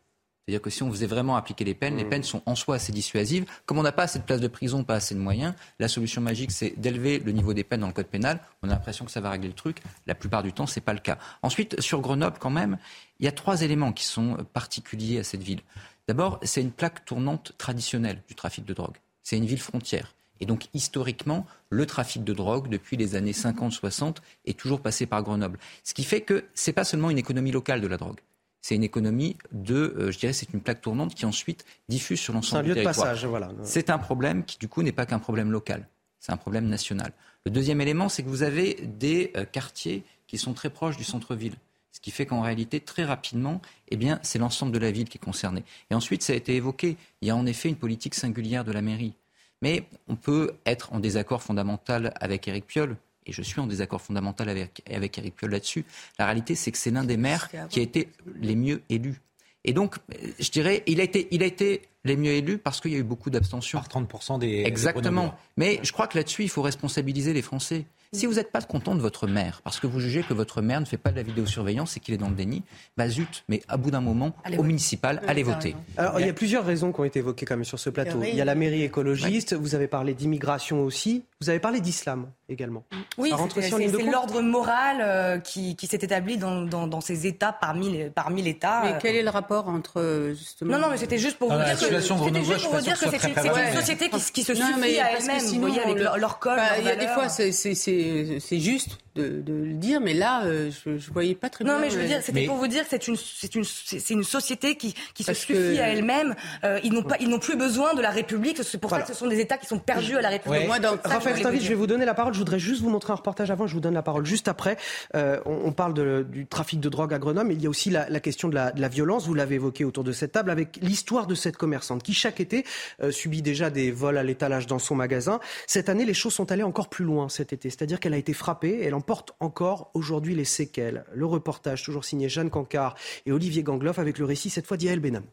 C'est-à-dire 0.46 0.62
que 0.62 0.70
si 0.70 0.84
on 0.84 0.92
faisait 0.92 1.08
vraiment 1.08 1.34
appliquer 1.34 1.64
les 1.64 1.74
peines, 1.74 1.96
les 1.96 2.04
mmh. 2.04 2.08
peines 2.08 2.22
sont 2.22 2.40
en 2.46 2.54
soi 2.54 2.76
assez 2.76 2.92
dissuasives. 2.92 3.46
Comme 3.64 3.78
on 3.78 3.82
n'a 3.82 3.90
pas 3.90 4.04
assez 4.04 4.20
de 4.20 4.24
places 4.24 4.40
de 4.40 4.46
prison, 4.46 4.84
pas 4.84 4.94
assez 4.94 5.12
de 5.12 5.18
moyens, 5.18 5.54
la 5.80 5.88
solution 5.88 6.20
magique, 6.20 6.52
c'est 6.52 6.78
d'élever 6.78 7.18
le 7.18 7.32
niveau 7.32 7.52
des 7.52 7.64
peines 7.64 7.80
dans 7.80 7.88
le 7.88 7.92
code 7.92 8.06
pénal. 8.06 8.38
On 8.62 8.68
a 8.68 8.72
l'impression 8.72 9.04
que 9.04 9.10
ça 9.10 9.20
va 9.20 9.30
régler 9.30 9.48
le 9.48 9.54
truc. 9.54 9.82
La 10.06 10.14
plupart 10.14 10.44
du 10.44 10.52
temps, 10.52 10.66
ce 10.66 10.78
n'est 10.78 10.84
pas 10.84 10.92
le 10.92 11.00
cas. 11.00 11.18
Ensuite, 11.42 11.80
sur 11.80 12.00
Grenoble, 12.00 12.36
quand 12.38 12.50
même, 12.50 12.78
il 13.18 13.24
y 13.24 13.28
a 13.28 13.32
trois 13.32 13.62
éléments 13.62 13.92
qui 13.92 14.04
sont 14.04 14.36
particuliers 14.52 15.18
à 15.18 15.24
cette 15.24 15.42
ville. 15.42 15.62
D'abord, 16.06 16.38
c'est 16.44 16.60
une 16.60 16.70
plaque 16.70 17.04
tournante 17.04 17.52
traditionnelle 17.58 18.22
du 18.28 18.36
trafic 18.36 18.64
de 18.64 18.72
drogue. 18.72 18.94
C'est 19.24 19.36
une 19.36 19.46
ville 19.46 19.60
frontière. 19.60 20.14
Et 20.38 20.46
donc, 20.46 20.68
historiquement, 20.74 21.44
le 21.70 21.86
trafic 21.86 22.22
de 22.22 22.32
drogue, 22.32 22.68
depuis 22.68 22.96
les 22.96 23.16
années 23.16 23.32
50-60, 23.32 24.18
est 24.44 24.56
toujours 24.56 24.80
passé 24.80 25.06
par 25.06 25.24
Grenoble. 25.24 25.58
Ce 25.82 25.92
qui 25.92 26.04
fait 26.04 26.20
que 26.20 26.44
ce 26.54 26.70
n'est 26.70 26.74
pas 26.74 26.84
seulement 26.84 27.10
une 27.10 27.18
économie 27.18 27.50
locale 27.50 27.80
de 27.80 27.88
la 27.88 27.96
drogue 27.96 28.20
c'est 28.66 28.74
une 28.74 28.82
économie 28.82 29.36
de, 29.52 29.94
euh, 29.96 30.10
je 30.10 30.18
dirais, 30.18 30.32
c'est 30.32 30.52
une 30.52 30.60
plaque 30.60 30.80
tournante 30.80 31.14
qui 31.14 31.24
ensuite 31.24 31.64
diffuse 31.88 32.18
sur 32.18 32.32
l'ensemble 32.32 32.64
du 32.64 32.72
territoire. 32.72 32.94
C'est 32.96 33.02
un 33.02 33.04
lieu 33.04 33.10
de 33.12 33.14
passage, 33.14 33.26
voilà. 33.28 33.48
C'est 33.62 33.90
un 33.90 33.98
problème 33.98 34.44
qui, 34.44 34.58
du 34.58 34.66
coup, 34.66 34.82
n'est 34.82 34.90
pas 34.90 35.06
qu'un 35.06 35.20
problème 35.20 35.52
local. 35.52 35.86
C'est 36.18 36.32
un 36.32 36.36
problème 36.36 36.66
national. 36.66 37.12
Le 37.44 37.52
deuxième 37.52 37.80
élément, 37.80 38.08
c'est 38.08 38.24
que 38.24 38.28
vous 38.28 38.42
avez 38.42 38.74
des 38.82 39.30
euh, 39.36 39.44
quartiers 39.44 40.02
qui 40.26 40.36
sont 40.36 40.52
très 40.52 40.68
proches 40.68 40.96
du 40.96 41.04
centre-ville. 41.04 41.54
Ce 41.92 42.00
qui 42.00 42.10
fait 42.10 42.26
qu'en 42.26 42.40
réalité, 42.40 42.80
très 42.80 43.04
rapidement, 43.04 43.62
eh 43.86 43.96
bien, 43.96 44.18
c'est 44.24 44.40
l'ensemble 44.40 44.72
de 44.72 44.80
la 44.80 44.90
ville 44.90 45.08
qui 45.08 45.18
est 45.18 45.24
concerné. 45.24 45.62
Et 45.92 45.94
ensuite, 45.94 46.24
ça 46.24 46.32
a 46.32 46.36
été 46.36 46.56
évoqué. 46.56 46.96
Il 47.20 47.28
y 47.28 47.30
a 47.30 47.36
en 47.36 47.46
effet 47.46 47.68
une 47.68 47.76
politique 47.76 48.16
singulière 48.16 48.64
de 48.64 48.72
la 48.72 48.82
mairie. 48.82 49.14
Mais 49.62 49.84
on 50.08 50.16
peut 50.16 50.56
être 50.66 50.92
en 50.92 50.98
désaccord 50.98 51.40
fondamental 51.40 52.12
avec 52.16 52.48
Éric 52.48 52.66
Piolle 52.66 52.96
et 53.26 53.32
je 53.32 53.42
suis 53.42 53.60
en 53.60 53.66
désaccord 53.66 54.00
fondamental 54.00 54.48
avec, 54.48 54.82
avec 54.90 55.18
Eric 55.18 55.36
Piolle 55.36 55.50
là-dessus, 55.50 55.84
la 56.18 56.26
réalité, 56.26 56.54
c'est 56.54 56.72
que 56.72 56.78
c'est 56.78 56.90
l'un 56.90 57.04
des 57.04 57.16
maires 57.16 57.48
qui 57.68 57.80
a 57.80 57.82
été 57.82 58.08
les 58.40 58.56
mieux 58.56 58.82
élus. 58.88 59.20
Et 59.64 59.72
donc, 59.72 59.96
je 60.38 60.50
dirais, 60.50 60.84
il 60.86 61.00
a 61.00 61.02
été, 61.02 61.26
il 61.32 61.42
a 61.42 61.46
été 61.46 61.82
les 62.04 62.16
mieux 62.16 62.30
élus 62.30 62.58
parce 62.58 62.80
qu'il 62.80 62.92
y 62.92 62.94
a 62.94 62.98
eu 62.98 63.02
beaucoup 63.02 63.30
d'abstention. 63.30 63.80
Par 63.80 64.02
30% 64.02 64.38
des. 64.38 64.62
Exactement. 64.64 65.34
Mais 65.56 65.80
je 65.82 65.92
crois 65.92 66.06
que 66.06 66.16
là-dessus, 66.16 66.44
il 66.44 66.48
faut 66.48 66.62
responsabiliser 66.62 67.32
les 67.32 67.42
Français. 67.42 67.84
Si 68.12 68.26
vous 68.26 68.34
n'êtes 68.34 68.52
pas 68.52 68.62
content 68.62 68.94
de 68.94 69.00
votre 69.00 69.26
maire, 69.26 69.60
parce 69.64 69.80
que 69.80 69.88
vous 69.88 69.98
jugez 69.98 70.22
que 70.22 70.32
votre 70.32 70.62
maire 70.62 70.80
ne 70.80 70.86
fait 70.86 70.96
pas 70.96 71.10
de 71.10 71.16
la 71.16 71.24
vidéosurveillance 71.24 71.96
et 71.96 72.00
qu'il 72.00 72.14
est 72.14 72.18
dans 72.18 72.28
le 72.28 72.36
déni, 72.36 72.62
bah 72.96 73.08
zut, 73.08 73.44
mais 73.48 73.60
à 73.66 73.76
bout 73.76 73.90
d'un 73.90 74.00
moment, 74.00 74.34
au 74.56 74.62
municipal, 74.62 75.20
allez 75.26 75.42
voter. 75.42 75.74
Alors, 75.96 76.20
il 76.20 76.26
y 76.26 76.30
a 76.30 76.32
plusieurs 76.32 76.64
raisons 76.64 76.92
qui 76.92 77.00
ont 77.00 77.04
été 77.04 77.18
évoquées 77.18 77.44
quand 77.44 77.56
même 77.56 77.64
sur 77.64 77.80
ce 77.80 77.90
plateau. 77.90 78.22
Il 78.22 78.34
y 78.34 78.40
a 78.40 78.44
la 78.44 78.54
mairie 78.54 78.84
écologiste, 78.84 79.54
vous 79.54 79.74
avez 79.74 79.88
parlé 79.88 80.14
d'immigration 80.14 80.82
aussi, 80.82 81.24
vous 81.40 81.50
avez 81.50 81.58
parlé 81.58 81.80
d'islam 81.80 82.30
également. 82.48 82.84
Oui, 83.18 83.32
c'est 83.60 84.02
l'ordre 84.02 84.40
moral 84.40 84.98
euh, 85.00 85.38
qui, 85.38 85.76
s'est 85.88 85.98
établi 86.00 86.38
dans, 86.38 87.00
ces 87.00 87.26
États 87.26 87.52
parmi, 87.52 88.08
parmi 88.14 88.42
l'État. 88.42 88.82
Mais 88.84 88.98
quel 89.00 89.16
est 89.16 89.22
le 89.22 89.30
rapport 89.30 89.68
entre 89.68 90.32
justement 90.36 90.72
Non, 90.72 90.78
non, 90.78 90.90
mais 90.90 90.96
c'était 90.96 91.18
juste 91.18 91.38
pour 91.38 91.52
vous 91.52 91.58
dire 91.58 91.78
que 91.78 91.78
c'est 91.78 93.28
une, 93.28 93.76
société 93.76 94.10
qui, 94.10 94.42
se 94.42 94.54
suffit 94.54 95.00
à 95.00 95.12
elle-même, 95.12 95.44
vous 95.44 95.60
voyez, 95.60 95.80
avec 95.80 95.98
leur, 95.98 96.38
code. 96.38 96.58
Il 96.78 96.84
y 96.84 96.90
a 96.90 96.96
des 96.96 97.08
fois, 97.08 97.28
c'est 97.28 98.60
juste 98.60 98.98
de, 99.16 99.52
le 99.52 99.72
dire, 99.74 100.00
mais 100.00 100.14
là, 100.14 100.44
euh, 100.44 100.70
je 100.84 100.90
ne 100.90 100.98
voyais 101.12 101.34
pas 101.34 101.48
très 101.48 101.64
bien. 101.64 101.74
Non, 101.74 101.80
mais 101.80 101.90
je 101.90 101.98
veux 101.98 102.06
dire, 102.06 102.20
c'était 102.22 102.46
pour 102.46 102.56
vous 102.56 102.66
dire 102.66 102.84
que 102.84 102.90
c'est 102.90 103.06
une, 103.08 103.16
une, 103.54 103.64
une 104.10 104.24
société 104.24 104.76
qui, 104.76 104.94
qui 105.14 105.24
se 105.24 105.34
suffit 105.34 105.78
à 105.78 105.88
elle-même. 105.88 106.34
Euh, 106.64 106.78
ils 106.84 106.92
n'ont 106.92 107.02
pas, 107.02 107.16
ils 107.20 107.28
n'ont 107.28 107.38
plus 107.38 107.56
besoin 107.56 107.94
de 107.94 108.02
la 108.02 108.10
République. 108.10 108.58
C'est 108.62 108.78
pour 108.78 108.90
ça 108.90 109.02
que 109.02 109.08
ce 109.08 109.14
sont 109.14 109.26
des 109.26 109.40
États 109.40 109.58
qui 109.58 109.66
sont 109.66 109.78
perdus 109.78 110.16
à 110.16 110.22
la 110.22 110.28
République. 110.28 110.66
Moi, 110.66 110.78
dans... 110.78 110.96
Raphaël 111.04 111.36
Stavit, 111.36 111.60
je 111.60 111.68
vais 111.68 111.74
vous 111.74 111.86
donner 111.86 112.04
la 112.04 112.14
parole. 112.14 112.34
Je 112.34 112.38
voudrais 112.38 112.58
juste 112.58 112.82
vous 112.82 112.90
montrer 112.90 113.12
un 113.12 113.16
reportage 113.16 113.50
avant. 113.50 113.66
Je 113.66 113.74
vous 113.74 113.80
donne 113.80 113.94
la 113.94 114.02
parole 114.02 114.26
juste 114.26 114.48
après. 114.48 114.76
Euh, 115.14 115.40
on, 115.46 115.72
parle 115.72 115.94
de, 115.94 116.26
du 116.28 116.46
trafic 116.46 116.80
de 116.80 116.88
drogue 116.88 117.12
à 117.12 117.18
Grenoble, 117.18 117.48
mais 117.48 117.54
il 117.54 117.62
y 117.62 117.66
a 117.66 117.70
aussi 117.70 117.90
la, 117.90 118.08
la 118.08 118.20
question 118.20 118.48
de 118.48 118.54
la, 118.54 118.72
de 118.72 118.80
la, 118.80 118.88
violence. 118.88 119.26
Vous 119.26 119.34
l'avez 119.34 119.56
évoqué 119.56 119.84
autour 119.84 120.04
de 120.04 120.12
cette 120.12 120.32
table 120.32 120.50
avec 120.50 120.78
l'histoire 120.80 121.26
de 121.26 121.34
cette 121.34 121.56
commerçante 121.56 122.02
qui 122.02 122.14
chaque 122.14 122.40
été 122.40 122.64
subit 123.10 123.42
déjà 123.42 123.70
des 123.70 123.90
vols 123.90 124.18
à 124.18 124.22
l'étalage 124.22 124.66
dans 124.66 124.78
son 124.78 124.94
magasin. 124.94 125.40
Cette 125.66 125.88
année, 125.88 126.04
les 126.04 126.14
choses 126.14 126.34
sont 126.34 126.52
allées 126.52 126.62
encore 126.62 126.88
plus 126.88 127.04
loin 127.04 127.28
cet 127.28 127.52
été. 127.52 127.70
C'est-à-dire 127.70 128.00
qu'elle 128.00 128.14
a 128.14 128.18
été 128.18 128.32
frappée. 128.32 128.80
Elle 128.82 128.94
en 128.94 129.00
porte 129.06 129.32
encore 129.40 129.90
aujourd'hui 129.94 130.34
les 130.34 130.44
séquelles. 130.44 131.04
Le 131.14 131.24
reportage, 131.24 131.82
toujours 131.84 132.04
signé 132.04 132.28
Jeanne 132.28 132.50
Cancard 132.50 132.96
et 133.24 133.32
Olivier 133.32 133.62
Gangloff, 133.62 133.98
avec 133.98 134.18
le 134.18 134.24
récit 134.24 134.50
cette 134.50 134.66
fois 134.66 134.76
d'Yael 134.76 135.00
Benam. 135.00 135.24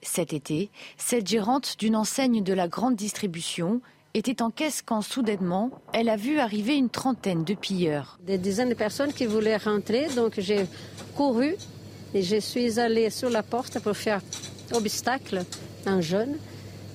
Cet 0.00 0.32
été, 0.32 0.70
cette 0.96 1.26
gérante 1.26 1.76
d'une 1.78 1.96
enseigne 1.96 2.42
de 2.42 2.52
la 2.52 2.68
grande 2.68 2.96
distribution 2.96 3.80
était 4.14 4.42
en 4.42 4.50
caisse 4.50 4.80
quand 4.82 5.02
soudainement, 5.02 5.70
elle 5.92 6.08
a 6.08 6.16
vu 6.16 6.38
arriver 6.38 6.76
une 6.76 6.88
trentaine 6.88 7.44
de 7.44 7.54
pilleurs. 7.54 8.18
Des 8.22 8.38
dizaines 8.38 8.70
de 8.70 8.74
personnes 8.74 9.12
qui 9.12 9.26
voulaient 9.26 9.56
rentrer, 9.56 10.06
donc 10.14 10.34
j'ai 10.38 10.66
couru 11.16 11.56
et 12.14 12.22
je 12.22 12.36
suis 12.40 12.80
allée 12.80 13.10
sur 13.10 13.28
la 13.28 13.42
porte 13.42 13.80
pour 13.80 13.96
faire 13.96 14.20
obstacle. 14.72 15.44
Un 15.84 16.00
jeune 16.00 16.36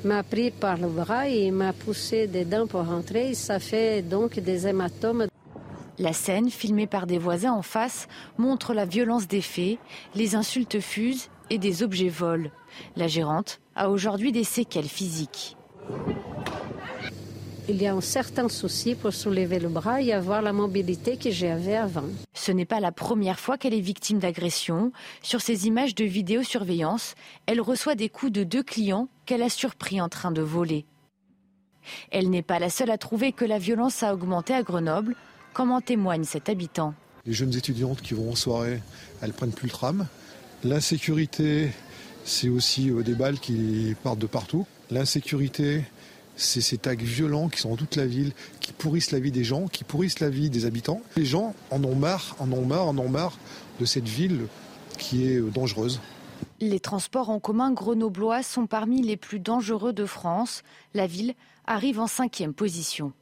m'a 0.04 0.24
pris 0.24 0.52
par 0.52 0.78
le 0.78 0.88
bras 0.88 1.28
et 1.28 1.52
m'a 1.52 1.74
poussé 1.74 2.28
dedans 2.28 2.68
pour 2.68 2.86
rentrer. 2.86 3.34
ça 3.36 3.60
fait 3.60 4.02
donc 4.02 4.39
des 4.39 4.68
hématomes. 4.68 5.28
La 6.00 6.14
scène, 6.14 6.50
filmée 6.50 6.88
par 6.88 7.06
des 7.06 7.20
voisins 7.20 7.54
en 7.54 7.62
face, 7.62 8.08
montre 8.38 8.74
la 8.74 8.86
violence 8.86 9.28
des 9.28 9.41
faits, 9.41 9.78
les 10.16 10.36
insultes 10.36 10.80
fusent 10.80 11.30
et 11.50 11.60
des 11.60 11.84
objets 11.84 12.10
volent. 12.10 12.50
La 12.96 13.08
gérante 13.08 13.60
a 13.76 13.89
aujourd'hui 13.89 14.32
des 14.32 14.44
séquelles 14.44 14.88
physiques. 14.88 15.56
Il 17.70 17.82
y 17.82 17.88
a 17.88 17.94
un 17.94 18.02
certain 18.02 18.50
souci 18.50 18.94
pour 18.94 19.14
soulever 19.14 19.58
le 19.60 19.70
bras 19.70 20.02
et 20.02 20.12
avoir 20.12 20.41
la 20.41 20.52
mobilité 20.52 21.16
que 21.16 21.32
j'avais 21.32 21.78
avant. 21.78 22.04
Ce 22.34 22.52
n'est 22.52 22.66
pas 22.66 22.82
la 22.82 22.91
première 22.91 23.39
fois 23.39 23.58
qu'elle 23.58 23.74
est 23.74 23.80
victime 23.80 24.20
d'agression. 24.20 24.91
Sur 25.22 25.39
ces 25.39 25.66
images 25.68 25.96
de 25.96 26.04
vidéosurveillance, 26.04 27.16
elle 27.46 27.62
reçoit 27.62 27.96
des 27.96 28.10
coups 28.10 28.34
de 28.34 28.44
deux 28.44 28.64
clients 28.64 29.08
qu'elle 29.26 29.41
a 29.41 29.50
surpris 29.50 30.02
en 30.02 30.10
train 30.10 30.32
de 30.32 30.41
voler. 30.41 30.86
Elle 32.12 32.30
n'est 32.30 32.41
pas 32.41 32.60
la 32.60 32.70
seule 32.70 32.91
à 32.91 32.98
trouver 32.98 33.32
que 33.32 33.46
la 33.46 33.60
violence 33.60 34.04
a 34.04 34.14
augmenté 34.14 34.54
à 34.54 34.64
Grenoble. 34.64 35.16
Comme 35.54 35.72
en 35.72 35.82
témoigne 35.82 36.24
cet 36.24 36.49
habitant? 36.49 36.95
Les 37.26 37.34
jeunes 37.34 37.56
étudiantes 37.56 38.01
qui 38.01 38.16
vont 38.16 38.32
en 38.32 38.36
soirée, 38.36 38.82
elles 39.22 39.34
prennent 39.34 39.54
plus 39.54 39.68
le 39.68 39.74
tram. 39.74 40.08
L'insécurité, 40.64 41.72
c'est 42.26 42.49
aussi 42.49 42.89
euh, 42.89 43.04
des 43.04 43.14
balles 43.14 43.39
qui 43.39 43.95
partent 44.04 44.20
de 44.20 44.28
partout. 44.28 44.66
L'insécurité, 44.89 45.84
c'est 46.36 46.62
ces 46.62 46.78
tags 46.78 46.95
violents 46.95 47.49
qui 47.49 47.60
sont 47.60 47.70
dans 47.70 47.76
toute 47.76 47.95
la 47.95 48.08
ville, 48.08 48.34
qui 48.62 48.74
pourrissent 48.74 49.12
la 49.12 49.20
vie 49.20 49.32
des 49.32 49.43
gens, 49.43 49.68
qui 49.68 49.84
pourrissent 49.84 50.20
la 50.20 50.30
vie 50.30 50.49
des 50.49 50.66
habitants. 50.66 51.01
Les 51.16 51.26
gens 51.26 51.54
en 51.70 51.84
ont 51.84 51.95
marre, 51.95 52.36
en 52.39 52.51
ont 52.51 52.66
marre, 52.66 52.88
en 52.88 52.97
ont 52.97 53.10
marre 53.10 53.38
de 53.80 53.86
cette 53.86 54.08
ville 54.08 54.47
qui 54.97 55.28
est 55.28 55.38
euh, 55.38 55.49
dangereuse. 55.49 56.01
Les 56.60 56.80
transports 56.80 57.30
en 57.30 57.39
commun 57.39 57.72
grenoblois 57.72 58.41
sont 58.41 58.66
parmi 58.66 59.01
les 59.01 59.18
plus 59.18 59.39
dangereux 59.39 59.93
de 59.93 60.06
France. 60.06 60.64
La 60.93 61.08
ville 61.08 61.36
arrive 61.66 61.99
en 61.99 62.08
cinquième 62.08 62.54
position. 62.54 63.14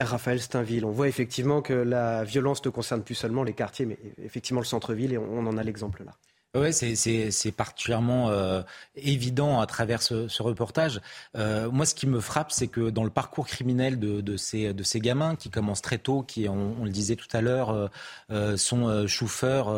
Raphaël 0.00 0.40
Steinville, 0.40 0.84
on 0.84 0.90
voit 0.90 1.08
effectivement 1.08 1.62
que 1.62 1.72
la 1.72 2.22
violence 2.24 2.64
ne 2.64 2.70
concerne 2.70 3.02
plus 3.02 3.14
seulement 3.14 3.44
les 3.44 3.54
quartiers, 3.54 3.86
mais 3.86 3.98
effectivement 4.18 4.60
le 4.60 4.66
centre-ville, 4.66 5.12
et 5.12 5.18
on 5.18 5.46
en 5.46 5.56
a 5.56 5.62
l'exemple 5.62 6.04
là. 6.04 6.12
Oui, 6.56 6.72
c'est 6.72 7.52
particulièrement 7.52 8.30
euh, 8.30 8.62
évident 8.96 9.60
à 9.60 9.66
travers 9.66 10.00
ce, 10.02 10.28
ce 10.28 10.42
reportage. 10.42 11.00
Euh, 11.36 11.70
moi, 11.70 11.84
ce 11.84 11.94
qui 11.94 12.06
me 12.06 12.20
frappe, 12.20 12.50
c'est 12.50 12.68
que 12.68 12.90
dans 12.90 13.04
le 13.04 13.10
parcours 13.10 13.46
criminel 13.46 13.98
de, 13.98 14.20
de, 14.20 14.36
ces, 14.36 14.72
de 14.72 14.82
ces 14.82 15.00
gamins 15.00 15.36
qui 15.36 15.50
commencent 15.50 15.82
très 15.82 15.98
tôt, 15.98 16.22
qui, 16.22 16.48
on, 16.48 16.76
on 16.80 16.84
le 16.84 16.90
disait 16.90 17.16
tout 17.16 17.28
à 17.32 17.40
l'heure, 17.40 17.90
euh, 18.30 18.56
sont 18.56 19.06
chauffeurs 19.06 19.68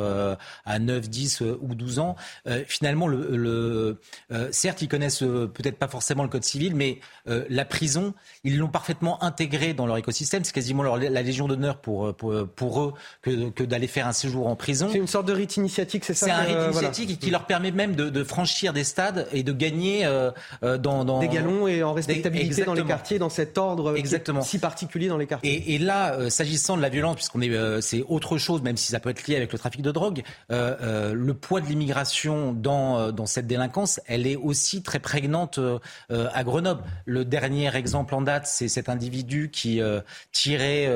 à 0.65 0.79
9, 0.79 1.09
10 1.09 1.43
ou 1.61 1.75
12 1.75 1.99
ans, 1.99 2.17
finalement, 2.67 3.07
le, 3.07 3.37
le 3.37 4.01
certes, 4.53 4.83
ils 4.83 4.89
connaissent 4.89 5.19
peut-être 5.19 5.79
pas 5.79 5.89
forcément 5.89 6.23
le 6.23 6.29
code 6.29 6.45
civil, 6.45 6.75
mais 6.75 7.01
la 7.27 7.65
prison, 7.65 8.15
ils 8.45 8.59
l'ont 8.59 8.69
parfaitement 8.69 9.23
intégré 9.23 9.75
dans 9.75 9.87
leur 9.87 9.97
écosystème. 9.97 10.45
C'est 10.45 10.53
quasiment 10.53 10.83
leur, 10.83 10.97
la 10.97 11.23
légion 11.23 11.49
d'honneur 11.49 11.81
pour, 11.81 12.15
pour, 12.15 12.35
pour, 12.55 12.83
eux 12.83 12.95
que, 13.23 13.51
que 13.51 13.65
d'aller 13.65 13.87
faire 13.87 14.07
un 14.07 14.13
séjour 14.13 14.47
en 14.47 14.57
prison. 14.57 14.89
C'est 14.93 14.99
une 14.99 15.07
sorte 15.07 15.27
de 15.27 15.33
rite 15.33 15.57
initiatique, 15.57 16.05
c'est 16.05 16.15
ça 16.15 16.47
qui 17.21 17.31
leur 17.31 17.47
permet 17.47 17.71
même 17.71 17.95
de, 17.95 18.11
de, 18.11 18.25
franchir 18.25 18.73
des 18.73 18.85
stades 18.85 19.27
et 19.33 19.43
de 19.43 19.53
gagner 19.53 20.05
euh, 20.05 20.31
euh 20.63 20.79
dans, 20.79 21.05
dans, 21.05 21.21
des 21.21 21.29
galons 21.29 21.67
et 21.67 21.83
en 21.83 21.93
respectabilité 21.93 22.65
dans 22.65 22.75
les 22.75 22.85
quartiers, 22.85 23.19
dans 23.19 23.29
cet 23.29 23.59
ordre 23.59 23.97
Exactement. 23.97 24.43
si 24.43 24.59
particulier 24.59 25.09
dans 25.09 25.19
les 25.19 25.27
quartiers. 25.27 25.53
Et, 25.53 25.75
et 25.75 25.79
là, 25.79 26.15
euh, 26.15 26.31
s'agissant 26.31 26.77
de 26.77 26.83
la 26.83 26.89
violence, 26.89 27.17
puisqu'on 27.17 27.41
est, 27.41 27.51
euh, 27.51 27.81
c'est 27.81 28.05
autre 28.09 28.39
chose, 28.39 28.63
même 28.63 28.77
si 28.77 28.93
ça 28.93 29.01
peut 29.01 29.11
être 29.11 29.27
lié 29.27 29.37
avec 29.37 29.53
le 29.53 29.59
trafic 29.59 29.83
de 29.83 29.93
drogue, 29.93 30.23
le 30.51 31.33
poids 31.33 31.61
de 31.61 31.67
l'immigration 31.67 32.53
dans 32.53 33.13
dans 33.13 33.27
cette 33.27 33.47
délinquance, 33.47 34.01
elle 34.07 34.27
est 34.27 34.37
aussi 34.37 34.83
très 34.83 34.99
prégnante 34.99 35.61
à 36.11 36.45
Grenoble. 36.45 36.83
Le 37.05 37.25
dernier 37.25 37.75
exemple 37.77 38.15
en 38.15 38.23
date, 38.23 38.47
c'est 38.47 38.69
cet 38.69 38.89
individu 38.89 39.51
qui 39.51 39.81
tirait 40.33 40.89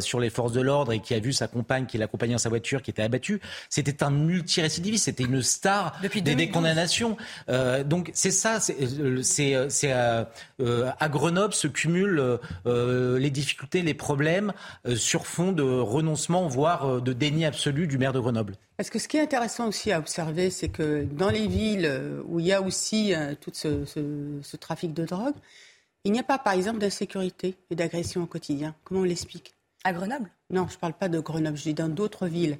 sur 0.00 0.20
les 0.20 0.30
forces 0.30 0.52
de 0.52 0.60
l'ordre 0.60 0.92
et 0.92 1.00
qui 1.00 1.14
a 1.14 1.20
vu 1.20 1.32
sa 1.32 1.48
compagne 1.48 1.86
qui 1.86 1.98
l'accompagnait 1.98 2.34
dans 2.34 2.38
sa 2.38 2.48
voiture 2.48 2.82
qui 2.82 2.90
était 2.90 3.02
abattue. 3.02 3.40
C'était 3.68 4.02
un 4.02 4.10
multirécidiviste 4.10 4.97
c'était 4.98 5.24
une 5.24 5.42
star 5.42 5.98
Depuis 6.02 6.22
des, 6.22 6.50
condamnations. 6.50 7.16
Euh, 7.48 7.84
donc 7.84 8.10
c'est 8.14 8.30
ça, 8.30 8.60
c'est 8.60 8.76
euh, 9.54 9.68
euh, 9.84 10.24
euh, 10.60 10.90
à 10.98 11.08
Grenoble 11.08 11.54
se 11.54 11.68
cumulent 11.68 12.38
euh, 12.66 13.18
les 13.18 13.30
difficultés, 13.30 13.82
les 13.82 13.94
problèmes 13.94 14.52
sur 14.96 15.26
fond 15.26 15.52
de 15.52 15.62
renoncement, 15.62 16.48
voire 16.48 17.00
de 17.00 17.12
déni 17.12 17.44
absolu 17.44 17.86
du 17.86 17.98
maire 17.98 18.12
de 18.12 18.20
Grenoble. 18.20 18.54
Parce 18.76 18.90
que 18.90 18.98
ce 18.98 19.08
qui 19.08 19.16
est 19.16 19.22
intéressant 19.22 19.68
aussi 19.68 19.92
à 19.92 19.98
observer, 19.98 20.50
c'est 20.50 20.68
que 20.68 21.04
dans 21.04 21.30
les 21.30 21.48
villes 21.48 21.90
où 22.26 22.38
il 22.40 22.46
y 22.46 22.52
a 22.52 22.62
aussi 22.62 23.12
tout 23.40 23.50
ce, 23.52 23.84
ce, 23.84 24.00
ce 24.42 24.56
trafic 24.56 24.94
de 24.94 25.04
drogue, 25.04 25.34
il 26.04 26.12
n'y 26.12 26.20
a 26.20 26.22
pas, 26.22 26.38
par 26.38 26.52
exemple, 26.52 26.78
d'insécurité 26.78 27.56
et 27.70 27.74
d'agression 27.74 28.22
au 28.22 28.26
quotidien. 28.26 28.74
Comment 28.84 29.00
on 29.00 29.04
l'explique? 29.04 29.54
À 29.84 29.92
Grenoble? 29.92 30.30
Non, 30.50 30.66
je 30.68 30.74
ne 30.74 30.78
parle 30.78 30.94
pas 30.94 31.08
de 31.08 31.18
Grenoble, 31.18 31.56
je 31.56 31.64
dis 31.64 31.74
dans 31.74 31.88
d'autres 31.88 32.26
villes 32.26 32.58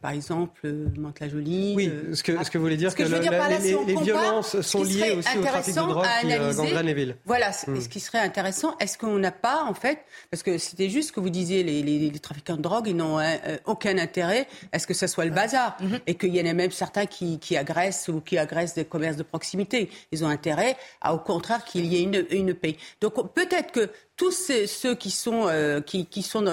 par 0.00 0.12
exemple, 0.12 0.60
euh, 0.64 0.88
Mantes-la-Jolie. 0.96 1.74
Oui, 1.76 1.88
euh, 1.88 2.14
ce 2.14 2.22
que, 2.22 2.42
ce 2.44 2.50
que 2.50 2.58
vous 2.58 2.64
voulez 2.64 2.76
dire, 2.76 2.94
que, 2.94 3.02
les, 3.02 3.96
violences 4.02 4.60
sont 4.60 4.82
liées 4.82 5.12
aussi 5.12 5.38
au 5.38 5.42
trafic 5.42 5.74
de 5.74 5.80
drogue 5.80 6.06
qui 6.20 6.32
euh, 6.32 6.54
gangrène 6.54 6.86
les 6.86 6.94
villes. 6.94 7.16
Voilà, 7.24 7.50
hmm. 7.50 7.80
ce 7.80 7.88
qui 7.88 8.00
serait 8.00 8.20
intéressant, 8.20 8.76
est-ce 8.78 8.98
qu'on 8.98 9.18
n'a 9.18 9.32
pas, 9.32 9.64
en 9.64 9.74
fait, 9.74 10.00
parce 10.30 10.42
que 10.42 10.58
c'était 10.58 10.88
juste 10.88 11.08
ce 11.08 11.12
que 11.12 11.20
vous 11.20 11.30
disiez, 11.30 11.62
les, 11.62 12.10
trafiquants 12.20 12.56
de 12.56 12.62
drogue, 12.62 12.88
ils 12.88 12.96
n'ont 12.96 13.18
aucun 13.66 13.98
intérêt 13.98 14.46
à 14.72 14.78
ce 14.78 14.86
que 14.86 14.94
ce 14.94 15.06
soit 15.06 15.24
le 15.24 15.30
bazar, 15.30 15.76
mhm. 15.80 16.00
et 16.06 16.14
qu'il 16.14 16.34
y 16.34 16.40
en 16.40 16.46
a 16.46 16.52
même 16.54 16.70
certains 16.70 17.06
qui, 17.06 17.56
agressent 17.56 18.08
ou 18.08 18.20
qui 18.20 18.38
agressent 18.38 18.74
des 18.74 18.84
commerces 18.84 19.16
de 19.16 19.22
proximité. 19.22 19.90
Ils 20.12 20.24
ont 20.24 20.28
intérêt, 20.28 20.76
à, 21.00 21.14
au 21.14 21.18
contraire, 21.18 21.64
qu'il 21.64 21.86
y 21.86 21.96
ait 21.96 22.02
une, 22.02 22.26
une 22.30 22.54
paix. 22.54 22.76
Donc 23.00 23.34
peut-être 23.34 23.72
que 23.72 23.90
tous 24.16 24.52
ceux 24.66 24.94
qui 24.94 25.10
sont, 25.10 25.48
qui, 25.86 26.06
qui 26.06 26.22
sont 26.22 26.44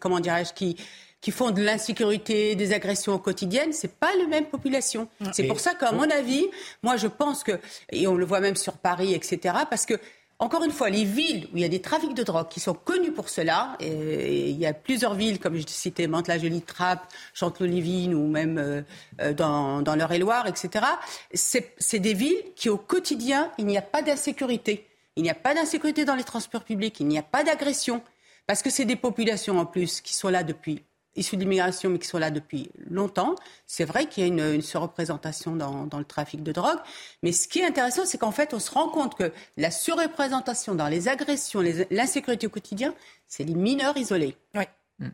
comment 0.00 0.20
dirais-je, 0.20 0.52
qui 0.54 0.76
qui 1.24 1.30
font 1.30 1.52
de 1.52 1.62
l'insécurité, 1.62 2.54
des 2.54 2.74
agressions 2.74 3.16
quotidiennes, 3.16 3.72
c'est 3.72 3.94
pas 3.94 4.14
la 4.18 4.26
même 4.26 4.44
population. 4.44 5.08
Mm. 5.20 5.30
C'est 5.32 5.44
pour 5.44 5.58
ça 5.58 5.72
qu'à 5.72 5.90
mon 5.90 6.10
avis, 6.10 6.44
moi 6.82 6.98
je 6.98 7.06
pense 7.06 7.42
que, 7.42 7.52
et 7.90 8.06
on 8.06 8.14
le 8.14 8.26
voit 8.26 8.40
même 8.40 8.56
sur 8.56 8.74
Paris, 8.74 9.14
etc., 9.14 9.56
parce 9.70 9.86
que 9.86 9.94
encore 10.38 10.64
une 10.64 10.70
fois, 10.70 10.90
les 10.90 11.04
villes 11.04 11.48
où 11.50 11.56
il 11.56 11.62
y 11.62 11.64
a 11.64 11.68
des 11.70 11.80
trafics 11.80 12.12
de 12.12 12.22
drogue 12.24 12.48
qui 12.48 12.60
sont 12.60 12.74
connus 12.74 13.12
pour 13.12 13.30
cela, 13.30 13.74
et 13.80 14.50
il 14.50 14.58
y 14.58 14.66
a 14.66 14.74
plusieurs 14.74 15.14
villes, 15.14 15.38
comme 15.38 15.56
je 15.56 15.64
citais, 15.66 16.08
Mantes-la-Jolie, 16.08 16.60
Trappes, 16.60 17.10
Chanteloup-Livine 17.32 18.14
ou 18.14 18.28
même 18.28 18.58
euh, 18.58 18.82
euh, 19.22 19.32
dans, 19.32 19.80
dans 19.80 19.94
l'Eure-et-Loire, 19.94 20.46
etc., 20.46 20.84
c'est 21.32 21.98
des 22.00 22.12
villes 22.12 22.52
qui, 22.54 22.68
au 22.68 22.76
quotidien, 22.76 23.50
il 23.56 23.64
n'y 23.64 23.78
a 23.78 23.82
pas 23.82 24.02
d'insécurité. 24.02 24.86
Il 25.16 25.22
n'y 25.22 25.30
a 25.30 25.34
pas 25.34 25.54
d'insécurité 25.54 26.04
dans 26.04 26.16
les 26.16 26.24
transports 26.24 26.64
publics, 26.64 27.00
il 27.00 27.06
n'y 27.06 27.18
a 27.18 27.22
pas 27.22 27.44
d'agression, 27.44 28.02
parce 28.46 28.60
que 28.60 28.68
c'est 28.68 28.84
des 28.84 28.96
populations 28.96 29.58
en 29.58 29.64
plus 29.64 30.02
qui 30.02 30.12
sont 30.12 30.28
là 30.28 30.42
depuis 30.42 30.82
issus 31.16 31.36
de 31.36 31.42
l'immigration, 31.42 31.90
mais 31.90 31.98
qui 31.98 32.08
sont 32.08 32.18
là 32.18 32.30
depuis 32.30 32.70
longtemps. 32.90 33.34
C'est 33.66 33.84
vrai 33.84 34.06
qu'il 34.06 34.22
y 34.22 34.26
a 34.26 34.28
une, 34.28 34.62
surreprésentation 34.62 35.56
dans, 35.56 35.98
le 35.98 36.04
trafic 36.04 36.42
de 36.42 36.52
drogue. 36.52 36.78
Mais 37.22 37.32
ce 37.32 37.48
qui 37.48 37.60
est 37.60 37.66
intéressant, 37.66 38.04
c'est 38.04 38.18
qu'en 38.18 38.32
fait, 38.32 38.54
on 38.54 38.58
se 38.58 38.70
rend 38.70 38.88
compte 38.88 39.16
que 39.16 39.32
la 39.56 39.70
surreprésentation 39.70 40.74
dans 40.74 40.88
les 40.88 41.08
agressions, 41.08 41.62
l'insécurité 41.90 42.46
au 42.46 42.50
quotidien, 42.50 42.94
c'est 43.26 43.44
les 43.44 43.54
mineurs 43.54 43.96
isolés. 43.96 44.36
Oui. 44.54 44.64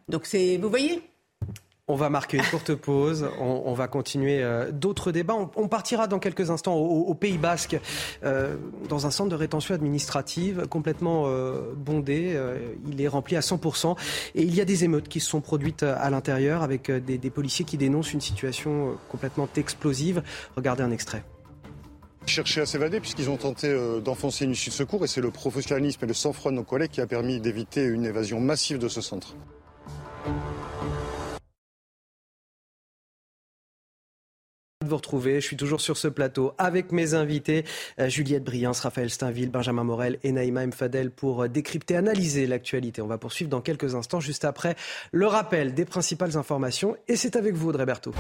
Donc, 0.09 0.27
vous 0.35 0.69
voyez 0.69 1.03
On 1.91 1.97
va 1.97 2.09
marquer 2.09 2.37
une 2.37 2.45
courte 2.45 2.73
pause. 2.77 3.29
On, 3.41 3.75
va 3.75 3.89
continuer 3.89 4.45
euh, 4.45 4.71
d'autres 4.71 5.11
débats. 5.11 5.35
On, 5.57 5.67
partira 5.67 6.07
dans 6.07 6.21
quelques 6.21 6.49
instants 6.51 6.77
au, 6.77 7.13
Pays 7.15 7.37
Basque, 7.37 7.81
euh, 8.23 8.55
dans 8.89 9.07
un 9.07 9.11
centre 9.11 9.29
de 9.29 9.35
rétention 9.35 9.75
administrative 9.75 10.69
complètement 10.69 11.25
euh, 11.27 11.73
bondé. 11.75 12.41
il 12.87 13.01
est 13.01 13.09
rempli 13.09 13.35
à 13.35 13.41
100%. 13.41 13.97
Et 14.37 14.43
il 14.43 14.55
y 14.55 14.61
a 14.61 14.65
des 14.65 14.85
émeutes 14.85 15.09
qui 15.09 15.19
se 15.19 15.29
sont 15.29 15.41
produites 15.41 15.83
à 15.83 16.09
l'intérieur 16.11 16.63
avec 16.63 16.93
des, 16.93 17.19
des 17.19 17.31
policiers 17.31 17.65
qui 17.65 17.77
dénoncent 17.77 18.13
une 18.13 18.21
situation 18.21 18.97
complètement 19.09 19.49
explosive. 19.57 20.23
Regardez 20.55 20.85
un 20.85 20.93
extrait 20.93 21.25
cherchaient 22.27 22.61
à 22.61 22.67
s'évader 22.67 23.01
puisqu'ils 23.01 23.29
ont 23.29 23.39
tenté 23.39 23.77
d'enfoncer 24.05 24.45
une 24.45 24.53
issue 24.53 24.71
de 24.71 24.75
secours 24.75 25.03
et 25.03 25.09
c'est 25.09 25.23
le 25.23 25.33
professionnalisme 25.33 26.05
et 26.05 26.07
le 26.07 26.15
sang-froid 26.15 26.53
de 26.53 26.57
nos 26.57 26.63
collègues 26.63 26.91
qui 26.91 27.01
a 27.01 27.07
permis 27.09 27.41
d'éviter 27.41 27.83
une 27.83 28.05
évasion 28.05 28.39
massive 28.39 28.79
de 28.79 28.87
ce 28.87 29.01
centre. 29.01 29.35
Vous 34.87 34.97
retrouver. 34.97 35.43
Je 35.43 35.47
suis 35.47 35.59
toujours 35.59 35.83
sur 35.83 35.99
ce 35.99 36.09
plateau 36.09 36.55
avec 36.57 36.91
mes 36.91 37.13
invités, 37.13 37.67
euh, 37.99 38.09
Juliette 38.09 38.45
Briens, 38.45 38.73
Raphaël 38.73 39.11
Steinville, 39.11 39.51
Benjamin 39.51 39.85
Morel 39.85 40.19
et 40.23 40.33
Naïma 40.33 40.67
Mfadel 40.67 41.11
pour 41.11 41.43
euh, 41.43 41.49
décrypter, 41.49 41.97
analyser 41.97 42.47
l'actualité. 42.47 43.03
On 43.03 43.07
va 43.07 43.19
poursuivre 43.19 43.51
dans 43.51 43.61
quelques 43.61 43.95
instants, 43.95 44.21
juste 44.21 44.47
après 44.47 44.77
le 45.13 45.27
rappel 45.27 45.75
des 45.75 45.85
principales 45.85 46.39
informations. 46.39 46.97
Et 47.09 47.17
c'est 47.17 47.37
avec 47.37 47.55
vous, 47.55 47.69
Audrey 47.69 47.85
Berthaud. 47.85 48.15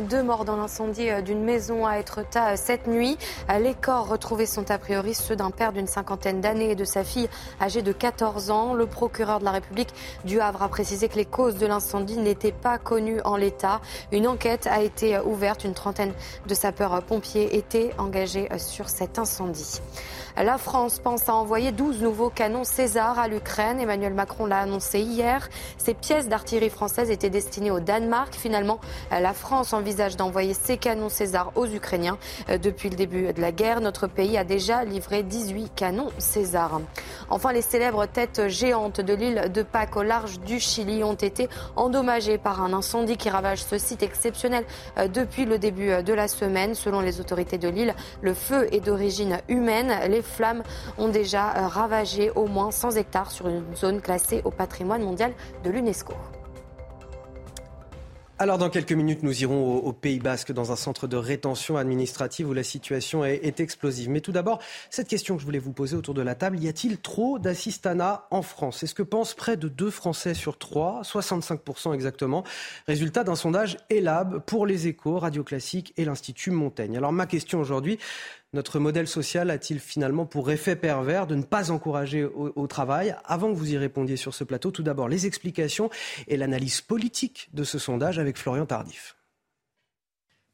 Deux 0.00 0.24
morts 0.24 0.44
dans 0.44 0.56
l'incendie 0.56 1.08
euh, 1.08 1.22
d'une 1.22 1.44
maison 1.44 1.86
à 1.86 1.98
Etretat 1.98 2.52
euh, 2.52 2.56
cette 2.56 2.88
nuit. 2.88 3.16
Euh, 3.48 3.58
les 3.58 3.74
corps 3.74 4.08
retrouvés 4.08 4.46
sont 4.46 4.68
a 4.70 4.78
priori 4.78 5.14
ceux 5.14 5.36
d'un 5.36 5.50
père 5.50 5.72
d'une 5.72 5.86
cinquantaine 5.86 6.40
d'années 6.40 6.72
et 6.72 6.74
de 6.74 6.84
sa 6.84 7.04
fille 7.04 7.28
âgée 7.60 7.80
de 7.80 7.92
14 7.92 8.50
ans. 8.50 8.74
Le 8.74 8.86
procureur 8.86 9.38
de 9.38 9.44
la 9.44 9.52
République 9.52 9.90
du 10.24 10.40
Havre 10.40 10.62
a 10.62 10.68
précisé 10.68 11.08
que 11.08 11.16
les 11.16 11.24
causes 11.24 11.58
de 11.58 11.66
l'incendie 11.66 12.18
n'étaient 12.18 12.52
pas 12.52 12.76
connues 12.78 13.20
en 13.24 13.36
l'état. 13.36 13.80
Une 14.10 14.26
enquête 14.26 14.66
a 14.66 14.82
été 14.82 15.18
ouverte. 15.20 15.64
Une 15.64 15.74
trentaine 15.74 16.12
de 16.46 16.54
sapeurs-pompiers 16.54 17.56
étaient 17.56 17.92
engagés 17.98 18.48
sur 18.58 18.88
cet 18.88 19.18
incendie. 19.18 19.80
La 20.36 20.58
France 20.58 20.98
pense 20.98 21.28
à 21.28 21.34
envoyer 21.34 21.70
12 21.70 22.02
nouveaux 22.02 22.28
canons 22.28 22.64
César 22.64 23.20
à 23.20 23.28
l'Ukraine. 23.28 23.78
Emmanuel 23.78 24.14
Macron 24.14 24.46
l'a 24.46 24.58
annoncé 24.58 24.98
hier. 24.98 25.48
Ces 25.78 25.94
pièces 25.94 26.28
d'artillerie 26.28 26.70
française 26.70 27.08
étaient 27.12 27.30
destinées 27.30 27.70
au 27.70 27.78
Danemark. 27.78 28.34
Finalement, 28.34 28.80
la 29.12 29.32
France 29.32 29.72
envisage 29.72 30.16
d'envoyer 30.16 30.52
ces 30.52 30.76
canons 30.76 31.08
César 31.08 31.52
aux 31.54 31.66
Ukrainiens. 31.66 32.18
Euh, 32.48 32.58
depuis 32.58 32.90
le 32.90 32.96
début 32.96 33.32
de 33.32 33.40
la 33.40 33.52
guerre, 33.52 33.80
notre 33.80 34.08
pays 34.08 34.36
a 34.36 34.42
déjà 34.42 34.84
livré 34.84 35.22
18 35.22 35.70
canons 35.76 36.10
César. 36.18 36.80
Enfin, 37.30 37.52
les 37.52 37.62
célèbres 37.62 38.06
têtes 38.06 38.48
géantes 38.48 39.00
de 39.00 39.14
l'île 39.14 39.52
de 39.54 39.62
Pâques 39.62 39.96
au 39.96 40.02
large 40.02 40.40
du 40.40 40.58
Chili 40.58 41.04
ont 41.04 41.14
été 41.14 41.48
endommagées 41.76 42.38
par 42.38 42.60
un 42.60 42.72
incendie 42.72 43.16
qui 43.16 43.30
ravage 43.30 43.62
ce 43.62 43.78
site 43.78 44.02
exceptionnel 44.02 44.64
euh, 44.98 45.06
depuis 45.06 45.44
le 45.44 45.58
début 45.58 46.02
de 46.02 46.12
la 46.12 46.26
semaine. 46.26 46.74
Selon 46.74 47.00
les 47.00 47.20
autorités 47.20 47.56
de 47.56 47.68
l'île, 47.68 47.94
le 48.20 48.34
feu 48.34 48.66
est 48.72 48.80
d'origine 48.80 49.38
humaine. 49.48 49.92
Flammes 50.24 50.62
ont 50.98 51.08
déjà 51.08 51.56
euh, 51.56 51.66
ravagé 51.68 52.30
au 52.30 52.46
moins 52.46 52.70
100 52.70 52.96
hectares 52.96 53.30
sur 53.30 53.48
une 53.48 53.62
zone 53.76 54.00
classée 54.00 54.42
au 54.44 54.50
patrimoine 54.50 55.02
mondial 55.02 55.32
de 55.62 55.70
l'UNESCO. 55.70 56.14
Alors 58.36 58.58
dans 58.58 58.68
quelques 58.68 58.92
minutes, 58.92 59.22
nous 59.22 59.42
irons 59.42 59.76
au, 59.76 59.92
Pays 59.92 60.18
Basque 60.18 60.50
dans 60.50 60.72
un 60.72 60.76
centre 60.76 61.06
de 61.06 61.16
rétention 61.16 61.76
administrative 61.76 62.48
où 62.48 62.52
la 62.52 62.64
situation 62.64 63.24
est, 63.24 63.60
explosive. 63.60 64.10
Mais 64.10 64.20
tout 64.20 64.32
d'abord, 64.32 64.58
cette 64.90 65.06
question 65.06 65.36
que 65.36 65.40
je 65.40 65.46
voulais 65.46 65.60
vous 65.60 65.72
poser 65.72 65.96
autour 65.96 66.14
de 66.14 66.20
la 66.20 66.34
table, 66.34 66.58
y 66.58 66.66
a-t-il 66.66 66.98
trop 66.98 67.38
d'assistanat 67.38 68.26
en 68.32 68.42
France? 68.42 68.78
C'est 68.80 68.88
ce 68.88 68.94
que 68.94 69.04
pensent 69.04 69.34
près 69.34 69.56
de 69.56 69.68
deux 69.68 69.88
Français 69.88 70.34
sur 70.34 70.58
trois, 70.58 71.02
65% 71.02 71.94
exactement. 71.94 72.42
Résultat 72.88 73.22
d'un 73.22 73.36
sondage 73.36 73.76
ELAB 73.88 74.40
pour 74.40 74.66
les 74.66 74.88
échos, 74.88 75.20
Radio 75.20 75.44
Classique 75.44 75.94
et 75.96 76.04
l'Institut 76.04 76.50
Montaigne. 76.50 76.96
Alors 76.96 77.12
ma 77.12 77.26
question 77.26 77.60
aujourd'hui, 77.60 78.00
notre 78.54 78.78
modèle 78.78 79.08
social 79.08 79.50
a-t-il 79.50 79.80
finalement 79.80 80.26
pour 80.26 80.50
effet 80.50 80.76
pervers 80.76 81.26
de 81.26 81.34
ne 81.34 81.42
pas 81.42 81.70
encourager 81.70 82.24
au, 82.24 82.66
travail? 82.66 83.14
Avant 83.24 83.52
que 83.52 83.58
vous 83.58 83.72
y 83.72 83.76
répondiez 83.76 84.16
sur 84.16 84.32
ce 84.32 84.44
plateau, 84.44 84.70
tout 84.70 84.82
d'abord 84.82 85.08
les 85.08 85.26
explications 85.26 85.90
et 86.28 86.36
l'analyse 86.36 86.80
politique 86.80 87.50
de 87.52 87.64
ce 87.64 87.78
sondage 87.78 88.18
avec 88.18 88.38
Florian 88.38 88.64
Tardif. 88.64 89.13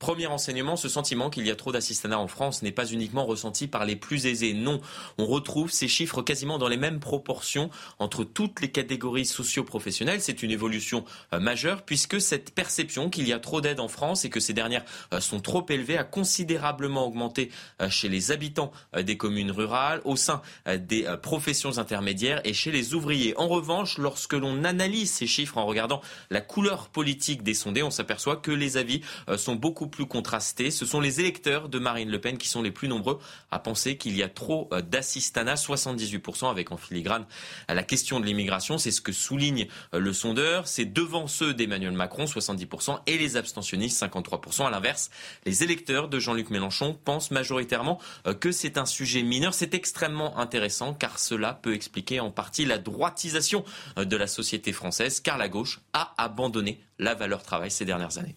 Premier 0.01 0.29
enseignement, 0.29 0.77
ce 0.77 0.89
sentiment 0.89 1.29
qu'il 1.29 1.47
y 1.47 1.51
a 1.51 1.57
trop 1.57 1.73
d'assistanats 1.73 2.19
en 2.19 2.27
France 2.27 2.63
n'est 2.63 2.73
pas 2.73 2.87
uniquement 2.87 3.27
ressenti 3.27 3.67
par 3.67 3.85
les 3.85 3.97
plus 3.97 4.25
aisés. 4.25 4.55
Non, 4.55 4.81
on 5.19 5.27
retrouve 5.27 5.71
ces 5.71 5.89
chiffres 5.89 6.23
quasiment 6.23 6.57
dans 6.57 6.69
les 6.69 6.79
mêmes 6.79 7.01
proportions 7.01 7.69
entre 7.99 8.25
toutes 8.25 8.63
les 8.63 8.71
catégories 8.71 9.27
socio-professionnelles. 9.27 10.23
C'est 10.23 10.43
une 10.43 10.53
évolution 10.53 11.05
euh, 11.35 11.39
majeure 11.39 11.83
puisque 11.83 12.19
cette 12.19 12.55
perception 12.55 13.11
qu'il 13.11 13.29
y 13.29 13.35
a 13.35 13.39
trop 13.39 13.61
d'aides 13.61 13.79
en 13.79 13.89
France 13.89 14.25
et 14.25 14.31
que 14.31 14.41
ces 14.41 14.55
dernières 14.55 14.87
euh, 15.13 15.21
sont 15.21 15.41
trop 15.41 15.67
élevées 15.69 15.99
a 15.99 16.05
considérablement 16.05 17.07
augmenté 17.07 17.51
euh, 17.83 17.91
chez 17.91 18.09
les 18.09 18.31
habitants 18.31 18.73
des 18.97 19.19
communes 19.19 19.51
rurales, 19.51 20.01
au 20.07 20.17
sein 20.17 20.41
des 20.67 21.05
professions 21.23 21.77
intermédiaires 21.77 22.41
et 22.45 22.55
chez 22.55 22.71
les 22.71 22.95
ouvriers. 22.95 23.37
En 23.37 23.49
revanche, 23.49 23.99
lorsque 23.99 24.33
l'on 24.33 24.65
analyse 24.65 25.13
ces 25.13 25.27
chiffres 25.27 25.59
en 25.59 25.67
regardant 25.67 26.01
la 26.31 26.41
couleur 26.41 26.89
politique 26.89 27.43
des 27.43 27.53
sondés, 27.53 27.83
on 27.83 27.91
s'aperçoit 27.91 28.37
que 28.37 28.51
les 28.51 28.79
avis 28.79 29.03
sont 29.37 29.57
beaucoup 29.57 29.90
plus 29.91 30.07
contrasté. 30.07 30.71
Ce 30.71 30.87
sont 30.87 31.01
les 31.01 31.21
électeurs 31.21 31.69
de 31.69 31.79
Marine 31.79 32.11
Le 32.11 32.21
Pen 32.21 32.39
qui 32.39 32.49
sont 32.49 32.63
les 32.63 32.71
plus 32.71 32.89
nombreux 32.89 33.19
à 33.51 33.59
penser 33.59 33.97
qu'il 33.97 34.17
y 34.17 34.23
a 34.23 34.29
trop 34.29 34.69
euh, 34.73 34.81
d'assistanat, 34.81 35.55
78% 35.55 36.51
avec 36.51 36.73
en 36.73 36.77
filigrane 36.77 37.27
la 37.69 37.83
question 37.83 38.21
de 38.21 38.27
l'immigration. 38.27 38.79
C'est 38.79 38.91
ce 38.91 39.01
que 39.01 39.13
souligne 39.13 39.67
euh, 39.95 39.99
le 39.99 40.13
sondeur. 40.13 40.69
C'est 40.69 40.85
devant 40.85 41.27
ceux 41.27 41.55
d'Emmanuel 41.55 41.93
Macron, 41.93 42.25
70%, 42.25 43.01
et 43.07 43.19
les 43.19 43.37
abstentionnistes, 43.37 44.03
53%. 44.03 44.67
À 44.67 44.71
l'inverse, 44.71 45.11
les 45.45 45.63
électeurs 45.63 46.09
de 46.09 46.19
Jean-Luc 46.19 46.51
Mélenchon 46.51 46.99
pensent 47.05 47.31
majoritairement 47.31 48.01
euh, 48.27 48.35
que 48.35 48.53
c'est 48.53 48.79
un 48.79 48.87
sujet 48.87 49.23
mineur. 49.23 49.55
C'est 49.55 49.75
extrêmement 49.75 50.39
intéressant 50.39 50.95
car 50.95 51.19
cela 51.19 51.55
peut 51.55 51.75
expliquer 51.75 52.21
en 52.21 52.31
partie 52.31 52.65
la 52.65 52.79
droitisation 52.79 53.65
de 53.97 54.17
la 54.17 54.27
société 54.27 54.73
française 54.73 55.21
car 55.21 55.39
la 55.39 55.49
gauche 55.49 55.81
a 55.93 56.15
abandonné 56.17 56.81
la 56.99 57.15
valeur 57.15 57.43
travail 57.43 57.71
ces 57.71 57.85
dernières 57.85 58.19
années. 58.19 58.37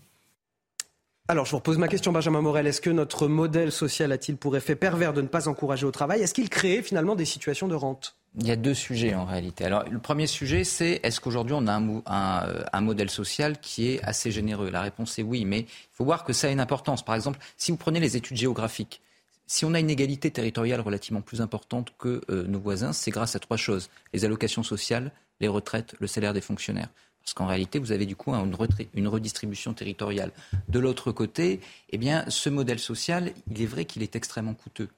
Alors, 1.30 1.46
je 1.46 1.52
vous 1.52 1.58
repose 1.58 1.78
ma 1.78 1.88
question, 1.88 2.12
Benjamin 2.12 2.42
Morel. 2.42 2.68
Est-ce 2.68 2.82
que 2.82 2.90
notre 2.90 3.30
modèle 3.30 3.72
social 3.72 4.12
a-t-il 4.12 4.38
pour 4.38 4.58
effet 4.58 4.76
pervers 4.76 5.14
de 5.14 5.22
ne 5.22 5.28
pas 5.28 5.48
encourager 5.48 5.86
au 5.86 5.92
travail? 5.92 6.22
Est-ce 6.22 6.34
qu'il 6.34 6.50
crée 6.50 6.82
finalement 6.82 7.16
des 7.16 7.24
situations 7.24 7.70
de 7.70 7.76
rente? 7.76 8.18
Il 8.38 8.46
y 8.46 8.52
a 8.52 8.58
deux 8.58 8.74
sujets 8.74 9.16
en 9.16 9.24
réalité. 9.24 9.64
Alors, 9.64 9.86
le 9.90 10.00
premier 10.00 10.28
sujet, 10.28 10.66
c'est 10.66 11.00
est-ce 11.02 11.22
qu'aujourd'hui 11.22 11.56
on 11.58 11.66
a 11.68 11.76
un, 11.76 12.66
un, 12.74 12.82
modèle 12.82 13.10
social 13.10 13.58
qui 13.62 13.90
est 13.90 14.04
assez 14.04 14.32
généreux? 14.32 14.70
La 14.70 14.82
réponse 14.82 15.18
est 15.18 15.24
oui, 15.24 15.46
mais 15.46 15.60
il 15.60 15.94
faut 15.94 16.04
voir 16.04 16.26
que 16.26 16.34
ça 16.34 16.48
a 16.48 16.50
une 16.50 16.60
importance. 16.60 17.06
Par 17.06 17.16
exemple, 17.16 17.40
si 17.56 17.72
vous 17.72 17.78
prenez 17.78 18.02
les 18.02 18.18
études 18.18 18.36
géographiques, 18.36 19.02
si 19.48 19.64
on 19.64 19.74
a 19.74 19.80
une 19.80 19.90
égalité 19.90 20.30
territoriale 20.30 20.82
relativement 20.82 21.22
plus 21.22 21.40
importante 21.40 21.94
que 21.98 22.22
euh, 22.30 22.44
nos 22.48 22.60
voisins, 22.60 22.92
c'est 22.92 23.12
grâce 23.12 23.38
à 23.38 23.40
trois 23.40 23.56
choses 23.56 23.90
les 24.14 24.26
allocations 24.26 24.64
sociales, 24.64 25.12
les 25.40 25.48
retraites, 25.48 25.96
le 26.00 26.08
salaire 26.08 26.34
des 26.34 26.42
fonctionnaires. 26.42 26.90
Parce 27.24 27.34
qu'en 27.34 27.48
réalité, 27.48 27.80
vous 27.80 27.92
avez 27.92 28.06
du 28.06 28.16
coup 28.16 28.34
une, 28.34 29.08
redistribution 29.08 29.74
territoriale. 29.74 30.32
De 30.68 30.80
l'autre 30.80 31.12
côté, 31.12 31.62
eh 31.90 31.98
bien, 31.98 32.26
ce 32.30 32.50
modèle 32.50 32.80
social, 32.80 33.32
il 33.50 33.62
est 33.62 33.66
vrai 33.66 33.86
qu'il 33.86 34.04
est 34.04 34.16
extrêmement 34.16 34.54
coûteux. 34.54 34.90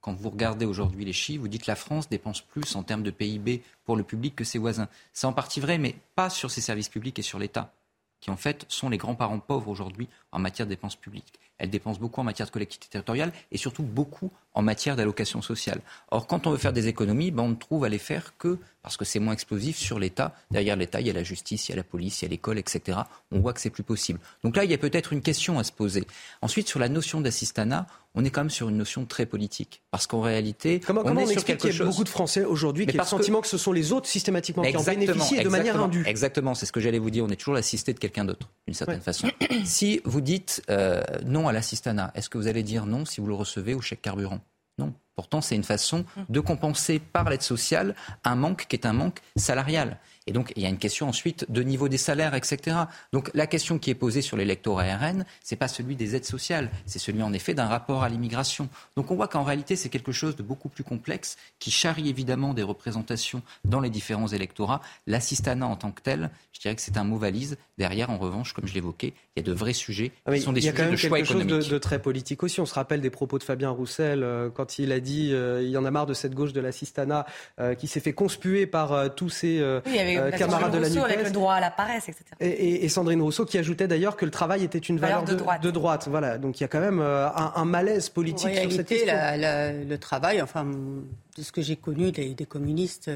Quand 0.00 0.12
vous 0.12 0.30
regardez 0.30 0.66
aujourd'hui 0.66 1.04
les 1.04 1.12
chiffres, 1.12 1.40
vous 1.40 1.48
dites 1.48 1.62
que 1.62 1.70
la 1.70 1.76
France 1.76 2.08
dépense 2.08 2.42
plus 2.42 2.76
en 2.76 2.82
termes 2.82 3.02
de 3.02 3.10
PIB 3.10 3.62
pour 3.84 3.96
le 3.96 4.04
public 4.04 4.36
que 4.36 4.44
ses 4.44 4.58
voisins. 4.58 4.88
C'est 5.12 5.26
en 5.26 5.32
partie 5.32 5.60
vrai, 5.60 5.78
mais 5.78 5.96
pas 6.14 6.30
sur 6.30 6.50
ses 6.50 6.60
services 6.60 6.90
publics 6.90 7.18
et 7.18 7.22
sur 7.22 7.38
l'État, 7.38 7.72
qui 8.20 8.30
en 8.30 8.36
fait 8.36 8.66
sont 8.68 8.88
les 8.88 8.98
grands-parents 8.98 9.40
pauvres 9.40 9.68
aujourd'hui 9.68 10.08
en 10.34 10.38
matière 10.40 10.66
de 10.66 10.70
dépenses 10.70 10.96
publiques. 10.96 11.38
Elles 11.58 11.70
dépensent 11.70 12.00
beaucoup 12.00 12.20
en 12.20 12.24
matière 12.24 12.46
de 12.46 12.52
collectivité 12.52 12.90
territoriale 12.90 13.32
et 13.52 13.56
surtout 13.56 13.84
beaucoup 13.84 14.30
en 14.54 14.62
matière 14.62 14.96
d'allocation 14.96 15.40
sociale. 15.40 15.80
Or, 16.10 16.26
quand 16.26 16.46
on 16.46 16.50
veut 16.50 16.58
faire 16.58 16.72
des 16.72 16.88
économies, 16.88 17.30
ben, 17.30 17.44
on 17.44 17.48
ne 17.50 17.54
trouve 17.54 17.84
à 17.84 17.88
les 17.88 17.98
faire 17.98 18.36
que 18.36 18.58
parce 18.82 18.98
que 18.98 19.06
c'est 19.06 19.18
moins 19.18 19.32
explosif 19.32 19.78
sur 19.78 19.98
l'État. 19.98 20.34
Derrière 20.50 20.76
l'État, 20.76 21.00
il 21.00 21.06
y 21.06 21.10
a 21.10 21.14
la 21.14 21.22
justice, 21.22 21.68
il 21.68 21.72
y 21.72 21.72
a 21.72 21.76
la 21.76 21.84
police, 21.84 22.20
il 22.20 22.26
y 22.26 22.28
a 22.28 22.28
l'école, 22.28 22.58
etc. 22.58 22.98
On 23.32 23.40
voit 23.40 23.54
que 23.54 23.60
c'est 23.60 23.70
plus 23.70 23.82
possible. 23.82 24.20
Donc 24.42 24.56
là, 24.56 24.64
il 24.64 24.70
y 24.70 24.74
a 24.74 24.78
peut-être 24.78 25.14
une 25.14 25.22
question 25.22 25.58
à 25.58 25.64
se 25.64 25.72
poser. 25.72 26.04
Ensuite, 26.42 26.68
sur 26.68 26.78
la 26.78 26.90
notion 26.90 27.22
d'assistanat, 27.22 27.86
on 28.14 28.24
est 28.24 28.30
quand 28.30 28.42
même 28.42 28.50
sur 28.50 28.68
une 28.68 28.76
notion 28.76 29.06
très 29.06 29.24
politique. 29.24 29.80
Parce 29.90 30.06
qu'en 30.06 30.20
réalité, 30.20 30.80
comment, 30.80 31.02
on, 31.02 31.16
est 31.16 31.26
sur 31.26 31.44
quelque 31.44 31.62
chose... 31.62 31.70
qu'il 31.70 31.80
y 31.80 31.82
a 31.82 31.90
beaucoup 31.90 32.04
de 32.04 32.10
Français 32.10 32.44
aujourd'hui 32.44 32.86
qui 32.86 32.96
ont 32.96 33.02
le 33.02 33.08
sentiment 33.08 33.40
que... 33.40 33.48
ce 33.48 33.56
sont 33.56 33.72
les 33.72 33.92
autres 33.92 34.06
systématiquement 34.06 34.62
qui 34.62 34.76
en 34.76 34.82
bénéficient 34.82 35.42
de 35.42 35.48
manière 35.48 35.82
indue? 35.82 36.04
Exactement, 36.06 36.54
c'est 36.54 36.66
ce 36.66 36.72
que 36.72 36.80
j'allais 36.80 36.98
vous 36.98 37.10
dire. 37.10 37.24
On 37.24 37.28
est 37.30 37.36
toujours 37.36 37.54
l'assisté 37.54 37.94
de 37.94 37.98
quelqu'un 37.98 38.26
d'autre, 38.26 38.50
d'une 38.66 38.74
certaine 38.74 39.00
façon. 39.00 39.28
si 39.64 40.02
vous 40.04 40.20
dites 40.24 40.62
euh, 40.70 41.02
non 41.24 41.46
à 41.46 41.52
l'assistanat, 41.52 42.10
est-ce 42.14 42.28
que 42.28 42.38
vous 42.38 42.48
allez 42.48 42.62
dire 42.62 42.86
non 42.86 43.04
si 43.04 43.20
vous 43.20 43.28
le 43.28 43.34
recevez 43.34 43.74
au 43.74 43.80
chèque 43.80 44.02
carburant? 44.02 44.40
Non. 44.78 44.92
Pourtant, 45.14 45.40
c'est 45.40 45.54
une 45.54 45.62
façon 45.62 46.04
de 46.28 46.40
compenser 46.40 46.98
par 46.98 47.30
l'aide 47.30 47.42
sociale 47.42 47.94
un 48.24 48.34
manque 48.34 48.66
qui 48.66 48.74
est 48.74 48.86
un 48.86 48.92
manque 48.92 49.20
salarial. 49.36 49.98
Et 50.26 50.32
donc, 50.32 50.52
il 50.56 50.62
y 50.62 50.66
a 50.66 50.68
une 50.68 50.78
question 50.78 51.08
ensuite 51.08 51.50
de 51.50 51.62
niveau 51.62 51.88
des 51.88 51.98
salaires, 51.98 52.34
etc. 52.34 52.76
Donc, 53.12 53.30
la 53.34 53.46
question 53.46 53.78
qui 53.78 53.90
est 53.90 53.94
posée 53.94 54.22
sur 54.22 54.36
l'électorat 54.36 54.96
RN, 54.96 55.24
c'est 55.42 55.56
pas 55.56 55.68
celui 55.68 55.96
des 55.96 56.16
aides 56.16 56.24
sociales, 56.24 56.70
c'est 56.86 56.98
celui 56.98 57.22
en 57.22 57.32
effet 57.32 57.54
d'un 57.54 57.66
rapport 57.66 58.02
à 58.02 58.08
l'immigration. 58.08 58.68
Donc, 58.96 59.10
on 59.10 59.16
voit 59.16 59.28
qu'en 59.28 59.42
réalité, 59.42 59.76
c'est 59.76 59.88
quelque 59.88 60.12
chose 60.12 60.36
de 60.36 60.42
beaucoup 60.42 60.68
plus 60.68 60.84
complexe 60.84 61.36
qui 61.58 61.70
charrie 61.70 62.08
évidemment 62.08 62.54
des 62.54 62.62
représentations 62.62 63.42
dans 63.64 63.80
les 63.80 63.90
différents 63.90 64.28
électorats. 64.28 64.80
L'assistanat 65.06 65.66
en 65.66 65.76
tant 65.76 65.90
que 65.90 66.00
tel, 66.00 66.30
je 66.52 66.60
dirais 66.60 66.74
que 66.74 66.82
c'est 66.82 66.96
un 66.96 67.04
mot 67.04 67.16
valise. 67.16 67.56
Derrière, 67.76 68.10
en 68.10 68.18
revanche, 68.18 68.52
comme 68.52 68.66
je 68.66 68.74
l'évoquais, 68.74 69.12
il 69.36 69.40
y 69.40 69.42
a 69.42 69.42
de 69.42 69.52
vrais 69.52 69.72
sujets 69.72 70.12
ah 70.26 70.34
qui 70.34 70.40
sont 70.40 70.52
des 70.52 70.60
sujets 70.60 70.72
de 70.72 70.96
choix 70.96 71.18
économiques. 71.18 71.48
Il 71.48 71.50
y 71.50 71.54
a 71.54 71.56
quelque 71.56 71.62
chose 71.62 71.68
de, 71.68 71.78
très 71.78 71.98
politique 72.00 72.42
aussi. 72.42 72.60
On 72.60 72.66
se 72.66 72.74
rappelle 72.74 73.00
des 73.00 73.10
propos 73.10 73.38
de 73.38 73.42
Fabien 73.42 73.70
Roussel 73.70 74.22
euh, 74.22 74.48
quand 74.48 74.78
il 74.78 74.92
a 74.92 75.00
dit 75.00 75.30
euh, 75.32 75.62
il 75.62 75.70
y 75.70 75.76
en 75.76 75.84
a 75.84 75.90
marre 75.90 76.06
de 76.06 76.14
cette 76.14 76.34
gauche 76.34 76.52
de 76.52 76.60
l'assistanat 76.60 77.26
euh, 77.60 77.74
qui 77.74 77.88
s'est 77.88 78.00
fait 78.00 78.12
conspuer 78.12 78.66
par 78.66 79.14
tous 79.14 79.44
ses 80.16 80.38
camarades 80.38 80.72
de 80.72 80.78
la 80.78 80.88
NUPES. 80.88 81.04
avec 81.04 81.24
le 81.24 81.30
droit 81.30 81.54
à 81.54 81.60
la 81.60 81.70
paresse, 81.70 82.08
etc. 82.08 82.24
Et, 82.40 82.88
Sandrine 82.88 83.22
Rousseau 83.22 83.44
qui 83.44 83.58
ajoutait 83.58 83.88
d'ailleurs 83.88 84.16
que 84.16 84.24
le 84.24 84.30
travail 84.30 84.64
était 84.64 84.78
une 84.78 84.98
valeur, 84.98 85.24
de, 85.24 85.34
droite. 85.34 85.62
de, 85.62 85.70
droite. 85.70 86.08
Voilà. 86.08 86.38
Donc 86.38 86.60
il 86.60 86.62
y 86.62 86.64
a 86.64 86.68
quand 86.68 86.80
même 86.80 87.00
un, 87.00 87.64
malaise 87.64 88.08
politique 88.08 88.54
sur 88.54 88.72
cette 88.72 88.88
question. 88.88 89.14
le 89.14 89.96
travail, 89.96 90.40
enfin 90.42 90.66
de 91.36 91.42
ce 91.42 91.52
que 91.52 91.62
j'ai 91.62 91.76
connu 91.76 92.12
des, 92.12 92.34
communistes, 92.46 93.10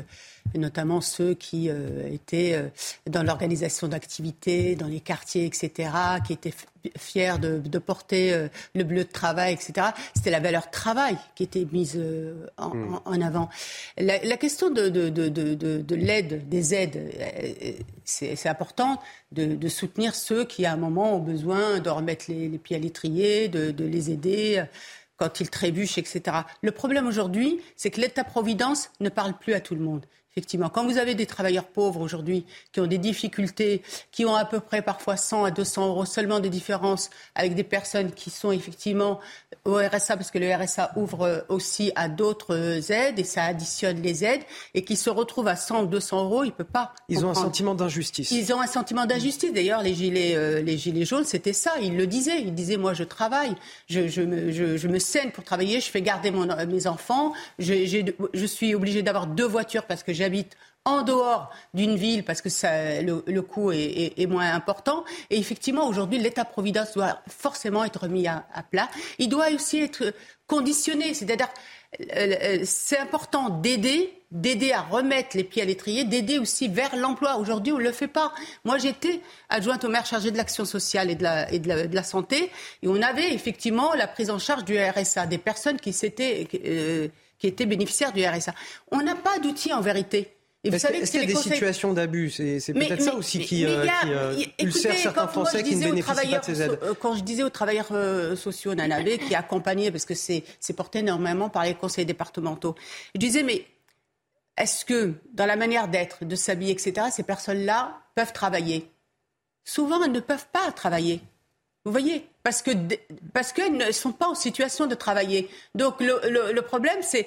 et 0.54 0.58
notamment 0.58 1.00
ceux 1.00 1.34
qui 1.34 1.68
euh, 1.68 2.10
étaient 2.10 2.54
euh, 2.54 2.68
dans 3.08 3.22
l'organisation 3.22 3.86
d'activités, 3.86 4.74
dans 4.74 4.88
les 4.88 5.00
quartiers, 5.00 5.44
etc., 5.44 5.90
qui 6.26 6.32
étaient 6.32 6.54
fiers 6.96 7.38
de, 7.38 7.78
porter 7.78 8.32
euh, 8.32 8.48
le 8.74 8.82
bleu 8.82 9.04
de 9.04 9.10
travail, 9.10 9.52
etc. 9.52 9.88
C'était 10.14 10.30
la 10.30 10.40
valeur 10.40 10.70
travail 10.70 11.16
qui 11.34 11.44
était 11.44 11.66
mise 11.70 11.96
hmm. 11.96 12.98
en, 13.04 13.20
avant. 13.20 13.48
La, 13.98 14.36
question 14.36 14.70
de, 14.70 14.88
de 14.88 15.94
l'aide, 15.94 16.48
des 16.48 16.74
aides, 16.74 17.12
c'est 18.04 18.48
important 18.48 19.00
de, 19.32 19.68
soutenir 19.68 20.14
ceux 20.14 20.44
qui, 20.44 20.66
à 20.66 20.72
un 20.72 20.76
moment, 20.76 21.16
ont 21.16 21.20
besoin 21.20 21.78
de 21.78 21.90
remettre 21.90 22.26
les, 22.28 22.48
les 22.48 22.58
pieds 22.58 22.76
à 22.76 22.80
l'étrier, 22.80 23.48
de, 23.48 23.84
les 23.84 24.10
aider 24.10 24.64
quand 25.18 25.40
ils 25.40 25.50
trébuchent, 25.50 25.98
etc. 25.98 26.38
Le 26.62 26.70
problème 26.70 27.06
aujourd'hui, 27.06 27.60
c'est 27.76 27.90
que 27.90 28.00
l'État-providence 28.00 28.90
ne 29.00 29.10
parle 29.10 29.36
plus 29.36 29.52
à 29.52 29.60
tout 29.60 29.74
le 29.74 29.82
monde 29.82 30.06
effectivement, 30.39 30.69
quand 30.69 30.86
vous 30.86 30.98
avez 30.98 31.16
des 31.16 31.27
travailleurs 31.27 31.65
pauvres 31.65 32.01
aujourd'hui 32.01 32.47
qui 32.73 32.81
ont 32.81 32.86
des 32.86 32.98
difficultés, 32.98 33.82
qui 34.12 34.24
ont 34.24 34.36
à 34.36 34.44
peu 34.44 34.60
près 34.60 34.82
parfois 34.82 35.16
100 35.16 35.44
à 35.44 35.51
200 35.51 35.89
euros 35.89 36.05
seulement 36.05 36.39
de 36.39 36.47
différence 36.47 37.10
avec 37.35 37.56
des 37.56 37.65
personnes 37.65 38.12
qui 38.12 38.31
sont 38.31 38.52
effectivement 38.52 39.19
au 39.65 39.74
RSA, 39.74 40.16
parce 40.16 40.31
que 40.31 40.39
le 40.39 40.55
RSA 40.55 40.93
ouvre 40.97 41.44
aussi 41.48 41.90
à 41.97 42.09
d'autres 42.09 42.93
aides 42.93 43.19
et 43.19 43.24
ça 43.24 43.43
additionne 43.44 44.01
les 44.01 44.24
aides, 44.24 44.43
et 44.74 44.85
qui 44.85 44.97
se 44.97 45.10
retrouvent 45.10 45.48
à 45.48 45.56
100 45.56 45.82
ou 45.82 45.86
200 45.86 46.24
euros, 46.24 46.44
ils 46.44 46.48
ne 46.48 46.52
peuvent 46.52 46.66
pas. 46.66 46.93
Ils 47.09 47.27
ont 47.27 47.31
un 47.31 47.35
sentiment 47.35 47.74
d'injustice. 47.74 48.31
Ils 48.31 48.52
ont 48.52 48.60
un 48.60 48.66
sentiment 48.66 49.06
d'injustice. 49.06 49.52
D'ailleurs, 49.52 49.82
les 49.82 49.94
gilets, 49.94 50.36
euh, 50.36 50.62
les 50.62 50.78
gilets 50.78 51.05
jaunes, 51.05 51.24
c'était 51.24 51.52
ça. 51.52 51.73
Ils 51.82 51.97
le 51.97 52.06
disaient. 52.06 52.40
Ils 52.40 52.55
disaient, 52.55 52.77
moi, 52.77 52.94
je 52.94 53.05
travaille, 53.05 53.55
je, 53.89 54.06
je, 54.06 54.23
me, 54.23 54.52
je, 54.52 54.77
je 54.77 54.89
me 54.89 54.98
saigne 54.98 55.31
pour 55.31 55.43
travailler, 55.43 55.81
je 55.81 55.90
fais 55.90 56.02
garder 56.02 56.31
mon, 56.31 56.47
mes 56.66 56.86
enfants, 56.86 57.32
je 57.59 58.47
suis 58.47 58.74
obligé 58.74 59.02
d'avoir 59.02 59.27
deux 59.27 59.47
voitures 59.47 59.85
parce 59.85 60.02
que 60.02 60.12
j'habite 60.28 60.56
en 60.84 61.02
dehors 61.02 61.50
d'une 61.74 61.96
ville 61.96 62.24
parce 62.24 62.40
que 62.40 62.48
ça, 62.48 63.00
le, 63.02 63.40
coût 63.40 63.72
est, 63.72 64.26
moins 64.26 64.52
important. 64.52 65.05
Et 65.30 65.38
effectivement, 65.38 65.86
aujourd'hui, 65.86 66.18
l'État-providence 66.18 66.94
doit 66.94 67.20
forcément 67.28 67.84
être 67.84 68.09
mis 68.09 68.26
à, 68.26 68.44
plat. 68.70 68.88
Il 69.18 69.28
doit 69.28 69.50
aussi 69.50 69.80
être 69.80 70.14
conditionné, 70.46 71.12
c'est-à-dire 71.14 71.48
euh, 72.00 72.34
euh, 72.42 72.59
c'est 72.64 72.98
important 72.98 73.48
d'aider, 73.48 74.22
d'aider 74.30 74.72
à 74.72 74.82
remettre 74.82 75.36
les 75.36 75.44
pieds 75.44 75.62
à 75.62 75.64
l'étrier, 75.64 76.05
d'aider 76.05 76.38
aussi 76.38 76.68
vers 76.68 76.94
l'emploi. 76.96 77.36
Aujourd'hui, 77.36 77.72
on 77.72 77.78
ne 77.78 77.84
le 77.84 77.92
fait 77.92 78.09
pas. 78.09 78.32
Moi, 78.64 78.78
j'étais 78.78 79.20
adjointe 79.48 79.84
au 79.84 79.88
maire 79.88 80.06
chargée 80.06 80.30
de 80.30 80.36
l'action 80.36 80.64
sociale 80.64 81.10
et, 81.10 81.14
de 81.14 81.22
la, 81.22 81.50
et 81.52 81.59
de, 81.59 81.94
la, 81.94 82.02
santé, 82.02 82.50
et 82.82 82.88
on 82.88 83.00
avait 83.02 83.32
effectivement 83.32 83.94
la 83.94 84.06
prise 84.06 84.30
en 84.30 84.38
charge 84.38 84.64
du 84.64 84.78
RSA, 84.78 85.26
des 85.26 85.38
personnes 85.38 85.78
qui, 85.78 85.92
s'étaient, 85.92 86.46
euh, 86.66 87.09
qui 87.39 87.47
étaient 87.47 87.66
bénéficiaires 87.66 88.12
du 88.12 88.24
RSA. 88.24 88.55
On 88.90 89.02
n'a 89.02 89.15
pas 89.15 89.39
d'outils 89.39 89.73
en 89.73 89.81
vérité. 89.81 90.35
Et 90.65 90.70
vous 90.70 90.78
savez 90.78 91.01
que 91.01 91.06
c'est 91.06 91.24
des 91.24 91.35
situations 91.36 91.93
d'abus 91.93 92.31
C'est 92.31 92.73
peut-être 92.73 93.01
ça 93.02 93.15
aussi 93.15 93.40
qui, 93.40 93.65
euh, 93.65 93.86
euh, 94.06 94.44
ulcère 94.59 94.94
certains 94.97 95.28
Français 95.28 95.62
qui 95.62 95.77
ne 95.77 95.85
bénéficient 95.85 96.31
pas 96.31 96.39
de 96.39 96.44
ces 96.44 96.62
aides. 96.62 96.81
Quand 97.01 97.15
je 97.15 97.23
disais 97.23 97.44
aux 97.44 97.51
travailleurs 97.51 97.93
euh, 97.93 98.35
sociaux 98.35 98.74
Nanabé, 98.74 99.19
qui 99.19 99.35
accompagnaient, 99.35 99.93
parce 99.93 100.05
que 100.05 100.15
c'est 100.15 100.44
porté 100.77 100.98
énormément 100.98 101.48
par 101.48 101.65
les 101.65 101.74
conseils 101.74 102.06
départementaux, 102.06 102.74
je 103.15 103.20
disais, 103.20 103.44
mais 103.44 103.66
est-ce 104.56 104.85
que 104.85 105.15
dans 105.32 105.47
la 105.47 105.55
manière 105.55 105.86
d'être, 105.86 106.24
de 106.24 106.35
s'habiller, 106.35 106.73
etc., 106.73 107.06
ces 107.12 107.23
personnes-là 107.23 108.01
peuvent 108.16 108.32
travailler? 108.32 108.90
Souvent, 109.65 110.02
elles 110.02 110.10
ne 110.10 110.20
peuvent 110.20 110.48
pas 110.52 110.73
travailler. 110.73 111.20
Vous 111.84 111.92
voyez 111.92 112.28
Parce 112.42 112.62
que 112.62 112.70
parce 113.32 113.52
qu'elles 113.52 113.76
ne 113.76 113.92
sont 113.92 114.12
pas 114.12 114.26
en 114.26 114.34
situation 114.34 114.86
de 114.86 114.94
travailler. 114.94 115.48
Donc 115.74 116.00
le, 116.00 116.60
problème, 116.60 116.98
c'est 117.02 117.26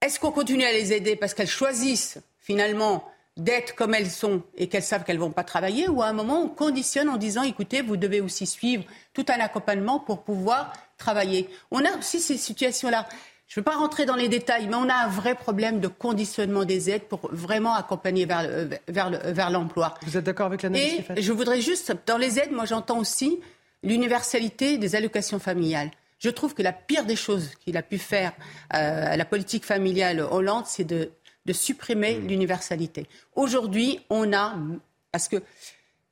est-ce 0.00 0.20
qu'on 0.20 0.32
continue 0.32 0.64
à 0.64 0.72
les 0.72 0.92
aider 0.92 1.16
parce 1.16 1.32
qu'elles 1.34 1.48
choisissent 1.48 2.18
finalement 2.38 3.08
d'être 3.36 3.74
comme 3.74 3.94
elles 3.94 4.10
sont 4.10 4.42
et 4.56 4.68
qu'elles 4.68 4.82
savent 4.82 5.04
qu'elles 5.04 5.16
ne 5.16 5.22
vont 5.22 5.32
pas 5.32 5.42
travailler 5.42 5.88
ou 5.88 6.02
à 6.02 6.06
un 6.06 6.12
moment 6.12 6.42
on 6.42 6.48
conditionne 6.48 7.08
en 7.08 7.16
disant 7.16 7.42
écoutez, 7.42 7.82
vous 7.82 7.96
devez 7.96 8.20
aussi 8.20 8.46
suivre 8.46 8.84
tout 9.12 9.24
un 9.28 9.40
accompagnement 9.40 9.98
pour 9.98 10.22
pouvoir 10.22 10.72
travailler. 10.98 11.48
On 11.70 11.84
a 11.84 11.96
aussi 11.96 12.20
ces 12.20 12.36
situations-là. 12.36 13.08
Je 13.54 13.60
ne 13.60 13.62
veux 13.62 13.70
pas 13.70 13.76
rentrer 13.76 14.04
dans 14.04 14.16
les 14.16 14.28
détails, 14.28 14.66
mais 14.66 14.74
on 14.74 14.88
a 14.88 15.04
un 15.04 15.08
vrai 15.08 15.36
problème 15.36 15.78
de 15.78 15.86
conditionnement 15.86 16.64
des 16.64 16.90
aides 16.90 17.04
pour 17.04 17.28
vraiment 17.30 17.74
accompagner 17.74 18.26
vers, 18.26 18.50
vers, 18.88 19.10
vers 19.32 19.50
l'emploi. 19.50 19.94
Vous 20.02 20.16
êtes 20.16 20.24
d'accord 20.24 20.46
avec 20.46 20.62
l'analyse 20.62 21.04
Et 21.14 21.22
je 21.22 21.32
voudrais 21.32 21.60
juste, 21.60 21.94
dans 22.04 22.18
les 22.18 22.40
aides, 22.40 22.50
moi 22.50 22.64
j'entends 22.64 22.98
aussi 22.98 23.38
l'universalité 23.84 24.76
des 24.76 24.96
allocations 24.96 25.38
familiales. 25.38 25.92
Je 26.18 26.30
trouve 26.30 26.52
que 26.52 26.62
la 26.62 26.72
pire 26.72 27.04
des 27.04 27.14
choses 27.14 27.50
qu'il 27.64 27.76
a 27.76 27.82
pu 27.82 27.98
faire 27.98 28.32
euh, 28.74 29.12
à 29.12 29.16
la 29.16 29.24
politique 29.24 29.64
familiale 29.64 30.18
Hollande, 30.18 30.64
c'est 30.66 30.82
de, 30.82 31.12
supprimer 31.52 32.16
mmh. 32.16 32.26
l'universalité. 32.26 33.06
Aujourd'hui, 33.36 34.00
on 34.10 34.32
a, 34.32 34.56
parce 35.12 35.28
que 35.28 35.36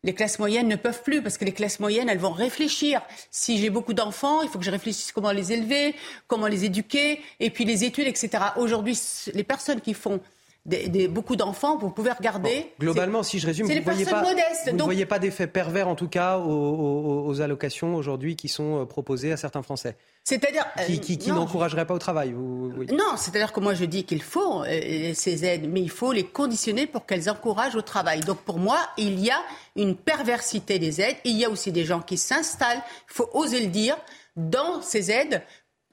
les 0.05 0.15
classes 0.15 0.39
moyennes 0.39 0.69
ne 0.69 0.77
peuvent 0.77 1.03
plus, 1.03 1.23
parce 1.23 1.39
que 1.39 1.45
les 1.45 1.53
classes 1.53 1.79
moyennes, 1.79 2.09
elles 2.09 2.19
vont 2.19 2.33
réfléchir. 2.33 3.01
Si 3.31 3.59
j'ai 3.59 3.71
beaucoup 3.71 3.95
d'enfants, 3.95 4.43
il 4.43 4.49
faut 4.49 4.59
que 4.59 4.65
je 4.65 4.71
réfléchisse 4.71 5.13
comment 5.13 5.31
les 5.31 5.53
élever, 5.53 5.95
comment 6.27 6.49
les 6.49 6.65
éduquer, 6.65 7.21
et 7.39 7.51
puis 7.51 7.65
les 7.65 7.85
études, 7.85 8.09
etc. 8.09 8.31
Aujourd'hui, 8.57 8.99
les 9.33 9.45
personnes 9.45 9.81
qui 9.81 9.95
font 9.95 10.21
des, 10.65 11.09
beaucoup 11.09 11.35
d'enfants, 11.35 11.77
vous 11.77 11.91
pouvez 11.91 12.13
regarder. 12.13 12.73
globalement, 12.79 13.25
si 13.25 13.41
je 13.41 13.47
résume, 13.47 13.67
vous 13.67 13.75
ne 13.75 13.81
voyez 13.81 14.05
pas, 14.05 14.23
vous 14.23 14.77
ne 14.77 14.83
voyez 14.83 15.07
pas 15.07 15.19
d'effet 15.19 15.49
pervers, 15.49 15.89
en 15.89 15.97
tout 15.97 16.09
cas, 16.09 16.39
aux, 16.39 17.41
allocations 17.41 17.97
aujourd'hui 17.97 18.37
qui 18.37 18.49
sont 18.49 18.83
euh, 18.83 18.85
proposées 18.85 19.33
à 19.33 19.37
certains 19.37 19.63
Français. 19.63 19.97
C'est-à-dire 20.23 20.65
qui, 20.87 21.01
qui, 21.01 21.31
euh, 21.31 21.35
n'encourageraient 21.35 21.87
pas 21.87 21.95
au 21.95 21.99
travail. 21.99 22.31
Non, 22.33 23.17
c'est-à-dire 23.17 23.53
que 23.53 23.59
moi 23.59 23.75
je 23.75 23.85
dis 23.85 24.05
qu'il 24.05 24.23
faut 24.23 24.63
euh, 24.63 25.13
ces 25.15 25.45
aides, 25.45 25.69
mais 25.69 25.81
il 25.81 25.91
faut 25.91 26.13
les 26.13 26.25
conditionner 26.25 26.87
pour 26.87 27.07
qu'elles 27.07 27.29
encouragent 27.29 27.75
au 27.75 27.83
travail. 27.83 28.21
Donc 28.21 28.39
pour 28.39 28.59
moi, 28.59 28.79
il 28.99 29.19
y 29.19 29.31
a 29.31 29.41
une 29.75 29.97
perversité 29.97 30.79
des 30.79 31.01
aides. 31.01 31.17
Il 31.25 31.37
y 31.39 31.45
a 31.45 31.51
aussi 31.51 31.73
des 31.73 31.85
gens 31.85 32.01
qui 32.01 32.19
s'installent. 32.19 32.83
Il 33.11 33.15
faut 33.15 33.31
oser 33.33 33.61
le 33.61 33.69
dire 33.69 33.97
dans 34.37 34.81
ces 34.81 35.11
aides 35.11 35.43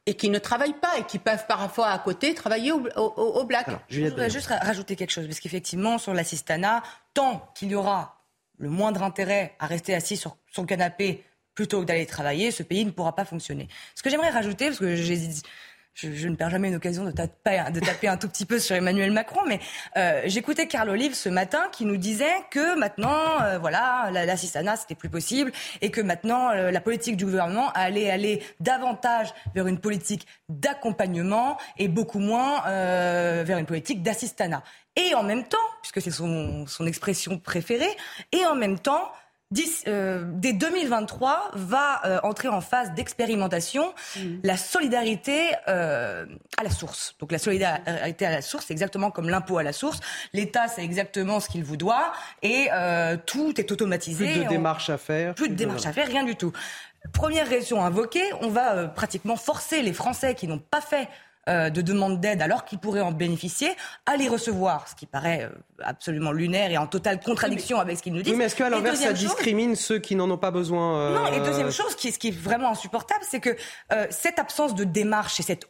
et 0.10 0.16
qui 0.16 0.32
ne 0.32 0.40
travaillent 0.40 0.74
pas 0.74 0.98
et 0.98 1.04
qui 1.04 1.20
peuvent 1.20 1.46
parfois 1.48 1.90
à 1.90 2.00
côté 2.00 2.34
travailler 2.34 2.72
au, 2.72 2.82
au, 2.96 3.44
black. 3.46 3.68
je 3.90 4.02
voudrais 4.06 4.32
juste 4.32 4.48
rajouter 4.48 4.96
quelque 4.96 5.12
chose, 5.12 5.28
parce 5.28 5.40
qu'effectivement, 5.40 6.00
sur 6.00 6.16
l'assistanat, 6.16 6.82
tant 7.14 7.48
qu'il 7.54 7.70
y 7.70 7.76
aura 7.76 8.26
le 8.58 8.70
moindre 8.70 9.04
intérêt 9.04 9.56
à 9.60 9.68
rester 9.68 9.94
assis 9.94 10.18
sur 10.18 10.36
son 10.52 10.66
canapé 10.66 11.24
plutôt 11.54 11.82
que 11.82 11.86
d'aller 11.86 12.08
travailler, 12.08 12.50
ce 12.50 12.64
pays 12.64 12.86
ne 12.86 12.90
pourra 12.90 13.14
pas 13.14 13.24
fonctionner. 13.24 13.68
Ce 13.94 14.02
que 14.02 14.10
j'aimerais 14.10 14.32
rajouter, 14.32 14.66
parce 14.66 14.80
que 14.80 14.96
j'ai 14.96 15.30
je, 16.02 16.28
ne 16.28 16.36
perds 16.36 16.50
jamais 16.50 16.70
une 16.70 16.76
occasion 16.76 17.04
de 17.04 17.12
taper, 17.12 17.64
de 17.74 17.80
taper 17.80 18.08
un 18.08 18.18
tout 18.18 18.28
petit 18.28 18.46
peu 18.46 18.60
sur 18.60 18.76
Emmanuel 18.76 19.12
Macron, 19.12 19.42
mais 19.48 19.60
euh, 19.98 20.22
j'écoutais 20.26 20.68
Carl 20.68 20.90
Olive 20.90 21.14
ce 21.14 21.30
matin 21.30 21.64
qui 21.72 21.86
nous 21.86 21.98
disait 21.98 22.36
que 22.52 22.78
maintenant, 22.78 23.42
euh, 23.42 23.58
voilà, 23.58 24.10
l'assistanat 24.12 24.78
c'était 24.78 24.96
plus 24.96 25.10
possible 25.10 25.52
et 25.82 25.92
que 25.92 26.02
maintenant 26.02 26.52
euh, 26.52 26.72
la 26.72 26.82
politique 26.82 27.18
du 27.18 27.26
gouvernement 27.26 27.72
allait 27.74 28.10
aller 28.10 28.44
davantage 28.60 29.34
vers 29.56 29.68
une 29.68 29.80
politique 29.80 30.28
d'accompagnement 30.48 31.58
et 31.78 31.88
beaucoup 31.88 32.20
moins 32.20 32.64
vers 32.64 33.58
une 33.58 33.66
politique 33.66 34.02
d'assistanat. 34.02 34.64
Et 34.96 35.14
en 35.14 35.24
même 35.24 35.44
temps, 35.44 35.58
puisque 35.82 36.02
c'est 36.02 36.12
son, 36.12 36.66
son 36.68 36.86
expression 36.86 37.38
préférée, 37.38 37.96
et 38.32 38.46
en 38.46 38.56
même 38.56 38.80
temps, 38.80 39.12
euh, 39.88 40.26
dès 40.36 40.54
2023 40.54 41.52
va 41.56 42.02
euh, 42.06 42.20
entrer 42.22 42.50
en 42.50 42.62
phase 42.62 42.94
d'expérimentation 42.94 43.96
mmh. 44.16 44.20
la 44.44 44.58
solidarité 44.58 45.50
euh, 45.68 46.28
à 46.58 46.64
la 46.64 46.70
source. 46.70 47.16
Donc 47.20 47.32
la 47.32 47.40
solidarité 47.40 48.28
à 48.28 48.32
la 48.32 48.42
source, 48.44 48.66
c'est 48.68 48.74
exactement 48.74 49.10
comme 49.10 49.28
l'impôt 49.28 49.58
à 49.58 49.64
la 49.64 49.74
source. 49.74 50.02
L'État, 50.34 50.68
c'est 50.68 50.84
exactement 50.84 51.40
ce 51.40 51.50
qu'il 51.50 51.64
vous 51.64 51.78
doit 51.78 52.14
et 52.44 52.68
tout 53.26 53.60
est 53.60 53.72
automatisé. 53.72 54.34
Plus 54.34 54.44
de 54.44 54.50
démarches 54.50 54.90
à 54.92 54.98
faire. 55.00 55.34
Plus 55.34 55.50
de 55.50 55.56
démarches 55.56 55.88
à 55.88 55.94
faire, 55.94 56.08
rien 56.08 56.24
du 56.24 56.36
tout. 56.36 56.52
Première 57.14 57.48
raison 57.48 57.82
invoquée, 57.82 58.24
on 58.42 58.50
va 58.50 58.88
pratiquement 58.88 59.36
forcer 59.36 59.82
les 59.82 59.94
Français 59.94 60.36
qui 60.36 60.48
n'ont 60.48 60.60
pas 60.60 60.82
fait 60.82 61.08
euh, 61.50 61.70
de 61.70 61.82
demandes 61.82 62.20
d'aide 62.20 62.42
alors 62.42 62.66
qu'ils 62.66 62.80
pourraient 62.80 63.02
en 63.02 63.12
bénéficier, 63.12 63.70
à 64.06 64.18
les 64.18 64.28
recevoir, 64.28 64.88
ce 64.88 64.96
qui 64.96 65.06
paraît 65.06 65.44
euh, 65.44 65.50
absolument 65.84 66.32
lunaire 66.32 66.72
et 66.72 66.78
en 66.78 66.88
totale 66.88 67.20
contradiction 67.20 67.80
avec 67.80 67.98
ce 67.98 68.04
qu'ils 68.04 68.14
nous 68.14 68.22
disent. 68.22 68.34
Oui, 68.34 68.38
mais 68.38 68.46
est-ce 68.46 68.56
qu'à 68.56 68.70
l'inverse, 68.70 69.00
ça 69.00 69.14
discrimine 69.14 69.76
ceux 69.76 70.00
qui 70.00 70.16
n'en 70.16 70.30
ont 70.30 70.38
pas 70.38 70.52
besoin 70.52 71.00
euh, 71.00 71.16
Non, 71.16 71.28
et 71.32 71.40
deuxième 71.40 71.72
chose, 71.72 71.96
qui, 71.96 72.12
ce 72.12 72.20
qui 72.20 72.30
est 72.30 72.38
vraiment 72.38 72.70
insupportable, 72.72 73.24
c'est 73.28 73.40
que 73.40 73.56
cette 74.10 74.40
absence 74.40 74.76
de 74.76 74.84
démarche 74.84 75.40
et 75.40 75.44
cette, 75.44 75.66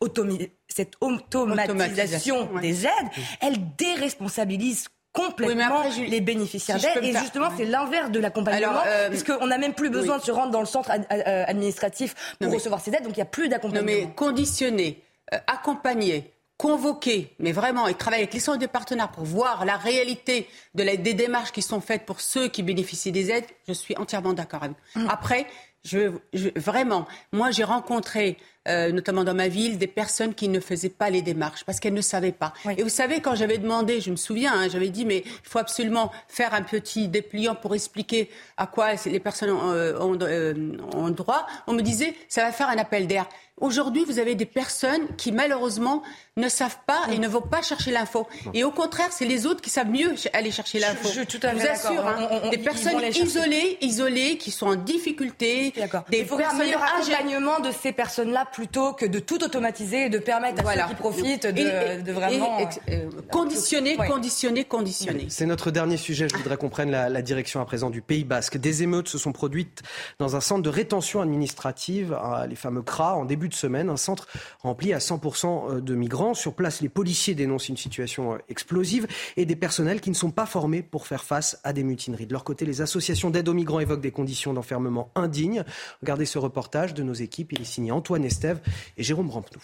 cette 0.68 0.94
automatisation, 1.02 2.50
des 2.62 2.86
aides, 2.86 3.10
elle 3.42 3.58
déresponsabilise 3.78 4.90
complètement 5.12 5.84
les 6.08 6.22
bénéficiaires 6.22 6.78
d'aide. 6.78 7.04
Et 7.04 7.18
justement, 7.18 7.50
c'est 7.58 7.66
l'inverse 7.66 8.12
de 8.12 8.20
l'accompagnement, 8.20 8.82
euh, 8.86 9.10
puisqu'on 9.10 9.48
n'a 9.48 9.58
même 9.58 9.74
plus 9.74 9.90
besoin 9.90 10.18
de 10.18 10.24
se 10.24 10.32
rendre 10.32 10.52
dans 10.52 10.60
le 10.60 10.66
centre 10.66 10.92
administratif 11.10 12.36
pour 12.40 12.54
recevoir 12.54 12.82
ces 12.82 12.92
aides, 12.92 13.04
donc 13.04 13.14
il 13.14 13.20
n'y 13.20 13.24
a 13.24 13.26
plus 13.26 13.50
d'accompagnement. 13.50 13.92
Non, 13.92 14.08
mais 14.08 14.14
conditionner, 14.16 15.02
euh, 15.02 15.09
accompagner, 15.48 16.34
convoquer, 16.58 17.34
mais 17.40 17.52
vraiment, 17.52 17.88
et 17.88 17.94
travailler 17.94 18.24
avec 18.24 18.34
les 18.34 18.40
centres 18.40 18.60
de 18.60 18.66
partenaires 18.66 19.12
pour 19.12 19.24
voir 19.24 19.66
la 19.66 19.78
réalité 19.78 20.48
de 20.76 20.84
la, 20.84 20.98
des 20.98 21.14
démarches 21.14 21.52
qui 21.52 21.62
sont 21.62 21.82
faites 21.82 22.06
pour 22.06 22.20
ceux 22.20 22.50
qui 22.50 22.64
bénéficient 22.64 23.12
des 23.12 23.32
aides, 23.32 23.46
je 23.68 23.74
suis 23.74 23.96
entièrement 23.98 24.34
d'accord 24.34 24.64
avec 24.64 24.76
vous. 24.94 25.02
Mmh. 25.02 25.08
Après, 25.10 25.48
je, 25.86 26.12
je, 26.34 26.50
vraiment, 26.58 27.08
moi 27.32 27.52
j'ai 27.52 27.64
rencontré 27.64 28.38
euh, 28.68 28.92
notamment 28.92 29.24
dans 29.24 29.34
ma 29.34 29.48
ville, 29.48 29.78
des 29.78 29.88
personnes 29.88 30.36
qui 30.36 30.48
ne 30.48 30.60
faisaient 30.60 30.90
pas 30.90 31.10
les 31.10 31.22
démarches 31.22 31.64
parce 31.66 31.80
qu'elles 31.80 31.94
ne 31.94 32.02
savaient 32.02 32.34
pas. 32.34 32.54
Et 32.78 32.84
vous 32.84 32.90
savez, 32.90 33.20
quand 33.20 33.34
j'avais 33.34 33.58
demandé, 33.58 34.00
je 34.00 34.12
me 34.12 34.16
souviens, 34.16 34.54
hein, 34.54 34.68
j'avais 34.70 34.90
dit, 34.90 35.06
mais 35.06 35.24
il 35.26 35.50
faut 35.50 35.60
absolument 35.60 36.12
faire 36.28 36.54
un 36.54 36.62
petit 36.62 37.08
dépliant 37.08 37.56
pour 37.56 37.74
expliquer 37.74 38.30
à 38.58 38.68
quoi 38.68 38.94
les 39.06 39.20
personnes 39.20 39.52
ont, 39.52 39.72
euh, 39.72 39.98
euh, 40.22 40.78
ont 40.94 41.10
droit, 41.10 41.48
on 41.68 41.74
me 41.74 41.82
disait, 41.82 42.14
ça 42.28 42.44
va 42.44 42.52
faire 42.52 42.70
un 42.70 42.78
appel 42.78 43.08
d'air. 43.08 43.28
Aujourd'hui, 43.62 44.06
vous 44.06 44.20
avez 44.20 44.36
des 44.36 44.46
personnes 44.46 45.08
qui, 45.18 45.32
malheureusement, 45.32 46.04
ne 46.38 46.48
savent 46.50 46.78
pas 46.88 47.02
et 47.12 47.20
ne 47.20 47.28
vont 47.28 47.42
pas 47.42 47.62
chercher 47.62 47.92
l'info. 47.92 48.28
Et 48.54 48.64
au 48.64 48.72
contraire, 48.72 49.10
c'est 49.12 49.26
les 49.26 49.46
autres 49.46 49.62
qui 49.62 49.70
savent 49.70 49.90
mieux 49.90 50.16
aller 50.34 50.52
chercher 50.52 50.80
l'info. 50.80 51.10
Je, 51.14 51.24
tout 51.24 51.40
à 51.44 51.54
vous 51.54 51.66
assure, 51.66 52.08
hein, 52.08 52.50
des 52.50 52.58
personnes 52.58 53.02
isolées, 53.14 53.78
isolées, 53.82 54.38
qui 54.38 54.52
sont 54.52 54.68
en 54.68 54.76
difficulté. 54.76 55.74
Des 56.10 56.20
Il 56.20 56.26
faudrait 56.26 56.46
un 56.46 56.54
meilleur 56.54 56.84
accompagnement 56.84 57.60
de 57.60 57.72
ces 57.72 57.92
personnes-là 57.92 58.46
plutôt 58.52 58.94
que 58.94 59.06
de 59.06 59.20
tout 59.20 59.44
automatiser 59.44 60.06
et 60.06 60.10
de 60.10 60.20
permettre 60.20 60.66
à 60.66 60.74
ceux 60.74 60.88
qui 60.90 60.96
profitent 60.96 61.48
de, 61.48 62.12
vraiment... 62.12 62.58
Euh, 62.90 63.10
conditionner, 63.32 63.98
conditionner, 63.98 64.64
conditionner. 64.64 65.26
C'est 65.30 65.46
notre 65.46 65.72
dernier 65.72 65.98
sujet. 65.98 66.28
Je 66.32 66.38
voudrais 66.38 66.58
qu'on 66.58 66.70
prenne 66.70 66.92
la, 66.92 67.22
direction 67.22 67.60
à 67.60 67.66
présent 67.66 67.90
du 67.90 68.02
Pays 68.02 68.24
Basque. 68.24 68.58
Des 68.58 68.84
émeutes 68.84 69.10
se 69.10 69.18
sont 69.18 69.34
produites 69.34 69.82
dans 70.20 70.36
un 70.36 70.42
centre 70.42 70.62
de 70.62 70.70
rétention 70.70 71.22
administrative, 71.22 72.18
les 72.48 72.56
fameux 72.56 72.82
CRA, 72.82 73.16
en 73.16 73.26
début 73.26 73.49
de 73.50 73.54
semaine. 73.54 73.90
Un 73.90 73.98
centre 73.98 74.28
rempli 74.60 74.94
à 74.94 75.00
100% 75.00 75.46
euh, 75.78 75.82
de 75.82 75.96
migrants. 75.96 76.34
Sur 76.34 76.54
place, 76.54 76.82
les 76.82 76.90
policiers 76.90 77.36
dénoncent 77.36 77.70
une 77.70 77.78
situation 77.78 78.34
euh, 78.34 78.38
explosive 78.48 79.08
et 79.38 79.46
des 79.46 79.56
personnels 79.56 80.02
qui 80.02 80.10
ne 80.10 80.16
sont 80.16 80.32
pas 80.32 80.46
formés 80.46 80.82
pour 80.82 81.08
faire 81.08 81.24
face 81.24 81.60
à 81.64 81.74
des 81.74 81.84
mutineries. 81.84 82.26
De 82.26 82.34
leur 82.34 82.44
côté, 82.44 82.66
les 82.66 82.82
associations 82.82 83.30
d'aide 83.30 83.50
aux 83.50 83.54
migrants 83.54 83.80
évoquent 83.80 84.02
des 84.02 84.12
conditions 84.12 84.54
d'enfermement 84.54 85.12
indignes. 85.16 85.64
Regardez 86.02 86.26
ce 86.26 86.38
reportage 86.38 86.94
de 86.94 87.04
nos 87.04 87.14
équipes. 87.14 87.52
Il 87.52 87.62
est 87.62 87.66
signé 87.66 87.92
Antoine 87.92 88.24
Estève 88.24 88.62
et 88.98 89.04
Jérôme 89.04 89.30
Rampenou. 89.30 89.62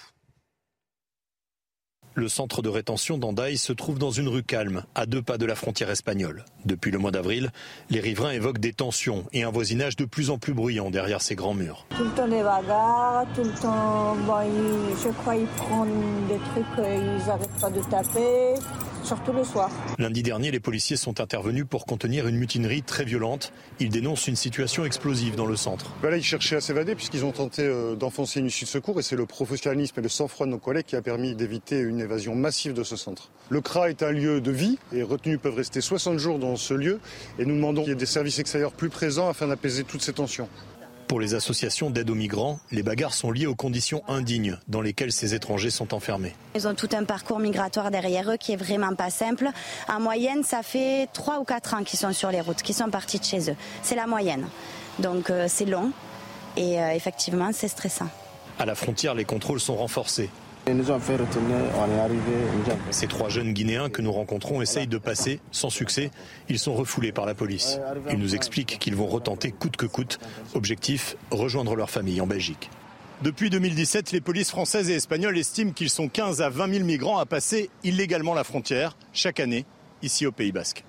Le 2.17 2.29
centre 2.29 2.61
de 2.61 2.69
rétention 2.69 3.17
d'Andaï 3.17 3.57
se 3.57 3.73
trouve 3.73 3.99
dans 3.99 4.09
une 4.09 4.29
rue 4.29 4.41
calme, 4.41 4.83
à 4.95 5.05
deux 5.05 5.21
pas 5.21 5.37
de 5.37 5.45
la 5.45 5.53
frontière 5.53 5.89
espagnole. 5.89 6.45
Depuis 6.63 6.89
le 6.89 6.97
mois 6.97 7.11
d'avril, 7.11 7.51
les 7.89 7.99
riverains 7.99 8.31
évoquent 8.31 8.59
des 8.59 8.71
tensions 8.71 9.25
et 9.33 9.43
un 9.43 9.51
voisinage 9.51 9.97
de 9.97 10.05
plus 10.05 10.29
en 10.29 10.37
plus 10.37 10.53
bruyant 10.53 10.89
derrière 10.89 11.21
ces 11.21 11.35
grands 11.35 11.53
murs. 11.53 11.85
Tout 11.89 12.05
le 12.05 12.11
temps 12.11 12.27
des 12.29 12.41
bagarres, 12.41 13.25
tout 13.35 13.43
le 13.43 13.61
temps, 13.61 14.15
je 14.15 15.09
crois 15.09 15.35
qu'ils 15.35 15.45
prennent 15.47 16.27
des 16.29 16.39
trucs, 16.51 16.65
ils 16.77 17.27
n'arrêtent 17.27 17.59
pas 17.59 17.69
de 17.69 17.81
taper 17.81 18.61
surtout 19.06 19.32
le 19.32 19.44
soir. 19.44 19.69
Lundi 19.99 20.23
dernier, 20.23 20.52
les 20.52 20.60
policiers 20.60 20.98
sont 20.98 21.22
intervenus 21.22 21.65
pour 21.69 21.86
contenir 21.86 22.27
une 22.27 22.38
mutinerie 22.38 22.82
très 22.82 23.06
violente. 23.06 23.53
Ils 23.80 23.90
dénoncent 23.90 24.27
une 24.27 24.36
situation 24.36 24.84
explosive 24.86 25.36
dans 25.36 25.45
le 25.45 25.56
centre. 25.56 25.94
Là, 26.03 26.18
ils 26.18 26.23
cherchaient 26.23 26.56
à 26.56 26.61
s'évader 26.61 26.95
puisqu'ils 26.95 27.23
ont 27.23 27.32
tenté 27.32 27.61
euh, 27.61 27.95
d'enfoncer 27.95 28.40
une 28.40 28.48
issue 28.48 28.65
de 28.65 28.69
secours 28.69 28.99
et 28.99 29.03
c'est 29.03 29.15
le 29.15 29.26
professionnalisme 29.26 29.99
et 29.99 30.03
le 30.03 30.10
sang-froid 30.10 30.45
de 30.45 30.52
nos 30.52 30.57
collègues 30.57 30.86
qui 30.86 30.95
a 30.95 31.02
permis 31.02 31.36
d'éviter 31.36 31.80
une 31.80 31.99
évasion 31.99 32.36
massive 32.36 32.73
de 32.73 32.84
ce 32.84 32.95
centre. 32.95 33.30
Le 33.49 33.61
CRA 33.61 33.90
est 33.90 34.02
un 34.02 34.11
lieu 34.11 34.41
de 34.41 34.52
vie 34.52 34.80
et 34.91 35.03
retenus 35.03 35.40
peuvent 35.40 35.56
rester 35.56 35.82
60 35.82 36.18
jours 36.18 36.40
dans 36.40 36.56
ce 36.56 36.73
lieu 36.73 36.99
et 37.38 37.45
nous 37.45 37.56
demandons 37.56 37.82
qu'il 37.82 37.91
y 37.91 37.94
ait 37.94 37.95
des 37.95 38.06
services 38.06 38.40
extérieurs 38.40 38.73
plus 38.73 38.90
présents 38.90 39.30
afin 39.30 39.48
d'apaiser 39.48 39.84
toutes 39.84 40.02
ces 40.02 40.14
tensions. 40.14 40.49
Pour 41.07 41.19
les 41.19 41.36
associations 41.36 41.91
d'aide 41.91 42.10
aux 42.10 42.15
migrants, 42.15 42.60
les 42.72 42.82
bagarres 42.82 43.14
sont 43.14 43.32
liées 43.32 43.45
aux 43.45 43.56
conditions 43.56 44.02
indignes 44.07 44.57
dans 44.68 44.82
lesquelles 44.82 45.11
ces 45.11 45.36
étrangers 45.36 45.69
sont 45.69 45.94
enfermés. 45.94 46.34
Ils 46.56 46.68
ont 46.68 46.73
tout 46.73 46.90
un 46.94 47.03
parcours 47.03 47.40
migratoire 47.40 47.91
derrière 47.91 48.32
eux 48.32 48.38
qui 48.38 48.53
est 48.53 48.57
vraiment 48.57 48.95
pas 48.95 49.11
simple. 49.11 49.49
En 49.88 49.99
moyenne, 49.99 50.44
ça 50.44 50.64
fait 50.64 51.07
3 51.14 51.40
ou 51.40 51.44
4 51.44 51.76
ans 51.76 51.84
qu'ils 51.84 51.99
sont 51.99 52.11
sur 52.11 52.32
les 52.32 52.41
routes, 52.41 52.64
qu'ils 52.64 52.76
sont 52.76 52.90
partis 52.90 53.19
de 53.19 53.23
chez 53.23 53.52
eux. 53.52 53.56
C'est 53.84 53.95
la 53.95 54.07
moyenne. 54.07 54.48
Donc 54.98 55.30
euh, 55.30 55.45
c'est 55.48 55.65
long 55.65 55.91
et 56.57 56.82
euh, 56.82 56.90
effectivement 56.91 57.52
c'est 57.53 57.68
stressant. 57.68 58.10
À 58.57 58.65
la 58.65 58.73
frontière, 58.73 59.14
les 59.14 59.26
contrôles 59.26 59.60
sont 59.60 59.76
renforcés. 59.76 60.30
Ils 60.67 60.75
nous 60.75 60.89
ont 60.89 60.99
fait 60.99 61.15
retourner, 61.15 61.53
on 61.77 61.95
est 61.95 61.99
arrivé. 61.99 62.21
Ces 62.89 63.05
trois 63.05 63.29
jeunes 63.29 63.53
Guinéens 63.53 63.89
que 63.89 64.01
nous 64.01 64.11
rencontrons 64.11 64.63
essayent 64.63 64.87
de 64.87 64.97
passer, 64.97 65.39
sans 65.51 65.69
succès. 65.69 66.09
Ils 66.49 66.57
sont 66.57 66.73
refoulés 66.73 67.11
par 67.11 67.27
la 67.27 67.35
police. 67.35 67.79
Ils 68.09 68.17
nous 68.17 68.33
expliquent 68.33 68.79
qu'ils 68.79 68.95
vont 68.95 69.05
retenter 69.05 69.51
coûte 69.51 69.77
que 69.77 69.85
coûte. 69.85 70.17
Objectif, 70.55 71.17
rejoindre 71.29 71.75
leur 71.75 71.91
famille 71.91 72.19
en 72.19 72.25
Belgique. 72.25 72.71
Depuis 73.21 73.51
2017, 73.51 74.11
les 74.11 74.21
polices 74.21 74.49
françaises 74.49 74.89
et 74.89 74.95
espagnoles 74.95 75.37
estiment 75.37 75.71
qu'ils 75.71 75.91
sont 75.91 76.09
15 76.09 76.41
à 76.41 76.49
20 76.49 76.73
000 76.73 76.85
migrants 76.85 77.19
à 77.19 77.25
passer 77.25 77.69
illégalement 77.83 78.33
la 78.33 78.43
frontière 78.43 78.97
chaque 79.13 79.39
année 79.39 79.65
ici 80.01 80.25
au 80.25 80.31
Pays 80.31 80.51
Basque. 80.51 80.83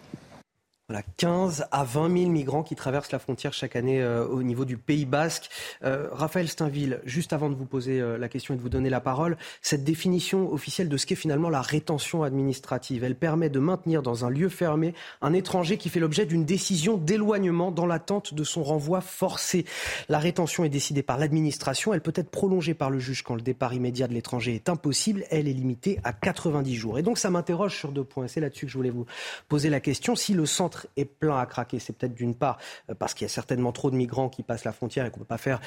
Voilà, 0.89 1.03
15 1.17 1.67
à 1.73 1.83
20 1.83 2.17
000 2.17 2.31
migrants 2.31 2.63
qui 2.63 2.77
traversent 2.77 3.11
la 3.11 3.19
frontière 3.19 3.53
chaque 3.53 3.75
année 3.75 4.01
euh, 4.01 4.25
au 4.25 4.45
niveau 4.45 4.65
du 4.65 4.77
Pays 4.77 5.05
Basque. 5.05 5.51
Euh, 5.83 6.07
Raphaël 6.13 6.47
Steinville, 6.47 7.01
juste 7.05 7.33
avant 7.33 7.51
de 7.51 7.57
vous 7.57 7.65
poser 7.65 8.01
euh, 8.01 8.17
la 8.19 8.29
question 8.29 8.55
et 8.55 8.57
de 8.57 8.63
vous 8.63 8.69
donner 8.69 8.89
la 8.89 9.01
parole, 9.01 9.37
cette 9.63 9.83
définition 9.83 10.53
officielle 10.53 10.89
de 10.89 10.97
ce 10.97 11.05
qu'est 11.05 11.17
finalement 11.17 11.51
la 11.51 11.61
rétention 11.61 12.23
administrative, 12.23 13.03
elle 13.03 13.17
permet 13.17 13.49
de 13.49 13.59
maintenir 13.59 14.01
dans 14.01 14.25
un 14.25 14.31
lieu 14.31 14.49
fermé 14.49 14.95
un 15.23 15.33
étranger 15.33 15.77
qui 15.77 15.89
fait 15.89 15.99
l'objet 15.99 16.25
d'une 16.25 16.45
décision 16.45 16.97
d'éloignement 16.97 17.73
dans 17.73 17.87
l'attente 17.87 18.33
de 18.33 18.45
son 18.45 18.63
renvoi 18.63 19.01
forcé. 19.01 19.65
La 20.09 20.21
rétention 20.21 20.63
est 20.63 20.69
décidée 20.69 21.03
par 21.03 21.19
l'administration, 21.19 21.95
elle 21.95 22.01
peut 22.01 22.13
être 22.15 22.31
prolongée 22.31 22.75
par 22.75 22.91
le 22.91 23.01
juge 23.01 23.25
quand 23.25 23.35
le 23.35 23.43
départ 23.43 23.75
immédiat 23.75 24.07
de 24.07 24.15
l'étranger 24.15 24.55
est 24.55 24.69
impossible, 24.69 25.25
elle 25.31 25.49
est 25.49 25.53
limitée 25.53 25.99
à 26.05 26.13
90 26.13 26.77
jours. 26.77 26.97
Et 27.01 27.03
donc 27.03 27.19
ça 27.19 27.29
m'interroge 27.29 27.77
sur 27.77 27.91
deux 27.91 28.05
points, 28.05 28.29
c'est 28.29 28.41
là-dessus 28.41 28.67
que 28.67 28.71
je 28.71 28.79
voulais 28.79 28.91
vous 28.91 29.07
poser 29.49 29.69
la 29.69 29.81
question. 29.81 30.15
Si 30.15 30.33
le 30.33 30.47
centre 30.47 30.76
est 30.97 31.05
plein 31.05 31.39
à 31.39 31.47
craquer. 31.47 31.79
C'est 31.79 31.93
peut-être 31.93 32.15
d'une 32.15 32.35
part 32.35 32.59
euh, 32.91 32.95
parce 32.95 33.15
qu'il 33.15 33.25
y 33.25 33.31
a 33.31 33.33
certainement 33.33 33.73
trop 33.73 33.91
de 33.91 33.97
migrants 33.97 34.29
qui 34.29 34.43
passent 34.43 34.65
la 34.65 34.73
frontière 34.73 35.07
et 35.07 35.11
qu'on 35.11 35.21
ne 35.21 35.25
peut 35.25 35.29
pas 35.29 35.39
faire 35.39 35.61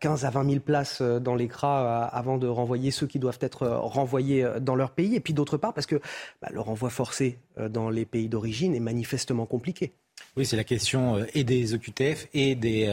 15 0.00 0.24
euh, 0.24 0.28
à 0.28 0.30
20 0.30 0.50
000 0.50 0.60
places 0.60 0.98
euh, 1.00 1.18
dans 1.18 1.34
les 1.34 1.48
CRA 1.48 2.04
avant 2.04 2.38
de 2.38 2.46
renvoyer 2.46 2.90
ceux 2.90 3.06
qui 3.06 3.18
doivent 3.18 3.38
être 3.40 3.66
renvoyés 3.66 4.46
dans 4.60 4.74
leur 4.74 4.90
pays. 4.90 5.14
Et 5.14 5.20
puis 5.20 5.34
d'autre 5.34 5.56
part 5.56 5.74
parce 5.74 5.86
que 5.86 6.00
bah, 6.40 6.48
le 6.52 6.60
renvoi 6.60 6.90
forcé 6.90 7.38
dans 7.70 7.90
les 7.90 8.04
pays 8.04 8.28
d'origine 8.28 8.74
est 8.74 8.80
manifestement 8.80 9.46
compliqué. 9.46 9.92
Oui, 10.36 10.46
c'est 10.46 10.56
la 10.56 10.64
question 10.64 11.24
et 11.34 11.44
des 11.44 11.74
OQTF 11.74 12.28
et 12.32 12.54
des, 12.54 12.86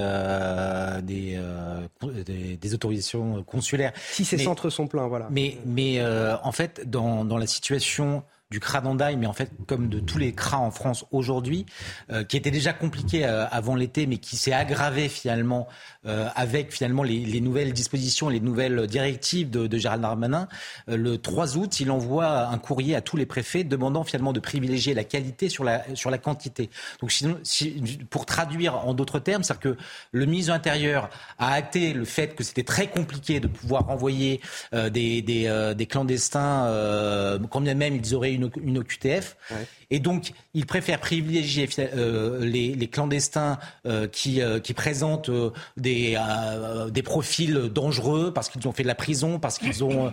des, 1.03 2.57
des, 2.57 2.73
autorisations 2.73 3.43
consulaires. 3.43 3.93
Si 4.11 4.25
ces 4.25 4.37
centres 4.37 4.69
sont 4.69 4.87
pleins, 4.87 5.07
voilà. 5.07 5.27
Mais, 5.31 5.57
mais 5.65 6.01
en 6.03 6.51
fait, 6.51 6.89
dans, 6.89 7.25
dans 7.25 7.37
la 7.37 7.47
situation 7.47 8.23
du 8.51 8.59
CRA 8.59 8.81
d'Andaï, 8.81 9.15
mais 9.15 9.27
en 9.27 9.33
fait 9.33 9.51
comme 9.67 9.89
de 9.89 9.99
tous 9.99 10.17
les 10.17 10.33
CRA 10.33 10.57
en 10.57 10.71
France 10.71 11.05
aujourd'hui, 11.11 11.67
euh, 12.11 12.23
qui 12.23 12.35
était 12.35 12.49
déjà 12.49 12.73
compliqué 12.73 13.23
euh, 13.25 13.45
avant 13.49 13.75
l'été, 13.75 14.07
mais 14.07 14.17
qui 14.17 14.37
s'est 14.37 14.53
aggravé 14.53 15.07
finalement 15.07 15.67
avec 16.05 16.71
finalement 16.71 17.03
les, 17.03 17.19
les, 17.19 17.41
nouvelles 17.41 17.73
dispositions, 17.73 18.29
les 18.29 18.39
nouvelles 18.39 18.87
directives 18.87 19.49
de, 19.49 19.67
de 19.67 19.77
Gérald 19.77 20.01
Darmanin. 20.01 20.47
le 20.87 21.17
3 21.17 21.57
août, 21.57 21.79
il 21.79 21.91
envoie 21.91 22.47
un 22.47 22.57
courrier 22.57 22.95
à 22.95 23.01
tous 23.01 23.17
les 23.17 23.25
préfets 23.25 23.63
demandant 23.63 24.03
finalement 24.03 24.31
de 24.31 24.39
privilégier 24.39 24.93
la 24.93 25.03
qualité 25.03 25.49
sur 25.49 25.63
la, 25.63 25.83
sur 25.95 26.09
la 26.09 26.17
quantité. 26.17 26.69
Donc 27.01 27.11
sinon, 27.11 27.37
si, 27.43 27.99
pour 28.09 28.25
traduire 28.25 28.75
en 28.87 28.93
d'autres 28.93 29.19
termes, 29.19 29.43
c'est-à-dire 29.43 29.75
que 29.75 29.77
le 30.11 30.25
ministre 30.25 30.53
de 30.53 30.57
l'Intérieur 30.57 31.09
a 31.37 31.53
acté 31.53 31.93
le 31.93 32.05
fait 32.05 32.35
que 32.35 32.43
c'était 32.43 32.63
très 32.63 32.87
compliqué 32.87 33.39
de 33.39 33.47
pouvoir 33.47 33.85
renvoyer 33.87 34.41
des, 34.71 35.21
des, 35.21 35.73
des, 35.75 35.85
clandestins, 35.85 37.39
quand 37.49 37.61
bien 37.61 37.73
même 37.73 37.95
ils 37.95 38.15
auraient 38.15 38.33
une, 38.33 38.77
OQTF. 38.77 39.35
Et 39.91 39.99
donc, 39.99 40.33
ils 40.53 40.65
préfèrent 40.65 40.99
privilégier 40.99 41.67
euh, 41.79 42.45
les, 42.45 42.87
clandestins 42.87 43.57
euh, 43.85 44.07
qui, 44.07 44.41
euh, 44.41 44.59
qui 44.59 44.73
présentent 44.73 45.31
des, 45.77 45.98
des 46.91 47.03
profils 47.03 47.53
dangereux 47.73 48.31
parce 48.33 48.49
qu'ils 48.49 48.67
ont 48.67 48.71
fait 48.71 48.83
de 48.83 48.87
la 48.87 48.95
prison, 48.95 49.39
parce 49.39 49.57
qu'ils 49.57 49.83
ont, 49.83 50.11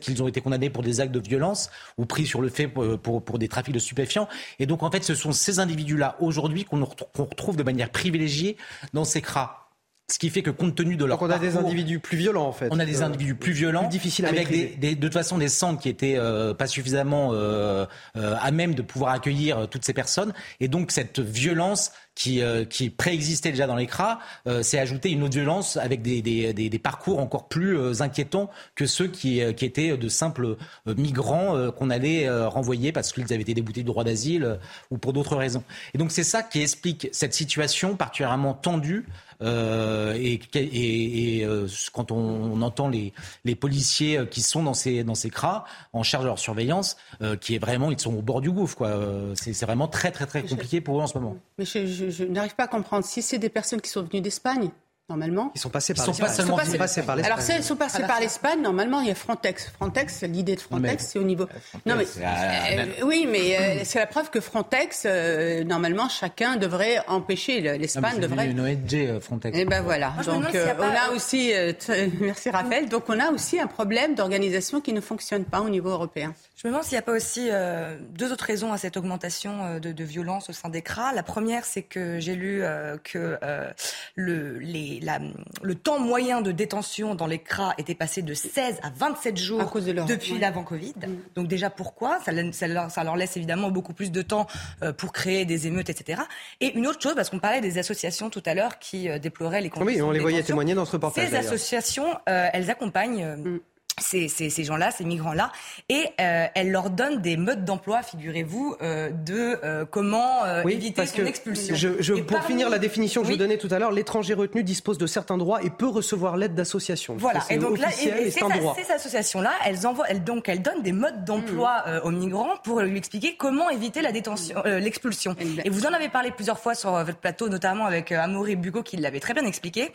qu'ils 0.00 0.22
ont 0.22 0.28
été 0.28 0.40
condamnés 0.40 0.70
pour 0.70 0.82
des 0.82 1.00
actes 1.00 1.12
de 1.12 1.20
violence 1.20 1.70
ou 1.98 2.06
pris 2.06 2.26
sur 2.26 2.40
le 2.40 2.48
fait 2.48 2.68
pour, 2.68 3.22
pour, 3.22 3.38
des 3.38 3.48
trafics 3.48 3.74
de 3.74 3.78
stupéfiants. 3.78 4.28
Et 4.58 4.66
donc, 4.66 4.82
en 4.82 4.90
fait, 4.90 5.04
ce 5.04 5.14
sont 5.14 5.32
ces 5.32 5.58
individus-là 5.58 6.16
aujourd'hui 6.20 6.64
qu'on 6.64 6.84
retrouve 7.16 7.56
de 7.56 7.62
manière 7.62 7.90
privilégiée 7.90 8.56
dans 8.92 9.04
ces 9.04 9.20
CRA. 9.20 9.69
Ce 10.10 10.18
qui 10.18 10.28
fait 10.30 10.42
que 10.42 10.50
compte 10.50 10.74
tenu 10.74 10.96
de 10.96 11.04
leur 11.04 11.18
Donc 11.18 11.28
on 11.28 11.32
a 11.32 11.38
des 11.38 11.56
individus 11.56 12.00
plus 12.00 12.16
violents 12.18 12.46
en 12.48 12.52
fait. 12.52 12.68
On 12.70 12.78
a 12.78 12.84
des 12.84 13.02
Euh, 13.02 13.06
individus 13.06 13.34
plus 13.36 13.52
violents, 13.52 13.82
plus 13.82 13.90
difficiles 13.90 14.26
à 14.26 14.28
avec 14.30 14.48
des, 14.50 14.94
de 14.94 15.00
toute 15.06 15.12
façon 15.14 15.38
des 15.38 15.48
centres 15.48 15.80
qui 15.80 15.88
étaient 15.88 16.16
euh, 16.16 16.52
pas 16.54 16.66
suffisamment 16.66 17.30
euh, 17.32 17.86
à 18.16 18.50
même 18.50 18.74
de 18.74 18.82
pouvoir 18.82 19.12
accueillir 19.12 19.68
toutes 19.70 19.84
ces 19.84 19.92
personnes, 19.92 20.32
et 20.58 20.68
donc 20.68 20.90
cette 20.90 21.20
violence 21.20 21.92
qui, 22.16 22.42
qui 22.68 22.90
préexistait 22.90 23.50
déjà 23.50 23.66
dans 23.66 23.76
les 23.76 23.86
CRA 23.86 24.18
s'est 24.62 24.78
ajoutée 24.78 25.10
une 25.10 25.22
autre 25.22 25.36
violence 25.38 25.78
avec 25.78 26.02
des, 26.02 26.20
des, 26.20 26.52
des- 26.52 26.78
parcours 26.78 27.18
encore 27.18 27.48
plus 27.48 28.02
inquiétants 28.02 28.50
que 28.74 28.84
ceux 28.84 29.06
qui, 29.06 29.40
qui 29.54 29.64
étaient 29.64 29.96
de 29.96 30.08
simples 30.08 30.56
migrants 30.86 31.70
qu'on 31.70 31.88
allait 31.88 32.28
renvoyer 32.46 32.92
parce 32.92 33.12
qu'ils 33.12 33.32
avaient 33.32 33.40
été 33.42 33.54
déboutés 33.54 33.80
du 33.80 33.86
droit 33.86 34.04
d'asile 34.04 34.58
ou 34.90 34.98
pour 34.98 35.14
d'autres 35.14 35.36
raisons. 35.36 35.62
Et 35.94 35.98
donc 35.98 36.10
c'est 36.10 36.24
ça 36.24 36.42
qui 36.42 36.60
explique 36.60 37.08
cette 37.12 37.32
situation 37.32 37.96
particulièrement 37.96 38.52
tendue 38.52 39.06
euh, 39.42 40.14
et, 40.14 40.40
et- 40.54 41.38
et, 41.38 41.44
euh, 41.44 41.66
quand 41.92 42.10
on, 42.12 42.16
on 42.18 42.62
entend 42.62 42.88
les, 42.88 43.12
les 43.44 43.54
policiers 43.54 44.18
euh, 44.18 44.26
qui 44.26 44.42
sont 44.42 44.62
dans 44.62 44.74
ces, 44.74 45.04
dans 45.04 45.14
ces 45.14 45.30
cras 45.30 45.64
en 45.92 46.02
charge 46.02 46.24
de 46.24 46.28
leur 46.28 46.38
surveillance, 46.38 46.96
euh, 47.22 47.36
qui 47.36 47.54
est 47.54 47.58
vraiment, 47.58 47.90
ils 47.90 47.98
sont 47.98 48.14
au 48.14 48.22
bord 48.22 48.40
du 48.40 48.50
gouffre. 48.50 48.76
quoi. 48.76 48.98
C'est 49.34 49.52
c'est 49.52 49.66
vraiment 49.66 49.88
très 49.88 50.10
très 50.10 50.26
très 50.26 50.42
compliqué 50.42 50.80
pour 50.80 50.98
eux 50.98 51.02
en 51.02 51.06
ce 51.06 51.18
moment. 51.18 51.36
Mais 51.58 51.64
je, 51.64 51.86
je- 51.86 52.10
je 52.10 52.24
n'arrive 52.24 52.54
pas 52.54 52.64
à 52.64 52.68
comprendre. 52.68 53.04
Si 53.04 53.22
c'est 53.22 53.38
des 53.38 53.48
personnes 53.48 53.80
qui 53.80 53.90
sont 53.90 54.02
venues 54.02 54.20
d'Espagne, 54.22 54.70
normalement. 55.10 55.50
Ils 55.54 55.60
sont 55.60 55.68
passés 55.68 55.92
par 55.94 56.04
Ils 56.04 56.06
sont 56.06 56.12
l'Espagne. 56.12 56.28
pas 56.28 56.34
seulement 56.34 56.60
Ils 56.60 56.70
sont 56.70 56.78
passés 56.78 57.02
par 57.02 57.16
l'Espagne. 57.16 57.32
Alors, 57.32 57.44
si 57.44 57.52
elles 57.52 57.64
sont 57.64 57.76
passées 57.76 58.02
par 58.04 58.20
l'Espagne, 58.20 58.62
normalement, 58.62 59.00
il 59.00 59.08
y 59.08 59.10
a 59.10 59.14
Frontex. 59.14 59.70
Frontex, 59.76 60.22
l'idée 60.22 60.54
de 60.54 60.60
Frontex, 60.60 61.08
c'est 61.12 61.18
au 61.18 61.22
niveau. 61.24 61.46
non, 61.84 61.96
mais. 61.96 62.06
euh, 62.22 62.84
oui, 63.04 63.26
mais 63.30 63.58
euh, 63.58 63.80
c'est 63.84 63.98
la 63.98 64.06
preuve 64.06 64.30
que 64.30 64.40
Frontex, 64.40 65.02
euh, 65.04 65.64
normalement, 65.64 66.08
chacun 66.08 66.56
devrait 66.56 66.98
empêcher. 67.08 67.60
L'Espagne 67.60 68.12
c'est 68.14 68.20
devrait. 68.20 68.46
une 68.50 68.60
ONG 68.60 69.20
Frontex. 69.20 69.58
Et 69.58 69.64
ben 69.64 69.82
voilà. 69.82 70.10
Moi, 70.10 70.24
Donc 70.24 70.54
a 70.54 70.76
on 70.78 71.10
a 71.12 71.14
aussi, 71.14 71.52
merci 72.20 72.50
Raphaël. 72.50 72.88
Donc 72.88 73.04
on 73.08 73.18
a 73.18 73.30
aussi 73.30 73.60
un 73.60 73.66
problème 73.66 74.14
d'organisation 74.14 74.80
qui 74.80 74.92
ne 74.92 75.00
fonctionne 75.00 75.44
pas 75.44 75.60
au 75.60 75.68
niveau 75.68 75.90
européen. 75.90 76.32
Je 76.62 76.68
me 76.68 76.72
demande 76.72 76.84
s'il 76.84 76.92
n'y 76.96 76.98
a 76.98 77.02
pas 77.02 77.12
aussi 77.12 77.48
euh, 77.50 77.96
deux 78.10 78.32
autres 78.32 78.44
raisons 78.44 78.70
à 78.70 78.76
cette 78.76 78.98
augmentation 78.98 79.64
euh, 79.64 79.78
de, 79.78 79.92
de 79.92 80.04
violence 80.04 80.50
au 80.50 80.52
sein 80.52 80.68
des 80.68 80.82
CRA. 80.82 81.14
La 81.14 81.22
première, 81.22 81.64
c'est 81.64 81.82
que 81.82 82.20
j'ai 82.20 82.34
lu 82.34 82.62
euh, 82.62 82.98
que 83.02 83.38
euh, 83.42 83.70
le, 84.14 84.58
les, 84.58 85.00
la- 85.00 85.20
le 85.62 85.74
temps 85.74 85.98
moyen 85.98 86.42
de 86.42 86.52
détention 86.52 87.14
dans 87.14 87.26
les 87.26 87.38
CRA 87.38 87.72
était 87.78 87.94
passé 87.94 88.20
de 88.20 88.34
16 88.34 88.78
à 88.82 88.90
27 88.94 89.38
jours 89.38 89.62
À 89.62 89.64
cause 89.64 89.86
de 89.86 89.92
leur- 89.92 90.04
depuis 90.04 90.34
ouais. 90.34 90.38
l'avant 90.38 90.62
Covid. 90.62 90.92
Donc 91.34 91.48
déjà, 91.48 91.70
pourquoi? 91.70 92.18
Ça, 92.26 92.32
leur, 92.68 92.90
ça 92.90 93.04
leur 93.04 93.16
laisse 93.16 93.38
évidemment 93.38 93.70
beaucoup 93.70 93.94
plus 93.94 94.10
de 94.12 94.20
temps 94.20 94.46
euh, 94.82 94.92
pour 94.92 95.14
créer 95.14 95.46
des 95.46 95.66
émeutes, 95.66 95.88
etc. 95.88 96.20
Et 96.60 96.76
une 96.76 96.86
autre 96.86 97.00
chose, 97.00 97.14
parce 97.14 97.30
qu'on 97.30 97.38
parlait 97.38 97.62
des 97.62 97.78
associations 97.78 98.28
tout 98.28 98.42
à 98.44 98.52
l'heure 98.52 98.78
qui 98.78 99.08
euh, 99.08 99.18
déploraient 99.18 99.62
les 99.62 99.70
conditions 99.70 99.94
Oui, 99.96 100.02
on 100.02 100.08
de 100.08 100.12
les 100.14 100.20
voyait 100.20 100.42
témoigner 100.42 100.74
dans 100.74 100.84
ce 100.84 100.92
reportage. 100.92 101.26
Ces 101.26 101.36
associations, 101.36 102.10
euh, 102.28 102.48
elles 102.52 102.68
accompagnent 102.70 103.24
euh, 103.24 103.36
Mm. 103.38 103.60
Ces, 103.98 104.28
ces- 104.28 104.50
ces 104.50 104.64
gens-là, 104.64 104.90
ces 104.90 105.04
migrants-là, 105.04 105.52
et 105.88 106.04
euh, 106.20 106.46
elles 106.54 106.70
leur 106.70 106.90
donnent 106.90 107.20
des 107.20 107.36
modes 107.36 107.64
d'emploi, 107.64 108.02
figurez-vous, 108.02 108.76
euh, 108.82 109.10
de 109.10 109.58
euh, 109.64 109.84
comment 109.84 110.44
euh, 110.44 110.62
Oui, 110.64 110.74
éviter 110.74 110.92
parce 110.92 111.10
son 111.10 111.18
que 111.18 111.22
expulsion. 111.22 111.74
je, 111.74 112.00
je- 112.00 112.14
pour 112.14 112.38
parmi- 112.38 112.46
finir 112.46 112.70
la 112.70 112.78
définition 112.78 113.20
que 113.22 113.26
je 113.26 113.32
vous 113.32 113.38
donnais 113.38 113.58
tout 113.58 113.68
à 113.70 113.78
l'heure, 113.78 113.90
l'étranger 113.92 114.34
retenu 114.34 114.62
dispose 114.62 114.96
de 114.98 115.06
certains 115.06 115.36
droits 115.38 115.62
et 115.62 115.70
peut 115.70 115.88
recevoir 115.88 116.36
l'aide 116.36 116.54
d'associations. 116.54 117.16
Voilà. 117.18 117.40
Et 117.50 117.58
donc 117.58 117.78
là, 117.78 117.88
et- 118.02 118.06
et 118.08 118.26
et 118.28 118.30
ces, 118.30 118.92
associations-là, 118.92 119.52
elles 119.66 119.86
envoient, 119.86 120.06
elles 120.08 120.24
donc, 120.24 120.48
elles 120.48 120.62
donnent 120.62 120.82
des 120.82 120.92
modes 120.92 121.24
d'emploi 121.24 121.82
Mm. 121.86 121.88
euh, 121.90 122.00
aux 122.02 122.10
migrants 122.10 122.56
pour 122.64 122.80
lui 122.80 122.96
expliquer 122.98 123.36
comment 123.36 123.70
éviter 123.70 124.02
la 124.02 124.12
détention, 124.12 124.62
euh, 124.66 124.78
l'expulsion. 124.78 125.36
Et 125.64 125.70
vous 125.70 125.86
en 125.86 125.92
avez 125.92 126.08
parlé 126.08 126.30
plusieurs 126.30 126.58
fois 126.58 126.74
sur 126.74 126.92
votre 126.92 127.18
plateau, 127.18 127.48
notamment 127.48 127.86
avec 127.86 128.12
euh, 128.12 128.20
Amaury 128.20 128.56
Bugot 128.56 128.82
qui 128.82 128.96
l'avait 128.96 129.20
très 129.20 129.34
bien 129.34 129.44
expliqué. 129.44 129.92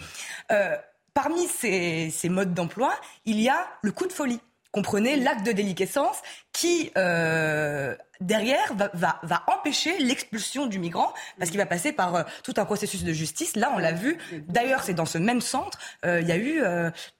Euh, 0.51 0.75
parmi 1.15 1.47
ces, 1.47 2.29
modes 2.29 2.53
d'emploi, 2.53 2.93
il 3.25 3.39
y 3.39 3.49
a 3.49 3.65
le 3.81 3.91
coup 3.91 4.05
de 4.05 4.13
folie. 4.13 4.39
Comprenez 4.71 5.15
l'acte 5.15 5.45
de 5.45 5.53
déliquescence 5.53 6.17
qui, 6.51 6.91
euh, 6.97 7.95
derrière, 8.19 8.75
va, 8.93 9.43
empêcher 9.47 9.97
l'expulsion 9.99 10.65
du 10.65 10.77
migrant 10.77 11.13
parce 11.39 11.49
qu'il 11.49 11.59
va 11.59 11.65
passer 11.65 11.93
par 11.93 12.15
euh, 12.15 12.23
tout 12.43 12.53
un 12.57 12.65
processus 12.65 13.05
de 13.05 13.13
justice. 13.13 13.55
Là, 13.55 13.71
on 13.73 13.77
l'a 13.77 13.93
vu. 13.93 14.17
D'ailleurs, 14.49 14.83
c'est 14.83 14.93
dans 14.93 15.05
ce 15.05 15.17
même 15.17 15.39
centre, 15.39 15.79
euh, 16.05 16.19
il 16.19 16.27
y 16.27 16.33
a 16.33 16.37
eu, 16.37 16.61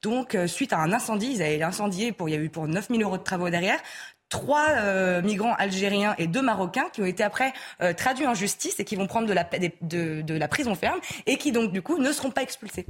donc, 0.02 0.38
suite 0.48 0.74
à 0.74 0.80
un 0.80 0.92
incendie, 0.92 1.32
ils 1.36 1.42
avaient 1.42 1.64
incendié 1.64 2.12
pour, 2.12 2.28
il 2.28 2.34
y 2.34 2.38
a 2.38 2.42
eu 2.42 2.50
pour 2.50 2.68
9000 2.68 3.02
euros 3.02 3.18
de 3.18 3.24
travaux 3.24 3.50
derrière, 3.50 3.80
trois 4.28 5.22
migrants 5.22 5.54
algériens 5.54 6.16
et 6.18 6.28
deux 6.28 6.42
marocains 6.42 6.90
qui 6.92 7.02
ont 7.02 7.06
été 7.06 7.24
après 7.24 7.54
traduits 7.96 8.28
en 8.28 8.34
justice 8.34 8.78
et 8.82 8.84
qui 8.84 8.98
vont 8.98 9.08
prendre 9.08 9.28
de 9.28 9.34
la, 9.34 9.48
de 9.82 10.38
la 10.38 10.48
prison 10.50 10.76
ferme 10.76 11.00
et 11.26 11.38
qui 11.38 11.54
donc 11.54 11.72
du 11.72 11.82
coup 11.82 11.98
ne 11.98 12.12
seront 12.12 12.32
pas 12.32 12.42
expulsés. 12.42 12.86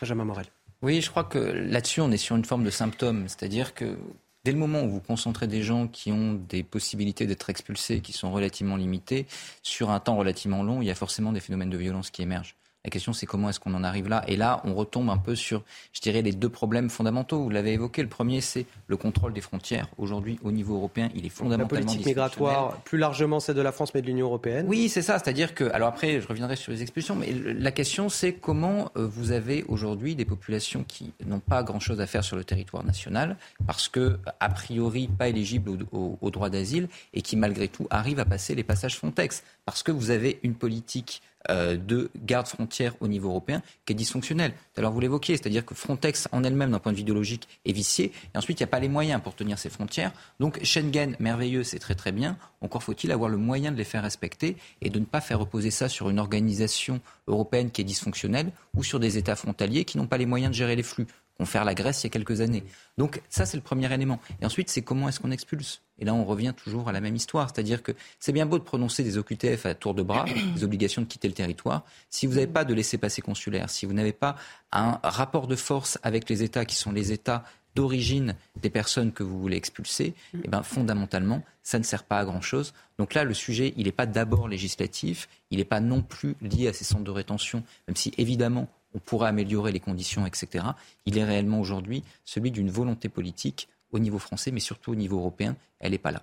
Benjamin 0.00 0.24
Morel. 0.24 0.46
Oui, 0.82 1.00
je 1.00 1.10
crois 1.10 1.24
que 1.24 1.38
là-dessus, 1.38 2.00
on 2.00 2.10
est 2.10 2.16
sur 2.16 2.36
une 2.36 2.44
forme 2.44 2.64
de 2.64 2.70
symptôme. 2.70 3.28
C'est-à-dire 3.28 3.74
que 3.74 3.96
dès 4.44 4.52
le 4.52 4.58
moment 4.58 4.82
où 4.82 4.90
vous 4.90 5.00
concentrez 5.00 5.46
des 5.46 5.62
gens 5.62 5.88
qui 5.88 6.12
ont 6.12 6.34
des 6.34 6.62
possibilités 6.62 7.26
d'être 7.26 7.48
expulsés, 7.50 8.00
qui 8.00 8.12
sont 8.12 8.30
relativement 8.30 8.76
limitées, 8.76 9.26
sur 9.62 9.90
un 9.90 10.00
temps 10.00 10.16
relativement 10.16 10.62
long, 10.62 10.82
il 10.82 10.86
y 10.86 10.90
a 10.90 10.94
forcément 10.94 11.32
des 11.32 11.40
phénomènes 11.40 11.70
de 11.70 11.78
violence 11.78 12.10
qui 12.10 12.22
émergent. 12.22 12.56
La 12.86 12.90
question, 12.90 13.12
c'est 13.12 13.26
comment 13.26 13.48
est-ce 13.50 13.58
qu'on 13.58 13.74
en 13.74 13.82
arrive 13.82 14.08
là? 14.08 14.22
Et 14.28 14.36
là, 14.36 14.60
on 14.62 14.72
retombe 14.72 15.10
un 15.10 15.16
peu 15.16 15.34
sur, 15.34 15.64
je 15.92 16.00
dirais, 16.00 16.22
les 16.22 16.30
deux 16.30 16.48
problèmes 16.48 16.88
fondamentaux. 16.88 17.42
Vous 17.42 17.50
l'avez 17.50 17.72
évoqué. 17.72 18.00
Le 18.00 18.08
premier, 18.08 18.40
c'est 18.40 18.64
le 18.86 18.96
contrôle 18.96 19.32
des 19.32 19.40
frontières. 19.40 19.88
Aujourd'hui, 19.98 20.38
au 20.44 20.52
niveau 20.52 20.76
européen, 20.76 21.08
il 21.12 21.22
est 21.22 21.24
La 21.24 21.30
fondamentalement 21.30 21.66
politique 21.68 22.06
dysfonctionnel. 22.06 22.30
migratoire, 22.52 22.76
plus 22.82 22.96
largement 22.98 23.40
celle 23.40 23.56
de 23.56 23.60
la 23.60 23.72
France 23.72 23.92
mais 23.92 24.02
de 24.02 24.06
l'Union 24.06 24.26
européenne? 24.26 24.66
Oui, 24.68 24.88
c'est 24.88 25.02
ça. 25.02 25.18
C'est-à-dire 25.18 25.52
que, 25.52 25.64
alors 25.72 25.88
après, 25.88 26.20
je 26.20 26.28
reviendrai 26.28 26.54
sur 26.54 26.70
les 26.70 26.80
expulsions, 26.80 27.16
mais 27.16 27.32
la 27.32 27.72
question, 27.72 28.08
c'est 28.08 28.34
comment 28.34 28.92
euh, 28.96 29.04
vous 29.04 29.32
avez 29.32 29.64
aujourd'hui 29.66 30.14
des 30.14 30.24
populations 30.24 30.84
qui 30.86 31.12
n'ont 31.26 31.40
pas 31.40 31.64
grand-chose 31.64 32.00
à 32.00 32.06
faire 32.06 32.22
sur 32.22 32.36
le 32.36 32.44
territoire 32.44 32.84
national, 32.84 33.36
parce 33.66 33.88
que, 33.88 34.20
a 34.38 34.48
priori, 34.48 35.08
pas 35.08 35.26
éligibles 35.26 35.70
au, 35.90 35.98
au- 35.98 36.18
au 36.20 36.30
droit 36.30 36.50
d'asile, 36.50 36.86
et 37.14 37.22
qui, 37.22 37.34
malgré 37.34 37.66
tout, 37.66 37.88
arrivent 37.90 38.20
à 38.20 38.24
passer 38.24 38.54
les 38.54 38.62
passages 38.62 38.96
Frontex, 38.96 39.42
parce 39.64 39.82
que 39.82 39.90
vous 39.90 40.10
avez 40.10 40.38
une 40.44 40.54
politique 40.54 41.20
de 41.48 42.10
garde 42.24 42.46
frontière 42.46 42.94
au 43.00 43.08
niveau 43.08 43.28
européen 43.28 43.62
qui 43.84 43.92
est 43.92 43.96
dysfonctionnelle. 43.96 44.52
Alors 44.76 44.92
vous 44.92 45.00
l'évoquiez, 45.00 45.36
c'est-à-dire 45.36 45.64
que 45.64 45.74
Frontex 45.74 46.28
en 46.32 46.44
elle-même, 46.44 46.70
d'un 46.70 46.78
point 46.78 46.92
de 46.92 46.96
vue 46.96 47.02
idéologique, 47.02 47.48
est 47.64 47.72
viciée, 47.72 48.12
et 48.34 48.38
ensuite 48.38 48.60
il 48.60 48.62
n'y 48.62 48.68
a 48.68 48.70
pas 48.70 48.80
les 48.80 48.88
moyens 48.88 49.20
pour 49.22 49.34
tenir 49.34 49.58
ses 49.58 49.70
frontières. 49.70 50.12
Donc 50.40 50.58
Schengen, 50.62 51.16
merveilleux, 51.18 51.64
c'est 51.64 51.78
très 51.78 51.94
très 51.94 52.12
bien. 52.12 52.36
Encore 52.60 52.82
faut-il 52.82 53.12
avoir 53.12 53.28
le 53.28 53.36
moyen 53.36 53.72
de 53.72 53.76
les 53.76 53.84
faire 53.84 54.02
respecter 54.02 54.56
et 54.80 54.90
de 54.90 54.98
ne 54.98 55.04
pas 55.04 55.20
faire 55.20 55.38
reposer 55.38 55.70
ça 55.70 55.88
sur 55.88 56.10
une 56.10 56.18
organisation 56.18 57.00
européenne 57.26 57.70
qui 57.70 57.80
est 57.80 57.84
dysfonctionnelle 57.84 58.50
ou 58.74 58.82
sur 58.82 59.00
des 59.00 59.18
États 59.18 59.36
frontaliers 59.36 59.84
qui 59.84 59.98
n'ont 59.98 60.06
pas 60.06 60.18
les 60.18 60.26
moyens 60.26 60.50
de 60.50 60.56
gérer 60.56 60.76
les 60.76 60.82
flux 60.82 61.06
fait 61.44 61.62
la 61.62 61.74
Grèce 61.74 62.02
il 62.02 62.06
y 62.06 62.08
a 62.08 62.10
quelques 62.10 62.40
années. 62.40 62.64
Donc 62.96 63.20
ça, 63.28 63.44
c'est 63.44 63.56
le 63.56 63.62
premier 63.62 63.92
élément. 63.92 64.18
Et 64.40 64.46
ensuite, 64.46 64.70
c'est 64.70 64.82
comment 64.82 65.08
est-ce 65.08 65.20
qu'on 65.20 65.30
expulse 65.30 65.82
Et 65.98 66.04
là, 66.04 66.14
on 66.14 66.24
revient 66.24 66.54
toujours 66.56 66.88
à 66.88 66.92
la 66.92 67.00
même 67.00 67.16
histoire. 67.16 67.50
C'est-à-dire 67.52 67.82
que 67.82 67.92
c'est 68.18 68.32
bien 68.32 68.46
beau 68.46 68.58
de 68.58 68.64
prononcer 68.64 69.02
des 69.02 69.18
OQTF 69.18 69.66
à 69.66 69.74
tour 69.74 69.94
de 69.94 70.02
bras, 70.02 70.24
des 70.54 70.64
obligations 70.64 71.02
de 71.02 71.06
quitter 71.06 71.28
le 71.28 71.34
territoire. 71.34 71.84
Si 72.08 72.26
vous 72.26 72.34
n'avez 72.34 72.46
pas 72.46 72.64
de 72.64 72.72
laissez-passer 72.72 73.20
consulaire, 73.20 73.68
si 73.68 73.84
vous 73.84 73.92
n'avez 73.92 74.12
pas 74.12 74.36
un 74.72 74.98
rapport 75.02 75.46
de 75.46 75.56
force 75.56 75.98
avec 76.02 76.28
les 76.30 76.42
États 76.42 76.64
qui 76.64 76.76
sont 76.76 76.92
les 76.92 77.12
États 77.12 77.44
d'origine 77.76 78.34
des 78.60 78.70
personnes 78.70 79.12
que 79.12 79.22
vous 79.22 79.38
voulez 79.38 79.58
expulser, 79.58 80.14
eh 80.42 80.48
ben, 80.48 80.62
fondamentalement, 80.62 81.42
ça 81.62 81.78
ne 81.78 81.84
sert 81.84 82.04
pas 82.04 82.18
à 82.18 82.24
grand-chose. 82.24 82.72
Donc 82.98 83.12
là, 83.12 83.22
le 83.22 83.34
sujet, 83.34 83.74
il 83.76 83.84
n'est 83.84 83.92
pas 83.92 84.06
d'abord 84.06 84.48
législatif, 84.48 85.28
il 85.50 85.58
n'est 85.58 85.64
pas 85.64 85.80
non 85.80 86.00
plus 86.00 86.36
lié 86.40 86.68
à 86.68 86.72
ces 86.72 86.84
centres 86.84 87.04
de 87.04 87.10
rétention, 87.10 87.62
même 87.86 87.94
si 87.94 88.12
évidemment, 88.16 88.66
on 88.96 88.98
pourrait 88.98 89.28
améliorer 89.28 89.72
les 89.72 89.80
conditions, 89.80 90.26
etc. 90.26 90.64
Il 91.04 91.18
est 91.18 91.24
réellement 91.24 91.60
aujourd'hui 91.60 92.02
celui 92.24 92.50
d'une 92.50 92.70
volonté 92.70 93.08
politique 93.08 93.68
au 93.92 93.98
niveau 93.98 94.18
français, 94.18 94.50
mais 94.50 94.60
surtout 94.60 94.92
au 94.92 94.94
niveau 94.94 95.18
européen. 95.18 95.54
Elle 95.78 95.92
n'est 95.92 95.98
pas 95.98 96.10
là. 96.10 96.22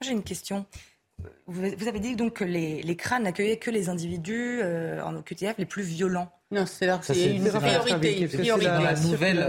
J'ai 0.00 0.12
une 0.12 0.22
question. 0.22 0.64
Vous 1.46 1.88
avez 1.88 2.00
dit 2.00 2.16
donc 2.16 2.34
que 2.34 2.44
les, 2.44 2.82
les 2.82 2.96
crânes 2.96 3.22
n'accueillaient 3.22 3.58
que 3.58 3.70
les 3.70 3.88
individus 3.88 4.60
euh, 4.62 5.02
en 5.02 5.14
OQTF 5.16 5.56
les 5.58 5.66
plus 5.66 5.82
violents. 5.82 6.30
Non, 6.52 6.64
c'est 6.64 6.86
une 6.86 7.48
priorité. 7.50 8.28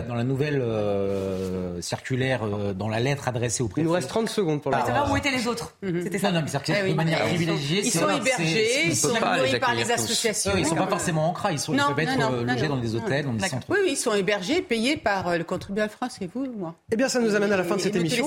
Dans 0.07 0.15
la 0.15 0.23
nouvelle, 0.23 0.59
euh, 0.61 1.79
circulaire, 1.79 2.41
euh, 2.43 2.73
dans 2.73 2.89
la 2.89 2.99
lettre 2.99 3.27
adressée 3.27 3.61
au 3.61 3.67
préfet. 3.67 3.83
Il 3.83 3.87
nous 3.87 3.93
reste 3.93 4.09
30 4.09 4.27
secondes 4.29 4.63
pour 4.63 4.71
Pour 4.71 4.79
la 4.79 4.83
savoir 4.83 5.11
où 5.11 5.15
étaient 5.15 5.29
les 5.29 5.47
autres. 5.47 5.75
C'était 5.83 6.17
ça. 6.17 6.29
Non, 6.31 6.39
non, 6.39 6.41
mais 6.41 6.47
c'est-à-dire 6.49 6.73
que 6.75 6.79
Eh 6.79 6.83
oui. 6.85 6.91
de 6.91 6.95
manière 6.95 7.19
Ils 7.19 7.21
sont- 7.29 7.35
privilégiée, 7.35 7.81
ils 7.85 7.91
sont 7.91 8.09
hébergés, 8.09 8.85
ils 8.87 8.91
on 8.91 8.95
sont 8.95 9.07
nourris 9.09 9.59
par 9.59 9.75
les 9.75 9.91
associations. 9.91 10.53
Ils 10.57 10.65
sont 10.65 10.75
pas 10.75 10.87
forcément 10.87 11.29
en 11.29 11.33
CRA, 11.33 11.51
ils, 11.51 11.59
sont, 11.59 11.73
ils 11.73 11.77
Non, 11.77 11.89
peuvent 11.89 11.99
être 11.99 12.13
euh, 12.13 12.43
non, 12.43 12.53
logés 12.53 12.67
non. 12.67 12.75
dans 12.77 12.81
des 12.81 12.95
hôtels, 12.95 13.25
dans 13.25 13.33
des 13.33 13.47
centres. 13.47 13.67
Oui, 13.69 13.77
oui, 13.83 13.89
ils 13.91 13.95
sont 13.97 14.15
hébergés, 14.15 14.63
payés 14.63 14.97
par 14.97 15.37
le 15.37 15.43
contribuable 15.43 15.91
français, 15.91 16.27
vous, 16.33 16.47
moi. 16.57 16.73
Eh 16.91 16.95
bien, 16.95 17.09
ça 17.09 17.19
nous 17.19 17.35
amène 17.35 17.53
à 17.53 17.57
la 17.57 17.63
fin 17.63 17.75
de 17.75 17.79
Et 17.79 17.83
cette 17.83 17.95
émission. 17.95 18.25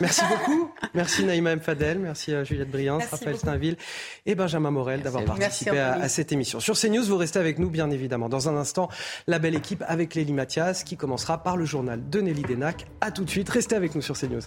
Merci 0.00 0.22
beaucoup. 0.28 0.70
Merci 0.94 1.24
Naïma 1.24 1.50
M. 1.50 1.60
Fadel, 1.60 1.98
merci 1.98 2.32
à 2.32 2.44
Juliette 2.44 2.68
Merci 2.72 3.08
Raphaël. 3.10 3.36
Steinville 3.36 3.76
et 4.24 4.36
Benjamin 4.36 4.70
Morel 4.70 5.02
d'avoir 5.02 5.24
participé 5.24 5.80
à 5.80 6.08
cette 6.08 6.30
émission. 6.30 6.60
Sur 6.60 6.78
CNews, 6.78 7.02
vous 7.04 7.16
restez 7.16 7.40
avec 7.40 7.58
nous, 7.58 7.70
bien 7.70 7.90
évidemment. 7.90 8.03
Dans 8.08 8.48
un 8.48 8.56
instant, 8.56 8.88
la 9.26 9.38
belle 9.38 9.54
équipe 9.54 9.82
avec 9.86 10.14
Lélie 10.14 10.32
Mathias 10.32 10.84
qui 10.84 10.96
commencera 10.96 11.42
par 11.42 11.56
le 11.56 11.64
journal 11.64 12.08
de 12.08 12.20
Nelly 12.20 12.42
Denac. 12.42 12.86
À 13.00 13.10
tout 13.10 13.24
de 13.24 13.30
suite. 13.30 13.48
Restez 13.48 13.76
avec 13.76 13.94
nous 13.94 14.02
sur 14.02 14.18
CNews. 14.18 14.42